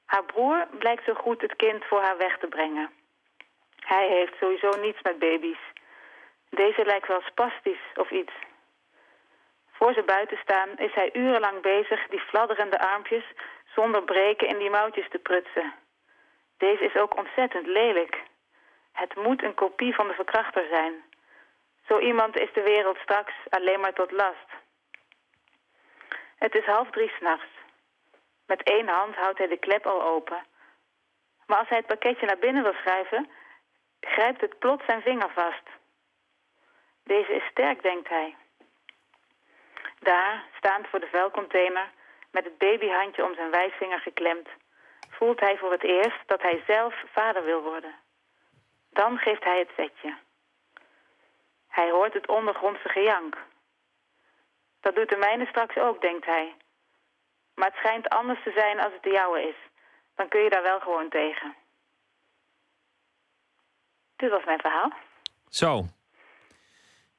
Haar 0.04 0.24
broer 0.24 0.66
blijkt 0.70 1.04
zo 1.04 1.14
goed 1.14 1.40
het 1.40 1.56
kind 1.56 1.84
voor 1.84 2.02
haar 2.02 2.16
weg 2.16 2.38
te 2.38 2.46
brengen. 2.46 2.90
Hij 3.76 4.08
heeft 4.08 4.36
sowieso 4.40 4.80
niets 4.80 5.02
met 5.02 5.18
baby's. 5.18 5.62
Deze 6.50 6.84
lijkt 6.84 7.08
wel 7.08 7.20
spastisch 7.20 7.86
of 7.94 8.10
iets. 8.10 8.32
Voor 9.72 9.92
ze 9.92 10.02
buiten 10.02 10.38
staan 10.42 10.68
is 10.76 10.94
hij 10.94 11.10
urenlang 11.12 11.60
bezig 11.60 12.06
die 12.08 12.20
fladderende 12.20 12.80
armpjes 12.80 13.24
zonder 13.74 14.02
breken 14.02 14.48
in 14.48 14.58
die 14.58 14.70
mouwtjes 14.70 15.08
te 15.08 15.18
prutsen. 15.18 15.74
Deze 16.56 16.84
is 16.84 16.96
ook 16.96 17.16
ontzettend 17.16 17.66
lelijk. 17.66 18.22
Het 18.92 19.14
moet 19.14 19.42
een 19.42 19.54
kopie 19.54 19.94
van 19.94 20.08
de 20.08 20.14
verkrachter 20.14 20.66
zijn. 20.70 21.04
Zo 21.86 21.98
iemand 21.98 22.38
is 22.38 22.52
de 22.52 22.62
wereld 22.62 22.96
straks 22.96 23.32
alleen 23.48 23.80
maar 23.80 23.92
tot 23.92 24.10
last. 24.10 24.48
Het 26.36 26.54
is 26.54 26.64
half 26.64 26.90
drie 26.90 27.12
s'nachts. 27.16 27.50
Met 28.46 28.62
één 28.62 28.88
hand 28.88 29.14
houdt 29.14 29.38
hij 29.38 29.48
de 29.48 29.56
klep 29.56 29.86
al 29.86 30.02
open. 30.02 30.42
Maar 31.46 31.58
als 31.58 31.68
hij 31.68 31.78
het 31.78 31.86
pakketje 31.86 32.26
naar 32.26 32.38
binnen 32.38 32.62
wil 32.62 32.72
schuiven, 32.72 33.30
grijpt 34.00 34.40
het 34.40 34.58
plots 34.58 34.84
zijn 34.84 35.02
vinger 35.02 35.30
vast. 35.30 35.68
Deze 37.04 37.34
is 37.34 37.44
sterk, 37.50 37.82
denkt 37.82 38.08
hij. 38.08 38.36
Daar, 39.98 40.44
staand 40.56 40.88
voor 40.88 41.00
de 41.00 41.06
vuilcontainer, 41.06 41.90
met 42.32 42.44
het 42.44 42.58
babyhandje 42.58 43.24
om 43.24 43.34
zijn 43.34 43.50
wijsvinger 43.50 44.00
geklemd, 44.00 44.48
voelt 45.10 45.40
hij 45.40 45.58
voor 45.58 45.72
het 45.72 45.82
eerst 45.82 46.20
dat 46.26 46.42
hij 46.42 46.62
zelf 46.66 46.94
vader 47.12 47.44
wil 47.44 47.62
worden. 47.62 47.94
Dan 48.90 49.18
geeft 49.18 49.44
hij 49.44 49.58
het 49.58 49.70
zetje. 49.76 50.16
Hij 51.68 51.90
hoort 51.90 52.12
het 52.12 52.28
ondergrondse 52.28 52.88
gejank. 52.88 53.36
Dat 54.80 54.94
doet 54.94 55.08
de 55.08 55.16
mijne 55.16 55.46
straks 55.46 55.76
ook, 55.76 56.00
denkt 56.00 56.26
hij. 56.26 56.54
Maar 57.54 57.68
het 57.68 57.76
schijnt 57.76 58.08
anders 58.08 58.42
te 58.42 58.52
zijn 58.56 58.80
als 58.80 58.92
het 58.92 59.02
de 59.02 59.10
jouwe 59.10 59.48
is. 59.48 59.56
Dan 60.14 60.28
kun 60.28 60.40
je 60.40 60.50
daar 60.50 60.62
wel 60.62 60.80
gewoon 60.80 61.08
tegen. 61.08 61.54
Dit 64.16 64.30
was 64.30 64.44
mijn 64.44 64.60
verhaal. 64.60 64.92
Zo. 65.48 65.82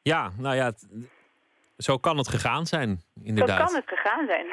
Ja, 0.01 0.31
nou 0.37 0.55
ja, 0.55 0.71
zo 1.77 1.97
kan 1.97 2.17
het 2.17 2.27
gegaan 2.27 2.65
zijn, 2.65 3.01
inderdaad. 3.23 3.59
Zo 3.59 3.65
kan 3.65 3.75
het 3.75 3.89
gegaan 3.99 4.25
zijn. 4.27 4.45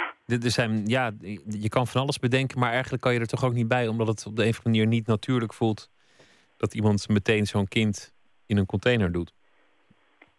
Er 0.43 0.51
zijn, 0.51 0.87
ja, 0.87 1.11
je 1.49 1.69
kan 1.69 1.87
van 1.87 2.01
alles 2.01 2.19
bedenken, 2.19 2.59
maar 2.59 2.71
eigenlijk 2.73 3.03
kan 3.03 3.13
je 3.15 3.21
er 3.21 3.27
toch 3.27 3.45
ook 3.45 3.53
niet 3.53 3.69
bij, 3.69 3.89
omdat 3.89 4.07
het 4.07 4.27
op 4.27 4.37
de 4.37 4.43
een 4.43 4.49
of 4.49 4.57
andere 4.57 4.75
manier 4.77 4.87
niet 4.87 5.07
natuurlijk 5.07 5.53
voelt 5.55 5.91
dat 6.57 6.75
iemand 6.75 7.09
meteen 7.09 7.47
zo'n 7.47 7.69
kind 7.69 8.13
in 8.47 8.57
een 8.57 8.67
container 8.67 9.13
doet. 9.13 9.33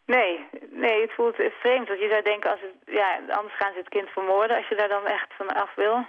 Nee, 0.05 0.47
nee, 0.71 1.01
het 1.01 1.11
voelt 1.13 1.36
vreemd. 1.36 1.88
Want 1.88 1.99
je 1.99 2.07
zou 2.09 2.21
denken, 2.23 2.51
als 2.51 2.59
het, 2.61 2.95
ja, 2.95 3.19
anders 3.38 3.55
gaan 3.57 3.71
ze 3.73 3.79
het 3.79 3.89
kind 3.89 4.09
vermoorden 4.09 4.57
als 4.57 4.67
je 4.67 4.75
daar 4.75 4.88
dan 4.89 5.05
echt 5.05 5.27
van 5.38 5.47
af 5.47 5.75
wil. 5.75 6.05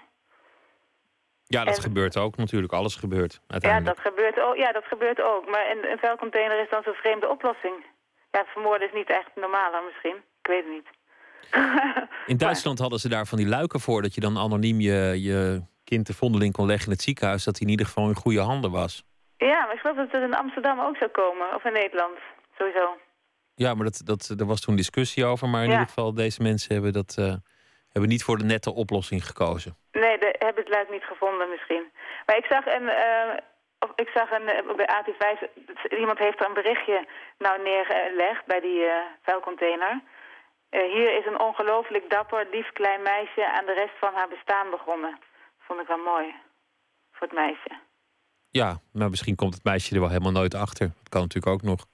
Ja, 1.45 1.65
dat 1.65 1.77
En- 1.77 1.83
gebeurt 1.83 2.17
ook 2.17 2.37
natuurlijk. 2.37 2.73
Alles 2.73 2.97
gebeurt 2.97 3.33
Ja, 3.33 3.41
uiteindelijk. 3.47 3.97
dat 3.97 4.07
gebeurt 4.13 4.41
ook. 4.41 4.57
Ja, 4.57 4.73
dat 4.73 4.85
gebeurt 4.85 5.21
ook. 5.23 5.49
Maar 5.49 5.71
een, 5.71 5.91
een 5.91 5.99
vuilcontainer 5.99 6.61
is 6.63 6.71
dan 6.71 6.83
zo'n 6.83 6.95
vreemde 6.95 7.29
oplossing. 7.29 7.75
Ja, 8.31 8.45
vermoorden 8.47 8.89
is 8.89 8.95
niet 8.95 9.11
echt 9.11 9.31
normaler 9.35 9.83
misschien. 9.85 10.17
Ik 10.43 10.47
weet 10.47 10.65
het 10.65 10.73
niet. 10.73 10.89
In 12.27 12.37
Duitsland 12.37 12.79
hadden 12.79 12.99
ze 12.99 13.09
daar 13.09 13.27
van 13.27 13.39
die 13.39 13.49
luiken 13.49 13.81
voor 13.81 14.03
dat 14.03 14.15
je 14.15 14.21
dan 14.21 14.39
anoniem 14.39 14.81
je, 14.81 15.23
je 15.23 15.63
kind 15.85 16.07
de 16.07 16.15
vondeling 16.15 16.53
kon 16.53 16.67
leggen 16.67 16.87
in 16.87 16.93
het 16.93 17.03
ziekenhuis, 17.03 17.45
dat 17.45 17.55
hij 17.57 17.65
in 17.67 17.71
ieder 17.73 17.87
geval 17.87 18.09
in 18.09 18.15
goede 18.15 18.41
handen 18.41 18.71
was. 18.71 19.05
Ja, 19.37 19.65
maar 19.65 19.75
ik 19.75 19.81
geloof 19.81 19.97
dat 19.97 20.11
het 20.13 20.23
in 20.23 20.35
Amsterdam 20.35 20.81
ook 20.81 20.97
zou 20.97 21.11
komen. 21.11 21.55
Of 21.55 21.65
in 21.65 21.73
Nederland. 21.73 22.19
Sowieso. 22.59 22.97
Ja, 23.55 23.75
maar 23.75 23.85
dat, 23.85 24.01
dat, 24.05 24.35
er 24.41 24.47
was 24.47 24.61
toen 24.61 24.77
discussie 24.77 25.25
over. 25.25 25.49
Maar 25.49 25.61
in 25.63 25.67
Ja. 25.67 25.73
ieder 25.73 25.89
geval, 25.89 26.15
deze 26.15 26.43
mensen 26.43 26.73
hebben, 26.75 26.93
dat, 26.93 27.15
eh, 27.19 27.35
hebben 27.93 28.11
niet 28.11 28.25
voor 28.25 28.39
de 28.39 28.45
nette 28.45 28.73
oplossing 28.75 29.27
gekozen. 29.27 29.77
Nee, 29.93 30.19
de, 30.19 30.35
hebben 30.39 30.63
het 30.65 30.73
luik 30.73 30.91
niet 30.91 31.05
gevonden 31.05 31.49
misschien. 31.51 31.85
Maar 32.27 32.37
ik 32.37 32.45
zag 32.45 32.67
een... 32.67 32.89
eh, 32.89 33.37
of 33.79 33.91
ik 33.97 34.09
zag 34.15 34.31
een, 34.31 34.49
eh, 34.49 34.75
bij 34.77 34.89
AT5, 34.99 35.49
iemand 35.99 36.19
heeft 36.19 36.41
er 36.41 36.47
een 36.47 36.55
berichtje 36.63 37.07
nou 37.39 37.63
neergelegd 37.63 38.47
bij 38.47 38.61
die 38.61 38.83
eh, 38.85 38.95
vuilcontainer. 39.23 40.01
Eh, 40.73 40.81
hier 40.95 41.19
is 41.19 41.27
een 41.27 41.41
ongelooflijk 41.41 42.11
dapper, 42.11 42.47
lief 42.53 42.69
klein 42.73 43.03
meisje 43.03 43.53
aan 43.53 43.67
de 43.67 43.73
rest 43.75 43.99
van 44.01 44.15
haar 44.15 44.29
bestaan 44.29 44.71
begonnen. 44.71 45.19
Vond 45.59 45.81
ik 45.81 45.87
wel 45.87 45.97
mooi. 46.13 46.35
Voor 47.13 47.27
het 47.27 47.37
meisje. 47.37 47.71
Ja, 48.51 48.81
maar 48.93 49.11
misschien 49.11 49.37
komt 49.37 49.55
het 49.55 49.65
meisje 49.65 49.95
er 49.95 50.01
wel 50.01 50.09
helemaal 50.09 50.33
nooit 50.33 50.55
achter. 50.55 50.87
Dat 50.99 51.09
kan 51.09 51.21
natuurlijk 51.21 51.53
ook 51.55 51.63
nog. 51.63 51.87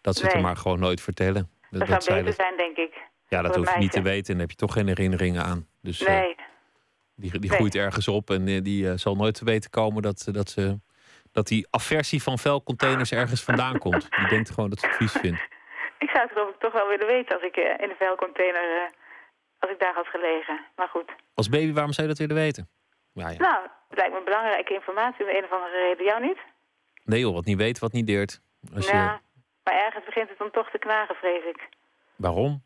Dat 0.00 0.16
ze 0.16 0.24
het 0.24 0.34
er 0.34 0.40
maar 0.40 0.56
gewoon 0.56 0.78
nooit 0.80 1.00
vertellen. 1.00 1.50
Dat, 1.70 1.80
Dat, 1.80 1.88
dat 1.88 2.04
zou 2.04 2.16
beter 2.18 2.36
dat- 2.36 2.46
zijn, 2.46 2.56
denk 2.56 2.76
ik. 2.76 2.94
ja, 3.28 3.42
dat 3.42 3.56
hoef 3.56 3.72
je 3.72 3.78
niet 3.78 3.92
te 3.92 4.02
weten. 4.02 4.26
En 4.26 4.32
daar 4.38 4.40
heb 4.48 4.50
je 4.50 4.56
toch 4.66 4.72
geen 4.72 4.86
herinneringen 4.86 5.44
aan. 5.44 5.68
Dus 5.82 6.02
eh, 6.02 6.14
Nee, 6.14 6.34
die, 7.14 7.30
die 7.30 7.40
Nee. 7.50 7.58
groeit 7.58 7.74
ergens 7.74 8.08
op. 8.08 8.30
En 8.30 8.48
eh, 8.48 8.62
die 8.62 8.96
zal 8.96 9.14
nooit 9.14 9.34
te 9.34 9.44
weten 9.44 9.70
komen 9.70 10.02
dat, 10.02 10.28
dat, 10.32 10.50
ze, 10.50 10.78
dat 11.32 11.46
die 11.46 11.66
aversie 11.70 12.22
van 12.22 12.38
vuilcontainers 12.38 13.12
ergens 13.12 13.42
vandaan 13.42 13.78
komt. 13.78 14.06
Die 14.16 14.28
denkt 14.28 14.50
gewoon 14.50 14.70
dat 14.70 14.80
ze 14.80 14.86
het 14.86 14.96
vies 14.96 15.12
vindt. 15.12 15.40
Ik 15.98 16.10
zou 16.10 16.22
het 16.22 16.32
geloof 16.32 16.50
ik 16.54 16.58
toch 16.60 16.72
wel 16.72 16.88
willen 16.88 17.06
weten 17.06 17.34
als 17.34 17.44
ik 17.44 17.56
eh, 17.56 17.64
in 17.84 17.88
de 17.88 17.94
vuilcontainer... 17.98 18.62
eh, 18.82 18.88
als 19.58 19.70
ik 19.70 19.78
daar 19.80 19.94
had 19.94 20.06
gelegen. 20.06 20.60
Maar 20.76 20.88
goed. 20.88 21.10
Als 21.34 21.48
baby, 21.48 21.72
waarom 21.72 21.92
zou 21.92 22.06
je 22.08 22.12
dat 22.14 22.26
willen 22.26 22.42
weten? 22.42 22.68
Ja, 23.12 23.28
ja. 23.28 23.36
Nou, 23.38 23.62
het 23.88 23.98
lijkt 23.98 24.14
me 24.14 24.22
belangrijke 24.24 24.74
informatie 24.74 25.24
om 25.24 25.30
de 25.30 25.36
een 25.38 25.44
of 25.44 25.52
andere 25.52 25.80
reden. 25.80 26.04
Jou 26.04 26.20
niet? 26.26 26.38
Nee 27.04 27.20
joh, 27.20 27.34
wat 27.34 27.44
niet 27.44 27.56
weet, 27.56 27.78
wat 27.78 27.92
niet 27.92 28.06
deert. 28.06 28.40
Als 28.74 28.86
je, 28.86 28.92
Ja, 28.96 29.20
maar 29.64 29.74
ergens 29.74 30.04
begint 30.04 30.28
het 30.28 30.38
dan 30.38 30.50
toch 30.50 30.70
te 30.70 30.78
knagen, 30.78 31.14
vrees 31.14 31.44
ik. 31.44 31.68
Waarom? 32.16 32.62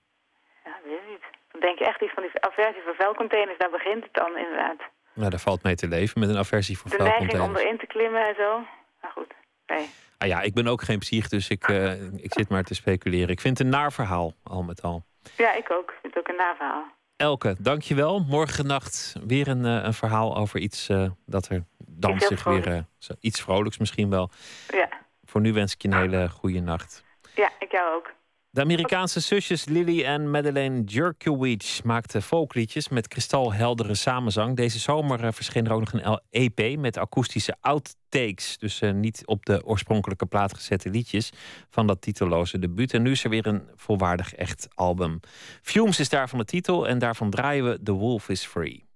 Ja, 0.64 0.72
weet 0.84 0.98
ik 0.98 1.08
niet. 1.08 1.24
Dan 1.52 1.60
denk 1.60 1.78
je 1.78 1.84
echt 1.86 2.00
iets 2.02 2.12
van 2.12 2.22
die 2.22 2.40
aversie 2.42 2.82
voor 2.82 2.94
vuilcontainers, 2.94 3.58
daar 3.58 3.70
begint 3.70 4.02
het 4.04 4.14
dan 4.14 4.36
inderdaad. 4.36 4.78
Nou, 5.14 5.30
daar 5.30 5.40
valt 5.40 5.62
mee 5.62 5.74
te 5.74 5.88
leven 5.88 6.20
met 6.20 6.28
een 6.28 6.38
aversie 6.38 6.78
voor 6.78 6.90
De 6.90 6.96
neiging 6.96 7.20
om 7.22 7.28
vuilcontainers. 7.28 7.64
erin 7.64 7.78
te 7.78 7.86
klimmen 7.86 8.26
en 8.28 8.34
zo. 8.34 8.58
Maar 9.00 9.10
goed, 9.10 9.32
nee. 9.66 9.90
Ah 10.20 10.28
ja, 10.28 10.40
ik 10.40 10.54
ben 10.54 10.66
ook 10.66 10.82
geen 10.82 10.98
psych, 10.98 11.28
dus 11.28 11.48
ik, 11.48 11.68
eh, 11.68 12.02
ik 12.02 12.32
zit 12.32 12.48
maar 12.48 12.64
te 12.64 12.74
speculeren. 12.74 13.28
Ik 13.28 13.40
vind 13.40 13.58
het 13.58 13.66
een 13.66 13.72
naar 13.72 13.92
verhaal, 13.92 14.34
al 14.42 14.62
met 14.62 14.82
al. 14.82 15.04
Ja, 15.36 15.54
ik 15.54 15.70
ook. 15.70 15.90
Ik 15.90 15.98
vind 16.00 16.14
het 16.14 16.18
ook 16.18 16.28
een 16.28 16.36
naverhaal. 16.36 16.84
Elke, 17.16 17.56
dankjewel. 17.58 18.18
Morgennacht 18.18 19.14
weer 19.26 19.48
een, 19.48 19.64
eh, 19.64 19.84
een 19.84 19.94
verhaal 19.94 20.36
over 20.36 20.60
iets 20.60 20.88
eh, 20.88 21.10
dat 21.26 21.48
er 21.48 21.64
dan 21.78 22.20
zich 22.20 22.44
weer... 22.44 22.84
iets 23.20 23.40
vrolijks 23.40 23.78
misschien 23.78 24.10
wel. 24.10 24.30
Ja. 24.68 24.88
Voor 25.24 25.40
nu 25.40 25.52
wens 25.52 25.74
ik 25.74 25.82
je 25.82 25.88
een 25.88 25.94
hele 25.94 26.28
goede 26.28 26.60
nacht. 26.60 27.04
ja, 27.34 27.50
ik 27.58 27.70
jou 27.70 27.94
ook. 27.96 28.12
De 28.52 28.60
Amerikaanse 28.60 29.20
zusjes 29.20 29.64
Lily 29.64 30.04
en 30.04 30.30
Madeleine 30.30 30.82
Jerkiewicz 30.84 31.82
maakten 31.82 32.22
folkliedjes 32.22 32.88
met 32.88 33.08
kristalheldere 33.08 33.94
samenzang. 33.94 34.56
Deze 34.56 34.78
zomer 34.78 35.24
eh, 35.24 35.32
verscheen 35.32 35.66
er 35.66 35.72
ook 35.72 35.92
nog 35.92 35.92
een 35.92 36.20
EP 36.30 36.78
met 36.78 36.96
akoestische 36.96 37.56
outtakes. 37.60 38.58
Dus 38.58 38.80
eh, 38.80 38.92
niet 38.92 39.22
op 39.26 39.46
de 39.46 39.64
oorspronkelijke 39.64 40.26
plaat 40.26 40.54
gezette 40.54 40.90
liedjes 40.90 41.30
van 41.68 41.86
dat 41.86 42.00
titelloze 42.00 42.58
debuut. 42.58 42.94
En 42.94 43.02
nu 43.02 43.10
is 43.10 43.24
er 43.24 43.30
weer 43.30 43.46
een 43.46 43.62
volwaardig 43.76 44.34
echt 44.34 44.68
album. 44.74 45.20
Fumes 45.62 45.98
is 45.98 46.08
daarvan 46.08 46.38
de 46.38 46.44
titel 46.44 46.88
en 46.88 46.98
daarvan 46.98 47.30
draaien 47.30 47.64
we 47.64 47.82
The 47.82 47.92
Wolf 47.92 48.28
is 48.28 48.46
Free. 48.46 48.89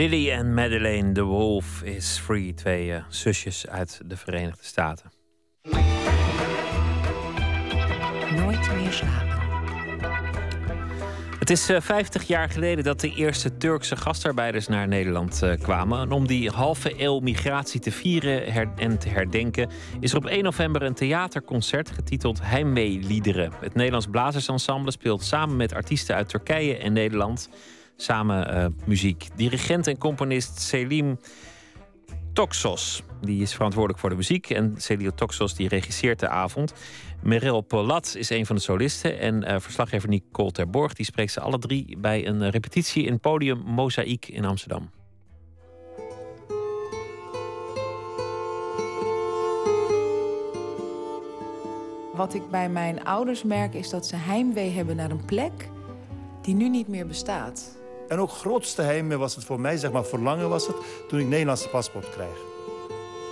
Lily 0.00 0.30
en 0.30 0.54
Madeleine 0.54 1.12
de 1.12 1.22
Wolf 1.22 1.82
is 1.82 2.18
Free, 2.18 2.54
twee 2.54 2.92
eh, 2.92 3.02
zusjes 3.08 3.66
uit 3.66 4.00
de 4.04 4.16
Verenigde 4.16 4.64
Staten. 4.64 5.10
Nooit 8.36 8.74
meer 8.74 8.92
slapen. 8.92 9.38
Het 11.38 11.50
is 11.50 11.68
eh, 11.68 11.80
50 11.80 12.26
jaar 12.26 12.48
geleden 12.48 12.84
dat 12.84 13.00
de 13.00 13.14
eerste 13.14 13.56
Turkse 13.56 13.96
gastarbeiders 13.96 14.68
naar 14.68 14.88
Nederland 14.88 15.42
eh, 15.42 15.60
kwamen. 15.60 16.00
En 16.00 16.10
om 16.10 16.26
die 16.26 16.50
halve 16.50 17.02
eeuw 17.02 17.18
migratie 17.18 17.80
te 17.80 17.92
vieren 17.92 18.46
en 18.76 18.98
te 18.98 19.08
herdenken, 19.08 19.70
is 20.00 20.12
er 20.12 20.18
op 20.18 20.26
1 20.26 20.42
november 20.42 20.82
een 20.82 20.94
theaterconcert 20.94 21.90
getiteld 21.90 22.40
Heimwee-liederen. 22.42 23.52
Het 23.60 23.74
Nederlands 23.74 24.06
Blazersensemble 24.06 24.90
speelt 24.90 25.22
samen 25.22 25.56
met 25.56 25.74
artiesten 25.74 26.14
uit 26.14 26.28
Turkije 26.28 26.76
en 26.76 26.92
Nederland 26.92 27.48
samen 28.02 28.54
eh, 28.54 28.66
muziek. 28.84 29.28
Dirigent 29.34 29.86
en 29.86 29.98
componist 29.98 30.60
Selim 30.60 31.18
Toxos. 32.32 33.02
Die 33.20 33.42
is 33.42 33.54
verantwoordelijk 33.54 34.00
voor 34.00 34.10
de 34.10 34.16
muziek. 34.16 34.50
En 34.50 34.74
Celio 34.76 35.10
Toxos 35.10 35.54
die 35.54 35.68
regisseert 35.68 36.20
de 36.20 36.28
avond. 36.28 36.72
Merel 37.22 37.60
Polat 37.60 38.14
is 38.18 38.30
een 38.30 38.46
van 38.46 38.56
de 38.56 38.62
solisten. 38.62 39.18
En 39.18 39.44
eh, 39.44 39.60
verslaggever 39.60 40.08
Nicole 40.08 40.52
Terborg 40.52 40.94
die 40.94 41.04
spreekt 41.04 41.32
ze 41.32 41.40
alle 41.40 41.58
drie 41.58 41.96
bij 41.98 42.26
een 42.26 42.42
eh, 42.42 42.50
repetitie 42.50 43.04
in 43.04 43.20
podium 43.20 43.58
Mozaïek 43.58 44.26
in 44.26 44.44
Amsterdam. 44.44 44.90
Wat 52.14 52.34
ik 52.34 52.50
bij 52.50 52.68
mijn 52.68 53.04
ouders 53.04 53.42
merk 53.42 53.74
is 53.74 53.90
dat 53.90 54.06
ze 54.06 54.16
heimwee 54.16 54.70
hebben 54.70 54.96
naar 54.96 55.10
een 55.10 55.24
plek 55.24 55.68
die 56.42 56.54
nu 56.54 56.68
niet 56.68 56.88
meer 56.88 57.06
bestaat. 57.06 57.79
En 58.10 58.18
ook 58.18 58.30
grootste 58.30 58.82
heimwee 58.82 59.18
was 59.18 59.34
het 59.34 59.44
voor 59.44 59.60
mij, 59.60 59.76
zeg 59.76 59.92
maar 59.92 60.04
verlangen 60.04 60.48
was 60.48 60.66
het, 60.66 60.76
toen 61.08 61.18
ik 61.18 61.26
Nederlandse 61.26 61.68
paspoort 61.68 62.10
kreeg. 62.10 62.38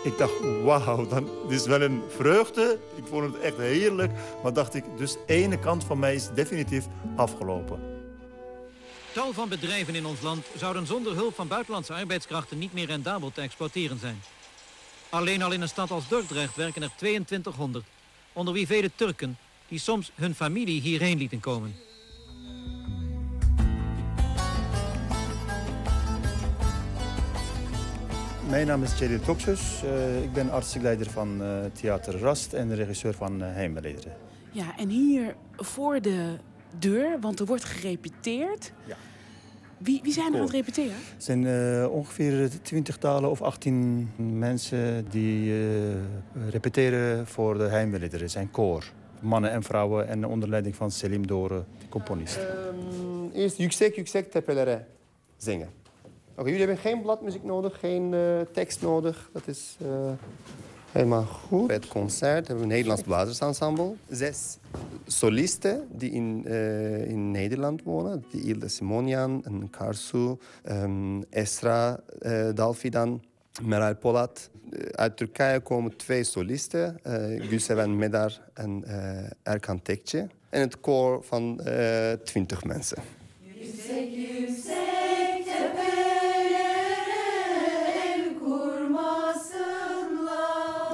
Ik 0.05 0.19
dacht, 0.19 0.33
wauw, 0.63 1.07
dan 1.07 1.29
dit 1.49 1.61
is 1.61 1.67
wel 1.67 1.83
een 1.83 2.03
vreugde. 2.09 2.79
Ik 2.97 3.05
vond 3.07 3.33
het 3.33 3.43
echt 3.43 3.57
heerlijk. 3.57 4.13
Maar 4.43 4.53
dacht 4.53 4.75
ik, 4.75 4.85
dus 4.97 5.17
ene 5.27 5.59
kant 5.59 5.85
van 5.85 5.99
mij 5.99 6.15
is 6.15 6.29
definitief 6.35 6.87
afgelopen. 7.17 7.81
Tal 9.13 9.33
van 9.33 9.49
bedrijven 9.49 9.95
in 9.95 10.07
ons 10.07 10.21
land 10.21 10.47
zouden 10.57 10.87
zonder 10.87 11.15
hulp 11.15 11.35
van 11.35 11.49
buitenlandse 11.49 11.95
arbeidskrachten 11.95 12.59
niet 12.59 12.73
meer 12.73 12.87
rendabel 12.87 13.31
te 13.33 13.41
exploiteren 13.41 13.99
zijn. 13.99 14.23
Alleen 15.09 15.43
al 15.43 15.53
in 15.53 15.61
een 15.61 15.69
stad 15.69 15.91
als 15.91 16.09
Dordrecht 16.09 16.57
werken 16.57 16.83
er 16.83 16.91
2200, 16.97 17.85
onder 18.33 18.55
wie 18.55 18.67
vele 18.67 18.91
Turken, 18.95 19.39
die 19.69 19.79
soms 19.79 20.11
hun 20.15 20.35
familie 20.35 20.81
hierheen 20.81 21.19
lieten 21.19 21.41
komen. 21.41 21.88
Mijn 28.51 28.66
naam 28.66 28.83
is 28.83 28.97
Celil 28.97 29.20
Toxus. 29.20 29.83
Eh, 29.85 30.23
ik 30.23 30.33
ben 30.33 30.51
artieleider 30.51 31.11
van 31.11 31.43
eh, 31.43 31.65
Theater 31.73 32.19
Rast 32.19 32.53
en 32.53 32.75
regisseur 32.75 33.15
van 33.15 33.43
uh. 33.43 33.69
Ja, 34.51 34.79
en 34.79 34.89
hier 34.89 35.35
voor 35.57 36.01
de 36.01 36.37
deur, 36.79 37.20
want 37.20 37.41
er 37.41 37.47
wordt 37.47 37.65
gerepeteerd. 37.65 38.73
Ja. 38.85 38.97
Wie, 39.79 40.01
wie 40.03 40.12
zijn 40.12 40.33
er 40.33 40.35
aan 40.35 40.45
het 40.45 40.55
repeteren? 40.55 40.97
Het 41.15 41.25
zijn 41.25 41.47
eh, 41.47 41.91
ongeveer 41.91 42.51
twintigtalen 42.62 43.31
of 43.31 43.43
18 43.43 44.11
mensen 44.16 45.09
die 45.11 45.53
eh, 45.53 45.59
repeteren 46.51 47.27
voor 47.27 47.59
de 47.59 47.65
Heimwee-liederen. 47.65 48.25
Het 48.25 48.33
zijn 48.33 48.51
koor. 48.51 48.93
Mannen 49.20 49.51
en 49.51 49.62
vrouwen 49.62 50.09
en 50.09 50.27
onder 50.27 50.49
leiding 50.49 50.77
van 50.77 50.91
Selim 50.91 51.27
Dore, 51.27 51.65
de 51.79 51.89
componist. 51.89 52.37
Ehm, 52.37 53.31
eerst 53.33 53.59
yüksek 53.59 53.97
yüksek 53.97 54.31
tepelere 54.31 54.85
zingen. 55.37 55.69
Oké, 56.39 56.48
jullie 56.48 56.66
hebben 56.66 56.82
geen 56.82 57.02
bladmuziek 57.02 57.44
nodig, 57.44 57.78
geen 57.78 58.15
eh, 58.15 58.40
tekst 58.52 58.82
nodig. 58.82 59.31
Dat 59.32 59.47
is 59.47 59.77
eh, 59.81 60.10
helemaal 60.93 61.24
goed. 61.24 61.66
Bij 61.66 61.77
het 61.77 61.89
concert 61.89 62.47
hebben 62.47 62.56
we 62.56 62.62
een 62.62 62.69
Nederlands 62.69 63.02
blazersensemble. 63.02 63.94
Zes 64.09 64.59
solisten 65.06 65.89
die 65.90 66.10
in, 66.10 66.44
eh, 66.47 67.09
in 67.09 67.31
Nederland 67.31 67.82
wonen. 67.82 68.24
Die 68.31 68.43
Ilda 68.43 68.69
Simonian, 68.69 69.44
en 69.44 69.70
Karsu, 69.70 70.36
ehm, 70.62 71.23
Esra 71.31 72.01
Dalfidan, 72.55 73.23
Meral 73.62 73.97
Polat. 73.97 74.51
Uit 74.90 75.16
Turkije 75.16 75.60
komen 75.60 75.97
twee 75.97 76.24
solisten. 76.24 76.98
eh 77.02 77.48
Gülseven 77.48 77.97
Medar 77.97 78.40
en 78.55 78.85
Erkan 79.43 79.82
Tekçi. 79.82 80.27
En 80.48 80.60
het 80.60 80.81
koor 80.81 81.24
van 81.24 81.60
20 82.24 82.65
mensen. 82.65 83.18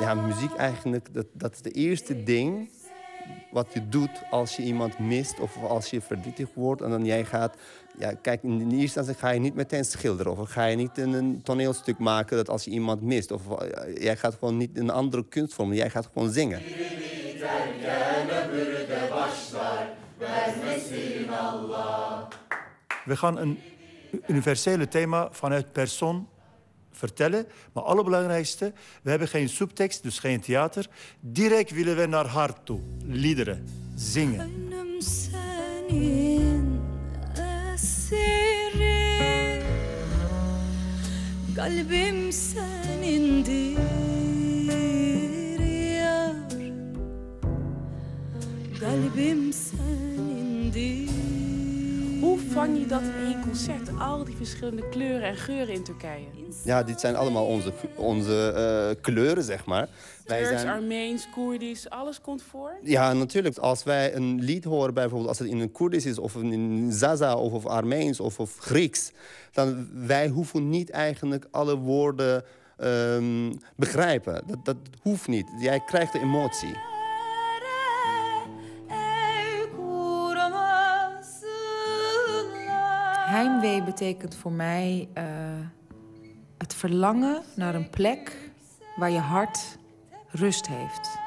Ja, 0.00 0.14
muziek 0.14 0.54
eigenlijk, 0.54 1.14
dat, 1.14 1.26
dat 1.32 1.52
is 1.52 1.62
de 1.62 1.70
eerste 1.70 2.22
ding 2.22 2.70
wat 3.50 3.72
je 3.72 3.88
doet 3.88 4.22
als 4.30 4.56
je 4.56 4.62
iemand 4.62 4.98
mist 4.98 5.40
of 5.40 5.62
als 5.62 5.90
je 5.90 6.00
verdrietig 6.00 6.48
wordt. 6.54 6.82
En 6.82 6.90
dan 6.90 7.04
jij 7.04 7.24
gaat, 7.24 7.56
ja, 7.98 8.12
kijk, 8.22 8.42
in 8.42 8.58
de 8.58 8.64
eerste 8.76 8.98
instantie 8.98 9.14
ga 9.14 9.30
je 9.30 9.40
niet 9.40 9.54
meteen 9.54 9.84
schilderen. 9.84 10.36
Of 10.36 10.50
ga 10.50 10.64
je 10.64 10.76
niet 10.76 10.98
een, 10.98 11.40
toneelstuk 11.42 11.98
maken 11.98 12.36
dat 12.36 12.48
als 12.48 12.64
je 12.64 12.70
iemand 12.70 13.02
mist. 13.02 13.30
Of 13.30 13.50
eh, 13.50 13.96
jij 14.02 14.16
gaat 14.16 14.34
gewoon 14.34 14.56
niet 14.56 14.78
een 14.78 14.90
andere 14.90 15.24
kunstvorm, 15.28 15.72
jij 15.72 15.90
gaat 15.90 16.08
gewoon 16.12 16.30
zingen. 16.30 16.62
We 23.04 23.16
gaan 23.16 23.38
een 23.38 23.58
universele 24.26 24.88
thema 24.88 25.28
vanuit 25.30 25.72
persoon 25.72 26.28
vertellen. 26.96 27.46
Maar 27.72 27.82
het 27.82 27.92
allerbelangrijkste, 27.92 28.72
we 29.02 29.10
hebben 29.10 29.28
geen 29.28 29.48
subtekst, 29.48 30.02
dus 30.02 30.18
geen 30.18 30.40
theater. 30.40 30.86
Direct 31.20 31.70
willen 31.70 31.96
we 31.96 32.06
naar 32.06 32.26
hart 32.26 32.66
toe. 32.66 32.80
Liederen, 33.04 33.68
zingen. 33.94 34.38
Gönlüm 34.38 35.00
senin 35.00 36.80
esiri 37.36 39.04
Kalbim 41.54 42.32
Kalbim 48.80 49.52
senindir 49.52 51.23
Hoe 52.24 52.38
vang 52.38 52.78
je 52.78 52.86
dat 52.86 53.02
in 53.02 53.26
één 53.26 53.40
concert? 53.40 53.88
Al 53.98 54.24
die 54.24 54.36
verschillende 54.36 54.88
kleuren 54.88 55.28
en 55.28 55.36
geuren 55.36 55.74
in 55.74 55.84
Turkije. 55.84 56.26
Ja, 56.64 56.82
dit 56.82 57.00
zijn 57.00 57.16
allemaal 57.16 57.46
onze, 57.46 57.72
onze 57.96 58.52
eh, 58.52 59.02
kleuren, 59.02 59.42
zeg 59.42 59.64
maar. 59.64 59.88
Turks, 60.24 60.64
Armeens, 60.64 61.28
Koerdisch, 61.30 61.90
alles 61.90 62.20
komt 62.20 62.42
voor. 62.42 62.76
Ja, 62.82 63.12
natuurlijk. 63.12 63.58
Als 63.58 63.82
wij 63.84 64.14
een 64.14 64.40
lied 64.40 64.64
horen, 64.64 64.94
bijvoorbeeld 64.94 65.28
als 65.28 65.38
het 65.38 65.48
in 65.48 65.60
een 65.60 65.72
Koerdisch 65.72 66.06
is... 66.06 66.18
of 66.18 66.34
in 66.34 66.92
Zaza 66.92 67.36
of, 67.36 67.52
of 67.52 67.66
Armeens 67.66 68.20
of, 68.20 68.40
of 68.40 68.58
Grieks... 68.58 69.12
dan 69.52 69.88
wij 70.06 70.28
hoeven 70.28 70.68
niet 70.68 70.90
eigenlijk 70.90 71.46
alle 71.50 71.76
woorden 71.76 72.44
ehm 72.76 73.52
begrijpen. 73.76 74.42
Dat, 74.46 74.64
dat 74.64 74.76
hoeft 75.02 75.28
niet. 75.28 75.46
Jij 75.58 75.80
krijgt 75.86 76.12
de 76.12 76.20
emotie. 76.20 76.93
Heimwee 83.34 83.82
betekent 83.82 84.34
voor 84.34 84.52
mij 84.52 85.08
eh, 85.12 85.24
het 86.58 86.74
verlangen 86.74 87.42
naar 87.56 87.74
een 87.74 87.90
plek 87.90 88.50
waar 88.96 89.10
je 89.10 89.18
hart 89.18 89.78
rust 90.28 90.66
heeft. 90.66 91.18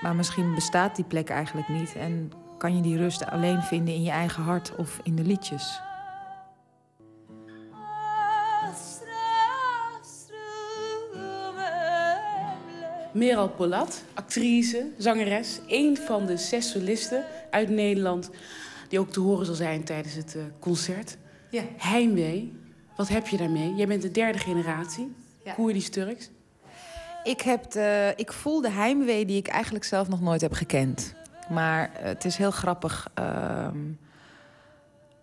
Maar 0.00 0.14
misschien 0.14 0.54
bestaat 0.54 0.96
die 0.96 1.04
plek 1.04 1.28
eigenlijk 1.28 1.68
niet 1.68 1.94
en 1.94 2.32
kan 2.58 2.76
je 2.76 2.82
die 2.82 2.96
rust 2.96 3.26
alleen 3.26 3.62
vinden 3.62 3.94
in 3.94 4.02
je 4.02 4.10
eigen 4.10 4.42
hart 4.42 4.76
of 4.76 5.00
in 5.02 5.16
de 5.16 5.22
liedjes. 5.22 5.80
Meral 13.12 13.48
Polat, 13.48 14.04
actrice, 14.14 14.86
zangeres, 14.98 15.60
een 15.68 15.96
van 15.96 16.26
de 16.26 16.36
zes 16.36 16.70
solisten 16.70 17.24
uit 17.50 17.68
Nederland 17.68 18.30
die 18.88 18.98
ook 18.98 19.10
te 19.10 19.20
horen 19.20 19.46
zal 19.46 19.54
zijn 19.54 19.84
tijdens 19.84 20.14
het 20.14 20.34
eh, 20.36 20.42
concert. 20.60 21.16
Ja. 21.50 21.62
Heimwee, 21.76 22.52
wat 22.96 23.08
heb 23.08 23.26
je 23.26 23.36
daarmee? 23.36 23.74
Jij 23.74 23.86
bent 23.86 24.02
de 24.02 24.10
derde 24.10 24.38
generatie, 24.38 25.14
Ja. 25.44 25.52
Koerdisch-Turks. 25.52 26.30
Ik, 27.24 27.40
heb 27.40 27.70
de, 27.70 28.12
ik 28.16 28.32
voel 28.32 28.60
de 28.60 28.70
heimwee 28.70 29.24
die 29.26 29.36
ik 29.36 29.46
eigenlijk 29.48 29.84
zelf 29.84 30.08
nog 30.08 30.20
nooit 30.20 30.40
heb 30.40 30.52
gekend. 30.52 31.14
Maar 31.50 31.90
eh, 31.94 32.04
het 32.04 32.24
is 32.24 32.36
heel 32.36 32.50
grappig. 32.50 33.08
ehm, 33.14 33.78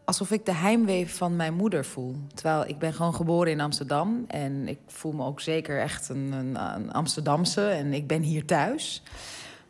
alsof 0.05 0.31
ik 0.31 0.45
de 0.45 0.53
heimwee 0.53 1.09
van 1.09 1.35
mijn 1.35 1.53
moeder 1.53 1.85
voel. 1.85 2.15
Terwijl 2.33 2.65
ik 2.67 2.79
ben 2.79 2.93
gewoon 2.93 3.15
geboren 3.15 3.51
in 3.51 3.61
Amsterdam. 3.61 4.23
En 4.27 4.67
ik 4.67 4.79
voel 4.87 5.11
me 5.11 5.25
ook 5.25 5.41
zeker 5.41 5.79
echt 5.79 6.09
een, 6.09 6.31
een, 6.31 6.55
een 6.75 6.91
Amsterdamse. 6.91 7.67
En 7.69 7.93
ik 7.93 8.07
ben 8.07 8.21
hier 8.21 8.45
thuis. 8.45 9.03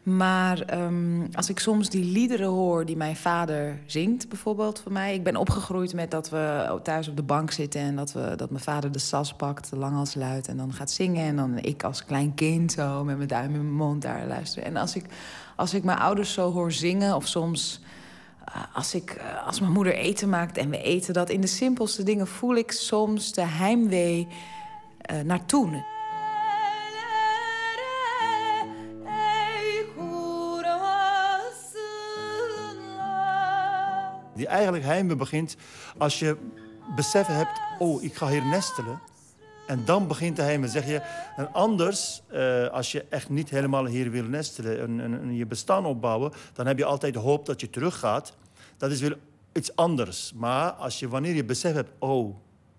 Maar 0.03 0.61
ehm, 0.61 1.25
als 1.33 1.49
ik 1.49 1.59
soms 1.59 1.89
die 1.89 2.03
liederen 2.03 2.47
hoor 2.47 2.85
die 2.85 2.97
mijn 2.97 3.15
vader 3.15 3.79
zingt, 3.85 4.29
bijvoorbeeld 4.29 4.79
voor 4.79 4.91
mij. 4.91 5.13
Ik 5.13 5.23
ben 5.23 5.35
opgegroeid 5.35 5.93
met 5.93 6.11
dat 6.11 6.29
we 6.29 6.79
thuis 6.83 7.07
op 7.07 7.15
de 7.15 7.23
bank 7.23 7.51
zitten 7.51 7.81
en 7.81 7.95
dat, 7.95 8.11
we, 8.11 8.33
dat 8.35 8.49
mijn 8.49 8.63
vader 8.63 8.91
de 8.91 8.99
sas 8.99 9.33
pakt, 9.33 9.71
als 9.81 10.15
luid, 10.15 10.47
en 10.47 10.57
dan 10.57 10.73
gaat 10.73 10.91
zingen. 10.91 11.25
En 11.25 11.35
dan 11.35 11.57
ik 11.57 11.83
als 11.83 12.05
klein 12.05 12.33
kind 12.33 12.71
zo 12.71 13.03
met 13.03 13.15
mijn 13.17 13.27
duim 13.29 13.45
in 13.45 13.51
mijn 13.51 13.73
mond 13.73 14.01
daar 14.01 14.27
luisteren. 14.27 14.69
En 14.69 14.77
als 14.77 14.95
ik, 14.95 15.05
als 15.55 15.73
ik 15.73 15.83
mijn 15.83 15.99
ouders 15.99 16.33
zo 16.33 16.51
hoor 16.51 16.71
zingen, 16.71 17.15
of 17.15 17.27
soms 17.27 17.81
eh, 18.45 18.61
als, 18.73 18.95
ik, 18.95 19.09
eh, 19.09 19.47
als 19.47 19.59
mijn 19.59 19.71
moeder 19.71 19.93
eten 19.93 20.29
maakt 20.29 20.57
en 20.57 20.69
we 20.69 20.81
eten 20.81 21.13
dat 21.13 21.29
in 21.29 21.41
de 21.41 21.47
simpelste 21.47 22.03
dingen, 22.03 22.27
voel 22.27 22.55
ik 22.55 22.71
soms 22.71 23.33
de 23.33 23.45
heimwee 23.45 24.27
uh, 25.11 25.21
naar 25.21 25.45
toen. 25.45 25.83
Die 34.35 34.47
eigenlijk 34.47 34.83
heimwee 34.83 35.15
begint 35.15 35.55
als 35.97 36.19
je 36.19 36.37
beseffen 36.95 37.35
hebt... 37.35 37.61
oh, 37.79 38.03
ik 38.03 38.15
ga 38.15 38.27
hier 38.27 38.45
nestelen. 38.45 39.01
En 39.67 39.85
dan 39.85 40.07
begint 40.07 40.35
de 40.35 40.41
heimwee. 40.41 40.69
Zeg 40.69 40.87
je, 40.87 41.01
en 41.35 41.53
anders, 41.53 42.21
uh, 42.31 42.67
als 42.67 42.91
je 42.91 43.05
echt 43.09 43.29
niet 43.29 43.49
helemaal 43.49 43.85
hier 43.85 44.11
wil 44.11 44.23
nestelen... 44.23 44.79
En, 44.79 44.99
en, 44.99 45.35
je 45.35 45.45
bestaan 45.45 45.85
opbouwen, 45.85 46.31
dan 46.53 46.67
heb 46.67 46.77
je 46.77 46.85
altijd 46.85 47.15
hoop 47.15 47.45
dat 47.45 47.61
je 47.61 47.69
teruggaat. 47.69 48.35
Dat 48.77 48.91
is 48.91 48.99
weer 48.99 49.17
iets 49.53 49.75
anders. 49.75 50.33
Maar 50.35 50.71
als 50.71 50.99
je, 50.99 51.07
wanneer 51.07 51.33
je 51.33 51.45
besef 51.45 51.73
hebt... 51.73 51.91
oh, 51.99 52.35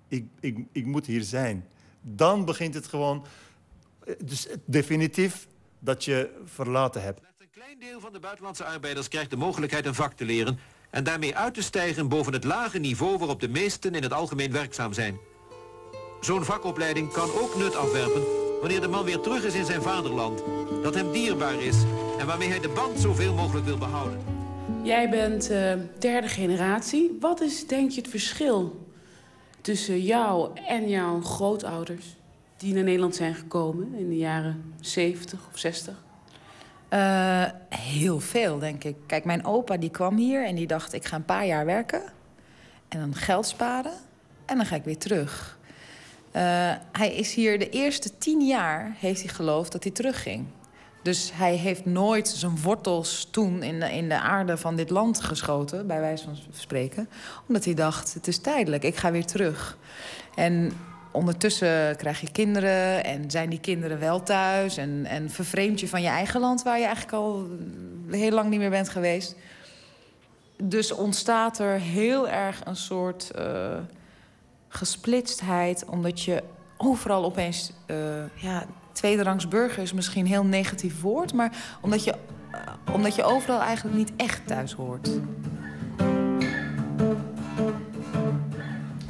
ik, 0.08 0.26
ik, 0.40 0.58
ik 0.72 0.86
moet 0.86 1.06
hier 1.06 1.22
zijn... 1.22 1.66
dan 2.00 2.44
begint 2.44 2.74
het 2.74 2.86
gewoon... 2.86 3.26
Dus 4.24 4.48
definitief 4.64 5.46
dat 5.78 6.04
je 6.04 6.30
verlaten 6.44 7.02
hebt. 7.02 7.20
Een 7.38 7.50
klein 7.50 7.78
deel 7.78 8.00
van 8.00 8.12
de 8.12 8.20
buitenlandse 8.20 8.64
arbeiders 8.64 9.08
krijgt 9.08 9.30
de 9.30 9.36
mogelijkheid 9.36 9.86
een 9.86 9.94
vak 9.94 10.12
te 10.12 10.24
leren 10.24 10.58
en 10.94 11.04
daarmee 11.04 11.36
uit 11.36 11.54
te 11.54 11.62
stijgen 11.62 12.08
boven 12.08 12.32
het 12.32 12.44
lage 12.44 12.78
niveau 12.78 13.18
waarop 13.18 13.40
de 13.40 13.48
meesten 13.48 13.94
in 13.94 14.02
het 14.02 14.12
algemeen 14.12 14.52
werkzaam 14.52 14.92
zijn. 14.92 15.18
Zo'n 16.20 16.44
vakopleiding 16.44 17.12
kan 17.12 17.30
ook 17.32 17.56
nut 17.56 17.76
afwerpen 17.76 18.22
wanneer 18.60 18.80
de 18.80 18.88
man 18.88 19.04
weer 19.04 19.20
terug 19.20 19.44
is 19.44 19.54
in 19.54 19.64
zijn 19.64 19.82
vaderland, 19.82 20.42
dat 20.82 20.94
hem 20.94 21.12
dierbaar 21.12 21.62
is 21.62 21.76
en 22.18 22.26
waarmee 22.26 22.48
hij 22.48 22.60
de 22.60 22.68
band 22.68 23.00
zoveel 23.00 23.34
mogelijk 23.34 23.66
wil 23.66 23.78
behouden. 23.78 24.18
Jij 24.82 25.10
bent 25.10 25.50
uh, 25.50 25.72
derde 25.98 26.28
generatie. 26.28 27.16
Wat 27.20 27.40
is, 27.40 27.66
denk 27.66 27.90
je, 27.90 28.00
het 28.00 28.10
verschil 28.10 28.88
tussen 29.60 30.00
jou 30.00 30.58
en 30.66 30.88
jouw 30.88 31.20
grootouders 31.20 32.16
die 32.56 32.74
naar 32.74 32.84
Nederland 32.84 33.14
zijn 33.14 33.34
gekomen 33.34 33.94
in 33.94 34.08
de 34.08 34.16
jaren 34.16 34.74
70 34.80 35.40
of 35.52 35.58
60? 35.58 36.03
Uh, 36.94 37.44
heel 37.68 38.20
veel, 38.20 38.58
denk 38.58 38.84
ik. 38.84 38.96
Kijk, 39.06 39.24
mijn 39.24 39.44
opa 39.44 39.76
die 39.76 39.90
kwam 39.90 40.16
hier 40.16 40.46
en 40.46 40.54
die 40.54 40.66
dacht... 40.66 40.92
ik 40.92 41.04
ga 41.04 41.16
een 41.16 41.24
paar 41.24 41.46
jaar 41.46 41.64
werken 41.64 42.02
en 42.88 43.00
dan 43.00 43.14
geld 43.14 43.46
sparen 43.46 43.92
en 44.44 44.56
dan 44.56 44.66
ga 44.66 44.76
ik 44.76 44.84
weer 44.84 44.98
terug. 44.98 45.58
Uh, 46.36 46.42
hij 46.92 47.14
is 47.14 47.34
hier 47.34 47.58
de 47.58 47.70
eerste 47.70 48.18
tien 48.18 48.46
jaar, 48.46 48.96
heeft 48.98 49.22
hij 49.22 49.32
geloofd 49.34 49.72
dat 49.72 49.82
hij 49.82 49.92
terugging. 49.92 50.46
Dus 51.02 51.30
hij 51.34 51.54
heeft 51.54 51.84
nooit 51.84 52.28
zijn 52.28 52.60
wortels 52.62 53.28
toen 53.30 53.62
in 53.62 53.80
de, 53.80 53.92
in 53.92 54.08
de 54.08 54.20
aarde 54.20 54.56
van 54.56 54.76
dit 54.76 54.90
land 54.90 55.20
geschoten, 55.20 55.86
bij 55.86 56.00
wijze 56.00 56.24
van 56.24 56.36
spreken. 56.52 57.08
Omdat 57.48 57.64
hij 57.64 57.74
dacht, 57.74 58.14
het 58.14 58.26
is 58.26 58.38
tijdelijk, 58.38 58.82
ik 58.82 58.96
ga 58.96 59.10
weer 59.10 59.26
terug. 59.26 59.78
En 60.34 60.72
ondertussen 61.14 61.96
krijg 61.96 62.20
je 62.20 62.30
kinderen 62.32 63.04
en 63.04 63.30
zijn 63.30 63.50
die 63.50 63.60
kinderen 63.60 63.98
wel 63.98 64.22
thuis... 64.22 64.76
en, 64.76 65.06
en 65.06 65.30
vervreemd 65.30 65.80
je 65.80 65.88
van 65.88 66.02
je 66.02 66.08
eigen 66.08 66.40
land 66.40 66.62
waar 66.62 66.78
je 66.78 66.84
eigenlijk 66.84 67.14
al 67.14 67.46
heel 68.10 68.30
lang 68.30 68.50
niet 68.50 68.58
meer 68.58 68.70
bent 68.70 68.88
geweest. 68.88 69.36
Dus 70.62 70.92
ontstaat 70.92 71.58
er 71.58 71.78
heel 71.80 72.28
erg 72.28 72.60
een 72.64 72.76
soort 72.76 73.30
uh, 73.38 73.76
gesplitstheid... 74.68 75.84
omdat 75.84 76.22
je 76.22 76.42
overal 76.76 77.24
opeens... 77.24 77.72
Uh, 77.86 77.96
ja, 78.34 78.64
tweederangs 78.92 79.48
burger 79.48 79.82
is 79.82 79.92
misschien 79.92 80.24
een 80.24 80.30
heel 80.30 80.44
negatief 80.44 81.00
woord... 81.00 81.32
maar 81.32 81.52
omdat 81.80 82.04
je, 82.04 82.14
uh, 82.52 82.94
omdat 82.94 83.14
je 83.14 83.24
overal 83.24 83.60
eigenlijk 83.60 83.96
niet 83.96 84.12
echt 84.16 84.46
thuis 84.46 84.72
hoort. 84.72 85.10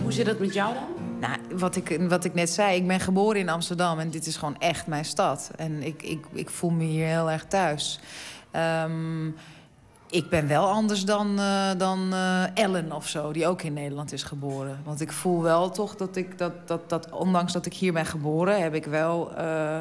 Hoe 0.02 0.12
zit 0.12 0.26
dat 0.26 0.38
met 0.38 0.54
jou 0.54 0.74
dan? 0.74 1.03
Nou, 1.20 1.38
wat 1.54 1.76
ik, 1.76 2.00
wat 2.08 2.24
ik 2.24 2.34
net 2.34 2.50
zei, 2.50 2.76
ik 2.76 2.86
ben 2.86 3.00
geboren 3.00 3.40
in 3.40 3.48
Amsterdam 3.48 3.98
en 3.98 4.10
dit 4.10 4.26
is 4.26 4.36
gewoon 4.36 4.58
echt 4.58 4.86
mijn 4.86 5.04
stad. 5.04 5.50
En 5.56 5.82
ik, 5.82 6.02
ik, 6.02 6.26
ik 6.32 6.50
voel 6.50 6.70
me 6.70 6.84
hier 6.84 7.06
heel 7.06 7.30
erg 7.30 7.44
thuis. 7.44 8.00
Um, 8.56 9.36
ik 10.10 10.28
ben 10.28 10.48
wel 10.48 10.66
anders 10.68 11.04
dan, 11.04 11.38
uh, 11.38 11.70
dan 11.76 12.10
uh, 12.12 12.56
Ellen 12.56 12.92
of 12.92 13.08
zo, 13.08 13.32
die 13.32 13.46
ook 13.46 13.62
in 13.62 13.72
Nederland 13.72 14.12
is 14.12 14.22
geboren. 14.22 14.80
Want 14.84 15.00
ik 15.00 15.12
voel 15.12 15.42
wel 15.42 15.70
toch 15.70 15.96
dat 15.96 16.16
ik, 16.16 16.38
dat, 16.38 16.68
dat, 16.68 16.88
dat 16.88 17.10
ondanks 17.10 17.52
dat 17.52 17.66
ik 17.66 17.74
hier 17.74 17.92
ben 17.92 18.06
geboren, 18.06 18.62
heb 18.62 18.74
ik 18.74 18.84
wel 18.84 19.32
uh, 19.38 19.80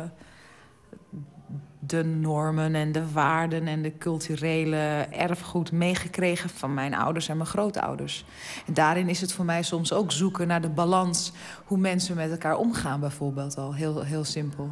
de 1.85 2.03
normen 2.03 2.75
en 2.75 2.91
de 2.91 3.11
waarden 3.11 3.67
en 3.67 3.81
de 3.81 3.97
culturele 3.97 5.07
erfgoed 5.11 5.71
meegekregen 5.71 6.49
van 6.49 6.73
mijn 6.73 6.93
ouders 6.93 7.29
en 7.29 7.37
mijn 7.37 7.49
grootouders. 7.49 8.25
En 8.67 8.73
daarin 8.73 9.09
is 9.09 9.21
het 9.21 9.33
voor 9.33 9.45
mij 9.45 9.63
soms 9.63 9.93
ook 9.93 10.11
zoeken 10.11 10.47
naar 10.47 10.61
de 10.61 10.69
balans, 10.69 11.31
hoe 11.65 11.77
mensen 11.77 12.15
met 12.15 12.31
elkaar 12.31 12.57
omgaan, 12.57 12.99
bijvoorbeeld 12.99 13.57
al. 13.57 13.75
Heel, 13.75 14.03
heel 14.03 14.23
simpel. 14.23 14.69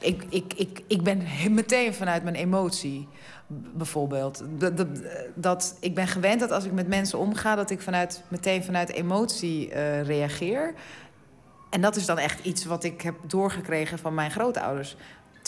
Ik, 0.00 0.24
ik, 0.28 0.54
ik, 0.54 0.82
ik 0.86 1.02
ben 1.02 1.22
meteen 1.50 1.94
vanuit 1.94 2.22
mijn 2.22 2.36
emotie, 2.36 3.08
bijvoorbeeld. 3.48 4.44
Dat, 5.34 5.76
ik 5.80 5.94
ben 5.94 6.06
gewend 6.06 6.40
dat 6.40 6.50
als 6.50 6.64
ik 6.64 6.72
met 6.72 6.88
mensen 6.88 7.18
omga, 7.18 7.54
dat 7.54 7.70
ik 7.70 7.80
vanuit, 7.80 8.22
meteen 8.28 8.64
vanuit 8.64 8.92
emotie 8.92 9.68
uh, 9.68 10.02
reageer. 10.02 10.74
En 11.70 11.80
dat 11.80 11.96
is 11.96 12.06
dan 12.06 12.18
echt 12.18 12.44
iets 12.44 12.64
wat 12.64 12.84
ik 12.84 13.00
heb 13.00 13.14
doorgekregen 13.26 13.98
van 13.98 14.14
mijn 14.14 14.30
grootouders. 14.30 14.96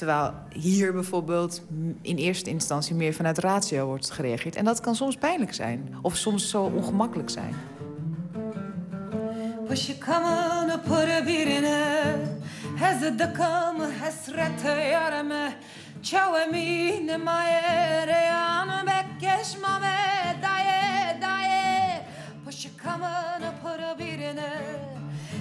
Terwijl 0.01 0.32
hier 0.52 0.93
bijvoorbeeld 0.93 1.62
in 2.02 2.16
eerste 2.16 2.51
instantie 2.51 2.94
meer 2.94 3.14
vanuit 3.14 3.39
ratio 3.39 3.86
wordt 3.86 4.10
gereageerd. 4.10 4.56
En 4.56 4.64
dat 4.64 4.81
kan 4.81 4.94
soms 4.94 5.16
pijnlijk 5.16 5.55
zijn. 5.55 5.94
Of 6.02 6.16
soms 6.16 6.51
zo 6.51 6.62
ongemakkelijk 6.62 7.31
zijn 7.31 7.55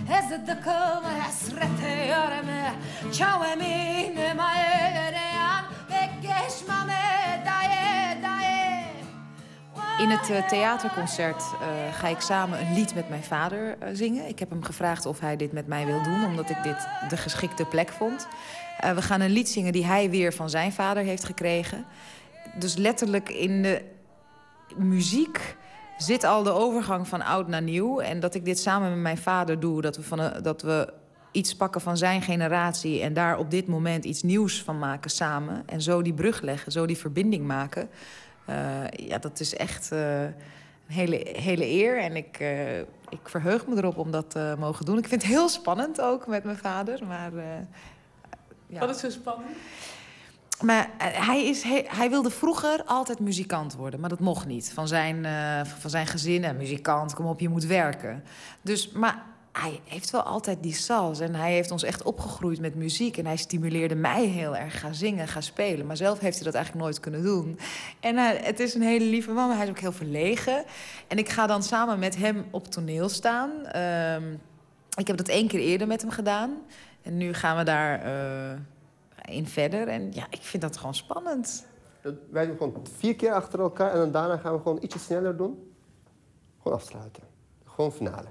hesrete 0.10 1.90
yarımı 2.10 2.74
in 10.00 10.10
het 10.10 10.30
eh, 10.30 10.48
theaterconcert 10.48 11.44
eh, 11.62 11.94
ga 11.94 12.08
ik 12.08 12.20
samen 12.20 12.60
een 12.60 12.74
lied 12.74 12.96
met 12.96 13.10
mijn 13.10 13.24
vader 13.24 13.78
eh, 13.80 13.90
zingen. 13.94 14.28
Ik 14.28 14.40
heb 14.40 14.50
hem 14.50 14.64
gevraagd 14.64 15.06
of 15.06 15.20
hij 15.20 15.36
dit 15.36 15.52
met 15.52 15.68
mij 15.68 15.86
wil 15.86 16.04
doen, 16.04 16.26
omdat 16.26 16.50
ik 16.50 16.64
dit 16.64 16.88
de 17.10 17.18
geschikte 17.18 17.66
plek 17.66 17.90
vond. 17.90 18.28
We 18.96 19.02
gaan 19.02 19.22
een 19.22 19.32
lied 19.32 19.50
zingen 19.50 19.74
die 19.74 19.86
hij 19.86 20.10
weer 20.10 20.34
van 20.34 20.50
zijn 20.50 20.72
vader 20.72 21.04
heeft 21.04 21.24
gekregen. 21.24 21.86
Dus 22.56 22.76
letterlijk 22.76 23.30
in 23.30 23.62
de 23.62 23.82
muziek 24.76 25.56
zit 26.02 26.24
al 26.24 26.44
de 26.44 26.52
overgang 26.52 27.08
van 27.08 27.22
oud 27.22 27.48
naar 27.48 27.62
nieuw. 27.62 28.00
En 28.00 28.20
dat 28.20 28.36
ik 28.36 28.46
dit 28.46 28.60
samen 28.60 28.90
met 28.90 29.00
mijn 29.00 29.18
vader 29.18 29.60
doe. 29.60 29.82
Dat 29.82 29.96
we, 29.96 30.04
van 30.04 30.32
dat 30.42 30.62
we 30.62 30.94
iets 31.32 31.56
pakken 31.56 31.82
van 31.82 31.98
zijn 31.98 32.22
generatie... 32.22 33.02
en 33.02 33.14
daar 33.14 33.38
op 33.38 33.52
dit 33.52 33.68
moment 33.68 34.06
iets 34.06 34.22
nieuws 34.22 34.64
van 34.64 34.80
maken 34.80 35.10
samen. 35.10 35.64
En 35.66 35.82
zo 35.82 36.02
die 36.02 36.14
brug 36.14 36.42
leggen, 36.42 36.72
zo 36.72 36.86
die 36.86 36.98
verbinding 36.98 37.46
maken. 37.46 37.90
Uh, 38.50 38.56
ja, 38.88 39.18
dat 39.18 39.40
is 39.40 39.56
echt 39.56 39.90
uh, 39.94 40.24
een 40.24 40.34
hele, 40.88 41.28
hele 41.32 41.66
eer. 41.66 42.00
En 42.00 42.16
ik, 42.16 42.40
uh, 42.40 42.80
ik 42.80 43.20
verheug 43.24 43.68
me 43.68 43.78
erop 43.78 43.98
om 43.98 44.12
dat 44.12 44.30
te 44.30 44.56
mogen 44.60 44.86
doen. 44.86 44.98
Ik 44.98 45.08
vind 45.08 45.22
het 45.22 45.32
heel 45.32 45.50
spannend 45.50 46.02
ook 46.02 46.28
met 46.28 46.44
mijn 46.44 46.58
vader. 46.58 47.06
Maar, 47.08 47.32
ja. 48.68 48.80
Wat 48.80 48.90
is 48.90 49.00
zo 49.00 49.10
spannend? 49.10 49.58
Maar 50.62 50.90
hij, 50.98 51.46
is, 51.46 51.64
hij, 51.88 52.10
wilde 52.10 52.30
vroeger 52.30 52.84
altijd 52.86 53.20
muzikant 53.20 53.76
worden, 53.76 54.00
maar 54.00 54.10
dat 54.10 54.20
mocht 54.20 54.46
niet. 54.46 54.72
Van 54.74 54.88
zijn, 54.88 55.24
uh, 55.24 55.66
van 55.80 55.90
zijn 55.90 56.08
gezin 56.08 56.44
en 56.44 56.58
muzikant, 56.58 57.14
kom 57.14 57.26
op, 57.26 57.40
je 57.40 57.50
moet 57.50 57.66
werken. 57.66 58.24
Dus, 58.62 58.92
maar 58.92 59.24
hij 59.52 59.80
heeft 59.84 60.10
wel 60.10 60.22
altijd 60.22 60.64
die 60.64 60.74
sals 60.74 61.20
en 61.20 61.36
hij 61.36 61.54
heeft 61.54 61.72
ons 61.72 61.84
echt 61.84 62.04
opgegroeid 62.04 62.60
met 62.60 62.76
muziek. 62.76 63.18
En 63.18 63.26
hij 63.26 63.38
stimuleerde 63.38 63.96
mij 63.96 64.26
heel 64.26 64.56
erg, 64.56 64.80
ga 64.80 64.94
zingen, 64.94 65.28
ga 65.28 65.42
spelen. 65.42 65.86
Maar 65.86 65.98
zelf 65.98 66.20
heeft 66.20 66.36
hij 66.36 66.46
dat 66.46 66.54
eigenlijk 66.54 66.86
nooit 66.86 67.00
kunnen 67.00 67.24
doen. 67.24 67.60
En 68.00 68.18
het 68.44 68.60
is 68.60 68.74
een 68.74 68.82
hele 68.82 69.06
lieve 69.06 69.32
man, 69.32 69.48
maar 69.48 69.56
hij 69.56 69.66
is 69.66 69.72
ook 69.72 69.80
heel 69.80 69.92
verlegen. 69.92 70.64
En 71.08 71.18
ik 71.18 71.30
ga 71.30 71.48
dan 71.48 71.64
samen 71.64 72.00
met 72.00 72.18
hem 72.18 72.46
op 72.52 72.68
toneel 72.68 73.10
staan. 73.10 73.52
Uh, 73.76 74.16
ik 74.96 75.08
heb 75.08 75.18
dat 75.18 75.28
één 75.28 75.48
keer 75.48 75.60
eerder 75.60 75.88
met 75.88 76.02
hem 76.02 76.12
gedaan. 76.12 76.58
En 77.02 77.18
nu 77.18 77.34
gaan 77.34 77.58
we 77.58 77.64
daar... 77.64 78.02
In 79.32 79.48
verder. 79.48 79.88
En 79.88 80.12
ja, 80.14 80.26
ik 80.30 80.42
vind 80.42 80.62
dat 80.64 80.78
gewoon 80.78 80.94
spannend. 80.96 81.66
Dat- 82.02 82.14
Wij 82.32 82.46
doen 82.46 82.58
gewoon 82.58 82.86
vier 82.98 83.16
keer 83.16 83.32
achter 83.34 83.60
elkaar 83.60 83.92
en 83.92 83.98
dan 83.98 84.12
daarna 84.12 84.38
gaan 84.38 84.54
we 84.54 84.62
gewoon 84.62 84.78
ietsje 84.82 85.00
sneller 85.00 85.38
doen. 85.38 85.72
Gewoon 86.62 86.78
afsluiten. 86.78 87.24
Gewoon 87.66 87.92
finale. 87.92 88.28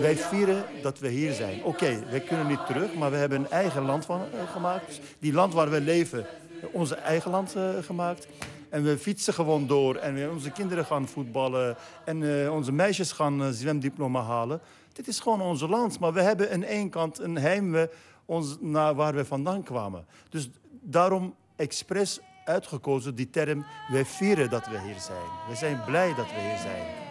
Wij 0.00 0.16
vieren 0.16 0.64
dat 0.82 0.98
we 0.98 1.08
hier 1.08 1.32
zijn. 1.32 1.64
Oké, 1.64 2.04
wij 2.10 2.20
kunnen 2.20 2.46
niet 2.46 2.66
terug, 2.66 2.94
maar 2.94 3.10
we 3.10 3.16
hebben 3.16 3.38
een 3.38 3.50
eigen 3.50 3.82
land 3.84 4.04
van, 4.04 4.20
eh, 4.20 4.50
gemaakt. 4.52 5.00
Die 5.18 5.32
land 5.32 5.52
waar 5.54 5.70
we 5.70 5.80
leven, 5.80 6.20
eh, 6.26 6.26
onze 6.72 6.94
eigen 6.94 7.30
land 7.30 7.54
eh, 7.56 7.68
gemaakt. 7.82 8.26
En 8.68 8.82
we 8.82 8.98
fietsen 8.98 9.34
gewoon 9.34 9.66
door. 9.66 9.96
En 9.96 10.14
we- 10.14 10.28
onze 10.32 10.50
kinderen 10.50 10.84
gaan 10.84 11.08
voetballen. 11.08 11.76
En 12.04 12.42
eh, 12.44 12.52
onze 12.54 12.72
meisjes 12.72 13.12
gaan 13.12 13.42
eh, 13.42 13.48
zwemdiploma 13.48 14.22
halen. 14.22 14.60
Dit 14.94 15.08
is 15.08 15.20
gewoon 15.20 15.40
ons 15.40 15.60
land. 15.60 15.98
Maar 15.98 16.12
we 16.12 16.20
hebben 16.20 16.52
aan 16.52 16.62
één 16.62 16.90
kant 16.90 17.18
een 17.18 17.36
heimwee 17.36 17.88
ons, 18.24 18.56
naar 18.60 18.94
waar 18.94 19.14
we 19.14 19.24
vandaan 19.24 19.62
kwamen. 19.62 20.06
Dus 20.28 20.50
daarom 20.80 21.34
expres 21.56 22.20
uitgekozen 22.44 23.14
die 23.14 23.30
term... 23.30 23.64
wij 23.90 24.04
vieren 24.04 24.50
dat 24.50 24.66
we 24.66 24.80
hier 24.80 25.00
zijn. 25.00 25.28
We 25.48 25.54
zijn 25.54 25.84
blij 25.84 26.14
dat 26.14 26.26
we 26.26 26.40
hier 26.40 26.58
zijn. 26.58 27.02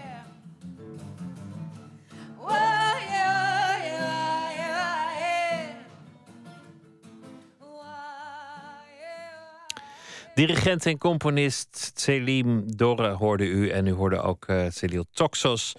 Dirigent 10.35 10.85
en 10.85 10.97
componist 10.97 11.91
Selim 11.95 12.75
Dorre 12.75 13.09
hoorde 13.09 13.45
u. 13.45 13.69
En 13.69 13.87
u 13.87 13.91
hoorde 13.91 14.21
ook 14.21 14.45
Celil 14.69 15.05
Toxos, 15.11 15.73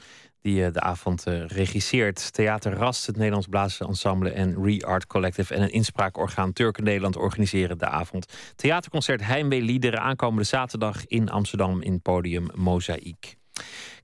die 0.44 0.64
eh, 0.64 0.72
de 0.72 0.80
avond 0.80 1.26
eh, 1.26 1.46
regisseert. 1.46 2.32
Theater 2.32 2.72
Rast, 2.72 3.06
het 3.06 3.16
Nederlands 3.16 3.46
Blaasensemble 3.46 4.30
en 4.30 4.64
Re-Art 4.64 5.06
Collective... 5.06 5.54
en 5.54 5.62
een 5.62 5.72
inspraakorgaan 5.72 6.52
Turken 6.52 6.84
Nederland 6.84 7.16
organiseren 7.16 7.78
de 7.78 7.86
avond. 7.86 8.26
Theaterconcert 8.56 9.26
Heimwee 9.26 9.62
Liederen 9.62 10.00
aankomende 10.00 10.44
zaterdag 10.44 11.06
in 11.06 11.30
Amsterdam... 11.30 11.82
in 11.82 12.00
podium 12.00 12.46
Mozaïek. 12.54 13.36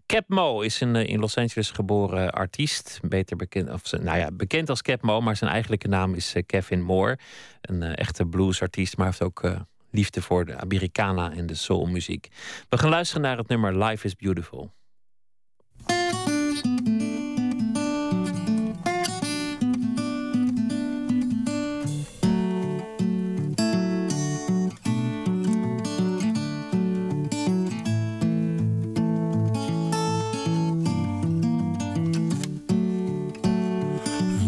Cap 0.06 0.28
Mo 0.28 0.60
is 0.60 0.80
een 0.80 0.96
eh, 0.96 1.08
in 1.08 1.20
Los 1.20 1.36
Angeles 1.36 1.70
geboren 1.70 2.30
artiest. 2.30 3.00
Beter 3.02 3.36
bekend, 3.36 3.70
of, 3.70 3.92
nou 3.92 4.18
ja, 4.18 4.30
bekend 4.32 4.68
als 4.68 4.82
Cap 4.82 5.02
Mo, 5.02 5.20
maar 5.20 5.36
zijn 5.36 5.50
eigenlijke 5.50 5.88
naam 5.88 6.14
is 6.14 6.34
Kevin 6.46 6.82
Moore. 6.82 7.18
Een 7.60 7.82
echte 7.82 8.26
bluesartiest, 8.26 8.96
maar 8.96 9.06
heeft 9.06 9.22
ook 9.22 9.52
liefde 9.90 10.22
voor 10.22 10.44
de 10.44 10.56
Americana 10.56 11.32
en 11.32 11.46
de 11.46 11.54
soulmuziek. 11.54 12.28
We 12.68 12.78
gaan 12.78 12.90
luisteren 12.90 13.22
naar 13.22 13.36
het 13.36 13.48
nummer 13.48 13.84
Life 13.84 14.06
is 14.06 14.16
Beautiful. 14.16 14.70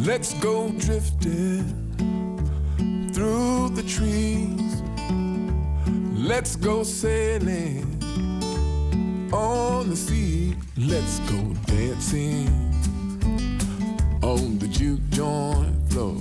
Let's 0.04 0.34
go 0.34 0.68
drifting 0.78 1.64
through 3.14 3.70
the 3.70 3.82
trees. 3.82 4.82
Let's 6.14 6.56
go 6.56 6.82
sailing 6.82 8.02
on 9.32 9.88
the 9.88 9.96
sea. 9.96 10.41
Let's 10.78 11.18
go 11.30 11.52
dancing 11.66 12.48
on 14.22 14.58
the 14.58 14.66
juke 14.68 15.06
joint 15.10 15.92
floor 15.92 16.16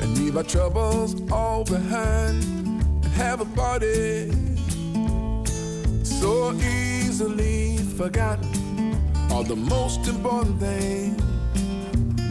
and 0.00 0.18
leave 0.18 0.38
our 0.38 0.42
troubles 0.42 1.14
all 1.30 1.62
behind 1.62 2.42
and 2.42 3.04
have 3.04 3.42
a 3.42 3.44
party 3.44 4.30
so 6.02 6.54
easily 6.54 7.76
forgotten. 7.98 8.96
All 9.30 9.44
the 9.44 9.56
most 9.56 10.08
important 10.08 10.58
things 10.58 11.20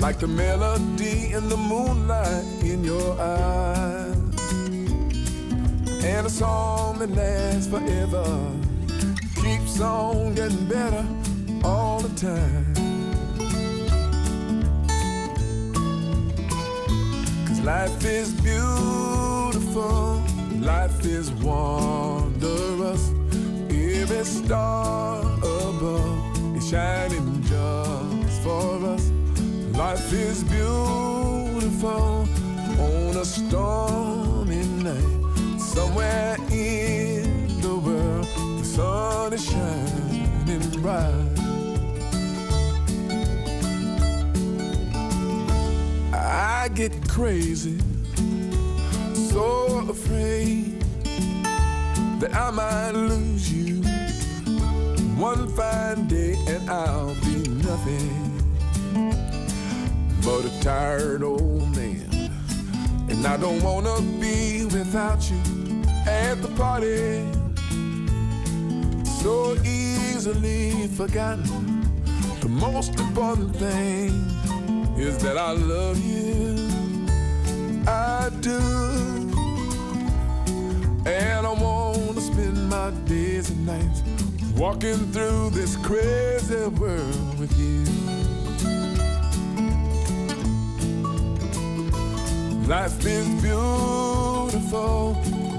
like 0.02 0.18
the 0.18 0.28
melody 0.28 1.32
in 1.34 1.48
the 1.48 1.58
moonlight 1.58 2.44
in 2.64 2.84
your 2.84 3.22
eyes. 3.22 4.18
And 6.04 6.26
a 6.26 6.30
song 6.30 6.98
that 6.98 7.12
lasts 7.12 7.68
forever 7.68 8.63
on 9.82 10.36
getting 10.36 10.66
better 10.68 11.06
all 11.64 12.00
the 12.00 12.10
time. 12.20 12.74
Cause 17.48 17.62
life 17.62 18.06
is 18.06 18.34
beautiful, 18.42 20.22
life 20.60 21.06
is 21.06 21.32
wondrous. 21.32 23.12
Every 23.70 24.26
star 24.26 25.22
above 25.22 26.58
is 26.58 26.70
shining 26.70 27.42
just 27.44 28.42
for 28.44 28.86
us. 28.86 29.10
Life 29.78 30.14
is 30.14 30.44
beautiful 30.44 32.28
on 32.80 33.18
a 33.18 33.26
stormy 33.26 34.64
night. 34.84 35.60
Somewhere 35.60 36.38
in 36.52 37.13
sun 38.74 39.34
is 39.34 39.46
shining 39.46 40.82
bright. 40.82 41.14
I 46.12 46.70
get 46.74 46.92
crazy, 47.08 47.78
so 49.14 49.86
afraid 49.88 50.82
that 52.20 52.34
I 52.34 52.50
might 52.50 52.92
lose 52.94 53.54
you 53.54 53.84
one 55.22 55.48
fine 55.50 56.08
day 56.08 56.34
and 56.48 56.68
I'll 56.68 57.14
be 57.22 57.48
nothing 57.70 58.42
but 60.24 60.46
a 60.46 60.62
tired 60.62 61.22
old 61.22 61.76
man. 61.76 62.10
And 63.08 63.28
I 63.28 63.38
don't 63.38 63.62
wanna 63.62 64.02
be 64.20 64.66
without 64.66 65.30
you 65.30 65.84
at 66.08 66.42
the 66.42 66.52
party. 66.56 67.43
So 69.24 69.56
easily 69.64 70.88
forgotten. 70.98 71.88
The 72.42 72.50
most 72.50 73.00
important 73.00 73.56
thing 73.56 74.10
is 74.98 75.18
that 75.20 75.38
I 75.38 75.52
love 75.54 75.98
you. 76.04 76.58
I 77.88 78.30
do. 78.42 78.60
And 81.06 81.48
I 81.48 81.54
wanna 81.54 82.20
spend 82.20 82.70
my 82.70 82.92
days 83.06 83.50
and 83.50 83.66
nights 83.66 84.04
walking 84.58 85.00
through 85.14 85.52
this 85.52 85.78
crazy 85.78 86.68
world 86.82 87.40
with 87.40 87.58
you. 87.58 87.86
Life 92.68 93.06
is 93.06 93.28
beautiful, 93.42 95.16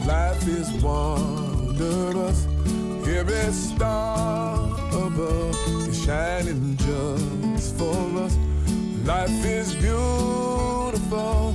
life 0.07 0.47
is 0.49 0.71
wondrous. 0.83 2.47
Every 3.17 3.53
star 3.53 4.57
above 4.93 5.57
is 5.89 6.05
shining 6.05 6.77
just 6.77 7.77
for 7.79 7.95
us. 8.19 8.37
Life 9.05 9.45
is 9.45 9.73
beautiful 9.77 11.55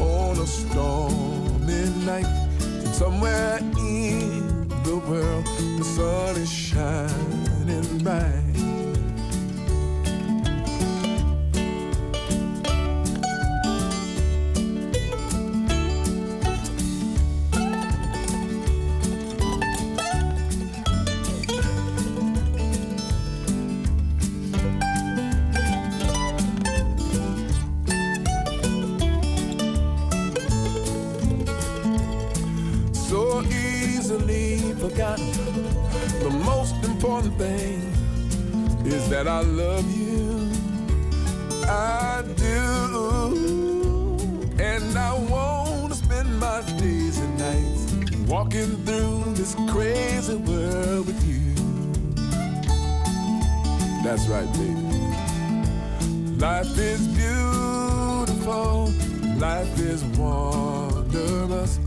on 0.00 0.38
a 0.38 0.46
stormy 0.46 1.84
night. 2.06 2.26
Somewhere 2.94 3.58
in 3.78 4.66
the 4.84 4.96
world, 5.06 5.44
the 5.78 5.84
sun 5.84 6.36
is 6.36 6.50
shining 6.50 7.98
bright. 7.98 8.43
Life 56.38 56.76
is 56.78 57.00
beautiful. 57.08 58.92
Life 59.38 59.78
is 59.80 60.04
wondrous. 60.18 61.78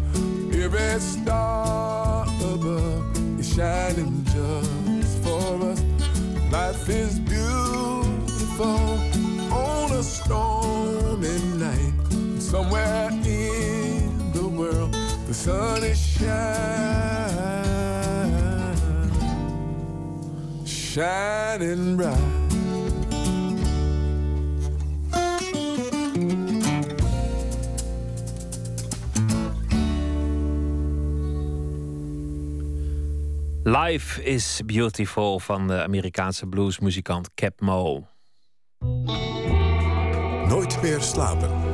Every 0.51 0.99
star 0.99 2.23
above 2.23 3.39
is 3.39 3.53
shining 3.53 4.25
just 4.25 5.23
for 5.23 5.61
us. 5.69 5.81
Life 6.51 6.89
is 6.89 7.19
beautiful 7.19 8.99
on 9.53 9.91
a 9.91 10.01
stormy 10.01 11.37
night. 11.57 11.93
Somewhere 12.39 13.09
in 13.11 14.31
the 14.33 14.47
world, 14.47 14.93
the 15.27 15.33
sun 15.33 15.83
is 15.83 15.99
shining, 15.99 16.27
shining 20.65 21.97
bright. 21.97 22.26
Life 33.85 34.23
is 34.23 34.61
Beautiful 34.65 35.39
van 35.39 35.67
de 35.67 35.83
Amerikaanse 35.83 36.47
bluesmuzikant 36.47 37.33
Cap 37.33 37.61
Mo. 37.61 38.07
Nooit 40.47 40.81
meer 40.81 41.01
slapen. 41.01 41.66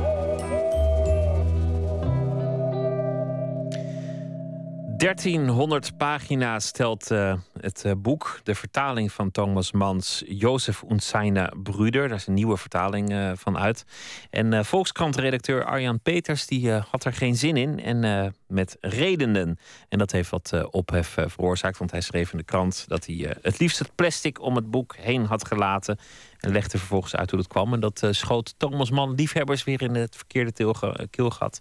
1300 5.04 5.96
pagina's 5.96 6.66
stelt 6.66 7.10
uh, 7.10 7.34
het 7.60 7.82
uh, 7.86 7.92
boek, 7.96 8.40
de 8.42 8.54
vertaling 8.54 9.12
van 9.12 9.30
Thomas 9.30 9.72
Mans, 9.72 10.22
Jozef 10.26 10.82
und 10.82 11.02
seine 11.02 11.52
Brüder. 11.62 12.08
Daar 12.08 12.16
is 12.16 12.26
een 12.26 12.34
nieuwe 12.34 12.56
vertaling 12.56 13.12
uh, 13.12 13.30
van 13.34 13.58
uit. 13.58 13.84
En 14.30 14.64
Volkskrant-redacteur 14.64 15.64
Arjan 15.64 16.00
Peters 16.00 16.46
die, 16.46 16.70
had 16.70 17.04
er 17.04 17.12
geen 17.12 17.36
zin 17.36 17.56
in 17.56 17.80
en 17.80 18.34
met 18.46 18.76
redenen. 18.80 19.58
En 19.88 19.98
dat 19.98 20.12
heeft 20.12 20.30
wat 20.30 20.68
ophef 20.70 21.16
veroorzaakt, 21.26 21.78
want 21.78 21.90
hij 21.90 22.00
schreef 22.00 22.32
in 22.32 22.38
de 22.38 22.44
krant 22.44 22.84
dat 22.88 23.06
hij 23.06 23.36
het 23.42 23.58
liefst 23.58 23.78
het 23.78 23.94
plastic 23.94 24.40
om 24.40 24.56
het 24.56 24.70
boek 24.70 24.96
heen 24.96 25.24
had 25.24 25.46
gelaten. 25.46 25.98
En 26.38 26.52
legde 26.52 26.78
vervolgens 26.78 27.16
uit 27.16 27.30
hoe 27.30 27.38
dat 27.38 27.48
kwam. 27.48 27.72
En 27.72 27.80
dat 27.80 28.08
schoot 28.10 28.54
Thomas 28.56 28.90
Mann 28.90 29.14
liefhebbers 29.14 29.64
weer 29.64 29.82
in 29.82 29.94
het 29.94 30.16
verkeerde 30.16 30.74
keelgat. 31.10 31.60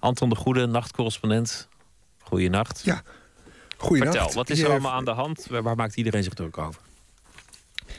Anton 0.00 0.28
de 0.28 0.36
Goede, 0.36 0.66
nachtcorrespondent. 0.66 1.68
Goeienacht. 2.30 2.80
Ja, 2.84 3.02
goeienacht. 3.76 4.16
Vertel, 4.16 4.34
wat 4.34 4.50
is 4.50 4.60
er 4.60 4.70
allemaal 4.70 4.92
aan 4.92 5.04
de 5.04 5.10
hand? 5.10 5.46
Waar 5.46 5.76
maakt 5.76 5.96
iedereen 5.96 6.22
zich 6.22 6.34
druk 6.34 6.58
over? 6.58 6.80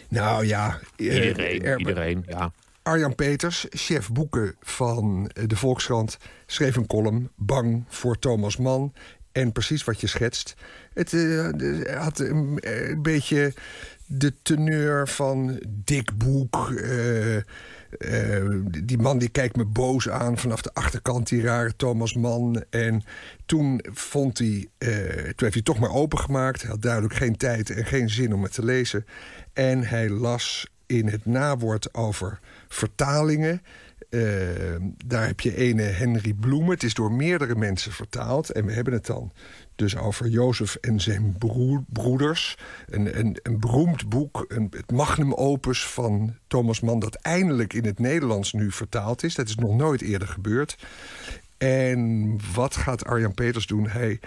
Nou 0.08 0.45
ja... 0.45 0.80
Iedereen, 0.95 1.64
er, 1.64 1.80
iedereen, 1.80 2.24
ja. 2.28 2.52
Arjan 2.82 3.16
Peters, 3.16 3.66
chef 3.70 4.12
boeken 4.12 4.56
van 4.62 5.32
de 5.48 5.56
Volkskrant... 5.56 6.18
schreef 6.45 6.76
een 6.76 6.88
column, 6.88 7.30
Bang 7.36 7.84
voor 7.88 8.20
Thomas 8.20 8.58
Mann. 8.58 8.94
En 9.32 9.52
precies 9.52 9.84
wat 9.84 10.02
je 10.02 10.08
schetst. 10.08 10.56
Het 10.94 11.12
uh, 11.12 11.49
had 11.98 12.20
een, 12.20 12.58
een, 12.60 13.02
beetje 13.02 13.53
de 14.06 14.34
teneur 14.41 15.08
van 15.08 15.62
dik 15.68 16.18
boek... 16.18 16.70
Uh, 16.70 17.38
uh, 17.97 18.61
die 18.84 18.97
man 18.97 19.18
die 19.18 19.30
kijkt 19.30 19.55
me 19.55 19.65
boos 19.65 20.09
aan 20.09 20.38
vanaf 20.38 20.61
de 20.61 20.73
achterkant, 20.73 21.30
die 21.30 21.41
rare 21.41 21.76
Thomas 21.76 22.13
Mann. 22.13 22.63
En 22.69 23.03
toen 23.45 23.85
vond 23.91 24.38
hij, 24.38 24.68
uh, 24.77 24.97
toen 25.15 25.34
heeft 25.35 25.53
hij 25.53 25.61
toch 25.61 25.80
maar 25.80 25.93
opengemaakt. 25.93 26.61
Hij 26.61 26.72
had 26.72 26.81
duidelijk 26.81 27.13
geen 27.13 27.38
tijd 27.38 27.69
en 27.69 27.85
geen 27.85 28.09
zin 28.09 28.34
om 28.34 28.43
het 28.43 28.53
te 28.53 28.65
lezen. 28.65 29.05
En 29.53 29.84
hij 29.84 30.09
las 30.09 30.68
in 30.85 31.07
het 31.07 31.26
nawoord 31.26 31.93
over 31.93 32.39
vertalingen. 32.68 33.61
Uh, 34.09 34.22
daar 35.05 35.27
heb 35.27 35.39
je 35.39 35.55
ene 35.55 35.81
Henry 35.81 36.34
Bloemen. 36.34 36.69
Het 36.69 36.84
is 36.84 36.93
door 36.93 37.11
meerdere 37.11 37.55
mensen 37.55 37.91
vertaald. 37.91 38.49
En 38.49 38.65
we 38.65 38.73
hebben 38.73 38.93
het 38.93 39.05
dan 39.05 39.31
dus 39.82 39.98
over 39.98 40.28
Jozef 40.28 40.76
en 40.76 40.99
zijn 40.99 41.36
broeders. 41.94 42.58
Een, 42.90 43.20
een, 43.20 43.40
een 43.44 43.60
beroemd 43.60 44.10
boek, 44.10 44.45
een, 44.48 44.68
het 44.76 44.91
magnum 44.91 45.34
opus 45.34 45.86
van 45.86 46.36
Thomas 46.48 46.80
Mann... 46.80 46.99
dat 46.99 47.16
eindelijk 47.16 47.74
in 47.74 47.86
het 47.86 47.99
Nederlands 47.99 48.53
nu 48.53 48.72
vertaald 48.72 49.24
is. 49.24 49.36
Dat 49.36 49.48
is 49.48 49.56
nog 49.56 49.76
nooit 49.76 50.02
eerder 50.02 50.28
gebeurd. 50.28 50.78
En 51.58 52.38
wat 52.53 52.76
gaat 52.76 53.06
Arjan 53.06 53.34
Peters 53.34 53.68
doen? 53.68 53.88
Hij 53.88 54.20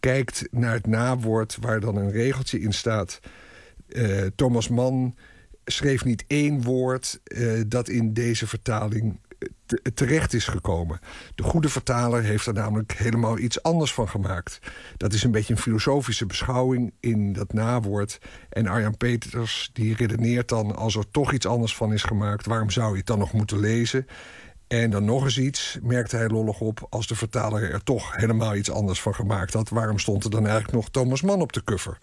kijkt 0.00 0.46
naar 0.50 0.72
het 0.72 0.86
nawoord 0.86 1.56
waar 1.60 1.80
dan 1.80 1.96
een 1.96 2.10
regeltje 2.10 2.60
in 2.60 2.72
staat... 2.72 3.20
Uh, 3.88 4.26
Thomas 4.34 4.68
Mann 4.68 5.16
schreef 5.64 6.04
niet 6.04 6.24
één 6.26 6.62
woord 6.62 7.20
uh, 7.24 7.62
dat 7.66 7.88
in 7.88 8.12
deze 8.12 8.46
vertaling 8.46 9.18
terecht 9.94 10.32
is 10.32 10.46
gekomen. 10.46 11.00
De 11.34 11.42
goede 11.42 11.68
vertaler 11.68 12.22
heeft 12.22 12.46
er 12.46 12.52
namelijk 12.52 12.92
helemaal 12.92 13.38
iets 13.38 13.62
anders 13.62 13.94
van 13.94 14.08
gemaakt. 14.08 14.58
Dat 14.96 15.12
is 15.12 15.22
een 15.22 15.30
beetje 15.30 15.54
een 15.54 15.60
filosofische 15.60 16.26
beschouwing 16.26 16.92
in 17.00 17.32
dat 17.32 17.52
nawoord. 17.52 18.18
En 18.48 18.66
Arjan 18.66 18.96
Peters 18.96 19.70
die 19.72 19.94
redeneert 19.94 20.48
dan... 20.48 20.76
als 20.76 20.96
er 20.96 21.10
toch 21.10 21.32
iets 21.32 21.46
anders 21.46 21.76
van 21.76 21.92
is 21.92 22.02
gemaakt... 22.02 22.46
waarom 22.46 22.70
zou 22.70 22.90
je 22.90 22.96
het 22.96 23.06
dan 23.06 23.18
nog 23.18 23.32
moeten 23.32 23.60
lezen? 23.60 24.06
En 24.72 24.90
dan 24.90 25.04
nog 25.04 25.24
eens 25.24 25.38
iets, 25.38 25.78
merkte 25.82 26.16
hij 26.16 26.28
lollig 26.28 26.60
op... 26.60 26.86
als 26.90 27.06
de 27.06 27.14
vertaler 27.14 27.72
er 27.72 27.84
toch 27.84 28.16
helemaal 28.16 28.54
iets 28.54 28.70
anders 28.70 29.00
van 29.00 29.14
gemaakt 29.14 29.52
had... 29.52 29.68
waarom 29.68 29.98
stond 29.98 30.24
er 30.24 30.30
dan 30.30 30.46
eigenlijk 30.46 30.72
nog 30.72 30.88
Thomas 30.90 31.22
Mann 31.22 31.40
op 31.40 31.52
de 31.52 31.64
cover? 31.64 31.98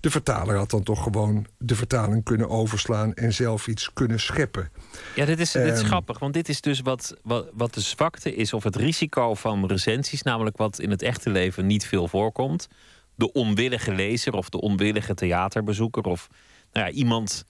De 0.00 0.10
vertaler 0.10 0.56
had 0.56 0.70
dan 0.70 0.82
toch 0.82 1.02
gewoon 1.02 1.46
de 1.58 1.74
vertaling 1.74 2.24
kunnen 2.24 2.48
overslaan... 2.48 3.14
en 3.14 3.32
zelf 3.32 3.66
iets 3.66 3.92
kunnen 3.92 4.20
scheppen. 4.20 4.70
Ja, 5.14 5.24
dit 5.24 5.40
is, 5.40 5.52
dit 5.52 5.72
is 5.72 5.78
Ehm, 5.78 5.86
grappig, 5.86 6.18
want 6.18 6.34
dit 6.34 6.48
is 6.48 6.60
dus 6.60 6.80
wat, 6.80 7.16
wat, 7.22 7.50
wat 7.52 7.74
de 7.74 7.80
zwakte 7.80 8.34
is... 8.34 8.52
of 8.52 8.64
het 8.64 8.76
risico 8.76 9.34
van 9.34 9.66
recensies, 9.66 10.22
namelijk 10.22 10.56
wat 10.56 10.78
in 10.78 10.90
het 10.90 11.02
echte 11.02 11.30
leven 11.30 11.66
niet 11.66 11.86
veel 11.86 12.08
voorkomt. 12.08 12.68
De 13.14 13.32
onwillige 13.32 13.94
lezer 13.94 14.32
of 14.32 14.48
de 14.48 14.60
onwillige 14.60 15.14
theaterbezoeker... 15.14 16.02
of 16.02 16.28
nou 16.72 16.86
ja, 16.86 16.92
iemand 16.92 17.44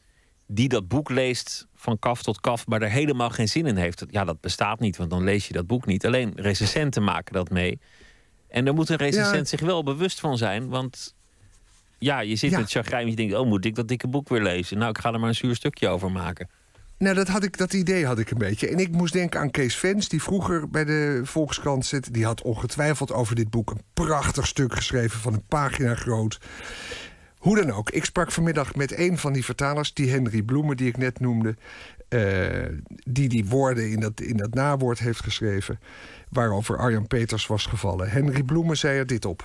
die 0.46 0.68
dat 0.68 0.88
boek 0.88 1.10
leest 1.10 1.66
van 1.74 1.98
kaf 1.98 2.22
tot 2.22 2.40
kaf, 2.40 2.66
maar 2.66 2.82
er 2.82 2.90
helemaal 2.90 3.30
geen 3.30 3.48
zin 3.48 3.66
in 3.66 3.76
heeft. 3.76 4.04
Ja, 4.10 4.24
dat 4.24 4.40
bestaat 4.40 4.80
niet, 4.80 4.96
want 4.96 5.10
dan 5.10 5.24
lees 5.24 5.46
je 5.46 5.52
dat 5.52 5.66
boek 5.66 5.86
niet. 5.86 6.06
Alleen 6.06 6.32
recensenten 6.36 7.04
maken 7.04 7.34
dat 7.34 7.50
mee. 7.50 7.80
En 8.48 8.64
daar 8.64 8.74
moet 8.74 8.88
een 8.88 8.96
recensent 8.96 9.50
Ja. 9.50 9.56
zich 9.56 9.60
wel 9.60 9.82
bewust 9.82 10.20
van 10.20 10.36
zijn, 10.38 10.68
want 10.68 11.14
ja, 11.98 12.20
je 12.20 12.36
zit 12.36 12.50
Ja. 12.50 12.58
met 12.58 12.70
chagrijn 12.70 13.02
en 13.04 13.10
je 13.10 13.16
denkt, 13.16 13.34
oh, 13.34 13.46
moet 13.46 13.64
ik 13.64 13.74
dat 13.74 13.88
dikke 13.88 14.08
boek 14.08 14.28
weer 14.28 14.42
lezen? 14.42 14.78
Nou, 14.78 14.90
ik 14.90 14.98
ga 14.98 15.12
er 15.12 15.20
maar 15.20 15.28
een 15.28 15.34
zuur 15.34 15.54
stukje 15.54 15.88
over 15.88 16.10
maken. 16.12 16.48
Nou, 16.98 17.14
dat, 17.14 17.28
had 17.28 17.44
ik, 17.44 17.58
dat 17.58 17.72
idee 17.72 18.06
had 18.06 18.18
ik 18.18 18.30
een 18.30 18.38
beetje. 18.38 18.68
En 18.68 18.78
ik 18.78 18.90
moest 18.90 19.12
denken 19.12 19.40
aan 19.40 19.50
Kees 19.50 19.76
Vens, 19.76 20.08
die 20.08 20.22
vroeger 20.22 20.70
bij 20.70 20.84
de 20.84 21.20
Volkskrant 21.24 21.86
zit. 21.86 22.14
Die 22.14 22.24
had 22.24 22.42
ongetwijfeld 22.42 23.12
over 23.12 23.34
dit 23.34 23.50
boek 23.50 23.70
een 23.70 23.82
prachtig 23.94 24.46
stuk 24.46 24.74
geschreven 24.74 25.20
van 25.20 25.32
een 25.32 25.46
pagina 25.48 25.94
groot. 25.94 26.38
Hoe 27.44 27.56
dan 27.56 27.70
ook, 27.70 27.90
ik 27.90 28.04
sprak 28.04 28.32
vanmiddag 28.32 28.74
met 28.74 28.98
een 28.98 29.18
van 29.18 29.32
die 29.32 29.44
vertalers, 29.44 29.94
die 29.94 30.10
Henry 30.10 30.42
Bloemen, 30.42 30.76
die 30.76 30.88
ik 30.88 30.96
net 30.96 31.20
noemde. 31.20 31.54
eh, 32.08 32.68
die 33.04 33.28
die 33.28 33.44
woorden 33.48 33.90
in 33.90 34.00
dat, 34.00 34.20
in 34.20 34.36
dat 34.36 34.54
nawoord 34.54 34.98
heeft 34.98 35.20
geschreven. 35.20 35.78
Waarover 36.30 36.78
Arjan 36.78 37.06
Peters 37.06 37.46
was 37.46 37.66
gevallen. 37.66 38.10
Henry 38.10 38.42
Bloemen 38.42 38.76
zei 38.76 38.98
er 38.98 39.06
dit 39.06 39.24
op. 39.24 39.40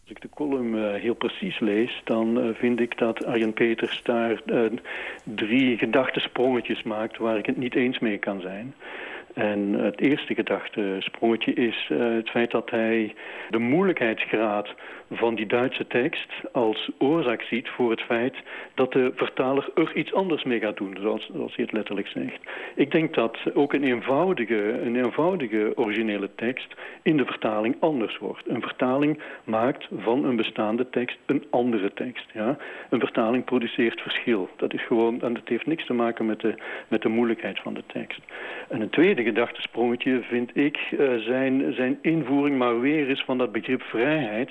Als 0.00 0.10
ik 0.10 0.20
de 0.20 0.28
column 0.34 0.74
eh, 0.74 1.00
heel 1.00 1.14
precies 1.14 1.60
lees, 1.60 2.00
dan 2.04 2.40
eh, 2.40 2.54
vind 2.54 2.80
ik 2.80 2.98
dat 2.98 3.24
Arjen 3.24 3.52
Peters 3.52 4.02
daar 4.02 4.42
drie 5.24 5.78
gedachtensprongetjes 5.78 6.82
maakt 6.82 7.18
waar 7.18 7.38
ik 7.38 7.46
het 7.46 7.56
niet 7.56 7.74
eens 7.74 7.98
mee 7.98 8.18
kan 8.18 8.40
zijn. 8.40 8.74
En 9.34 9.72
het 9.72 10.00
eerste 10.00 10.34
gedachtesprongetje 10.34 11.52
is 11.52 11.88
het 11.88 12.30
feit 12.30 12.50
dat 12.50 12.70
hij 12.70 13.14
de 13.50 13.58
moeilijkheidsgraad 13.58 14.74
van 15.12 15.34
die 15.34 15.46
Duitse 15.46 15.86
tekst 15.86 16.30
als 16.52 16.90
oorzaak 16.98 17.42
ziet 17.42 17.68
voor 17.68 17.90
het 17.90 18.00
feit 18.00 18.34
dat 18.74 18.92
de 18.92 19.12
vertaler 19.14 19.70
er 19.74 19.96
iets 19.96 20.14
anders 20.14 20.44
mee 20.44 20.60
gaat 20.60 20.76
doen, 20.76 20.96
zoals, 21.00 21.30
zoals 21.34 21.54
hij 21.54 21.64
het 21.64 21.72
letterlijk 21.72 22.06
zegt. 22.08 22.40
Ik 22.74 22.90
denk 22.90 23.14
dat 23.14 23.38
ook 23.54 23.72
een 23.72 23.84
eenvoudige, 23.84 24.80
een 24.80 24.96
eenvoudige 24.96 25.72
originele 25.74 26.30
tekst 26.34 26.74
in 27.02 27.16
de 27.16 27.24
vertaling 27.24 27.76
anders 27.80 28.18
wordt. 28.18 28.48
Een 28.48 28.60
vertaling 28.60 29.22
maakt 29.44 29.88
van 29.98 30.24
een 30.24 30.36
bestaande 30.36 30.88
tekst 30.90 31.18
een 31.26 31.44
andere 31.50 31.92
tekst. 31.94 32.26
Ja? 32.32 32.56
Een 32.90 33.00
vertaling 33.00 33.44
produceert 33.44 34.00
verschil. 34.00 34.48
Dat 34.56 34.74
is 34.74 34.86
gewoon, 34.86 35.22
en 35.22 35.32
dat 35.32 35.48
heeft 35.48 35.66
niks 35.66 35.86
te 35.86 35.92
maken 35.92 36.26
met 36.26 36.40
de, 36.40 36.54
met 36.88 37.02
de 37.02 37.08
moeilijkheid 37.08 37.58
van 37.58 37.74
de 37.74 37.82
tekst. 37.86 38.20
En 38.68 38.80
een 38.80 38.90
tweede 38.90 39.22
gedachtesprongetje 39.22 40.22
vind 40.22 40.56
ik 40.56 40.76
eh, 40.76 41.14
zijn, 41.16 41.72
zijn 41.74 41.98
invoering 42.02 42.58
maar 42.58 42.80
weer 42.80 43.08
is 43.08 43.22
van 43.22 43.38
dat 43.38 43.52
begrip 43.52 43.82
vrijheid. 43.82 44.50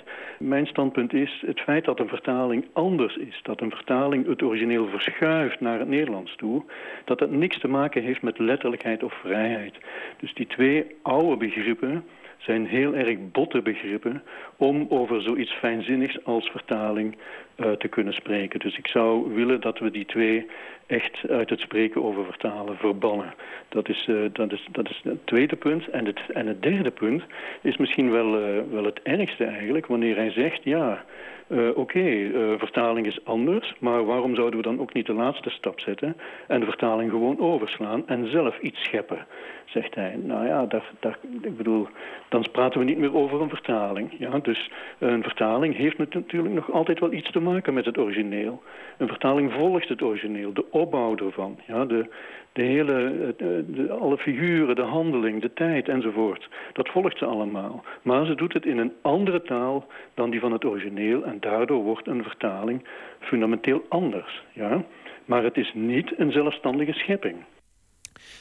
Mijn 0.52 0.68
standpunt 0.68 1.14
is 1.14 1.44
het 1.46 1.60
feit 1.60 1.86
dat 1.86 2.00
een 2.00 2.08
vertaling 2.08 2.66
anders 2.74 3.16
is, 3.16 3.40
dat 3.44 3.62
een 3.62 3.72
vertaling 3.72 4.28
het 4.28 4.42
origineel 4.42 4.88
verschuift 4.88 5.60
naar 5.60 5.80
het 5.80 5.88
Nederlands 5.88 6.36
toe, 6.36 6.64
dat 7.06 7.20
dat 7.20 7.32
niks 7.32 7.60
te 7.60 7.68
maken 7.68 8.04
heeft 8.04 8.22
met 8.22 8.40
letterlijkheid 8.40 9.04
of 9.04 9.14
vrijheid. 9.14 9.76
Dus 10.20 10.34
die 10.34 10.48
twee 10.48 10.86
oude 11.02 11.38
begrippen 11.38 12.04
zijn 12.38 12.66
heel 12.66 12.96
erg 12.96 13.18
botte 13.32 13.62
begrippen 13.62 14.24
om 14.58 14.86
over 14.90 15.22
zoiets 15.22 15.52
fijnzinnigs 15.52 16.26
als 16.26 16.50
vertaling 16.50 17.18
eh, 17.56 17.72
te 17.72 17.88
kunnen 17.88 18.14
spreken. 18.14 18.60
Dus 18.60 18.78
ik 18.78 18.88
zou 18.88 19.34
willen 19.34 19.62
dat 19.62 19.80
we 19.80 19.92
die 19.92 20.06
twee 20.06 20.48
echt 20.92 21.30
uit 21.30 21.50
het 21.50 21.60
spreken 21.60 22.04
over 22.04 22.26
vertalen 22.26 22.78
verbannen. 22.78 23.34
Dat 23.70 23.90
is, 23.90 24.08
uh, 24.08 24.30
dat 24.34 24.52
is, 24.52 24.68
dat 24.72 24.90
is 24.90 25.02
het 25.04 25.26
tweede 25.26 25.56
punt. 25.56 25.90
En 25.90 26.06
het, 26.06 26.20
en 26.34 26.48
het 26.48 26.62
derde 26.62 26.92
punt 26.92 27.24
is 27.62 27.78
misschien 27.78 28.12
wel, 28.12 28.40
uh, 28.40 28.62
wel 28.72 28.84
het 28.84 29.00
ergste 29.04 29.46
eigenlijk, 29.46 29.86
wanneer 29.86 30.16
hij 30.16 30.32
zegt, 30.32 30.64
ja, 30.64 31.04
uh, 31.48 31.78
oké, 31.78 32.30
vertaling 32.58 33.08
is 33.08 33.26
anders, 33.26 33.74
maar 33.80 34.06
waarom 34.06 34.36
zouden 34.36 34.60
we 34.60 34.66
dan 34.66 34.80
ook 34.80 34.94
niet 34.94 35.06
de 35.06 35.14
laatste 35.14 35.50
stap 35.50 35.80
zetten 35.80 36.16
en 36.48 36.60
de 36.60 36.66
vertaling 36.66 37.10
gewoon 37.10 37.40
overslaan 37.40 38.08
en 38.08 38.30
zelf 38.30 38.60
iets 38.60 38.84
scheppen? 38.84 39.26
Zegt 39.66 39.96
hij. 39.96 40.16
Nou 40.24 40.46
ja, 40.46 40.66
daar, 40.66 40.92
daar, 41.00 41.18
ik 41.42 41.58
bedoel, 41.58 41.88
dan 42.30 42.46
praten 42.52 42.80
we 42.80 42.86
niet 42.86 42.98
meer 42.98 43.16
over 43.16 43.42
een 43.42 43.50
vertaling. 43.50 44.16
Ja? 44.18 44.40
Dus 44.40 44.72
een 45.00 45.24
vertaling 45.24 45.76
heeft 45.76 45.98
natuurlijk 45.98 46.54
nog 46.54 46.72
altijd 46.72 47.00
wel 47.00 47.14
iets 47.14 47.32
te 47.32 47.40
maken 47.40 47.74
met 47.74 47.86
het 47.86 47.98
origineel. 47.98 48.64
Een 48.98 49.08
vertaling 49.08 49.52
volgt 49.54 49.90
het 49.90 50.02
origineel, 50.02 50.54
de 50.54 50.66
opbouw 50.82 51.16
ervan. 51.16 51.60
Ja? 51.68 51.86
De, 51.86 52.10
de 52.54 52.62
hele, 52.62 53.34
de, 53.38 53.98
alle 54.00 54.18
figuren, 54.18 54.76
de 54.76 54.82
handeling, 54.82 55.42
de 55.42 55.54
tijd 55.54 55.88
enzovoort. 55.88 56.50
Dat 56.74 56.90
volgt 56.90 57.18
ze 57.18 57.26
allemaal. 57.26 57.84
Maar 58.02 58.26
ze 58.26 58.36
doet 58.36 58.54
het 58.54 58.66
in 58.66 58.78
een 58.78 58.94
andere 59.02 59.42
taal 59.42 59.88
dan 60.14 60.30
die 60.30 60.40
van 60.40 60.52
het 60.52 60.66
origineel... 60.66 61.24
en 61.24 61.38
daardoor 61.40 61.84
wordt 61.84 62.08
een 62.08 62.24
vertaling 62.24 62.88
fundamenteel 63.20 63.86
anders. 63.90 64.44
Ja? 64.54 64.84
Maar 65.26 65.44
het 65.44 65.58
is 65.58 65.72
niet 65.74 66.20
een 66.20 66.32
zelfstandige 66.32 66.94
schepping. 66.94 67.36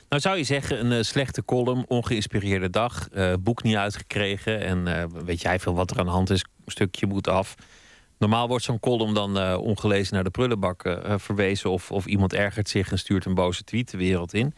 Nou 0.09 0.23
zou 0.23 0.37
je 0.37 0.45
zeggen, 0.45 0.81
een 0.81 0.93
uh, 0.93 1.01
slechte 1.01 1.45
column, 1.45 1.85
ongeïnspireerde 1.89 2.71
dag, 2.71 3.09
uh, 3.13 3.33
boek 3.41 3.63
niet 3.63 3.77
uitgekregen 3.77 4.61
en 4.61 5.11
weet 5.25 5.43
jij 5.43 5.59
veel 5.59 5.75
wat 5.75 5.91
er 5.91 5.99
aan 5.99 6.05
de 6.05 6.11
hand 6.11 6.31
is, 6.31 6.45
een 6.65 6.73
stukje 6.73 7.07
moet 7.07 7.29
af. 7.29 7.55
Normaal 8.21 8.49
wordt 8.49 8.65
zo'n 8.65 8.81
column 8.81 9.15
dan 9.15 9.57
ongelezen 9.57 10.15
naar 10.15 10.25
de 10.25 10.31
prullenbak 10.31 10.99
verwezen 11.17 11.71
of, 11.71 11.91
of 11.91 12.07
iemand 12.07 12.33
ergert 12.33 12.69
zich 12.69 12.91
en 12.91 12.99
stuurt 12.99 13.25
een 13.25 13.35
boze 13.35 13.65
tweet 13.65 13.91
de 13.91 13.97
wereld 13.97 14.35
in. 14.35 14.55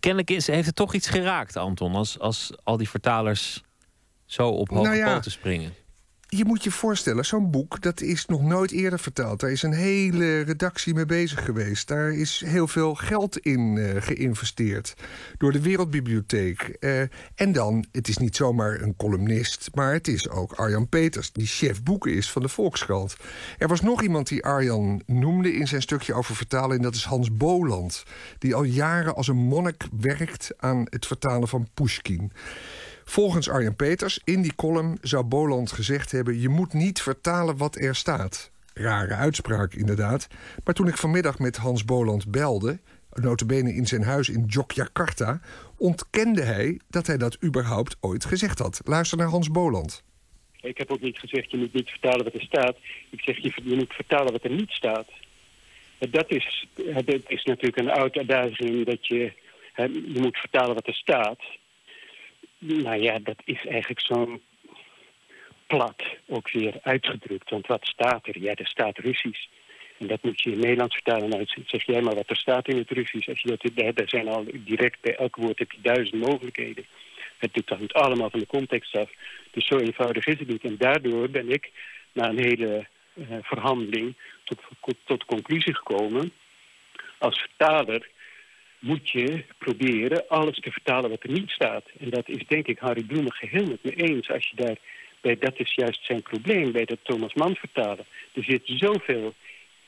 Kennelijk 0.00 0.30
is, 0.30 0.46
heeft 0.46 0.66
het 0.66 0.76
toch 0.76 0.94
iets 0.94 1.08
geraakt, 1.08 1.56
Anton, 1.56 1.94
als, 1.94 2.18
als 2.18 2.52
al 2.64 2.76
die 2.76 2.88
vertalers 2.88 3.62
zo 4.26 4.48
op 4.48 4.68
hoge 4.68 4.82
nou 4.82 4.96
ja, 4.96 5.14
poten 5.14 5.30
springen 5.30 5.74
je 6.30 6.44
moet 6.44 6.64
je 6.64 6.70
voorstellen, 6.70 7.24
zo'n 7.24 7.50
boek 7.50 7.80
dat 7.80 8.00
is 8.00 8.26
nog 8.26 8.42
nooit 8.42 8.70
eerder 8.70 8.98
vertaald. 8.98 9.40
Daar 9.40 9.50
is 9.50 9.62
een 9.62 9.72
hele 9.72 10.40
redactie 10.40 10.94
mee 10.94 11.06
bezig 11.06 11.44
geweest. 11.44 11.88
Daar 11.88 12.12
is 12.12 12.42
heel 12.46 12.68
veel 12.68 12.94
geld 12.94 13.38
in 13.38 13.76
uh, 13.76 14.02
geïnvesteerd 14.02 14.94
door 15.38 15.52
de 15.52 15.60
Wereldbibliotheek. 15.60 16.76
Uh, 16.80 17.00
en 17.34 17.52
dan, 17.52 17.84
het 17.92 18.08
is 18.08 18.16
niet 18.16 18.36
zomaar 18.36 18.80
een 18.80 18.96
columnist, 18.96 19.68
maar 19.74 19.92
het 19.92 20.08
is 20.08 20.28
ook 20.28 20.52
Arjan 20.52 20.88
Peters, 20.88 21.32
die 21.32 21.46
chef 21.46 21.82
boeken 21.82 22.14
is 22.14 22.30
van 22.30 22.42
de 22.42 22.48
Volkskrant. 22.48 23.16
Er 23.58 23.68
was 23.68 23.80
nog 23.80 24.02
iemand 24.02 24.28
die 24.28 24.44
Arjan 24.44 25.02
noemde 25.06 25.52
in 25.52 25.68
zijn 25.68 25.82
stukje 25.82 26.14
over 26.14 26.36
vertalen, 26.36 26.76
en 26.76 26.82
dat 26.82 26.94
is 26.94 27.04
Hans 27.04 27.36
Boland, 27.36 28.04
die 28.38 28.54
al 28.54 28.62
jaren 28.62 29.14
als 29.14 29.28
een 29.28 29.36
monnik 29.36 29.86
werkt 30.00 30.50
aan 30.56 30.86
het 30.90 31.06
vertalen 31.06 31.48
van 31.48 31.68
Pushkin. 31.74 32.32
Volgens 33.08 33.48
Arjen 33.48 33.76
Peters 33.76 34.20
in 34.24 34.42
die 34.42 34.54
column 34.54 34.98
zou 35.00 35.24
Boland 35.24 35.72
gezegd 35.72 36.12
hebben: 36.12 36.40
je 36.40 36.48
moet 36.48 36.72
niet 36.72 37.02
vertalen 37.02 37.56
wat 37.56 37.76
er 37.76 37.94
staat. 37.94 38.50
Rare 38.74 39.14
uitspraak 39.14 39.74
inderdaad. 39.74 40.28
Maar 40.64 40.74
toen 40.74 40.88
ik 40.88 40.96
vanmiddag 40.96 41.38
met 41.38 41.56
Hans 41.56 41.84
Boland 41.84 42.30
belde, 42.30 42.78
notabene 43.12 43.74
in 43.74 43.86
zijn 43.86 44.02
huis 44.02 44.28
in 44.28 44.44
Yogyakarta, 44.46 45.40
ontkende 45.76 46.42
hij 46.42 46.80
dat 46.88 47.06
hij 47.06 47.16
dat 47.16 47.42
überhaupt 47.44 47.96
ooit 48.00 48.24
gezegd 48.24 48.58
had. 48.58 48.80
Luister 48.84 49.18
naar 49.18 49.28
Hans 49.28 49.50
Boland. 49.50 50.04
Ik 50.60 50.78
heb 50.78 50.90
ook 50.90 51.00
niet 51.00 51.18
gezegd, 51.18 51.50
je 51.50 51.56
moet 51.56 51.72
niet 51.72 51.90
vertalen 51.90 52.24
wat 52.24 52.34
er 52.34 52.42
staat. 52.42 52.76
Ik 53.10 53.20
zeg, 53.20 53.36
je, 53.36 53.74
moet 53.76 53.92
vertalen 53.92 54.32
wat 54.32 54.44
er 54.44 54.50
niet 54.50 54.70
staat. 54.70 55.08
Dat 55.98 56.30
is, 56.30 56.66
dat 57.04 57.20
is 57.26 57.44
natuurlijk 57.44 57.76
een 57.76 57.90
oude 57.90 58.18
uitdaging 58.18 58.86
dat 58.86 59.06
je, 59.06 59.32
je 60.14 60.20
moet 60.20 60.36
vertalen 60.36 60.74
wat 60.74 60.86
er 60.86 60.94
staat. 60.94 61.40
Nou 62.58 63.02
ja, 63.02 63.18
dat 63.18 63.42
is 63.44 63.66
eigenlijk 63.66 64.00
zo'n 64.00 64.42
plat 65.66 66.02
ook 66.26 66.50
weer 66.50 66.74
uitgedrukt. 66.82 67.50
Want 67.50 67.66
wat 67.66 67.86
staat 67.86 68.26
er? 68.26 68.38
Ja, 68.38 68.54
er 68.54 68.66
staat 68.66 68.98
Russisch. 68.98 69.46
En 69.98 70.06
dat 70.06 70.22
moet 70.22 70.40
je 70.40 70.50
in 70.50 70.58
Nederlands 70.58 70.94
vertalen. 70.94 71.28
Nou, 71.28 71.46
zeg 71.66 71.86
jij 71.86 72.02
maar 72.02 72.14
wat 72.14 72.30
er 72.30 72.36
staat 72.36 72.68
in 72.68 72.76
het 72.76 72.90
Russisch. 72.90 73.28
Als 73.28 73.40
je 73.40 73.58
dat, 73.74 73.96
daar 73.96 74.08
zijn 74.08 74.28
al 74.28 74.44
direct 74.52 75.00
bij 75.00 75.16
elk 75.16 75.36
woord 75.36 75.58
heb 75.58 75.72
je 75.72 75.80
duizend 75.82 76.26
mogelijkheden. 76.26 76.86
Het 77.38 77.62
hangt 77.66 77.92
allemaal 77.92 78.30
van 78.30 78.40
de 78.40 78.46
context 78.46 78.96
af. 78.96 79.10
Dus 79.50 79.66
zo 79.66 79.76
eenvoudig 79.76 80.26
is 80.26 80.38
het 80.38 80.48
niet. 80.48 80.64
En 80.64 80.76
daardoor 80.76 81.30
ben 81.30 81.50
ik 81.50 81.70
na 82.12 82.28
een 82.28 82.44
hele 82.44 82.86
uh, 83.14 83.26
verhandeling 83.42 84.14
tot, 84.44 84.60
tot 85.04 85.20
de 85.20 85.26
conclusie 85.26 85.74
gekomen... 85.74 86.32
als 87.18 87.38
vertaler 87.38 88.08
moet 88.78 89.10
je 89.10 89.44
proberen 89.58 90.28
alles 90.28 90.60
te 90.60 90.70
vertalen 90.70 91.10
wat 91.10 91.22
er 91.22 91.30
niet 91.30 91.50
staat. 91.50 91.84
En 91.98 92.10
dat 92.10 92.28
is 92.28 92.46
denk 92.46 92.66
ik 92.66 92.78
Harry 92.78 93.02
Bloemen 93.02 93.32
geheel 93.32 93.66
met 93.66 93.82
me 93.82 93.94
eens. 93.94 94.30
Als 94.30 94.48
je 94.48 94.64
daar, 94.64 94.76
bij, 95.20 95.36
dat 95.38 95.58
is 95.58 95.74
juist 95.74 96.04
zijn 96.04 96.22
probleem 96.22 96.72
bij 96.72 96.84
dat 96.84 96.98
Thomas 97.02 97.34
Mann 97.34 97.54
vertalen. 97.54 98.04
Er 98.32 98.44
zit 98.44 98.62
zoveel 98.64 99.34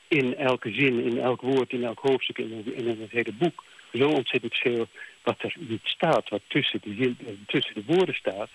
in 0.07 0.35
elke 0.35 0.73
zin, 0.73 1.03
in 1.03 1.19
elk 1.19 1.41
woord, 1.41 1.71
in 1.71 1.83
elk 1.83 1.99
hoofdstuk, 1.99 2.37
in, 2.37 2.75
in 2.75 2.87
het 2.87 3.11
hele 3.11 3.33
boek. 3.33 3.63
Zo 3.93 4.09
ontzettend 4.09 4.55
veel 4.55 4.87
wat 5.23 5.35
er 5.37 5.55
niet 5.57 5.81
staat, 5.83 6.29
wat 6.29 6.41
tussen 6.47 6.79
de, 6.83 6.93
zin, 6.93 7.17
tussen 7.47 7.73
de 7.73 7.83
woorden 7.85 8.15
staat. 8.15 8.49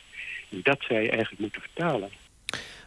En 0.50 0.60
dat 0.62 0.84
zou 0.88 1.00
je 1.00 1.10
eigenlijk 1.10 1.40
moeten 1.40 1.60
vertalen. 1.60 2.10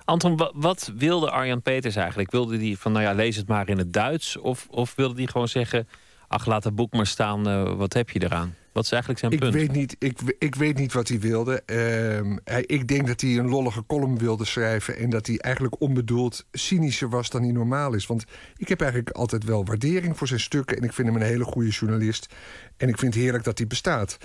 Anton, 0.05 0.49
wat 0.53 0.91
wilde 0.95 1.31
Arjan 1.31 1.61
Peters 1.61 1.95
eigenlijk? 1.95 2.31
Wilde 2.31 2.57
hij 2.57 2.75
van, 2.75 2.91
nou 2.91 3.03
ja, 3.03 3.13
lees 3.13 3.35
het 3.35 3.47
maar 3.47 3.69
in 3.69 3.77
het 3.77 3.93
Duits? 3.93 4.37
Of, 4.37 4.67
of 4.69 4.95
wilde 4.95 5.15
hij 5.15 5.31
gewoon 5.31 5.47
zeggen, 5.47 5.87
ach, 6.29 6.45
laat 6.45 6.63
het 6.63 6.75
boek 6.75 6.93
maar 6.93 7.07
staan, 7.07 7.47
uh, 7.47 7.75
wat 7.75 7.93
heb 7.93 8.09
je 8.09 8.23
eraan? 8.23 8.55
Wat 8.71 8.83
is 8.83 8.91
eigenlijk 8.91 9.21
zijn 9.21 9.31
ik 9.31 9.39
punt? 9.39 9.53
Weet 9.53 9.71
niet, 9.71 9.95
ik, 9.99 10.19
ik 10.39 10.55
weet 10.55 10.77
niet 10.77 10.93
wat 10.93 11.07
hij 11.07 11.19
wilde. 11.19 11.61
Uh, 11.65 12.37
hij, 12.43 12.63
ik 12.65 12.87
denk 12.87 13.07
dat 13.07 13.21
hij 13.21 13.37
een 13.37 13.49
lollige 13.49 13.83
column 13.87 14.17
wilde 14.17 14.45
schrijven... 14.45 14.97
en 14.97 15.09
dat 15.09 15.27
hij 15.27 15.37
eigenlijk 15.37 15.81
onbedoeld 15.81 16.45
cynischer 16.51 17.09
was 17.09 17.29
dan 17.29 17.41
hij 17.41 17.51
normaal 17.51 17.93
is. 17.93 18.07
Want 18.07 18.23
ik 18.57 18.67
heb 18.67 18.81
eigenlijk 18.81 19.11
altijd 19.11 19.43
wel 19.43 19.65
waardering 19.65 20.17
voor 20.17 20.27
zijn 20.27 20.39
stukken... 20.39 20.77
en 20.77 20.83
ik 20.83 20.93
vind 20.93 21.07
hem 21.07 21.17
een 21.17 21.27
hele 21.27 21.43
goede 21.43 21.69
journalist. 21.69 22.33
En 22.77 22.87
ik 22.89 22.97
vind 22.97 23.13
het 23.13 23.23
heerlijk 23.23 23.43
dat 23.43 23.57
hij 23.57 23.67
bestaat. 23.67 24.17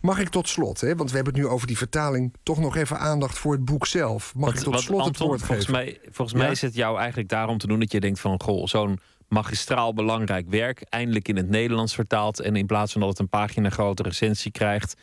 Mag 0.00 0.18
ik 0.18 0.28
tot 0.28 0.48
slot, 0.48 0.80
hè, 0.80 0.96
want 0.96 1.10
we 1.10 1.16
hebben 1.16 1.34
het 1.34 1.42
nu 1.42 1.48
over 1.48 1.66
die 1.66 1.78
vertaling... 1.78 2.34
toch 2.42 2.58
nog 2.58 2.76
even 2.76 2.98
aandacht 2.98 3.38
voor 3.38 3.52
het 3.52 3.64
boek 3.64 3.86
zelf. 3.86 4.34
Mag 4.34 4.44
wat, 4.44 4.58
ik 4.58 4.64
tot 4.64 4.80
slot 4.80 5.00
Anton, 5.00 5.12
het 5.12 5.18
woord 5.18 5.42
volgens 5.42 5.66
geven? 5.66 5.84
Mij, 5.84 5.98
volgens 6.10 6.38
mij 6.38 6.50
is 6.50 6.60
het 6.60 6.74
jou 6.74 6.98
eigenlijk 6.98 7.28
daarom 7.28 7.58
te 7.58 7.66
doen 7.66 7.80
dat 7.80 7.92
je 7.92 8.00
denkt 8.00 8.20
van... 8.20 8.40
goh, 8.42 8.66
zo'n 8.66 8.98
magistraal 9.32 9.94
belangrijk 9.94 10.48
werk. 10.48 10.82
Eindelijk 10.88 11.28
in 11.28 11.36
het 11.36 11.48
Nederlands 11.48 11.94
vertaald. 11.94 12.40
En 12.40 12.56
in 12.56 12.66
plaats 12.66 12.92
van 12.92 13.00
dat 13.00 13.10
het 13.10 13.18
een 13.18 13.28
pagina 13.28 13.70
grote 13.70 14.02
recensie 14.02 14.50
krijgt. 14.50 14.94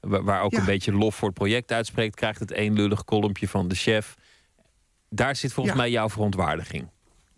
Waar 0.00 0.42
ook 0.42 0.52
een 0.52 0.64
beetje 0.64 0.92
lof 0.92 1.14
voor 1.14 1.28
het 1.28 1.36
project 1.36 1.72
uitspreekt. 1.72 2.14
Krijgt 2.14 2.40
het 2.40 2.52
één 2.52 2.74
lullig 2.74 3.04
kolompje 3.04 3.48
van 3.48 3.68
de 3.68 3.74
chef. 3.74 4.14
Daar 5.08 5.36
zit 5.36 5.52
volgens 5.52 5.76
mij 5.76 5.90
jouw 5.90 6.08
verontwaardiging. 6.08 6.88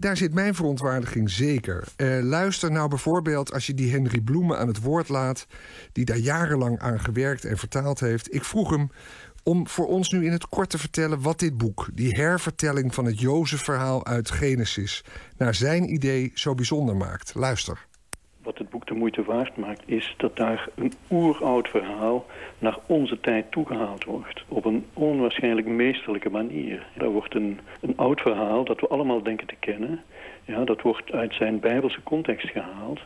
Daar 0.01 0.16
zit 0.16 0.35
mijn 0.35 0.55
verontwaardiging 0.55 1.31
zeker. 1.31 1.85
Uh, 1.97 2.22
luister 2.22 2.70
nou 2.70 2.89
bijvoorbeeld 2.89 3.52
als 3.52 3.66
je 3.66 3.74
die 3.74 3.93
Henry 3.93 4.20
Bloemen 4.20 4.59
aan 4.59 4.68
het 4.68 4.81
woord 4.81 5.09
laat, 5.09 5.47
die 5.93 6.05
daar 6.05 6.16
jarenlang 6.16 6.78
aan 6.78 7.01
gewerkt 7.01 7.44
en 7.44 7.59
vertaald 7.59 8.01
heeft. 8.01 8.35
Ik 8.35 8.44
vroeg 8.44 8.70
hem 8.70 8.90
om 9.45 9.69
voor 9.69 9.87
ons 9.87 10.11
nu 10.11 10.25
in 10.25 10.33
het 10.33 10.49
kort 10.49 10.71
te 10.71 10.79
vertellen 10.79 11.23
wat 11.23 11.39
dit 11.39 11.59
boek, 11.59 11.89
die 11.95 12.15
hervertelling 12.15 12.95
van 12.95 13.05
het 13.05 13.21
Jozef-verhaal 13.21 14.07
uit 14.07 14.31
Genesis, 14.31 15.05
naar 15.39 15.55
zijn 15.55 15.93
idee 15.93 16.31
zo 16.35 16.55
bijzonder 16.55 16.97
maakt. 16.97 17.35
Luister. 17.35 17.89
Wat 18.43 18.59
het 18.59 18.71
boek 18.71 18.87
de 18.87 18.95
moeite 18.95 19.23
waard 19.23 19.57
maakt, 19.57 19.83
is 19.87 20.15
dat 20.17 20.37
daar 20.37 20.69
een 20.75 20.93
oeroud 21.11 21.69
verhaal 21.69 22.27
naar 22.59 22.79
onze 22.87 23.21
tijd 23.21 23.51
toegehaald 23.51 24.05
wordt. 24.05 24.45
Op 24.49 24.65
een 24.65 24.87
onwaarschijnlijk 24.93 25.67
meesterlijke 25.67 26.31
manier. 26.31 26.87
Daar 26.97 27.09
wordt 27.09 27.35
een, 27.35 27.61
een 27.81 27.97
oud 27.97 28.21
verhaal 28.21 28.65
dat 28.65 28.81
we 28.81 28.89
allemaal 28.89 29.23
denken 29.23 29.47
te 29.47 29.57
kennen. 29.59 30.03
Ja, 30.45 30.65
dat 30.65 30.83
wordt 30.83 31.12
uit 31.12 31.35
zijn 31.35 31.61
bijbelse 31.61 32.03
context 32.03 32.49
gehaald 32.49 33.01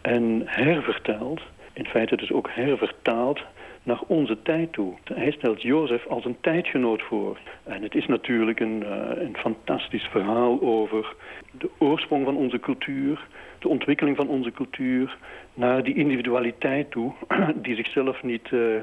en 0.00 0.42
herverteld. 0.44 1.40
In 1.72 1.86
feite 1.86 2.16
dus 2.16 2.32
ook 2.32 2.48
hervertaald 2.50 3.40
naar 3.84 4.00
onze 4.06 4.42
tijd 4.42 4.72
toe. 4.72 4.94
Hij 5.04 5.30
stelt 5.30 5.62
Jozef 5.62 6.06
als 6.06 6.24
een 6.24 6.36
tijdgenoot 6.40 7.02
voor. 7.02 7.38
En 7.64 7.82
het 7.82 7.94
is 7.94 8.06
natuurlijk 8.06 8.60
een, 8.60 8.82
uh, 8.82 9.22
een 9.22 9.36
fantastisch 9.36 10.04
verhaal 10.10 10.60
over 10.62 11.14
de 11.50 11.70
oorsprong 11.78 12.24
van 12.24 12.36
onze 12.36 12.60
cultuur, 12.60 13.26
de 13.58 13.68
ontwikkeling 13.68 14.16
van 14.16 14.28
onze 14.28 14.52
cultuur, 14.52 15.16
naar 15.54 15.82
die 15.82 15.94
individualiteit 15.94 16.90
toe, 16.90 17.12
die 17.54 17.76
zichzelf 17.76 18.22
niet, 18.22 18.50
uh, 18.50 18.80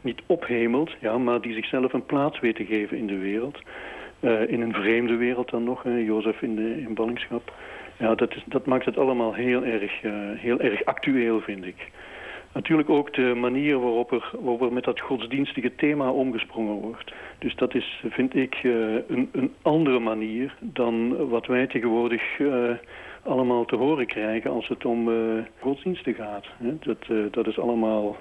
niet 0.00 0.22
ophemelt, 0.26 0.90
ja, 1.00 1.18
maar 1.18 1.40
die 1.40 1.54
zichzelf 1.54 1.92
een 1.92 2.06
plaats 2.06 2.40
weet 2.40 2.56
te 2.56 2.64
geven 2.64 2.96
in 2.96 3.06
de 3.06 3.18
wereld. 3.18 3.58
Uh, 4.20 4.50
in 4.50 4.60
een 4.60 4.72
vreemde 4.72 5.16
wereld 5.16 5.50
dan 5.50 5.64
nog, 5.64 5.84
Jozef 5.84 6.42
in, 6.42 6.54
de, 6.54 6.80
in 6.80 6.94
ballingschap. 6.94 7.52
Ja, 7.98 8.14
dat, 8.14 8.34
is, 8.34 8.42
dat 8.46 8.66
maakt 8.66 8.84
het 8.84 8.98
allemaal 8.98 9.34
heel 9.34 9.64
erg, 9.64 10.00
heel 10.36 10.60
erg 10.60 10.84
actueel, 10.84 11.40
vind 11.40 11.64
ik. 11.64 11.90
Natuurlijk 12.52 12.90
ook 12.90 13.14
de 13.14 13.34
manier 13.34 13.80
waarop 13.80 14.12
er, 14.12 14.30
waarop 14.40 14.62
er 14.62 14.72
met 14.72 14.84
dat 14.84 15.00
godsdienstige 15.00 15.74
thema 15.74 16.10
omgesprongen 16.10 16.74
wordt. 16.74 17.12
Dus 17.38 17.54
dat 17.54 17.74
is, 17.74 18.04
vind 18.08 18.34
ik, 18.34 18.62
uh, 18.62 18.94
een, 19.08 19.28
een, 19.32 19.54
andere 19.62 19.98
manier 19.98 20.54
dan 20.60 21.28
wat 21.28 21.46
wij 21.46 21.66
tegenwoordig 21.66 22.38
uh, 22.38 22.70
allemaal 23.22 23.64
te 23.64 23.76
horen 23.76 24.06
krijgen 24.06 24.50
als 24.50 24.68
het 24.68 24.84
om 24.84 25.08
uh, 25.08 25.42
godsdiensten 25.60 26.14
gaat. 26.14 26.46
Hè? 26.56 26.76
Dat, 26.80 27.32
dat 27.32 27.46
is 27.46 27.58
allemaal 27.58 28.16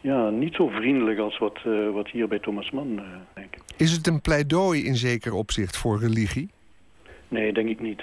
ja, 0.00 0.30
niet 0.30 0.54
zo 0.54 0.68
vriendelijk 0.68 1.18
als 1.18 1.38
wat, 1.38 1.58
wat 1.92 2.08
hier 2.08 2.28
bij 2.28 2.38
Thomas 2.38 2.70
Mann. 2.70 3.00
Is 3.76 3.92
het 3.92 4.06
een 4.06 4.20
pleidooi 4.20 4.84
in 4.84 4.96
zeker 4.96 5.32
opzicht 5.32 5.76
voor 5.76 5.98
religie? 5.98 6.50
Nee, 7.28 7.52
denk 7.52 7.68
ik 7.68 7.80
niet. 7.80 8.02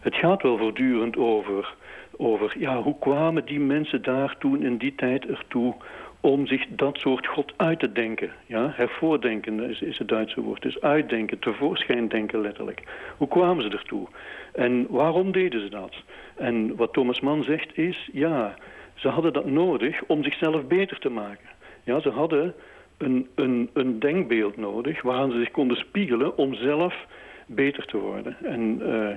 Het 0.00 0.14
gaat 0.14 0.42
wel 0.42 0.58
voortdurend 0.58 1.16
over, 1.16 1.74
over 2.18 2.54
ja, 2.58 2.82
hoe 2.82 2.98
kwamen 2.98 3.44
die 3.44 3.60
mensen 3.60 4.02
daar 4.02 4.36
toen 4.38 4.62
in 4.62 4.76
die 4.76 4.94
tijd 4.94 5.26
ertoe 5.26 5.74
om 6.20 6.46
zich 6.46 6.66
dat 6.68 6.98
soort 6.98 7.26
God 7.26 7.52
uit 7.56 7.78
te 7.78 7.92
denken. 7.92 8.30
Ja? 8.46 8.72
Hervoordenken 8.74 9.60
is, 9.80 9.98
het 9.98 10.08
Duitse 10.08 10.40
woord. 10.40 10.62
Dus 10.62 10.80
uitdenken, 10.80 11.38
tevoorschijn 11.38 12.08
denken 12.08 12.40
letterlijk. 12.40 12.82
Hoe 13.16 13.28
kwamen 13.28 13.62
ze 13.62 13.70
ertoe? 13.70 14.06
En 14.52 14.86
waarom 14.88 15.32
deden 15.32 15.60
ze 15.60 15.68
dat? 15.68 15.94
En 16.36 16.76
wat 16.76 16.92
Thomas 16.92 17.20
Mann 17.20 17.42
zegt 17.42 17.78
is, 17.78 18.08
ja, 18.12 18.54
ze 18.94 19.08
hadden 19.08 19.32
dat 19.32 19.46
nodig 19.46 20.02
om 20.06 20.22
zichzelf 20.22 20.66
beter 20.66 20.98
te 20.98 21.10
maken. 21.10 21.48
Ja, 21.84 22.00
ze 22.00 22.10
hadden 22.10 22.54
een, 22.98 23.28
een, 23.34 23.70
een 23.72 23.98
denkbeeld 23.98 24.56
nodig 24.56 25.02
waaraan 25.02 25.30
ze 25.30 25.38
zich 25.38 25.50
konden 25.50 25.76
spiegelen 25.76 26.36
om 26.36 26.54
zelf 26.54 27.06
beter 27.48 27.86
te 27.86 27.96
worden. 27.96 28.36
En 28.42 28.80
uh, 28.82 29.08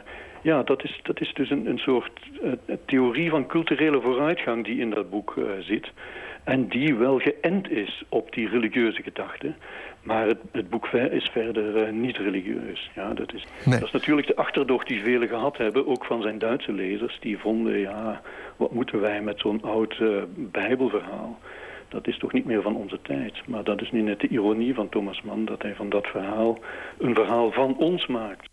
ja, 0.42 0.64
dat 0.64 0.84
is, 0.84 1.00
dat 1.04 1.22
is 1.22 1.34
dus 1.34 1.50
een, 1.50 1.66
een 1.66 1.78
soort 1.78 2.12
uh, 2.44 2.52
theorie 2.86 3.30
van 3.30 3.48
culturele 3.48 4.02
vooruitgang 4.02 4.66
die 4.66 4.80
in 4.80 4.90
dat 4.90 5.10
boek 5.10 5.36
uh, 5.38 5.46
zit. 5.60 5.92
En 6.44 6.68
die 6.68 6.96
wel 6.96 7.20
geënt 7.20 7.70
is 7.70 8.04
op 8.10 8.34
die 8.34 8.50
religieuze 8.50 9.02
gedachten. 9.02 9.56
Maar 10.04 10.28
het, 10.28 10.38
het 10.52 10.70
boek 10.70 10.88
is 10.88 11.30
verder 11.32 11.94
niet 11.94 12.18
religieus. 12.18 12.90
Ja, 12.96 13.14
dat, 13.14 13.34
is, 13.34 13.46
nee. 13.66 13.80
dat 13.80 13.88
is 13.88 13.94
natuurlijk 13.94 14.28
de 14.28 14.36
achterdocht 14.36 14.88
die 14.88 15.02
velen 15.02 15.28
gehad 15.28 15.58
hebben, 15.58 15.88
ook 15.88 16.06
van 16.06 16.22
zijn 16.22 16.40
Duitse 16.40 16.74
lezers. 16.74 17.20
Die 17.20 17.38
vonden, 17.38 17.78
ja, 17.78 18.22
wat 18.56 18.72
moeten 18.72 19.00
wij 19.00 19.22
met 19.22 19.40
zo'n 19.40 19.62
oud 19.62 20.02
bijbelverhaal? 20.36 21.40
Dat 21.92 22.08
is 22.08 22.18
toch 22.18 22.34
niet 22.34 22.46
meer 22.46 22.62
van 22.62 22.76
onze 22.76 23.00
tijd. 23.02 23.48
Maar 23.48 23.64
dat 23.64 23.82
is 23.82 23.92
nu 23.92 24.02
net 24.02 24.20
de 24.20 24.28
ironie 24.28 24.74
van 24.74 24.90
Thomas 24.90 25.22
Mann, 25.22 25.46
dat 25.46 25.62
hij 25.62 25.76
van 25.76 25.90
dat 25.90 26.06
verhaal 26.06 26.60
een 27.00 27.16
verhaal 27.16 27.52
van 27.52 27.78
ons 27.78 28.08
maakt. 28.08 28.50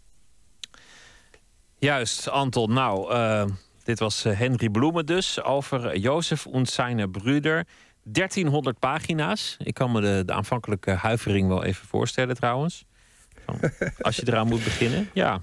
Juist, 1.78 2.28
Anton. 2.28 2.72
Nou, 2.72 3.12
uh, 3.12 3.44
dit 3.84 3.98
was 3.98 4.22
Henry 4.22 4.68
Bloemen 4.68 5.06
dus 5.06 5.42
over 5.42 5.96
Jozef 5.96 6.46
und 6.46 6.68
seine 6.68 7.08
Brüder. 7.08 7.66
1300 8.02 8.78
pagina's. 8.78 9.56
Ik 9.64 9.74
kan 9.74 9.92
me 9.92 10.00
de, 10.00 10.22
de 10.26 10.32
aanvankelijke 10.32 10.90
huivering 10.90 11.48
wel 11.48 11.64
even 11.64 11.86
voorstellen 11.86 12.36
trouwens. 12.36 12.84
Als 14.00 14.16
je 14.16 14.22
eraan 14.26 14.48
moet 14.48 14.64
beginnen, 14.64 15.10
ja. 15.12 15.40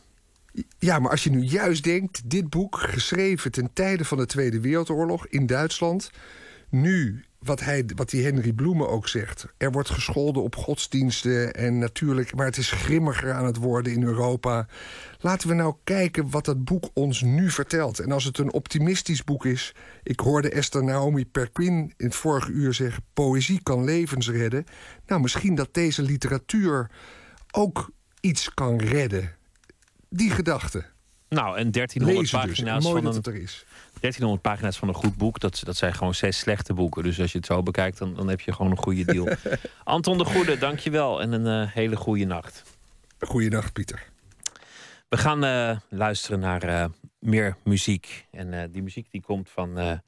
Ja, 0.79 0.99
maar 0.99 1.11
als 1.11 1.23
je 1.23 1.29
nu 1.29 1.41
juist 1.41 1.83
denkt, 1.83 2.29
dit 2.29 2.49
boek 2.49 2.77
geschreven 2.77 3.51
ten 3.51 3.73
tijde 3.73 4.05
van 4.05 4.17
de 4.17 4.25
Tweede 4.25 4.61
Wereldoorlog 4.61 5.27
in 5.27 5.45
Duitsland, 5.45 6.11
nu 6.69 7.25
wat, 7.45 7.59
hij, 7.59 7.85
wat 7.95 8.09
die 8.09 8.23
Henry 8.23 8.53
Bloemen 8.53 8.89
ook 8.89 9.07
zegt. 9.07 9.45
Er 9.57 9.71
wordt 9.71 9.89
gescholden 9.89 10.43
op 10.43 10.55
godsdiensten 10.55 11.53
en 11.53 11.77
natuurlijk, 11.77 12.35
maar 12.35 12.45
het 12.45 12.57
is 12.57 12.71
grimmiger 12.71 13.33
aan 13.33 13.45
het 13.45 13.57
worden 13.57 13.93
in 13.93 14.03
Europa. 14.03 14.67
Laten 15.19 15.47
we 15.47 15.53
nou 15.53 15.75
kijken 15.83 16.29
wat 16.29 16.45
dat 16.45 16.63
boek 16.63 16.89
ons 16.93 17.21
nu 17.21 17.49
vertelt. 17.49 17.99
En 17.99 18.11
als 18.11 18.23
het 18.23 18.37
een 18.37 18.53
optimistisch 18.53 19.23
boek 19.23 19.45
is. 19.45 19.75
Ik 20.03 20.19
hoorde 20.19 20.49
Esther 20.49 20.83
Naomi 20.83 21.25
Perquin 21.25 21.93
in 21.97 22.05
het 22.05 22.15
vorige 22.15 22.51
uur 22.51 22.73
zeggen: 22.73 23.03
poëzie 23.13 23.63
kan 23.63 23.83
levens 23.83 24.29
redden. 24.29 24.65
Nou, 25.05 25.21
misschien 25.21 25.55
dat 25.55 25.73
deze 25.73 26.01
literatuur 26.01 26.91
ook 27.51 27.91
iets 28.19 28.53
kan 28.53 28.79
redden. 28.79 29.35
Die 30.09 30.29
gedachte. 30.31 30.94
Nou, 31.29 31.57
en 31.57 31.71
1300 31.71 32.31
pagina's 32.31 32.75
dus. 32.75 32.83
Mooi 32.83 33.03
van 33.03 33.13
dat 33.13 33.25
een, 33.25 33.33
het 33.33 33.41
er 33.41 33.43
is. 33.43 33.65
1300 33.99 34.41
pagina's 34.41 34.77
van 34.77 34.87
een 34.87 34.93
goed 34.93 35.17
boek, 35.17 35.39
dat, 35.39 35.61
dat 35.63 35.75
zijn 35.75 35.93
gewoon 35.93 36.15
zes 36.15 36.39
slechte 36.39 36.73
boeken. 36.73 37.03
Dus 37.03 37.19
als 37.19 37.31
je 37.31 37.37
het 37.37 37.47
zo 37.47 37.63
bekijkt, 37.63 37.97
dan, 37.97 38.13
dan 38.13 38.27
heb 38.27 38.41
je 38.41 38.53
gewoon 38.53 38.71
een 38.71 38.77
goede 38.77 39.05
deal. 39.05 39.27
Anton 39.83 40.17
de 40.17 40.25
Goede, 40.25 40.57
dankjewel 40.57 41.21
en 41.21 41.31
een 41.31 41.63
uh, 41.63 41.71
hele 41.71 41.95
goede 41.95 42.25
nacht. 42.25 42.63
Goeienacht, 43.19 43.73
Pieter. 43.73 44.03
We 45.09 45.17
gaan 45.17 45.45
uh, 45.45 45.77
luisteren 45.89 46.39
naar 46.39 46.69
uh, 46.69 46.85
meer 47.19 47.57
muziek. 47.63 48.25
En 48.31 48.71
die 48.71 48.83
muziek 48.83 49.11
die 49.11 49.21
komt 49.21 49.49
van 49.49 50.01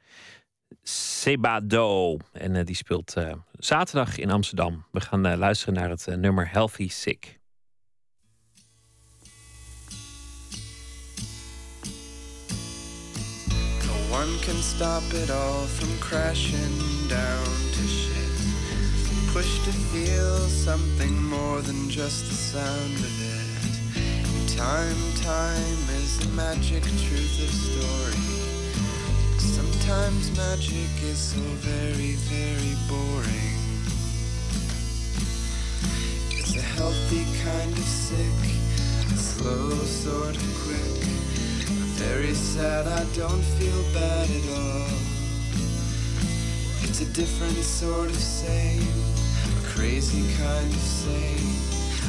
Sebado. 0.84 2.18
En 2.31 2.65
die 2.65 2.76
speelt 2.76 3.15
zaterdag 3.52 4.18
in 4.18 4.31
Amsterdam. 4.31 4.85
We 4.91 5.02
gaan 5.02 5.38
luisteren 5.38 5.73
naar 5.73 5.89
het 5.89 6.06
nummer 6.06 6.52
Healthy 6.52 6.89
Sick. 6.89 7.36
Can 14.28 14.62
stop 14.62 15.04
it 15.14 15.30
all 15.30 15.66
from 15.66 15.90
crashing 15.99 17.08
down 17.10 17.45
to 17.45 17.84
shit. 17.88 18.38
Push 19.34 19.64
to 19.66 19.72
feel 19.91 20.38
something 20.48 21.22
more 21.24 21.62
than 21.62 21.90
just 21.90 22.28
the 22.28 22.34
sound 22.34 22.95
of 22.95 23.16
it. 23.36 23.48
And 24.26 24.49
time, 24.49 25.02
time 25.16 25.82
is 26.02 26.20
the 26.20 26.30
magic 26.36 26.84
truth 26.84 27.40
of 27.44 27.52
story. 27.68 28.28
Sometimes 29.38 30.36
magic 30.38 30.91
is 31.04 31.18
so 31.18 31.41
very, 31.64 32.16
very 32.32 32.76
boring. 32.88 33.60
It's 36.32 36.56
a 36.56 36.62
healthy 36.62 37.26
kind 37.44 37.72
of 37.72 37.84
sick, 37.84 38.40
a 39.12 39.18
slow 39.18 39.72
sort 39.84 40.36
of 40.38 40.54
quick. 40.64 40.97
Very 41.98 42.34
sad, 42.36 42.86
I 42.86 43.03
don't 43.15 43.41
feel 43.57 43.82
bad 43.91 44.30
at 44.30 44.45
all. 44.56 44.98
It's 46.84 47.02
a 47.02 47.06
different 47.14 47.57
sort 47.64 48.10
of 48.11 48.15
same, 48.15 48.84
a 49.57 49.68
crazy 49.69 50.22
kind 50.38 50.72
of 50.72 50.80
same, 50.80 51.49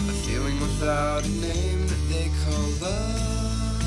a 0.08 0.12
feeling 0.26 0.60
without 0.60 1.24
a 1.24 1.28
name 1.28 1.86
that 1.86 2.02
they 2.10 2.30
call 2.44 2.68
love. 2.82 3.78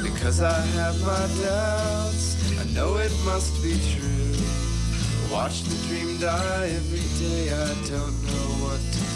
Because 0.00 0.40
I 0.40 0.60
have 0.78 1.00
my 1.00 1.26
doubts, 1.42 2.36
I 2.60 2.64
know 2.72 2.96
it 2.96 3.12
must 3.24 3.60
be 3.60 3.74
true. 3.92 4.38
Watch 5.32 5.64
the 5.64 5.76
dream 5.88 6.18
die 6.20 6.68
every 6.76 7.06
day, 7.18 7.52
I 7.52 7.74
don't 7.90 8.16
know 8.22 8.48
what 8.62 8.80
to 8.92 8.98
do. 9.00 9.13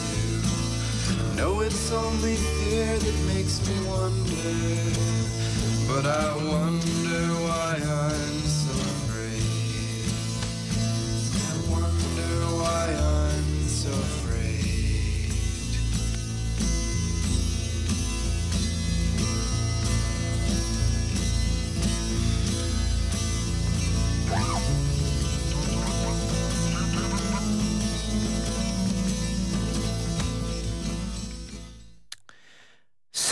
No, 1.39 1.61
it's 1.61 1.93
only 1.93 2.35
fear 2.35 2.99
that 2.99 3.19
makes 3.33 3.65
me 3.69 3.75
wonder. 3.87 4.91
But 5.87 6.05
I 6.05 6.35
wonder 6.35 7.27
why 7.47 7.79
I'm 7.81 8.38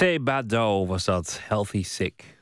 Sebado 0.07 0.87
was 0.87 1.05
dat, 1.05 1.41
Healthy 1.49 1.83
Sick. 1.83 2.36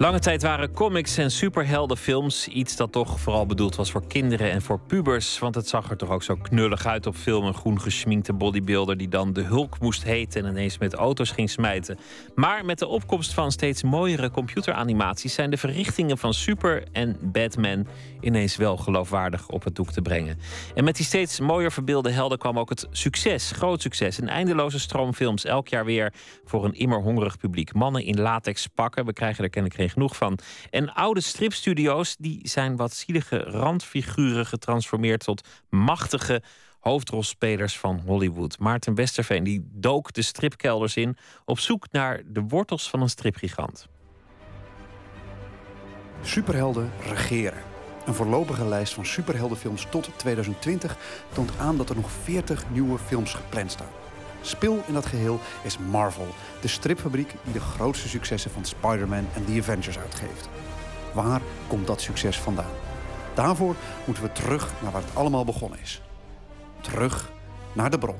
Lange 0.00 0.18
tijd 0.18 0.42
waren 0.42 0.72
comics 0.72 1.16
en 1.16 1.30
superheldenfilms 1.30 2.48
iets 2.48 2.76
dat 2.76 2.92
toch 2.92 3.20
vooral 3.20 3.46
bedoeld 3.46 3.76
was 3.76 3.90
voor 3.90 4.06
kinderen 4.06 4.50
en 4.50 4.62
voor 4.62 4.80
pubers. 4.80 5.38
Want 5.38 5.54
het 5.54 5.68
zag 5.68 5.90
er 5.90 5.96
toch 5.96 6.10
ook 6.10 6.22
zo 6.22 6.36
knullig 6.42 6.86
uit 6.86 7.06
op 7.06 7.14
film. 7.14 7.44
Een 7.44 7.54
groen 7.54 7.80
geschminkte 7.80 8.32
bodybuilder 8.32 8.96
die 8.96 9.08
dan 9.08 9.32
de 9.32 9.42
Hulk 9.42 9.80
moest 9.80 10.02
heten 10.02 10.44
en 10.44 10.50
ineens 10.50 10.78
met 10.78 10.94
auto's 10.94 11.30
ging 11.30 11.50
smijten. 11.50 11.98
Maar 12.34 12.64
met 12.64 12.78
de 12.78 12.86
opkomst 12.86 13.34
van 13.34 13.52
steeds 13.52 13.82
mooiere 13.82 14.30
computeranimaties 14.30 15.34
zijn 15.34 15.50
de 15.50 15.56
verrichtingen 15.56 16.18
van 16.18 16.34
Super 16.34 16.84
en 16.92 17.18
Batman 17.22 17.86
ineens 18.20 18.56
wel 18.56 18.76
geloofwaardig 18.76 19.48
op 19.48 19.64
het 19.64 19.74
doek 19.74 19.90
te 19.90 20.02
brengen. 20.02 20.38
En 20.74 20.84
met 20.84 20.96
die 20.96 21.04
steeds 21.04 21.40
mooier 21.40 21.72
verbeelde 21.72 22.10
helden 22.10 22.38
kwam 22.38 22.58
ook 22.58 22.68
het 22.68 22.86
succes, 22.90 23.50
groot 23.50 23.82
succes. 23.82 24.18
Een 24.18 24.28
eindeloze 24.28 24.78
stroom 24.78 25.14
films, 25.14 25.44
elk 25.44 25.68
jaar 25.68 25.84
weer 25.84 26.12
voor 26.44 26.64
een 26.64 26.74
immer 26.74 27.02
hongerig 27.02 27.38
publiek. 27.38 27.74
Mannen 27.74 28.04
in 28.04 28.20
latex 28.20 28.66
pakken, 28.66 29.04
we 29.04 29.12
krijgen 29.12 29.44
er 29.44 29.50
kennelijk 29.50 29.80
genoeg 29.90 30.16
van. 30.16 30.38
En 30.70 30.94
oude 30.94 31.20
stripstudio's 31.20 32.16
die 32.18 32.40
zijn 32.48 32.76
wat 32.76 32.92
zielige 32.92 33.38
randfiguren 33.38 34.46
getransformeerd 34.46 35.24
tot 35.24 35.48
machtige 35.70 36.42
hoofdrolspelers 36.80 37.78
van 37.78 38.00
Hollywood. 38.06 38.58
Maarten 38.58 38.94
Westerveen 38.94 39.44
die 39.44 39.68
dook 39.72 40.12
de 40.12 40.22
stripkelders 40.22 40.96
in 40.96 41.16
op 41.44 41.58
zoek 41.58 41.86
naar 41.90 42.22
de 42.26 42.42
wortels 42.42 42.90
van 42.90 43.02
een 43.02 43.08
stripgigant. 43.08 43.88
Superhelden 46.22 46.90
regeren. 47.08 47.62
Een 48.06 48.14
voorlopige 48.14 48.64
lijst 48.64 48.94
van 48.94 49.06
superheldenfilms 49.06 49.86
tot 49.90 50.10
2020 50.16 50.96
toont 51.32 51.58
aan 51.58 51.76
dat 51.76 51.90
er 51.90 51.96
nog 51.96 52.10
40 52.10 52.70
nieuwe 52.70 52.98
films 52.98 53.34
gepland 53.34 53.70
staan. 53.70 54.07
Spil 54.40 54.82
in 54.86 54.94
dat 54.94 55.06
geheel 55.06 55.40
is 55.62 55.78
Marvel, 55.78 56.26
de 56.60 56.68
stripfabriek 56.68 57.34
die 57.44 57.52
de 57.52 57.60
grootste 57.60 58.08
successen 58.08 58.50
van 58.50 58.64
Spider-Man 58.64 59.26
en 59.34 59.44
The 59.44 59.58
Avengers 59.58 59.98
uitgeeft. 59.98 60.48
Waar 61.14 61.40
komt 61.66 61.86
dat 61.86 62.00
succes 62.00 62.38
vandaan? 62.38 62.72
Daarvoor 63.34 63.76
moeten 64.04 64.22
we 64.22 64.32
terug 64.32 64.72
naar 64.82 64.92
waar 64.92 65.02
het 65.02 65.14
allemaal 65.14 65.44
begonnen 65.44 65.80
is. 65.80 66.00
Terug 66.80 67.30
naar 67.72 67.90
de 67.90 67.98
bron. 67.98 68.16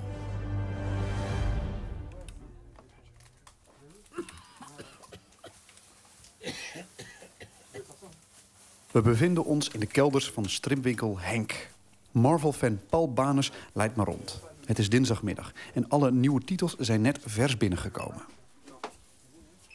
We 8.90 9.02
bevinden 9.02 9.44
ons 9.44 9.68
in 9.68 9.80
de 9.80 9.86
kelders 9.86 10.30
van 10.30 10.44
stripwinkel 10.44 11.18
Henk. 11.18 11.70
Marvel-fan 12.10 12.80
Paul 12.88 13.12
Baners 13.12 13.52
leidt 13.72 13.96
me 13.96 14.04
rond. 14.04 14.47
Het 14.68 14.78
is 14.78 14.88
dinsdagmiddag 14.88 15.52
en 15.74 15.88
alle 15.88 16.10
nieuwe 16.10 16.40
titels 16.44 16.76
zijn 16.78 17.00
net 17.00 17.18
vers 17.24 17.56
binnengekomen. 17.56 18.22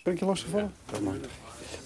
Ben 0.03 0.13
ik 0.13 0.19
je 0.19 0.25
lastiggevallen? 0.25 0.73
Dat 0.85 1.01
mag. 1.01 1.13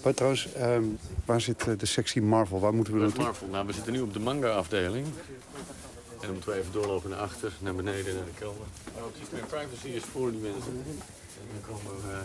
Maar 0.04 0.14
trouwens, 0.14 0.52
ehm, 0.52 0.84
waar 1.24 1.40
zit 1.40 1.68
eh, 1.68 1.78
de 1.78 1.86
sectie 1.86 2.22
Marvel? 2.22 2.60
Waar 2.60 2.74
moeten 2.74 2.92
we 2.92 3.00
Dat 3.00 3.08
is 3.08 3.14
naartoe? 3.14 3.32
Marvel. 3.32 3.48
Nou, 3.48 3.66
we 3.66 3.72
zitten 3.72 3.92
nu 3.92 4.00
op 4.00 4.12
de 4.12 4.18
manga-afdeling. 4.20 5.06
En 5.06 6.20
dan 6.20 6.32
moeten 6.32 6.50
we 6.50 6.58
even 6.58 6.72
doorlopen 6.72 7.10
naar 7.10 7.18
achter, 7.18 7.52
naar 7.58 7.74
beneden, 7.74 8.14
naar 8.14 8.24
de 8.24 8.38
kelder. 8.38 8.66
Maar 8.94 9.04
ook 9.04 9.16
iets 9.20 9.30
meer 9.30 9.46
privacy 9.46 9.88
is 9.88 10.02
voor 10.02 10.30
die 10.30 10.40
mensen. 10.40 10.72
En 11.40 11.46
dan 11.52 11.62
komen 11.68 11.92
we 12.02 12.12
eh, 12.12 12.18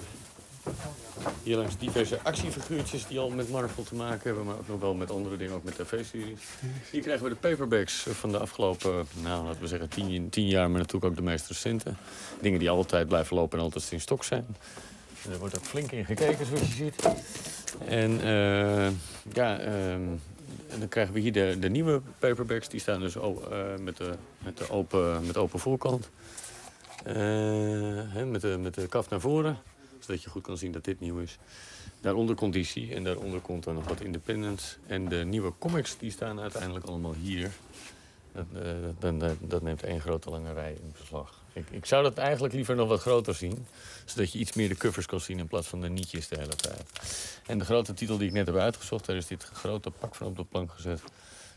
hier 1.44 1.58
langs 1.58 1.78
diverse 1.78 2.20
actiefiguurtjes 2.24 3.08
die 3.08 3.20
al 3.20 3.30
met 3.30 3.50
Marvel 3.50 3.84
te 3.84 3.96
maken 3.96 4.22
hebben, 4.24 4.46
maar 4.46 4.56
ook 4.56 4.68
nog 4.68 4.80
wel 4.80 4.94
met 4.94 5.12
andere 5.12 5.38
dingen, 5.38 5.56
ook 5.56 5.64
met 5.64 5.76
tv-series. 5.76 6.40
Hier 6.92 7.02
krijgen 7.02 7.24
we 7.24 7.30
de 7.30 7.36
paperbacks 7.36 8.06
van 8.10 8.32
de 8.32 8.38
afgelopen, 8.38 9.08
nou, 9.22 9.46
laten 9.46 9.62
we 9.62 9.68
zeggen, 9.68 9.90
tien, 9.90 10.30
tien 10.30 10.48
jaar, 10.48 10.70
maar 10.70 10.80
natuurlijk 10.80 11.06
ook 11.06 11.16
de 11.16 11.22
meest 11.22 11.48
recente. 11.48 11.94
Dingen 12.42 12.60
die 12.60 12.70
altijd 12.70 13.08
blijven 13.08 13.36
lopen 13.36 13.58
en 13.58 13.64
altijd 13.64 13.92
in 13.92 14.02
stok 14.02 14.24
zijn. 14.24 14.46
Er 15.32 15.40
wordt 15.40 15.58
ook 15.58 15.66
flink 15.66 15.92
in 15.92 16.06
gekeken, 16.06 16.46
zoals 16.46 16.62
je 16.62 16.74
ziet. 16.74 17.08
En 17.88 18.22
eh, 18.22 18.88
ja, 19.34 19.60
ehm, 19.60 20.08
en 20.70 20.80
dan 20.80 20.88
krijgen 20.88 21.14
we 21.14 21.20
hier 21.20 21.32
de, 21.32 21.58
de 21.60 21.70
nieuwe 21.70 22.02
paperbacks. 22.20 22.70
Die 22.70 22.80
staan 22.80 23.00
dus 23.00 23.16
eh, 23.16 23.30
met, 23.80 23.98
de, 23.98 24.14
met, 24.38 24.58
de 24.58 24.70
open, 24.70 25.26
met 25.26 25.38
open 25.38 25.60
voorkant. 25.60 26.10
Eh, 27.04 27.16
hè, 28.08 28.26
met, 28.26 28.42
de, 28.42 28.58
met 28.62 28.74
de 28.74 28.88
kaf 28.88 29.10
naar 29.10 29.20
voren. 29.20 29.58
Zodat 30.04 30.24
je 30.24 30.30
goed 30.30 30.44
kan 30.44 30.58
zien 30.58 30.72
dat 30.72 30.84
dit 30.84 31.00
nieuw 31.00 31.20
is. 31.20 31.38
Daaronder 32.02 32.36
DC 32.36 32.76
en 32.76 33.04
daaronder 33.04 33.40
komt 33.40 33.64
dan 33.64 33.74
nog 33.74 33.88
wat 33.88 34.02
independents. 34.02 34.78
En 34.88 35.10
de 35.10 35.24
nieuwe 35.26 35.54
comics 35.60 35.98
die 35.98 36.12
staan 36.12 36.40
uiteindelijk 36.40 36.86
allemaal 36.86 37.14
hier. 37.14 37.52
Dat, 38.34 38.46
eh, 38.54 38.62
dat, 39.00 39.20
dat, 39.20 39.36
dat 39.40 39.62
neemt 39.62 39.84
één 39.84 40.02
grote 40.02 40.30
lange 40.30 40.54
rij 40.54 40.72
in 40.72 40.94
beslag. 41.00 41.42
Ik, 41.54 41.66
ik 41.70 41.86
zou 41.86 42.04
dat 42.04 42.18
eigenlijk 42.18 42.54
liever 42.54 42.76
nog 42.76 42.88
wat 42.88 43.02
groter 43.02 43.36
zien. 43.36 43.66
Zodat 44.06 44.32
je 44.32 44.40
iets 44.40 44.54
meer 44.54 44.70
de 44.70 44.78
covers 44.78 45.06
kan 45.06 45.20
zien 45.20 45.40
in 45.40 45.48
plaats 45.48 45.68
van 45.68 45.82
de 45.82 45.90
nietjes 45.90 46.28
de 46.28 46.36
hele 46.36 46.56
tijd. 46.56 46.84
En 47.46 47.58
de 47.58 47.66
grote 47.66 47.94
titel 47.94 48.18
die 48.18 48.28
ik 48.28 48.34
net 48.34 48.46
heb 48.46 48.56
uitgezocht, 48.56 49.06
daar 49.06 49.16
is 49.16 49.28
dit 49.28 49.44
grote 49.44 49.92
pak 49.92 50.16
van 50.16 50.28
op 50.28 50.36
de 50.36 50.44
plank 50.44 50.72
gezet. 50.72 51.02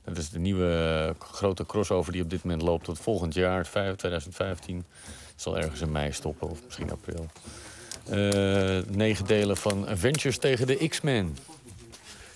Dat 0.05 0.17
is 0.17 0.31
de 0.31 0.39
nieuwe 0.39 1.15
eh, 1.19 1.29
grote 1.29 1.67
crossover 1.67 2.13
die 2.13 2.23
op 2.23 2.31
dit 2.31 2.43
moment 2.43 2.63
loopt 2.63 2.85
tot 2.85 2.99
volgend 2.99 3.35
jaar, 3.35 3.59
het 3.59 3.69
vijf- 3.69 3.97
2015. 3.97 4.77
Het 5.33 5.43
zal 5.43 5.59
ergens 5.59 5.81
in 5.81 5.93
mei 5.93 6.13
stoppen 6.13 6.51
of 6.51 6.65
misschien 6.65 6.91
april. 6.91 7.27
Eh, 8.09 8.79
negen 8.97 9.27
delen 9.27 9.57
van 9.57 9.89
Avengers 9.89 10.39
tegen 10.39 10.67
de 10.67 10.89
X-Men. 10.89 11.37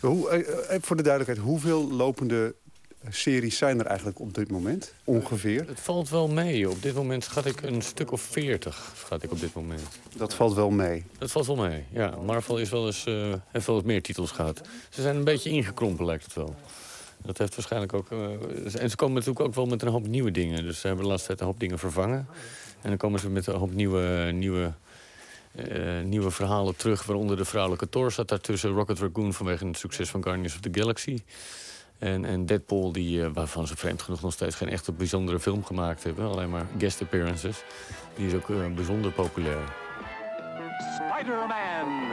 Hoe, 0.01 0.29
eh, 0.29 0.75
eh, 0.75 0.83
voor 0.83 0.97
de 0.97 1.03
duidelijkheid, 1.03 1.49
hoeveel 1.49 1.93
lopende 1.93 2.55
series 3.09 3.57
zijn 3.57 3.79
er 3.79 3.87
eigenlijk 3.87 4.21
op 4.21 4.35
dit 4.35 4.51
moment? 4.51 4.95
Ongeveer? 5.05 5.65
Het 5.69 5.81
valt 5.81 6.09
wel 6.09 6.29
mee. 6.29 6.71
Op 6.71 6.83
dit 6.83 6.95
moment 6.95 7.25
schat 7.25 7.47
ik 7.47 7.63
een 7.63 7.83
stuk 7.83 8.13
of 8.13 8.21
40. 8.21 8.93
Schat 8.97 9.23
ik 9.23 9.31
op 9.31 9.41
dit 9.41 9.55
moment. 9.55 9.83
Dat 10.17 10.35
valt 10.35 10.55
wel 10.55 10.71
mee. 10.71 11.05
Dat 11.19 11.31
valt 11.31 11.47
wel 11.47 11.57
mee. 11.57 11.85
Ja, 11.93 12.15
Marvel 12.25 12.59
is 12.59 12.71
wel 12.71 12.87
eens, 12.87 13.07
eh, 13.07 13.35
heeft 13.49 13.67
wel 13.67 13.77
eens 13.77 13.85
meer 13.85 14.03
titels 14.03 14.31
gehad. 14.31 14.61
Ze 14.89 15.03
zijn 15.03 15.17
een 15.17 15.25
beetje 15.25 15.51
ingekrompen, 15.51 16.05
lijkt 16.05 16.25
het 16.25 16.35
wel. 16.35 16.55
Dat 17.23 17.39
heeft 17.39 17.55
waarschijnlijk 17.55 17.93
ook. 17.93 18.11
en 18.11 18.91
ze 18.91 18.97
komen 18.97 19.15
natuurlijk 19.15 19.47
ook 19.47 19.55
wel 19.55 19.67
met 19.67 19.83
een 19.83 19.89
hoop 19.89 20.07
nieuwe 20.07 20.31
dingen. 20.31 20.63
Dus 20.63 20.81
ze 20.81 20.87
hebben 20.87 21.05
de 21.05 21.11
laatste 21.11 21.29
tijd 21.29 21.41
een 21.41 21.47
hoop 21.47 21.61
dingen 21.61 21.79
vervangen. 21.79 22.27
En 22.83 22.89
dan 22.89 22.97
komen 22.97 23.21
ze 23.21 23.29
met 23.29 23.47
een 23.47 23.55
hoop 23.55 23.75
nieuwe, 23.75 24.31
nieuwe, 24.33 24.73
eh, 25.55 26.01
nieuwe 26.05 26.31
verhalen 26.31 26.77
terug. 26.77 27.05
Waaronder 27.05 27.37
de 27.37 27.45
vrouwelijke 27.45 27.89
Thor 27.89 28.13
zat 28.13 28.29
daartussen. 28.29 28.71
Rocket 28.71 28.99
Raccoon 28.99 29.33
vanwege 29.33 29.67
het 29.67 29.79
succes 29.79 30.11
van 30.11 30.23
Guardians 30.23 30.55
of 30.55 30.61
the 30.61 30.69
Galaxy. 30.73 31.19
En, 31.99 32.25
en 32.25 32.47
Deadpool, 32.47 32.93
die, 32.93 33.25
eh, 33.25 33.31
waarvan 33.33 33.67
ze 33.67 33.77
vreemd 33.77 34.03
genoeg 34.03 34.23
nog 34.23 34.33
steeds 34.33 34.57
geen 34.57 34.69
echte 34.69 34.93
bijzondere 34.93 35.41
film 35.41 35.65
gemaakt 35.65 36.03
hebben. 36.03 36.29
Alleen 36.29 36.51
maar 36.51 36.67
guest 36.79 37.03
appearances. 37.03 37.63
Die 38.17 38.27
is 38.27 38.35
ook 38.35 38.51
eh, 38.51 38.75
bijzonder 38.75 39.13
populair. 39.13 39.59
Spider-Man. 40.95 42.13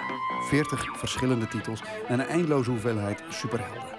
40 0.49 0.97
verschillende 0.97 1.47
titels 1.47 1.81
en 2.07 2.19
een 2.19 2.27
eindeloze 2.27 2.69
hoeveelheid 2.69 3.23
superhelden. 3.29 3.95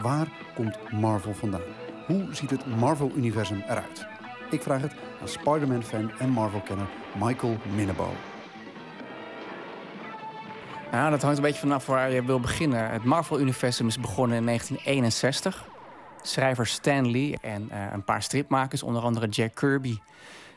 Waar 0.00 0.28
komt 0.54 0.90
Marvel 0.90 1.34
vandaan? 1.34 1.60
Hoe 2.06 2.26
ziet 2.30 2.50
het 2.50 2.66
Marvel-universum 2.66 3.62
eruit? 3.68 4.06
Ik 4.50 4.62
vraag 4.62 4.80
het 4.80 4.94
aan 5.20 5.28
Spider-Man-fan 5.28 6.10
en 6.18 6.28
Marvel-kenner 6.28 6.88
Michael 7.18 7.56
Minnebo. 7.74 8.08
Nou, 10.92 11.10
dat 11.10 11.22
hangt 11.22 11.36
een 11.36 11.42
beetje 11.42 11.60
vanaf 11.60 11.86
waar 11.86 12.10
je 12.10 12.24
wil 12.24 12.40
beginnen. 12.40 12.90
Het 12.90 13.04
Marvel-universum 13.04 13.86
is 13.86 13.98
begonnen 13.98 14.36
in 14.36 14.46
1961. 14.46 15.64
Schrijver 16.22 16.66
Stan 16.66 17.10
Lee 17.10 17.38
en 17.40 17.70
eh, 17.70 17.92
een 17.92 18.04
paar 18.04 18.22
stripmakers, 18.22 18.82
onder 18.82 19.02
andere 19.02 19.28
Jack 19.28 19.54
Kirby 19.54 19.98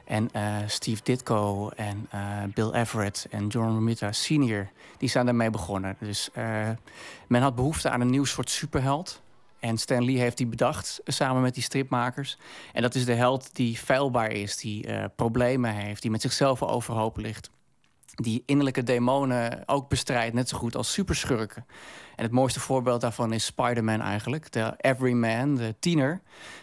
en 0.06 0.30
eh, 0.32 0.56
Steve 0.68 1.04
Ditko 1.04 1.70
en 1.70 2.08
eh, 2.10 2.20
Bill 2.54 2.72
Everett 2.72 3.28
en 3.30 3.48
John 3.48 3.68
Romita 3.68 4.12
Sr. 4.12 4.70
Die 4.98 5.10
zijn 5.10 5.26
daarmee 5.26 5.50
begonnen. 5.50 5.96
Dus 6.00 6.30
men 7.28 7.42
had 7.42 7.56
behoefte 7.56 7.90
aan 7.90 8.02
een 8.02 8.10
nieuw 8.10 8.26
soort 8.26 8.50
superheld. 8.50 9.22
En 9.60 9.78
Stan 9.78 10.06
Lee 10.06 10.20
heeft 10.20 10.38
die 10.38 10.48
bedacht 10.48 11.02
samen 11.06 11.42
met 11.42 11.54
die 11.54 11.64
stripmakers. 11.64 12.38
En 12.74 12.82
dat 12.82 12.96
is 12.96 13.06
de 13.06 13.14
held 13.14 13.56
die 13.56 13.78
feilbaar 13.78 14.32
is, 14.32 14.58
die 14.58 14.88
problemen 15.16 15.72
heeft, 15.72 16.02
die 16.02 16.12
met 16.12 16.22
zichzelf 16.22 16.64
overhoop 16.64 17.18
ligt 17.18 17.54
die 18.16 18.44
innerlijke 18.46 18.84
demonen 18.84 19.64
ook 19.66 19.90
bestrijdt, 19.90 20.34
net 20.34 20.50
zo 20.50 20.58
goed 20.58 20.76
als 20.76 20.92
superschurken. 20.92 21.66
En 22.16 22.24
het 22.24 22.32
mooiste 22.32 22.60
voorbeeld 22.60 23.02
daarvan 23.02 23.34
is 23.34 23.46
Spider-Man 23.46 24.02
eigenlijk. 24.02 24.52
De 24.52 24.74
everyman, 24.78 25.56
de 25.56 25.76
tiener, 25.80 26.22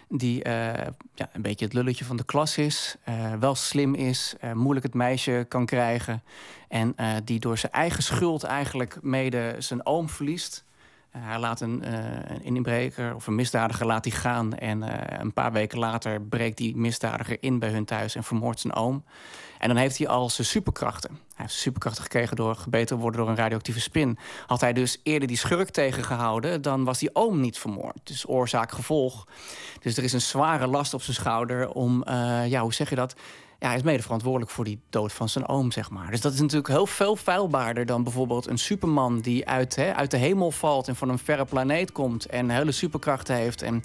die 0.08 0.42
eh, 0.42 0.86
ja, 1.14 1.28
een 1.32 1.42
beetje 1.42 1.64
het 1.64 1.74
lulletje 1.74 2.04
van 2.04 2.16
de 2.16 2.24
klas 2.24 2.58
is, 2.58 2.96
eh, 3.04 3.32
wel 3.34 3.54
slim 3.54 3.94
is, 3.94 4.34
eh, 4.40 4.52
moeilijk 4.52 4.86
het 4.86 4.94
meisje 4.94 5.46
kan 5.48 5.66
krijgen... 5.66 6.22
en 6.68 6.94
die 7.24 7.40
door 7.40 7.58
zijn 7.58 7.72
eigen 7.72 8.02
schuld 8.02 8.42
eigenlijk 8.42 8.98
mede 9.02 9.54
zijn 9.58 9.86
oom 9.86 10.08
verliest... 10.08 10.64
Hij 11.18 11.38
laat 11.38 11.60
een, 11.60 11.82
een 12.34 12.42
inbreker 12.42 13.14
of 13.14 13.26
een 13.26 13.34
misdadiger 13.34 13.86
laat 13.86 14.04
hij 14.04 14.14
gaan. 14.14 14.54
En 14.54 14.82
een 15.20 15.32
paar 15.32 15.52
weken 15.52 15.78
later 15.78 16.22
breekt 16.22 16.56
die 16.56 16.76
misdadiger 16.76 17.36
in 17.40 17.58
bij 17.58 17.70
hun 17.70 17.84
thuis 17.84 18.14
en 18.14 18.24
vermoordt 18.24 18.60
zijn 18.60 18.74
oom. 18.74 19.04
En 19.62 19.68
dan 19.68 19.76
heeft 19.76 19.98
hij 19.98 20.08
al 20.08 20.30
zijn 20.30 20.46
superkrachten. 20.46 21.10
Hij 21.10 21.44
heeft 21.44 21.52
superkrachten 21.52 22.02
gekregen 22.02 22.36
door 22.36 22.54
gebeten 22.54 22.96
te 22.96 23.02
worden 23.02 23.20
door 23.20 23.30
een 23.30 23.36
radioactieve 23.36 23.80
spin. 23.80 24.18
Had 24.46 24.60
hij 24.60 24.72
dus 24.72 25.00
eerder 25.02 25.28
die 25.28 25.36
schurk 25.36 25.70
tegengehouden, 25.70 26.62
dan 26.62 26.84
was 26.84 26.98
die 26.98 27.14
oom 27.14 27.40
niet 27.40 27.58
vermoord. 27.58 27.98
Dus 28.02 28.28
oorzaak-gevolg. 28.28 29.26
Dus 29.80 29.96
er 29.96 30.04
is 30.04 30.12
een 30.12 30.20
zware 30.20 30.66
last 30.66 30.94
op 30.94 31.02
zijn 31.02 31.16
schouder 31.16 31.70
om, 31.70 32.02
eh, 32.02 32.46
ja, 32.46 32.62
hoe 32.62 32.74
zeg 32.74 32.90
je 32.90 32.94
dat? 32.94 33.14
Ja, 33.58 33.66
hij 33.66 33.76
is 33.76 33.82
mede 33.82 34.02
verantwoordelijk 34.02 34.50
voor 34.50 34.64
die 34.64 34.80
dood 34.90 35.12
van 35.12 35.28
zijn 35.28 35.48
oom, 35.48 35.72
zeg 35.72 35.90
maar. 35.90 36.10
Dus 36.10 36.20
dat 36.20 36.32
is 36.32 36.40
natuurlijk 36.40 36.68
heel 36.68 36.86
veel 36.86 37.16
feilbaarder 37.16 37.86
dan 37.86 38.02
bijvoorbeeld 38.02 38.46
een 38.46 38.58
superman 38.58 39.20
die 39.20 39.48
uit, 39.48 39.78
uit 39.78 40.10
de 40.10 40.16
hemel 40.16 40.50
valt 40.50 40.88
en 40.88 40.96
van 40.96 41.08
een 41.08 41.18
verre 41.18 41.44
planeet 41.44 41.92
komt 41.92 42.26
en 42.26 42.50
hele 42.50 42.72
superkrachten 42.72 43.34
heeft 43.34 43.62
en 43.62 43.82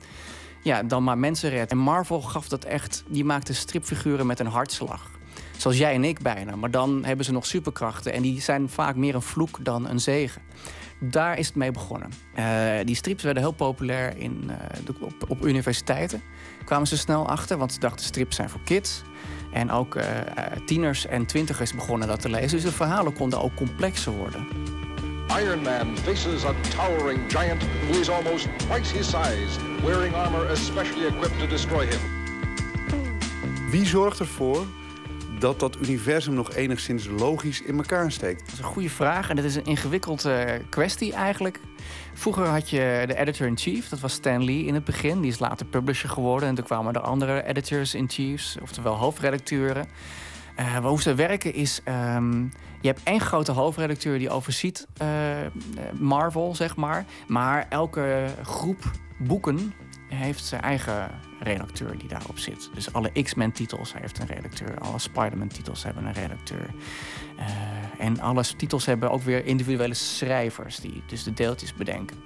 ja, 0.61 0.83
dan 0.83 1.03
maar 1.03 1.17
mensen 1.17 1.49
redt. 1.49 1.71
En 1.71 1.77
Marvel 1.77 2.21
gaf 2.21 2.47
dat 2.47 2.63
echt, 2.63 3.03
die 3.07 3.25
maakte 3.25 3.53
stripfiguren 3.53 4.25
met 4.25 4.39
een 4.39 4.47
hartslag. 4.47 5.16
Zoals 5.57 5.77
jij 5.77 5.93
en 5.93 6.03
ik 6.03 6.19
bijna. 6.21 6.55
Maar 6.55 6.71
dan 6.71 7.05
hebben 7.05 7.25
ze 7.25 7.31
nog 7.31 7.45
superkrachten. 7.45 8.13
En 8.13 8.21
die 8.21 8.41
zijn 8.41 8.69
vaak 8.69 8.95
meer 8.95 9.15
een 9.15 9.21
vloek 9.21 9.57
dan 9.65 9.89
een 9.89 9.99
zegen. 9.99 10.41
Daar 10.99 11.38
is 11.38 11.47
het 11.47 11.55
mee 11.55 11.71
begonnen. 11.71 12.09
Eh, 12.34 12.45
die 12.84 12.95
strips 12.95 13.23
werden 13.23 13.43
heel 13.43 13.51
populair 13.51 14.17
in, 14.17 14.43
eh, 14.49 14.55
de- 14.85 14.93
op, 14.99 15.13
op 15.27 15.45
universiteiten. 15.45 16.21
Kwamen 16.65 16.88
ze 16.88 16.97
snel 16.97 17.27
achter, 17.29 17.57
want 17.57 17.73
ze 17.73 17.79
dachten 17.79 18.05
strips 18.05 18.35
zijn 18.35 18.49
voor 18.49 18.61
kids. 18.63 19.01
En 19.51 19.71
ook 19.71 19.95
eh, 19.95 20.19
eh, 20.19 20.25
tieners 20.65 21.05
en 21.05 21.25
twintigers 21.25 21.73
begonnen 21.73 22.07
dat 22.07 22.21
te 22.21 22.29
lezen. 22.29 22.49
Dus 22.51 22.63
de 22.63 22.71
verhalen 22.71 23.13
konden 23.13 23.41
ook 23.41 23.55
complexer 23.55 24.11
worden. 24.11 24.47
Iron 25.39 25.61
Man 25.61 25.97
faces 25.97 26.45
a 26.45 26.53
towering 26.77 27.19
giant 27.27 27.63
who 27.89 27.99
is 27.99 28.09
almost 28.09 28.47
twice 28.57 28.95
his 28.95 29.05
size, 29.09 29.59
wearing 29.85 30.13
armor 30.15 30.49
especially 30.49 31.05
equipped 31.05 31.39
to 31.39 31.47
destroy 31.47 31.85
him. 31.85 31.99
Wie 33.71 33.85
zorgt 33.85 34.19
ervoor 34.19 34.65
dat 35.39 35.59
dat 35.59 35.77
universum 35.81 36.34
nog 36.34 36.53
enigszins 36.53 37.07
logisch 37.07 37.61
in 37.61 37.77
elkaar 37.77 38.11
steekt? 38.11 38.39
Dat 38.39 38.53
is 38.53 38.59
een 38.59 38.64
goede 38.64 38.89
vraag 38.89 39.30
en 39.30 39.35
dat 39.35 39.45
is 39.45 39.55
een 39.55 39.65
ingewikkelde 39.65 40.61
kwestie 40.69 41.14
eigenlijk. 41.14 41.59
Vroeger 42.14 42.45
had 42.45 42.69
je 42.69 43.03
de 43.07 43.15
editor-in-chief, 43.15 43.89
dat 43.89 43.99
was 43.99 44.14
Stan 44.14 44.43
Lee 44.43 44.65
in 44.65 44.73
het 44.73 44.84
begin. 44.84 45.22
Die 45.22 45.31
is 45.31 45.39
later 45.39 45.65
publisher 45.65 46.09
geworden 46.09 46.49
en 46.49 46.55
toen 46.55 46.65
kwamen 46.65 46.93
er 46.93 47.01
andere 47.01 47.45
editors-in-chiefs, 47.45 48.57
oftewel 48.61 48.95
hoofdredacteuren. 48.95 49.88
Uh, 50.59 50.77
hoe 50.77 51.01
ze 51.01 51.15
werken 51.15 51.53
is, 51.53 51.81
um, 52.15 52.51
je 52.81 52.88
hebt 52.88 53.01
één 53.03 53.19
grote 53.19 53.51
hoofdredacteur 53.51 54.19
die 54.19 54.30
overziet 54.30 54.88
uh, 55.01 55.07
Marvel, 55.99 56.55
zeg 56.55 56.76
maar. 56.76 57.05
Maar 57.27 57.65
elke 57.69 58.26
groep 58.43 58.91
boeken 59.18 59.73
heeft 60.07 60.45
zijn 60.45 60.61
eigen 60.61 61.09
redacteur 61.39 61.97
die 61.97 62.07
daarop 62.07 62.38
zit. 62.38 62.69
Dus 62.73 62.93
alle 62.93 63.11
X-Men-titels 63.23 63.93
heeft 63.93 64.19
een 64.19 64.25
redacteur. 64.25 64.79
Alle 64.79 64.99
Spider-Man-titels 64.99 65.84
hebben 65.84 66.05
een 66.05 66.13
redacteur. 66.13 66.69
Uh, 67.39 67.45
en 67.97 68.19
alle 68.19 68.43
titels 68.57 68.85
hebben 68.85 69.11
ook 69.11 69.21
weer 69.21 69.45
individuele 69.45 69.93
schrijvers 69.93 70.79
die 70.79 71.03
dus 71.07 71.23
de 71.23 71.34
deeltjes 71.34 71.73
bedenken. 71.73 72.17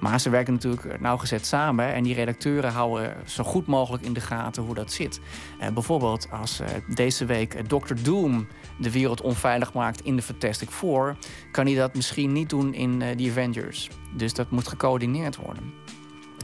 Maar 0.00 0.20
ze 0.20 0.30
werken 0.30 0.52
natuurlijk 0.52 1.00
nauwgezet 1.00 1.46
samen 1.46 1.94
en 1.94 2.02
die 2.02 2.14
redacteuren 2.14 2.72
houden 2.72 3.16
zo 3.26 3.44
goed 3.44 3.66
mogelijk 3.66 4.04
in 4.04 4.12
de 4.12 4.20
gaten 4.20 4.62
hoe 4.62 4.74
dat 4.74 4.92
zit. 4.92 5.20
Uh, 5.60 5.68
bijvoorbeeld 5.68 6.30
als 6.30 6.60
uh, 6.60 6.66
deze 6.94 7.24
week 7.24 7.68
Dr. 7.68 7.94
Doom 8.02 8.46
de 8.78 8.90
wereld 8.90 9.20
onveilig 9.20 9.72
maakt 9.72 10.00
in 10.00 10.16
de 10.16 10.22
Fantastic 10.22 10.70
Four, 10.70 11.16
kan 11.50 11.66
hij 11.66 11.74
dat 11.74 11.94
misschien 11.94 12.32
niet 12.32 12.48
doen 12.48 12.74
in 12.74 12.98
The 12.98 13.28
Avengers. 13.30 13.90
Dus 14.16 14.34
dat 14.34 14.50
moet 14.50 14.68
gecoördineerd 14.68 15.36
worden. 15.36 15.77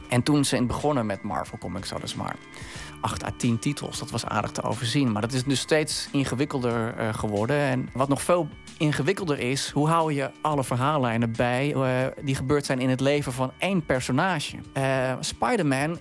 En 0.09 0.23
toen 0.23 0.45
ze 0.45 0.65
begonnen 0.65 1.05
met 1.05 1.21
Marvel 1.21 1.57
Comics 1.57 1.89
hadden 1.89 2.09
ze 2.09 2.17
maar 2.17 2.35
8 3.01 3.23
à 3.23 3.29
10 3.37 3.59
titels. 3.59 3.99
Dat 3.99 4.11
was 4.11 4.25
aardig 4.25 4.51
te 4.51 4.61
overzien. 4.61 5.11
Maar 5.11 5.21
dat 5.21 5.33
is 5.33 5.43
dus 5.43 5.59
steeds 5.59 6.07
ingewikkelder 6.11 6.95
uh, 6.99 7.13
geworden. 7.13 7.57
En 7.57 7.89
wat 7.93 8.07
nog 8.07 8.21
veel 8.21 8.47
ingewikkelder 8.77 9.39
is, 9.39 9.69
hoe 9.69 9.87
hou 9.87 10.13
je 10.13 10.31
alle 10.41 10.63
verhaallijnen 10.63 11.31
bij 11.31 11.73
uh, 11.75 11.85
die 12.23 12.35
gebeurd 12.35 12.65
zijn 12.65 12.79
in 12.79 12.89
het 12.89 12.99
leven 12.99 13.33
van 13.33 13.51
één 13.57 13.85
personage? 13.85 14.57
Uh, 14.77 15.13
Spider-Man 15.19 15.97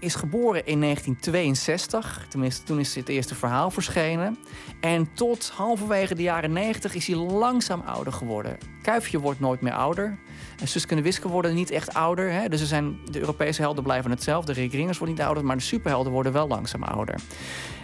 is 0.00 0.14
geboren 0.14 0.66
in 0.66 0.80
1962. 0.80 2.26
Tenminste, 2.28 2.64
toen 2.64 2.78
is 2.78 2.94
het 2.94 3.08
eerste 3.08 3.34
verhaal 3.34 3.70
verschenen. 3.70 4.38
En 4.80 5.12
tot 5.14 5.52
halverwege 5.54 6.14
de 6.14 6.22
jaren 6.22 6.52
90 6.52 6.94
is 6.94 7.06
hij 7.06 7.16
langzaam 7.16 7.80
ouder 7.80 8.12
geworden. 8.12 8.58
Kuifje 8.82 9.18
wordt 9.18 9.40
nooit 9.40 9.60
meer 9.60 9.72
ouder. 9.72 10.18
Suske 10.64 10.94
en 10.94 11.02
Wiske 11.02 11.28
worden 11.28 11.54
niet 11.54 11.70
echt 11.70 11.94
ouder. 11.94 12.32
Hè? 12.32 12.48
Dus 12.48 12.68
zijn, 12.68 12.98
de 13.10 13.20
Europese 13.20 13.62
helden 13.62 13.82
blijven 13.82 14.10
hetzelfde. 14.10 14.52
Rick 14.52 14.72
Ringers 14.72 14.98
wordt 14.98 15.12
niet 15.12 15.22
ouder, 15.22 15.44
maar 15.44 15.56
de 15.56 15.62
superhelden 15.62 16.12
worden 16.12 16.32
wel 16.32 16.48
langzaam 16.48 16.82
ouder. 16.82 17.14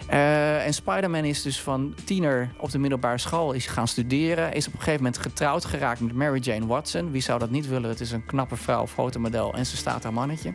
Uh, 0.09 0.65
en 0.65 0.73
Spider-Man 0.73 1.23
is 1.23 1.41
dus 1.41 1.61
van 1.61 1.95
tiener 2.03 2.49
op 2.57 2.71
de 2.71 2.79
middelbare 2.79 3.17
school 3.17 3.51
is 3.51 3.65
gaan 3.65 3.87
studeren. 3.87 4.53
Is 4.53 4.67
op 4.67 4.73
een 4.73 4.79
gegeven 4.79 5.03
moment 5.03 5.21
getrouwd 5.21 5.65
geraakt 5.65 5.99
met 5.99 6.13
Mary 6.13 6.39
Jane 6.39 6.65
Watson. 6.65 7.11
Wie 7.11 7.21
zou 7.21 7.39
dat 7.39 7.49
niet 7.49 7.67
willen? 7.67 7.89
Het 7.89 7.99
is 7.99 8.11
een 8.11 8.25
knappe 8.25 8.55
vrouw, 8.55 8.87
fotomodel 8.87 9.53
en 9.53 9.65
ze 9.65 9.77
staat 9.77 10.03
haar 10.03 10.13
mannetje. 10.13 10.51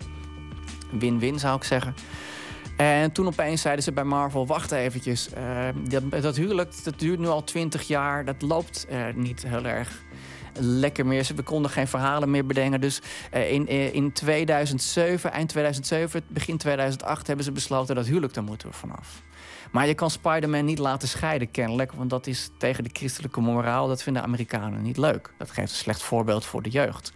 Win-win 0.98 1.38
zou 1.38 1.56
ik 1.56 1.64
zeggen. 1.64 1.94
En 2.76 3.12
toen 3.12 3.26
opeens 3.26 3.60
zeiden 3.60 3.84
ze 3.84 3.92
bij 3.92 4.04
Marvel: 4.04 4.46
wacht 4.46 4.72
eventjes. 4.72 5.28
Uh, 5.38 6.02
dat, 6.22 6.36
huwelijk 6.36 6.84
dat 6.84 6.98
duurt 6.98 7.18
nu 7.18 7.26
al 7.26 7.44
twintig 7.44 7.82
jaar. 7.82 8.24
Dat 8.24 8.42
loopt 8.42 8.86
uh, 8.90 9.04
niet 9.14 9.42
heel 9.46 9.64
erg 9.64 10.02
lekker 10.58 11.06
meer. 11.06 11.30
We 11.36 11.42
konden 11.42 11.70
geen 11.70 11.88
verhalen 11.88 12.30
meer 12.30 12.46
bedenken. 12.46 12.80
Dus 12.80 13.00
uh, 13.34 13.52
in, 13.52 13.68
in 13.92 14.12
2007, 14.12 15.32
eind 15.32 15.48
2007, 15.48 16.22
begin 16.28 16.56
2008 16.56 17.26
hebben 17.26 17.44
ze 17.44 17.52
besloten 17.52 17.94
dat 17.94 18.06
huwelijk, 18.06 18.34
daar 18.34 18.44
moeten 18.44 18.68
we 18.68 18.74
vanaf. 18.74 19.22
Maar 19.70 19.86
je 19.86 19.94
kan 19.94 20.10
Spider-Man 20.10 20.64
niet 20.64 20.78
laten 20.78 21.08
scheiden, 21.08 21.50
kennelijk. 21.50 21.92
Want 21.92 22.10
dat 22.10 22.26
is 22.26 22.50
tegen 22.56 22.84
de 22.84 22.90
christelijke 22.92 23.40
moraal. 23.40 23.88
Dat 23.88 24.02
vinden 24.02 24.22
de 24.22 24.28
Amerikanen 24.28 24.82
niet 24.82 24.96
leuk. 24.96 25.30
Dat 25.38 25.50
geeft 25.50 25.70
een 25.70 25.76
slecht 25.76 26.02
voorbeeld 26.02 26.44
voor 26.44 26.62
de 26.62 26.70
jeugd. 26.70 27.12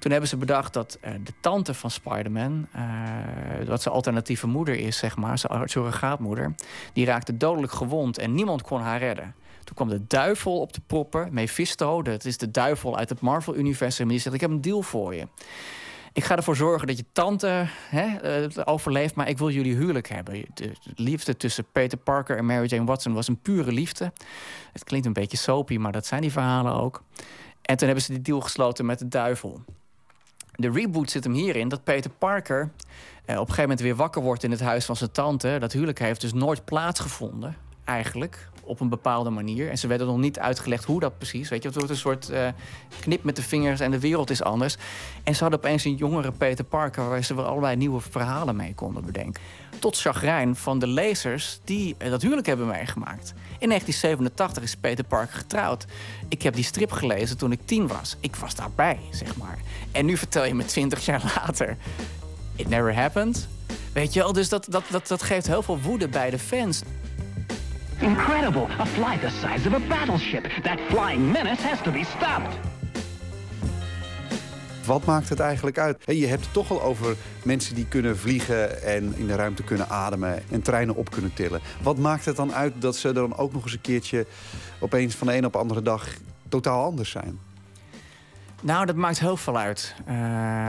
Toen 0.00 0.10
hebben 0.10 0.28
ze 0.28 0.36
bedacht 0.36 0.72
dat 0.72 0.98
uh, 1.04 1.10
de 1.24 1.32
tante 1.40 1.74
van 1.74 1.90
Spider-Man, 1.90 2.66
uh, 2.76 3.66
wat 3.66 3.82
zijn 3.82 3.94
alternatieve 3.94 4.46
moeder 4.46 4.74
is, 4.74 4.96
zeg 4.96 5.16
maar, 5.16 5.38
zijn 5.38 5.68
surrogaatmoeder, 5.68 6.54
die 6.92 7.04
raakte 7.04 7.36
dodelijk 7.36 7.72
gewond 7.72 8.18
en 8.18 8.34
niemand 8.34 8.62
kon 8.62 8.80
haar 8.80 8.98
redden. 8.98 9.34
Toen 9.64 9.74
kwam 9.74 9.88
de 9.88 10.06
duivel 10.06 10.60
op 10.60 10.72
de 10.72 10.80
proppen, 10.86 11.28
Mephisto, 11.32 12.02
dat 12.02 12.24
is 12.24 12.38
de 12.38 12.50
duivel 12.50 12.96
uit 12.96 13.08
het 13.08 13.20
Marvel-universum, 13.20 14.08
die 14.08 14.18
zegt: 14.18 14.34
Ik 14.34 14.40
heb 14.40 14.50
een 14.50 14.60
deal 14.60 14.82
voor 14.82 15.14
je. 15.14 15.28
Ik 16.12 16.24
ga 16.24 16.36
ervoor 16.36 16.56
zorgen 16.56 16.86
dat 16.86 16.96
je 16.96 17.04
tante 17.12 17.66
hè, 17.88 18.40
uh, 18.42 18.48
overleeft, 18.64 19.14
maar 19.14 19.28
ik 19.28 19.38
wil 19.38 19.50
jullie 19.50 19.74
huwelijk 19.74 20.08
hebben. 20.08 20.44
De 20.54 20.72
liefde 20.94 21.36
tussen 21.36 21.64
Peter 21.72 21.98
Parker 21.98 22.36
en 22.36 22.46
Mary 22.46 22.66
Jane 22.66 22.84
Watson 22.84 23.12
was 23.12 23.28
een 23.28 23.40
pure 23.40 23.72
liefde. 23.72 24.12
Het 24.72 24.84
klinkt 24.84 25.06
een 25.06 25.12
beetje 25.12 25.36
soapy, 25.36 25.76
maar 25.76 25.92
dat 25.92 26.06
zijn 26.06 26.20
die 26.20 26.32
verhalen 26.32 26.72
ook. 26.72 27.02
En 27.62 27.76
toen 27.76 27.86
hebben 27.86 28.04
ze 28.04 28.12
die 28.12 28.22
deal 28.22 28.40
gesloten 28.40 28.86
met 28.86 28.98
de 28.98 29.08
duivel. 29.08 29.62
De 30.60 30.70
reboot 30.70 31.10
zit 31.10 31.24
hem 31.24 31.32
hierin 31.32 31.68
dat 31.68 31.84
Peter 31.84 32.10
Parker 32.10 32.60
eh, 32.60 33.34
op 33.34 33.40
een 33.40 33.54
gegeven 33.54 33.62
moment 33.62 33.80
weer 33.80 33.96
wakker 33.96 34.22
wordt 34.22 34.42
in 34.42 34.50
het 34.50 34.60
huis 34.60 34.84
van 34.84 34.96
zijn 34.96 35.10
tante. 35.10 35.56
Dat 35.60 35.72
huwelijk 35.72 35.98
heeft 35.98 36.20
dus 36.20 36.32
nooit 36.32 36.64
plaatsgevonden, 36.64 37.56
eigenlijk, 37.84 38.48
op 38.64 38.80
een 38.80 38.88
bepaalde 38.88 39.30
manier. 39.30 39.70
En 39.70 39.78
ze 39.78 39.86
werden 39.86 40.06
nog 40.06 40.18
niet 40.18 40.38
uitgelegd 40.38 40.84
hoe 40.84 41.00
dat 41.00 41.18
precies. 41.18 41.48
Weet 41.48 41.62
je, 41.62 41.68
het 41.68 41.76
wordt 41.76 41.90
een 41.90 41.96
soort 41.96 42.30
uh, 42.30 42.48
knip 43.00 43.24
met 43.24 43.36
de 43.36 43.42
vingers 43.42 43.80
en 43.80 43.90
de 43.90 44.00
wereld 44.00 44.30
is 44.30 44.42
anders. 44.42 44.76
En 45.22 45.34
ze 45.34 45.40
hadden 45.40 45.58
opeens 45.58 45.84
een 45.84 45.94
jongere 45.94 46.32
Peter 46.32 46.64
Parker 46.64 47.08
waar 47.08 47.24
ze 47.24 47.34
weer 47.34 47.44
allerlei 47.44 47.76
nieuwe 47.76 48.00
verhalen 48.00 48.56
mee 48.56 48.74
konden 48.74 49.04
bedenken. 49.04 49.42
Tot 49.78 49.98
chagrijn 49.98 50.56
van 50.56 50.78
de 50.78 50.86
lezers 50.86 51.60
die 51.64 51.94
uh, 51.98 52.10
dat 52.10 52.22
huwelijk 52.22 52.46
hebben 52.46 52.66
meegemaakt. 52.66 53.32
In 53.58 53.68
1987 53.68 54.62
is 54.62 54.76
Peter 54.76 55.04
Parker 55.04 55.36
getrouwd. 55.36 55.84
Ik 56.28 56.42
heb 56.42 56.54
die 56.54 56.64
strip 56.64 56.92
gelezen 56.92 57.38
toen 57.38 57.52
ik 57.52 57.60
tien 57.64 57.86
was. 57.86 58.16
Ik 58.20 58.36
was 58.36 58.54
daarbij, 58.54 58.98
zeg 59.10 59.36
maar. 59.36 59.58
En 59.92 60.06
nu 60.06 60.16
vertel 60.16 60.44
je 60.44 60.54
me 60.54 60.64
twintig 60.64 61.04
jaar 61.04 61.22
later... 61.36 61.76
It 62.60 62.68
never 62.68 62.94
happened. 62.94 63.48
Weet 63.92 64.12
je 64.12 64.20
wel, 64.20 64.32
dus 64.32 64.48
dat, 64.48 64.66
dat, 64.68 64.84
dat, 64.90 65.08
dat 65.08 65.22
geeft 65.22 65.46
heel 65.46 65.62
veel 65.62 65.80
woede 65.80 66.08
bij 66.08 66.30
de 66.30 66.38
fans. 66.38 66.82
Incredible! 68.00 68.66
A 68.78 68.86
fly 68.86 69.18
the 69.18 69.28
size 69.28 69.68
of 69.68 69.74
a 69.74 69.80
battleship. 69.88 70.62
That 70.62 70.80
flying 70.88 71.32
menace 71.32 71.62
has 71.62 71.80
to 71.82 71.90
be 71.90 72.04
stopped. 72.04 72.58
Wat 74.86 75.04
maakt 75.04 75.28
het 75.28 75.40
eigenlijk 75.40 75.78
uit? 75.78 76.02
Je 76.06 76.26
hebt 76.26 76.44
het 76.44 76.52
toch 76.52 76.70
al 76.70 76.82
over 76.82 77.16
mensen 77.44 77.74
die 77.74 77.86
kunnen 77.86 78.18
vliegen 78.18 78.82
en 78.82 79.14
in 79.16 79.26
de 79.26 79.34
ruimte 79.34 79.62
kunnen 79.62 79.88
ademen 79.88 80.42
en 80.50 80.62
treinen 80.62 80.96
op 80.96 81.10
kunnen 81.10 81.34
tillen. 81.34 81.60
Wat 81.82 81.98
maakt 81.98 82.24
het 82.24 82.36
dan 82.36 82.54
uit 82.54 82.72
dat 82.78 82.96
ze 82.96 83.12
dan 83.12 83.36
ook 83.36 83.52
nog 83.52 83.62
eens 83.62 83.72
een 83.72 83.80
keertje 83.80 84.26
opeens 84.78 85.14
van 85.14 85.26
de 85.26 85.36
een 85.36 85.44
op 85.44 85.52
de 85.52 85.58
andere 85.58 85.82
dag 85.82 86.06
totaal 86.48 86.84
anders 86.84 87.10
zijn? 87.10 87.38
Nou, 88.62 88.86
dat 88.86 88.96
maakt 88.96 89.20
heel 89.20 89.36
veel 89.36 89.56
uit. 89.56 89.94
Uh, 90.08 90.68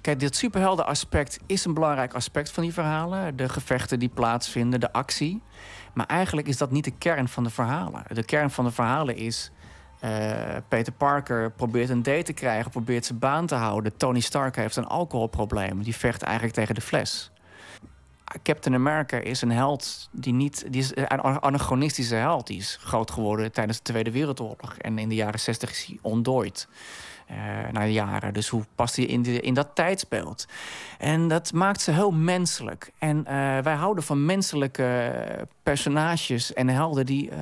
kijk, 0.00 0.20
dit 0.20 0.36
superhelden-aspect 0.36 1.38
is 1.46 1.64
een 1.64 1.74
belangrijk 1.74 2.14
aspect 2.14 2.50
van 2.50 2.62
die 2.62 2.72
verhalen. 2.72 3.36
De 3.36 3.48
gevechten 3.48 3.98
die 3.98 4.10
plaatsvinden, 4.14 4.80
de 4.80 4.92
actie. 4.92 5.42
Maar 5.94 6.06
eigenlijk 6.06 6.48
is 6.48 6.56
dat 6.56 6.70
niet 6.70 6.84
de 6.84 6.98
kern 6.98 7.28
van 7.28 7.44
de 7.44 7.50
verhalen. 7.50 8.02
De 8.12 8.24
kern 8.24 8.50
van 8.50 8.64
de 8.64 8.70
verhalen 8.70 9.16
is... 9.16 9.50
Uh, 10.04 10.56
Peter 10.68 10.92
Parker 10.92 11.50
probeert 11.50 11.88
een 11.88 12.02
date 12.02 12.22
te 12.22 12.32
krijgen, 12.32 12.70
probeert 12.70 13.06
zijn 13.06 13.18
baan 13.18 13.46
te 13.46 13.54
houden. 13.54 13.96
Tony 13.96 14.20
Stark 14.20 14.56
heeft 14.56 14.76
een 14.76 14.86
alcoholprobleem. 14.86 15.82
Die 15.82 15.96
vecht 15.96 16.22
eigenlijk 16.22 16.54
tegen 16.54 16.74
de 16.74 16.80
fles. 16.80 17.30
Captain 18.42 18.74
America 18.74 19.16
is 19.16 19.42
een 19.42 19.50
held 19.50 20.08
die 20.12 20.32
niet. 20.32 20.66
Die 20.70 20.80
is 20.80 20.90
een 20.94 21.20
anachronistische 21.20 22.14
held. 22.14 22.46
Die 22.46 22.58
is 22.58 22.78
groot 22.80 23.10
geworden 23.10 23.52
tijdens 23.52 23.76
de 23.76 23.82
Tweede 23.82 24.10
Wereldoorlog. 24.10 24.76
En 24.78 24.98
in 24.98 25.08
de 25.08 25.14
jaren 25.14 25.40
60 25.40 25.70
is 25.70 25.84
hij 25.84 25.98
ontdooid. 26.02 26.68
Uh, 27.30 27.36
na 27.72 27.84
jaren. 27.84 28.34
Dus 28.34 28.48
hoe 28.48 28.64
past 28.74 28.96
hij 28.96 29.04
in, 29.04 29.42
in 29.42 29.54
dat 29.54 29.68
tijdsbeeld? 29.74 30.46
En 30.98 31.28
dat 31.28 31.52
maakt 31.52 31.80
ze 31.80 31.90
heel 31.90 32.10
menselijk. 32.10 32.90
En 32.98 33.16
uh, 33.18 33.58
wij 33.58 33.74
houden 33.74 34.04
van 34.04 34.24
menselijke 34.24 35.12
personages 35.62 36.52
en 36.52 36.68
helden 36.68 37.06
die, 37.06 37.30
uh, 37.30 37.36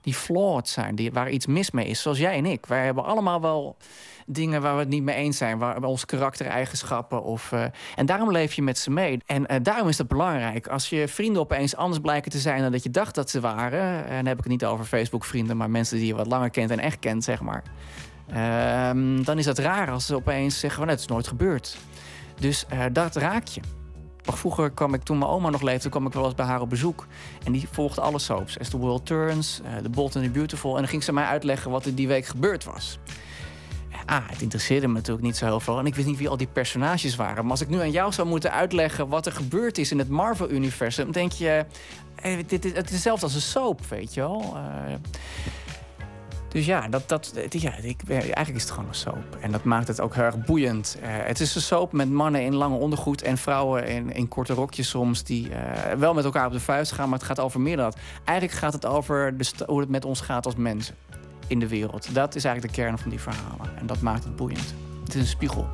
die 0.00 0.14
flawed 0.14 0.68
zijn, 0.68 0.94
die, 0.94 1.12
waar 1.12 1.30
iets 1.30 1.46
mis 1.46 1.70
mee 1.70 1.86
is. 1.86 2.02
Zoals 2.02 2.18
jij 2.18 2.36
en 2.36 2.46
ik. 2.46 2.66
Wij 2.66 2.84
hebben 2.84 3.04
allemaal 3.04 3.40
wel 3.40 3.76
dingen 4.26 4.62
waar 4.62 4.74
we 4.74 4.80
het 4.80 4.88
niet 4.88 5.02
mee 5.02 5.16
eens 5.16 5.36
zijn. 5.36 5.58
Waar 5.58 5.82
onze 5.82 6.06
karaktereigenschappen. 6.06 7.22
Of, 7.22 7.52
en 7.94 8.06
daarom 8.06 8.30
leef 8.30 8.52
je 8.52 8.62
met 8.62 8.78
ze 8.78 8.90
mee. 8.90 9.18
En 9.26 9.62
daarom 9.62 9.88
is 9.88 9.96
dat 9.96 10.08
belangrijk. 10.08 10.66
Als 10.66 10.88
je 10.88 11.08
vrienden 11.08 11.42
opeens 11.42 11.76
anders 11.76 12.00
blijken 12.00 12.30
te 12.30 12.38
zijn 12.38 12.62
dan 12.62 12.72
dat 12.72 12.82
je 12.82 12.90
dacht 12.90 13.14
dat 13.14 13.30
ze 13.30 13.40
waren. 13.40 14.04
En 14.04 14.16
dan 14.16 14.26
heb 14.26 14.38
ik 14.38 14.44
het 14.44 14.52
niet 14.52 14.64
over 14.64 14.84
Facebook-vrienden, 14.84 15.56
maar 15.56 15.70
mensen 15.70 15.96
die 15.96 16.06
je 16.06 16.14
wat 16.14 16.26
langer 16.26 16.50
kent 16.50 16.70
en 16.70 16.78
echt 16.78 16.98
kent, 16.98 17.24
zeg 17.24 17.40
maar. 17.40 17.62
Um, 18.30 19.24
dan 19.24 19.38
is 19.38 19.44
dat 19.44 19.58
raar 19.58 19.90
als 19.90 20.06
ze 20.06 20.14
opeens 20.14 20.58
zeggen: 20.58 20.80
van, 20.80 20.88
het 20.88 21.00
is 21.00 21.06
nooit 21.06 21.26
gebeurd. 21.26 21.76
Dus 22.40 22.64
uh, 22.72 22.84
dat 22.92 23.16
raak 23.16 23.46
je. 23.46 23.60
Vroeger 24.22 24.70
kwam 24.70 24.94
ik, 24.94 25.02
toen 25.02 25.18
mijn 25.18 25.30
oma 25.30 25.50
nog 25.50 25.62
leefde, 25.62 25.88
kwam 25.88 26.06
ik 26.06 26.12
wel 26.12 26.24
eens 26.24 26.34
bij 26.34 26.46
haar 26.46 26.60
op 26.60 26.68
bezoek. 26.70 27.06
En 27.44 27.52
die 27.52 27.68
volgde 27.70 28.00
alle 28.00 28.18
soaps. 28.18 28.58
As 28.58 28.68
the 28.68 28.76
World 28.78 29.06
Turns, 29.06 29.60
uh, 29.64 29.76
The 29.76 29.88
Bold 29.88 30.16
and 30.16 30.24
the 30.24 30.30
Beautiful. 30.30 30.70
En 30.70 30.78
dan 30.78 30.88
ging 30.88 31.02
ze 31.04 31.12
mij 31.12 31.24
uitleggen 31.24 31.70
wat 31.70 31.86
er 31.86 31.94
die 31.94 32.08
week 32.08 32.26
gebeurd 32.26 32.64
was. 32.64 32.98
ah, 34.06 34.22
het 34.26 34.42
interesseerde 34.42 34.88
me 34.88 34.94
natuurlijk 34.94 35.26
niet 35.26 35.36
zo 35.36 35.44
heel 35.44 35.60
veel. 35.60 35.78
En 35.78 35.86
ik 35.86 35.94
wist 35.94 36.06
niet 36.06 36.18
wie 36.18 36.28
al 36.28 36.36
die 36.36 36.48
personages 36.52 37.16
waren. 37.16 37.42
Maar 37.42 37.50
als 37.50 37.60
ik 37.60 37.68
nu 37.68 37.80
aan 37.80 37.90
jou 37.90 38.12
zou 38.12 38.28
moeten 38.28 38.52
uitleggen 38.52 39.08
wat 39.08 39.26
er 39.26 39.32
gebeurd 39.32 39.78
is 39.78 39.90
in 39.90 39.98
het 39.98 40.08
Marvel-universum, 40.08 41.12
denk 41.12 41.32
je. 41.32 41.64
eh, 42.14 42.38
dit, 42.46 42.64
is 42.64 42.72
hetzelfde 42.72 43.26
als 43.26 43.34
een 43.34 43.40
soap, 43.40 43.86
weet 43.86 44.14
je 44.14 44.20
wel. 44.20 44.56
Dus 46.48 46.66
ja, 46.66 46.88
dat, 46.88 47.08
dat, 47.08 47.32
ja 47.48 47.76
ik, 47.82 48.02
eigenlijk 48.08 48.54
is 48.54 48.62
het 48.62 48.70
gewoon 48.70 48.88
een 48.88 48.94
soap. 48.94 49.36
En 49.40 49.52
dat 49.52 49.64
maakt 49.64 49.88
het 49.88 50.00
ook 50.00 50.14
heel 50.14 50.24
erg 50.24 50.44
boeiend. 50.44 50.98
Eh, 51.02 51.08
het 51.10 51.40
is 51.40 51.54
een 51.54 51.60
soap 51.60 51.92
met 51.92 52.10
mannen 52.10 52.42
in 52.42 52.54
lange 52.54 52.76
ondergoed 52.76 53.22
en 53.22 53.38
vrouwen 53.38 53.86
in, 53.86 54.12
in 54.12 54.28
korte 54.28 54.52
rokjes 54.52 54.88
soms... 54.88 55.24
die 55.24 55.54
eh, 55.54 55.92
wel 55.92 56.14
met 56.14 56.24
elkaar 56.24 56.46
op 56.46 56.52
de 56.52 56.60
vuist 56.60 56.92
gaan, 56.92 57.08
maar 57.08 57.18
het 57.18 57.26
gaat 57.26 57.40
over 57.40 57.60
meer 57.60 57.76
dan 57.76 57.84
dat. 57.84 57.98
Eigenlijk 58.24 58.58
gaat 58.58 58.72
het 58.72 58.86
over 58.86 59.34
hoe 59.66 59.80
het 59.80 59.88
met 59.88 60.04
ons 60.04 60.20
gaat 60.20 60.46
als 60.46 60.54
mensen 60.54 60.94
in 61.46 61.58
de 61.58 61.68
wereld. 61.68 62.14
Dat 62.14 62.34
is 62.34 62.44
eigenlijk 62.44 62.74
de 62.74 62.82
kern 62.82 62.98
van 62.98 63.10
die 63.10 63.20
verhalen. 63.20 63.76
En 63.78 63.86
dat 63.86 64.00
maakt 64.00 64.24
het 64.24 64.36
boeiend. 64.36 64.74
Het 65.04 65.14
is 65.14 65.20
een 65.20 65.26
spiegel. 65.26 65.68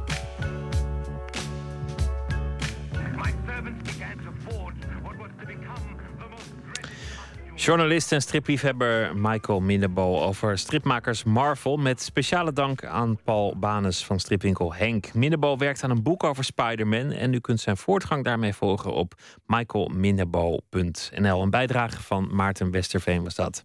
Journalist 7.65 8.12
en 8.12 8.23
stripliefhebber 8.23 9.16
Michael 9.16 9.61
Minnebo 9.61 10.20
over 10.20 10.59
stripmakers 10.59 11.24
Marvel. 11.24 11.77
Met 11.77 12.03
speciale 12.03 12.53
dank 12.53 12.85
aan 12.85 13.19
Paul 13.24 13.57
Banes 13.57 14.05
van 14.05 14.20
stripwinkel 14.20 14.74
Henk. 14.74 15.15
Minnebo 15.15 15.57
werkt 15.57 15.82
aan 15.82 15.91
een 15.91 16.03
boek 16.03 16.24
over 16.24 16.45
Spider-Man. 16.45 17.11
En 17.11 17.35
u 17.35 17.41
kunt 17.41 17.61
zijn 17.61 17.77
voortgang 17.77 18.24
daarmee 18.24 18.55
volgen 18.55 18.93
op 18.93 19.15
michaelminnebo.nl. 19.47 21.43
Een 21.43 21.51
bijdrage 21.51 22.03
van 22.03 22.28
Maarten 22.32 22.70
Westerveen 22.70 23.23
was 23.23 23.35
dat. 23.35 23.65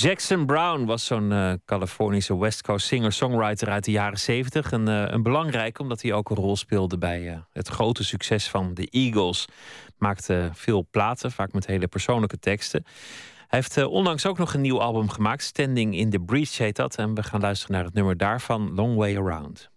Jackson 0.00 0.46
Brown 0.46 0.84
was 0.84 1.04
zo'n 1.04 1.32
eh, 1.32 1.52
Californische 1.64 2.38
West 2.38 2.62
Coast 2.62 2.86
singer-songwriter 2.86 3.68
uit 3.68 3.84
de 3.84 3.90
jaren 3.90 4.18
70. 4.18 4.72
Een, 4.72 4.88
eh, 4.88 5.04
een 5.06 5.22
belangrijke, 5.22 5.82
omdat 5.82 6.02
hij 6.02 6.12
ook 6.12 6.30
een 6.30 6.36
rol 6.36 6.56
speelde 6.56 6.98
bij 6.98 7.28
eh, 7.28 7.38
het 7.52 7.68
grote 7.68 8.04
succes 8.04 8.48
van 8.48 8.74
de 8.74 8.86
Eagles. 8.90 9.46
Maakte 9.96 10.50
veel 10.52 10.86
platen, 10.90 11.32
vaak 11.32 11.52
met 11.52 11.66
hele 11.66 11.86
persoonlijke 11.86 12.38
teksten. 12.38 12.84
Hij 13.46 13.58
heeft 13.58 13.86
onlangs 13.86 14.26
ook 14.26 14.38
nog 14.38 14.54
een 14.54 14.60
nieuw 14.60 14.80
album 14.80 15.08
gemaakt. 15.08 15.42
Standing 15.42 15.96
in 15.96 16.10
the 16.10 16.18
Breach 16.18 16.56
heet 16.56 16.76
dat. 16.76 16.96
En 16.96 17.14
we 17.14 17.22
gaan 17.22 17.40
luisteren 17.40 17.74
naar 17.74 17.84
het 17.84 17.94
nummer 17.94 18.16
daarvan, 18.16 18.74
Long 18.74 18.96
Way 18.96 19.16
Around. 19.16 19.70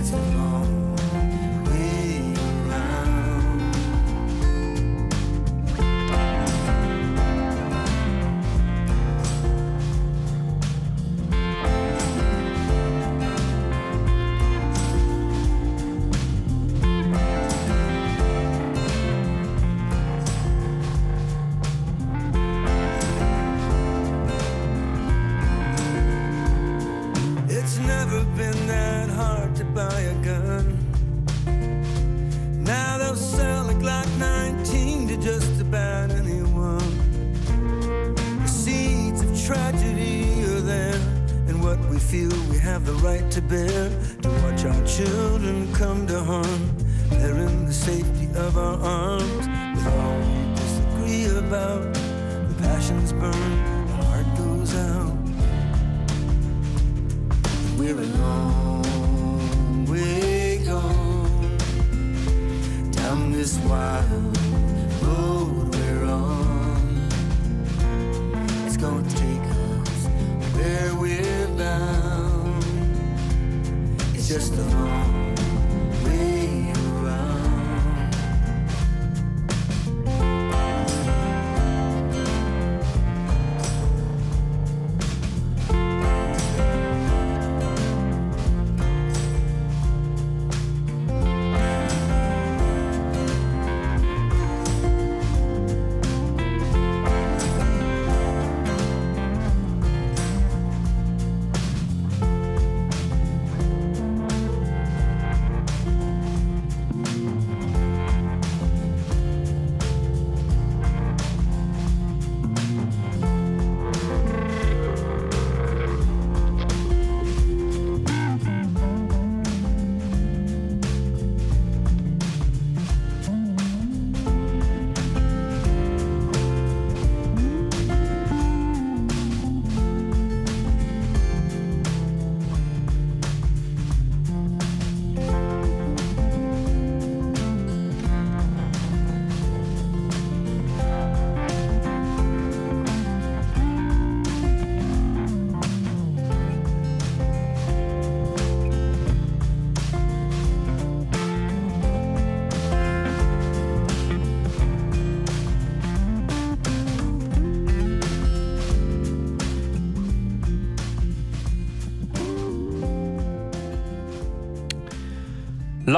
It's 0.00 0.12
a 0.14 0.69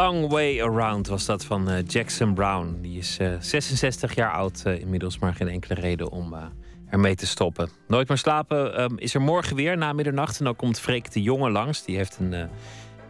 Long 0.03 0.29
Way 0.29 0.61
Around 0.63 1.09
was 1.09 1.27
dat 1.27 1.45
van 1.45 1.71
eh, 1.71 1.85
Jackson 1.87 2.35
Brown. 2.35 2.79
Die 2.81 2.99
is 2.99 3.19
eh, 3.19 3.29
66 3.41 4.15
jaar 4.15 4.33
oud 4.33 4.63
eh, 4.65 4.81
inmiddels, 4.81 5.19
maar 5.19 5.35
geen 5.35 5.49
enkele 5.49 5.75
reden 5.75 6.11
om 6.11 6.35
eh, 6.35 6.43
ermee 6.91 7.15
te 7.15 7.27
stoppen. 7.27 7.69
Nooit 7.89 8.09
meer 8.09 8.19
slapen 8.19 8.77
ehm, 8.77 8.97
is 8.97 9.15
er 9.15 9.21
morgen 9.21 9.57
weer 9.57 9.77
na 9.77 9.93
middernacht. 9.93 10.39
En 10.39 10.45
dan 10.45 10.57
komt 10.57 10.81
Freek 10.81 11.13
de 11.13 11.23
Jonge 11.23 11.51
langs. 11.51 11.85
Die 11.85 11.97
heeft 11.97 12.19
een 12.19 12.35
eh, 12.35 12.45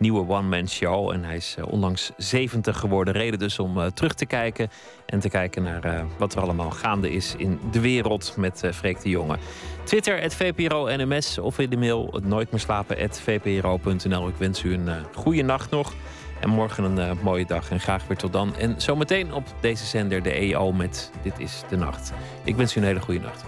nieuwe 0.02 0.28
one-man 0.28 0.68
show. 0.68 1.10
En 1.10 1.24
hij 1.24 1.36
is 1.36 1.54
eh, 1.58 1.72
onlangs 1.72 2.10
70 2.16 2.78
geworden. 2.78 3.14
Reden 3.14 3.38
dus 3.38 3.58
om 3.58 3.80
eh, 3.80 3.86
terug 3.86 4.14
te 4.14 4.26
kijken. 4.26 4.68
En 5.06 5.20
te 5.20 5.28
kijken 5.28 5.62
naar 5.62 5.84
eh, 5.84 6.04
wat 6.18 6.34
er 6.34 6.40
allemaal 6.40 6.70
gaande 6.70 7.10
is 7.10 7.34
in 7.36 7.60
de 7.70 7.80
wereld 7.80 8.34
met 8.36 8.62
eh, 8.62 8.72
Freek 8.72 9.02
de 9.02 9.08
Jonge. 9.08 9.36
Twitter, 9.84 10.20
het 10.20 10.34
VPRO 10.34 10.96
NMS. 10.96 11.38
Of 11.38 11.58
in 11.58 11.70
de 11.70 11.76
mail, 11.76 12.20
nooit 12.22 12.50
meer 12.50 12.84
VPRO.nl. 13.10 14.28
Ik 14.28 14.36
wens 14.36 14.62
u 14.62 14.74
een 14.74 14.88
eh, 14.88 14.96
goede 15.14 15.42
nacht 15.42 15.70
nog. 15.70 15.92
En 16.42 16.48
morgen 16.48 16.84
een 16.84 16.98
eh, 16.98 17.22
mooie 17.22 17.46
dag. 17.46 17.70
En 17.70 17.80
graag 17.80 18.06
weer 18.06 18.16
tot 18.16 18.32
dan. 18.32 18.56
En 18.56 18.74
zometeen 18.80 19.32
op 19.32 19.46
deze 19.60 19.84
zender 19.84 20.22
de 20.22 20.32
EO 20.32 20.72
met 20.72 21.10
Dit 21.22 21.38
is 21.38 21.62
de 21.68 21.76
Nacht. 21.76 22.12
Ik 22.44 22.56
wens 22.56 22.76
u 22.76 22.80
een 22.80 22.86
hele 22.86 23.00
goede 23.00 23.20
nacht. 23.20 23.44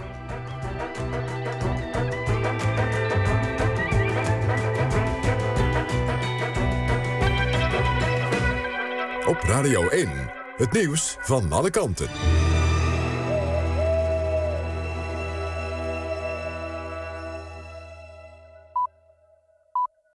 Op 9.27 9.41
Radio 9.41 9.87
1, 9.87 10.09
het 10.57 10.71
nieuws 10.71 11.17
van 11.19 11.51
alle 11.51 11.69
kanten. 11.69 12.07